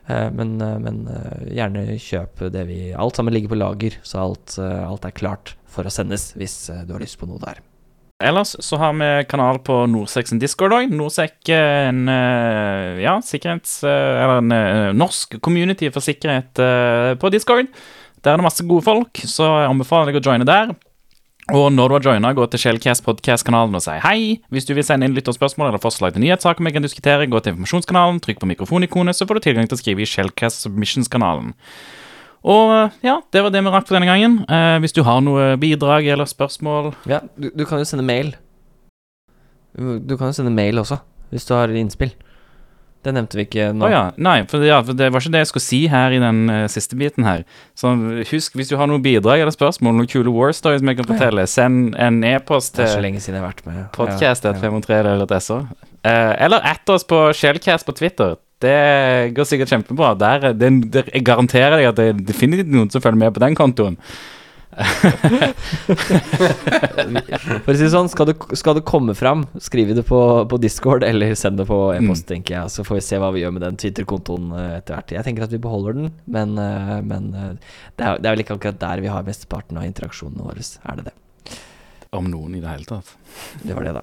Eh, 0.07 0.29
Men, 0.31 0.57
men 0.59 1.01
gjerne 1.51 1.99
kjøp 1.99 2.45
det 2.55 2.63
vi 2.69 2.79
Alt 2.95 3.19
sammen 3.19 3.35
ligger 3.35 3.51
på 3.51 3.59
lager, 3.59 3.99
så 4.07 4.23
alt, 4.29 4.55
alt 4.63 5.05
er 5.05 5.17
klart 5.17 5.57
for 5.71 5.87
å 5.87 5.91
sendes 5.91 6.31
hvis 6.39 6.71
du 6.87 6.95
har 6.95 7.03
lyst 7.03 7.19
på 7.19 7.27
noe 7.27 7.43
der. 7.43 7.59
Ellers 8.21 8.53
så 8.61 8.77
har 8.77 8.93
vi 8.99 9.09
kanal 9.31 9.63
på 9.65 9.79
Norsec 9.89 10.29
sin 10.29 10.41
Discord 10.43 10.75
òg. 10.77 10.93
Norsec 10.93 11.49
er 11.57 11.89
en 11.89 12.03
eh, 12.13 13.01
ja, 13.01 13.17
sikkerhets... 13.25 13.79
eh, 13.89 14.21
Eller 14.21 14.43
en 14.43 14.53
eh, 14.53 14.91
norsk 14.93 15.39
community 15.41 15.89
for 15.95 16.05
sikkerhet 16.05 16.61
på 17.21 17.33
Discord. 17.33 17.73
Der 18.21 18.35
er 18.35 18.37
det 18.37 18.45
masse 18.45 18.67
gode 18.69 18.85
folk, 18.85 19.23
så 19.25 19.47
jeg 19.63 19.71
anbefaler 19.71 20.13
deg 20.13 20.21
å 20.21 20.27
joine 20.29 20.45
der. 20.45 20.75
Og 21.57 21.71
når 21.73 21.89
du 21.89 21.95
har 21.97 22.05
joina, 22.11 22.35
gå 22.37 22.45
til 22.53 22.61
Shellcast 22.63 23.03
podcast-kanalen 23.07 23.75
og 23.75 23.83
si 23.83 23.97
hei. 24.05 24.19
Hvis 24.53 24.69
du 24.69 24.75
vil 24.77 24.85
sende 24.87 25.09
inn 25.09 25.17
lytterspørsmål 25.17 25.71
eller 25.71 25.83
forslag 25.83 26.13
til 26.15 26.23
nyhetssaker 26.23 26.63
vi 26.63 26.75
kan 26.77 26.85
diskutere, 26.85 27.27
gå 27.27 27.41
til 27.41 27.55
informasjonskanalen, 27.55 28.21
trykk 28.23 28.45
på 28.45 28.51
mikrofonikonet, 28.53 29.17
så 29.17 29.27
får 29.27 29.41
du 29.41 29.47
tilgang 29.49 29.71
til 29.71 29.79
å 29.79 29.81
skrive 29.81 30.05
i 30.05 30.11
Shellcast 30.13 30.69
Submissions-kanalen. 30.69 31.55
Og 32.41 32.73
ja, 33.05 33.19
det 33.33 33.43
var 33.45 33.53
det 33.53 33.61
vi 33.61 33.73
rakk 33.73 33.89
for 33.89 33.99
denne 33.99 34.09
gangen. 34.09 34.41
Eh, 34.49 34.79
hvis 34.81 34.97
du 34.97 35.03
har 35.05 35.21
noe 35.25 35.53
bidrag 35.61 36.09
eller 36.09 36.29
spørsmål 36.29 36.95
Ja, 37.11 37.21
du, 37.37 37.51
du 37.53 37.67
kan 37.69 37.83
jo 37.83 37.89
sende 37.89 38.07
mail. 38.07 38.33
Du 39.77 40.17
kan 40.17 40.31
jo 40.31 40.37
sende 40.37 40.53
mail 40.55 40.81
også, 40.81 40.99
hvis 41.31 41.47
du 41.47 41.55
har 41.55 41.73
innspill. 41.77 42.15
Det 43.01 43.15
nevnte 43.17 43.39
vi 43.39 43.47
ikke 43.47 43.71
nå. 43.73 43.87
Oh, 43.87 43.93
ja. 43.93 44.01
Nei, 44.21 44.43
for, 44.49 44.61
ja, 44.67 44.83
for 44.85 44.97
det 44.97 45.07
var 45.09 45.23
ikke 45.23 45.33
det 45.33 45.41
jeg 45.41 45.49
skulle 45.49 45.65
si 45.65 45.79
her 45.89 46.13
i 46.13 46.19
den 46.21 46.41
uh, 46.53 46.67
siste 46.69 46.99
biten 47.01 47.25
her. 47.25 47.47
Så 47.79 47.95
husk, 48.29 48.59
hvis 48.59 48.69
du 48.69 48.77
har 48.77 48.91
noe 48.91 49.01
bidrag 49.01 49.41
eller 49.41 49.55
spørsmål, 49.55 49.97
noen 49.97 50.11
kule 50.11 50.33
war 50.35 50.53
stories 50.57 50.85
vi 50.85 50.97
kan 50.99 51.09
fortelle, 51.09 51.47
send 51.49 51.95
en 51.97 52.21
e-post 52.29 52.77
til 52.77 53.01
lenge 53.01 53.23
siden 53.25 53.39
jeg 53.39 53.47
har 53.47 53.55
vært 53.55 53.65
med. 53.71 53.87
podcast.503.so. 53.97 55.63
Eh, 56.05 56.35
eller 56.45 56.69
at 56.75 56.93
oss 56.93 57.09
på 57.09 57.23
Shellcast 57.37 57.89
på 57.89 57.97
Twitter. 57.97 58.37
Det 58.61 58.75
går 59.37 59.49
sikkert 59.49 59.73
kjempebra. 59.73 60.13
Der, 60.21 60.51
det, 60.53 60.69
det, 60.93 61.07
jeg 61.15 61.25
garanterer 61.25 61.79
deg 61.79 61.89
at 61.91 61.97
det 62.01 62.11
er 62.11 62.21
definitivt 62.33 62.71
noen 62.73 62.93
som 62.93 63.03
følger 63.05 63.25
med 63.25 63.35
på 63.37 63.43
den 63.43 63.57
kontoen. 63.59 63.97
For 67.65 67.73
å 67.73 67.75
si 67.75 67.83
det 67.83 67.91
sånn, 67.91 68.11
skal 68.13 68.29
du, 68.31 68.35
skal 68.59 68.77
du 68.79 68.83
komme 68.87 69.17
fram, 69.19 69.43
skriv 69.63 69.91
det 69.97 70.05
på, 70.07 70.21
på 70.51 70.57
Discord 70.63 71.03
eller 71.07 71.35
send 71.39 71.59
det 71.61 71.67
på 71.69 71.79
e-post, 71.97 72.29
tenker 72.31 72.55
jeg. 72.57 72.65
Så 72.77 72.81
får 72.87 73.01
vi 73.01 73.07
se 73.09 73.17
hva 73.21 73.33
vi 73.35 73.43
gjør 73.43 73.55
med 73.57 73.65
den 73.67 73.79
Twitter-kontoen 73.81 74.53
eh, 74.55 74.77
etter 74.79 74.93
hvert. 74.97 75.17
Jeg 75.19 75.27
tenker 75.27 75.43
at 75.47 75.55
vi 75.55 75.63
beholder 75.63 75.93
den, 75.99 76.07
men, 76.31 76.49
eh, 76.61 76.99
men 77.03 77.23
eh, 77.35 77.51
det, 77.97 78.05
er, 78.05 78.13
det 78.21 78.27
er 78.27 78.33
vel 78.37 78.45
ikke 78.45 78.57
akkurat 78.61 78.83
der 78.85 79.03
vi 79.05 79.13
har 79.13 79.27
mesteparten 79.27 79.81
av 79.81 79.89
interaksjonene 79.89 80.47
våre. 80.47 80.63
Er 80.63 80.95
det 81.01 81.11
det? 81.11 81.17
Om 82.17 82.27
noen 82.31 82.53
i 82.59 82.63
det 82.63 82.71
hele 82.71 82.89
tatt. 82.89 83.09
Det 83.63 83.75
var 83.75 83.83
det, 83.87 83.95
da. 84.01 84.03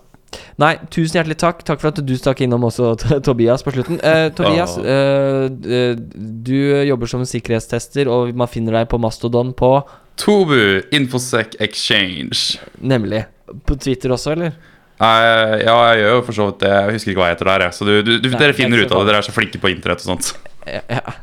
Nei, 0.59 0.73
tusen 0.93 1.19
hjertelig 1.19 1.37
takk. 1.39 1.61
Takk 1.67 1.81
for 1.81 1.91
at 1.91 2.01
du 2.03 2.13
stakk 2.19 2.41
innom 2.43 2.65
også, 2.67 2.95
Tobias, 3.27 3.63
på 3.65 3.73
slutten. 3.75 3.99
Eh, 4.01 4.27
Tobias, 4.35 4.77
eh, 4.81 5.45
eh, 5.47 5.93
du 5.97 6.57
jobber 6.87 7.11
som 7.11 7.25
sikkerhetstester, 7.27 8.09
og 8.11 8.33
man 8.37 8.51
finner 8.51 8.81
deg 8.81 8.89
på 8.91 8.99
Mastodon 9.01 9.53
på 9.57 9.71
Tobu 10.17 10.81
Infosec 10.91 11.55
Exchange. 11.61 12.57
Nemlig. 12.81 13.23
På 13.69 13.77
Twitter 13.79 14.11
også, 14.11 14.33
eller? 14.33 14.57
Uh, 14.97 15.61
ja, 15.61 15.75
jeg 15.91 15.99
gjør 16.01 16.15
jo 16.15 16.21
for 16.25 16.33
så 16.39 16.45
vidt 16.49 16.63
det. 16.63 16.73
Jeg 16.73 16.97
husker 16.97 17.11
ikke 17.11 17.21
hva 17.21 17.29
jeg 17.29 17.37
heter 17.37 17.49
der. 17.51 17.65
jeg. 17.67 17.77
Så 17.77 17.85
du, 17.85 17.93
du, 18.01 18.11
du, 18.17 18.29
Nei, 18.31 18.39
dere 18.41 18.49
er 18.49 18.57
finner 18.57 18.81
ut 18.81 18.89
av 18.89 19.03
det. 19.03 19.11
Dere 19.11 19.21
er 19.21 19.27
så 19.27 19.35
flinke 19.35 19.61
på 19.61 19.71
internett 19.73 20.03
og 20.05 20.13
sånt. 20.15 20.33
Ja. 20.67 20.81
ja. 20.91 21.13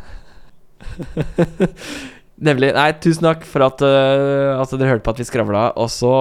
Nemlig. 2.49 2.71
Nei, 2.73 2.87
tusen 3.03 3.27
takk 3.27 3.43
for 3.45 3.67
at, 3.67 3.83
uh, 3.85 4.57
at 4.63 4.71
dere 4.79 4.95
hørte 4.95 5.05
på 5.05 5.13
at 5.13 5.21
vi 5.21 5.27
skravla. 5.29 5.67
Og 5.83 5.91
så 5.93 6.15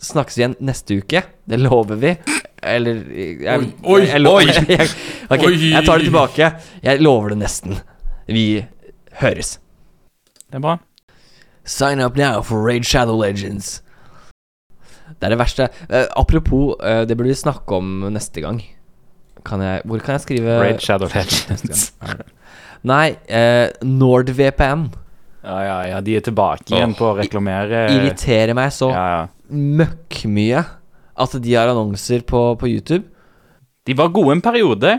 snakkes 0.00 0.38
igjen 0.38 0.56
neste 0.64 1.00
uke. 1.00 1.22
Det 1.44 1.58
lover 1.60 2.00
vi. 2.00 2.14
Eller 2.62 3.02
jeg, 3.14 3.70
Oi, 3.84 4.00
jeg, 4.04 4.20
lover, 4.20 4.50
oi. 4.50 4.64
jeg, 4.74 4.88
okay, 5.30 5.46
Oi. 5.48 5.70
jeg 5.72 5.86
tar 5.86 6.00
det 6.00 6.08
tilbake. 6.10 6.50
Jeg 6.84 7.02
lover 7.04 7.34
det 7.34 7.40
nesten. 7.44 7.78
Vi 8.28 8.64
høres. 9.20 9.58
Det 10.50 10.60
er 10.60 10.64
bra. 10.64 10.78
Sign 11.64 12.00
up 12.02 12.16
now 12.16 12.42
for 12.42 12.60
Raid 12.66 12.84
Shadow 12.88 13.16
Legends. 13.20 13.80
Det 15.20 15.28
er 15.28 15.34
det 15.34 15.40
verste. 15.40 15.68
Uh, 15.90 16.06
apropos, 16.16 16.76
uh, 16.80 17.04
det 17.08 17.16
burde 17.16 17.32
vi 17.32 17.38
snakke 17.38 17.76
om 17.76 18.06
neste 18.12 18.40
gang. 18.40 18.62
Kan 19.44 19.62
jeg, 19.64 19.82
hvor 19.84 20.00
kan 20.04 20.16
jeg 20.16 20.24
skrive 20.26 20.60
Raid 20.60 20.80
Shadow 20.80 21.08
Legends. 21.12 21.92
Nei, 22.88 23.12
uh, 23.28 23.68
NordVPN 23.84 24.88
Ja, 25.40 25.58
ja, 25.64 25.76
ja, 25.94 26.00
de 26.04 26.16
er 26.18 26.24
tilbake 26.26 26.68
igjen 26.68 26.92
på 26.98 27.10
å 27.10 27.16
reklamere 27.16 27.86
irriterer 27.94 28.52
meg 28.56 28.74
så 28.76 28.90
Ja, 28.92 29.04
ja. 29.14 29.22
møkk 29.48 30.24
mye 30.28 30.64
at 31.20 31.36
de 31.40 31.54
har 31.56 31.70
annonser 31.72 32.24
på, 32.28 32.42
på 32.60 32.68
YouTube. 32.68 33.06
De 33.88 33.96
var 33.96 34.12
gode 34.12 34.36
en 34.36 34.44
periode. 34.44 34.98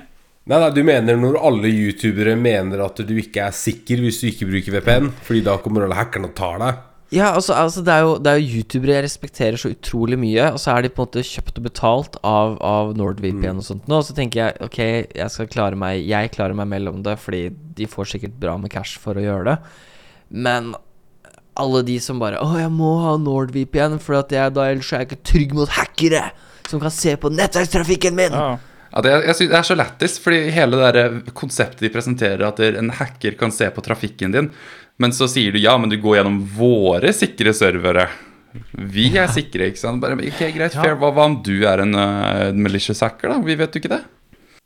Nei, 0.49 0.57
nei, 0.57 0.69
du 0.73 0.81
mener 0.85 1.17
når 1.21 1.37
alle 1.37 1.69
youtubere 1.69 2.33
mener 2.37 2.81
at 2.81 2.97
du 3.05 3.13
ikke 3.21 3.45
er 3.45 3.53
sikker 3.53 4.01
hvis 4.01 4.21
du 4.21 4.29
ikke 4.31 4.49
bruker 4.49 4.79
VPN? 4.79 5.11
Fordi 5.27 5.43
da 5.45 5.59
kommer 5.61 5.85
alle 5.85 5.97
hackerne 5.99 6.31
og 6.31 6.37
tar 6.37 6.57
deg? 6.61 6.87
Ja, 7.11 7.33
altså, 7.35 7.53
altså 7.59 7.81
det, 7.83 7.91
er 7.91 8.05
jo, 8.05 8.11
det 8.23 8.31
er 8.31 8.39
jo 8.39 8.57
youtubere 8.57 8.93
jeg 8.95 9.03
respekterer 9.03 9.59
så 9.59 9.73
utrolig 9.73 10.15
mye, 10.19 10.45
og 10.55 10.61
så 10.63 10.71
er 10.71 10.85
de 10.85 10.91
på 10.95 11.03
en 11.03 11.09
måte 11.09 11.23
kjøpt 11.27 11.59
og 11.59 11.65
betalt 11.65 12.13
av, 12.23 12.53
av 12.63 12.93
NordVPN 12.95 13.59
og 13.59 13.65
sånt 13.67 13.89
nå, 13.91 13.97
og 13.99 14.05
så 14.07 14.15
tenker 14.15 14.39
jeg 14.39 14.69
ok, 14.69 14.79
jeg 15.19 15.33
skal 15.33 15.49
klare 15.51 15.79
meg 15.79 16.05
Jeg 16.07 16.31
klarer 16.31 16.55
meg 16.55 16.69
mellom 16.71 17.01
det, 17.03 17.17
fordi 17.19 17.49
de 17.51 17.89
får 17.91 18.13
sikkert 18.13 18.37
bra 18.39 18.55
med 18.61 18.71
cash 18.71 18.95
for 19.03 19.19
å 19.19 19.25
gjøre 19.25 19.43
det, 19.49 19.57
men 20.31 20.73
alle 21.59 21.81
de 21.83 21.97
som 21.99 22.19
bare 22.21 22.39
Å, 22.39 22.47
jeg 22.57 22.71
må 22.73 22.93
ha 23.03 23.17
NordVPN, 23.19 23.99
for 24.01 24.21
at 24.21 24.31
jeg, 24.33 24.55
da 24.55 24.69
ellers 24.71 24.91
er 24.91 25.03
jeg 25.03 25.11
ikke 25.11 25.25
trygg 25.27 25.55
mot 25.57 25.71
hackere 25.75 26.29
som 26.69 26.79
kan 26.79 26.93
se 26.93 27.17
på 27.19 27.31
nettverkstrafikken 27.33 28.15
min. 28.15 28.35
Ja. 28.35 28.51
Ja, 28.91 29.01
det, 29.03 29.11
jeg 29.23 29.35
synes 29.37 29.51
det 29.51 29.57
er 29.59 29.67
så 29.67 29.75
lættis, 29.79 30.17
fordi 30.19 30.39
hele 30.51 30.91
det 30.91 31.05
konseptet 31.37 31.85
de 31.85 31.91
presenterer, 31.93 32.43
at 32.43 32.59
en 32.59 32.91
hacker 32.97 33.37
kan 33.39 33.53
se 33.55 33.69
på 33.71 33.83
trafikken 33.85 34.35
din, 34.35 34.49
men 34.99 35.15
så 35.15 35.29
sier 35.31 35.55
du 35.55 35.61
ja, 35.63 35.77
men 35.79 35.91
du 35.91 35.95
går 36.01 36.19
gjennom 36.19 36.41
våre 36.57 37.13
sikre 37.15 37.53
servere. 37.55 38.09
Vi 38.75 39.07
er 39.15 39.31
sikre, 39.31 39.69
ikke 39.71 39.79
sant? 39.79 40.01
Bare, 40.03 40.17
ok, 40.19 40.41
greit, 40.57 40.75
fair. 40.75 40.97
Hva, 40.99 41.11
hva 41.15 41.29
om 41.29 41.37
du 41.43 41.61
er 41.67 41.85
en 41.85 41.95
uh, 41.95 42.49
malicious 42.51 42.99
hacker, 43.03 43.31
da? 43.31 43.39
Vi 43.45 43.55
vet 43.61 43.77
jo 43.77 43.79
ikke 43.79 43.93
det. 43.93 44.01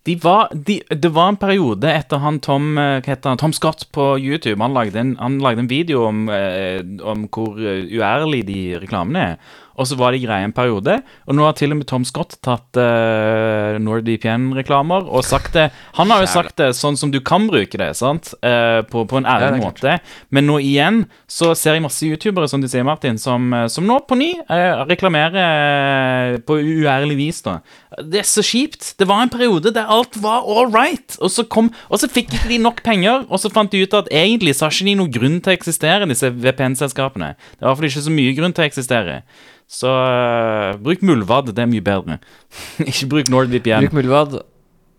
De 0.05 0.15
var, 0.21 0.51
de, 0.53 0.79
det 0.89 1.09
var 1.09 1.31
en 1.31 1.39
periode 1.41 1.89
etter 1.89 2.21
han 2.21 2.37
Tom, 2.43 2.77
eh, 2.77 3.07
han, 3.23 3.39
Tom 3.41 3.53
Scott 3.57 3.87
på 3.95 4.11
YouTube. 4.21 4.61
Han 4.61 4.75
lagde 4.77 5.01
en, 5.01 5.15
han 5.17 5.39
lagde 5.41 5.65
en 5.65 5.69
video 5.71 6.03
om, 6.05 6.27
eh, 6.29 6.83
om 7.01 7.25
hvor 7.25 7.57
eh, 7.57 7.87
uærlig 7.89 8.43
de 8.45 8.59
reklamene 8.83 9.23
er. 9.31 9.55
Og 9.75 9.89
så 9.89 9.97
var 9.99 10.15
de 10.15 10.23
greie 10.23 10.47
en 10.47 10.55
periode. 10.55 10.99
Og 11.27 11.37
nå 11.37 11.45
har 11.47 11.55
til 11.57 11.73
og 11.75 11.81
med 11.81 11.89
Tom 11.89 12.05
Scott 12.07 12.37
tatt 12.45 12.79
uh, 12.79 13.77
NordVPN-reklamer 13.83 15.09
og 15.09 15.25
sagt 15.27 15.55
det. 15.57 15.69
Han 15.99 16.13
har 16.13 16.23
jo 16.23 16.31
sagt 16.31 16.57
det 16.61 16.71
sånn 16.77 16.97
som 16.99 17.11
du 17.13 17.21
kan 17.25 17.47
bruke 17.51 17.79
det, 17.79 17.91
sant? 17.99 18.33
Uh, 18.45 18.81
på, 18.89 19.05
på 19.09 19.19
en 19.19 19.29
ærlig 19.29 19.59
er 19.59 19.63
måte. 19.63 19.97
Men 20.33 20.47
nå 20.49 20.59
igjen 20.63 21.03
så 21.31 21.53
ser 21.57 21.77
jeg 21.77 21.85
masse 21.85 22.05
youtubere, 22.05 22.47
som 22.49 22.61
du 22.63 22.67
sier, 22.71 22.85
Martin, 22.85 23.17
som, 23.21 23.47
eh, 23.53 23.67
som 23.71 23.85
nå 23.87 23.97
på 24.07 24.17
ny 24.19 24.31
uh, 24.49 24.85
reklamerer 24.89 25.37
eh, 25.41 26.37
på 26.45 26.57
uærlig 26.59 27.17
vis, 27.19 27.41
da. 27.45 27.57
Det 28.03 28.21
er 28.21 28.27
så 28.29 28.43
kjipt. 28.45 28.93
Det 28.99 29.07
var 29.09 29.23
en 29.23 29.33
periode 29.33 29.73
der 29.75 29.89
alt 29.91 30.19
var 30.23 30.45
all 30.45 30.69
right, 30.73 31.17
og 31.21 31.31
så, 31.33 31.45
kom, 31.47 31.71
og 31.89 32.01
så 32.01 32.11
fikk 32.11 32.33
ikke 32.35 32.51
de 32.51 32.61
nok 32.61 32.83
penger, 32.85 33.25
og 33.29 33.41
så 33.41 33.51
fant 33.53 33.71
de 33.73 33.83
ut 33.83 33.97
at 33.97 34.11
egentlig 34.13 34.55
så 34.55 34.67
har 34.67 34.75
ikke 34.75 34.89
de 34.89 34.97
noen 35.01 35.15
grunn 35.17 35.41
til 35.41 35.53
å 35.53 35.57
eksistere, 35.57 36.09
disse 36.11 36.31
VPN-selskapene. 36.31 37.33
Det 37.35 37.61
er 37.61 37.65
i 37.65 37.69
hvert 37.69 37.81
fall 37.81 37.91
ikke 37.91 38.07
så 38.07 38.15
mye 38.15 38.37
grunn 38.37 38.55
til 38.55 38.65
å 38.65 38.69
eksistere. 38.69 39.19
Så 39.67 39.89
uh, 39.89 40.75
bruk 40.81 41.01
Muldvad, 41.05 41.49
det 41.55 41.63
er 41.63 41.69
mye 41.71 41.83
bedre. 41.85 42.19
ikke 42.89 43.09
bruk 43.11 43.31
NordVPN. 43.33 43.87
Bruk 43.87 43.97
Mulvad. 43.99 44.37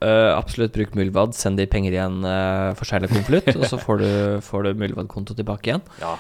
Uh, 0.05 0.33
absolutt 0.37 0.75
bruk 0.77 0.95
Mulvad. 0.99 1.37
Send 1.39 1.61
de 1.61 1.69
penger 1.71 1.97
igjen 1.97 2.23
uh, 2.27 2.75
forsegla 2.79 3.11
konvolutt, 3.13 3.53
og 3.57 3.69
så 3.71 3.81
får 3.81 4.03
du, 4.03 4.09
får 4.45 4.69
du 4.69 4.83
Mulvad-konto 4.85 5.39
tilbake 5.39 5.73
igjen. 5.73 5.87
Ja. 6.03 6.17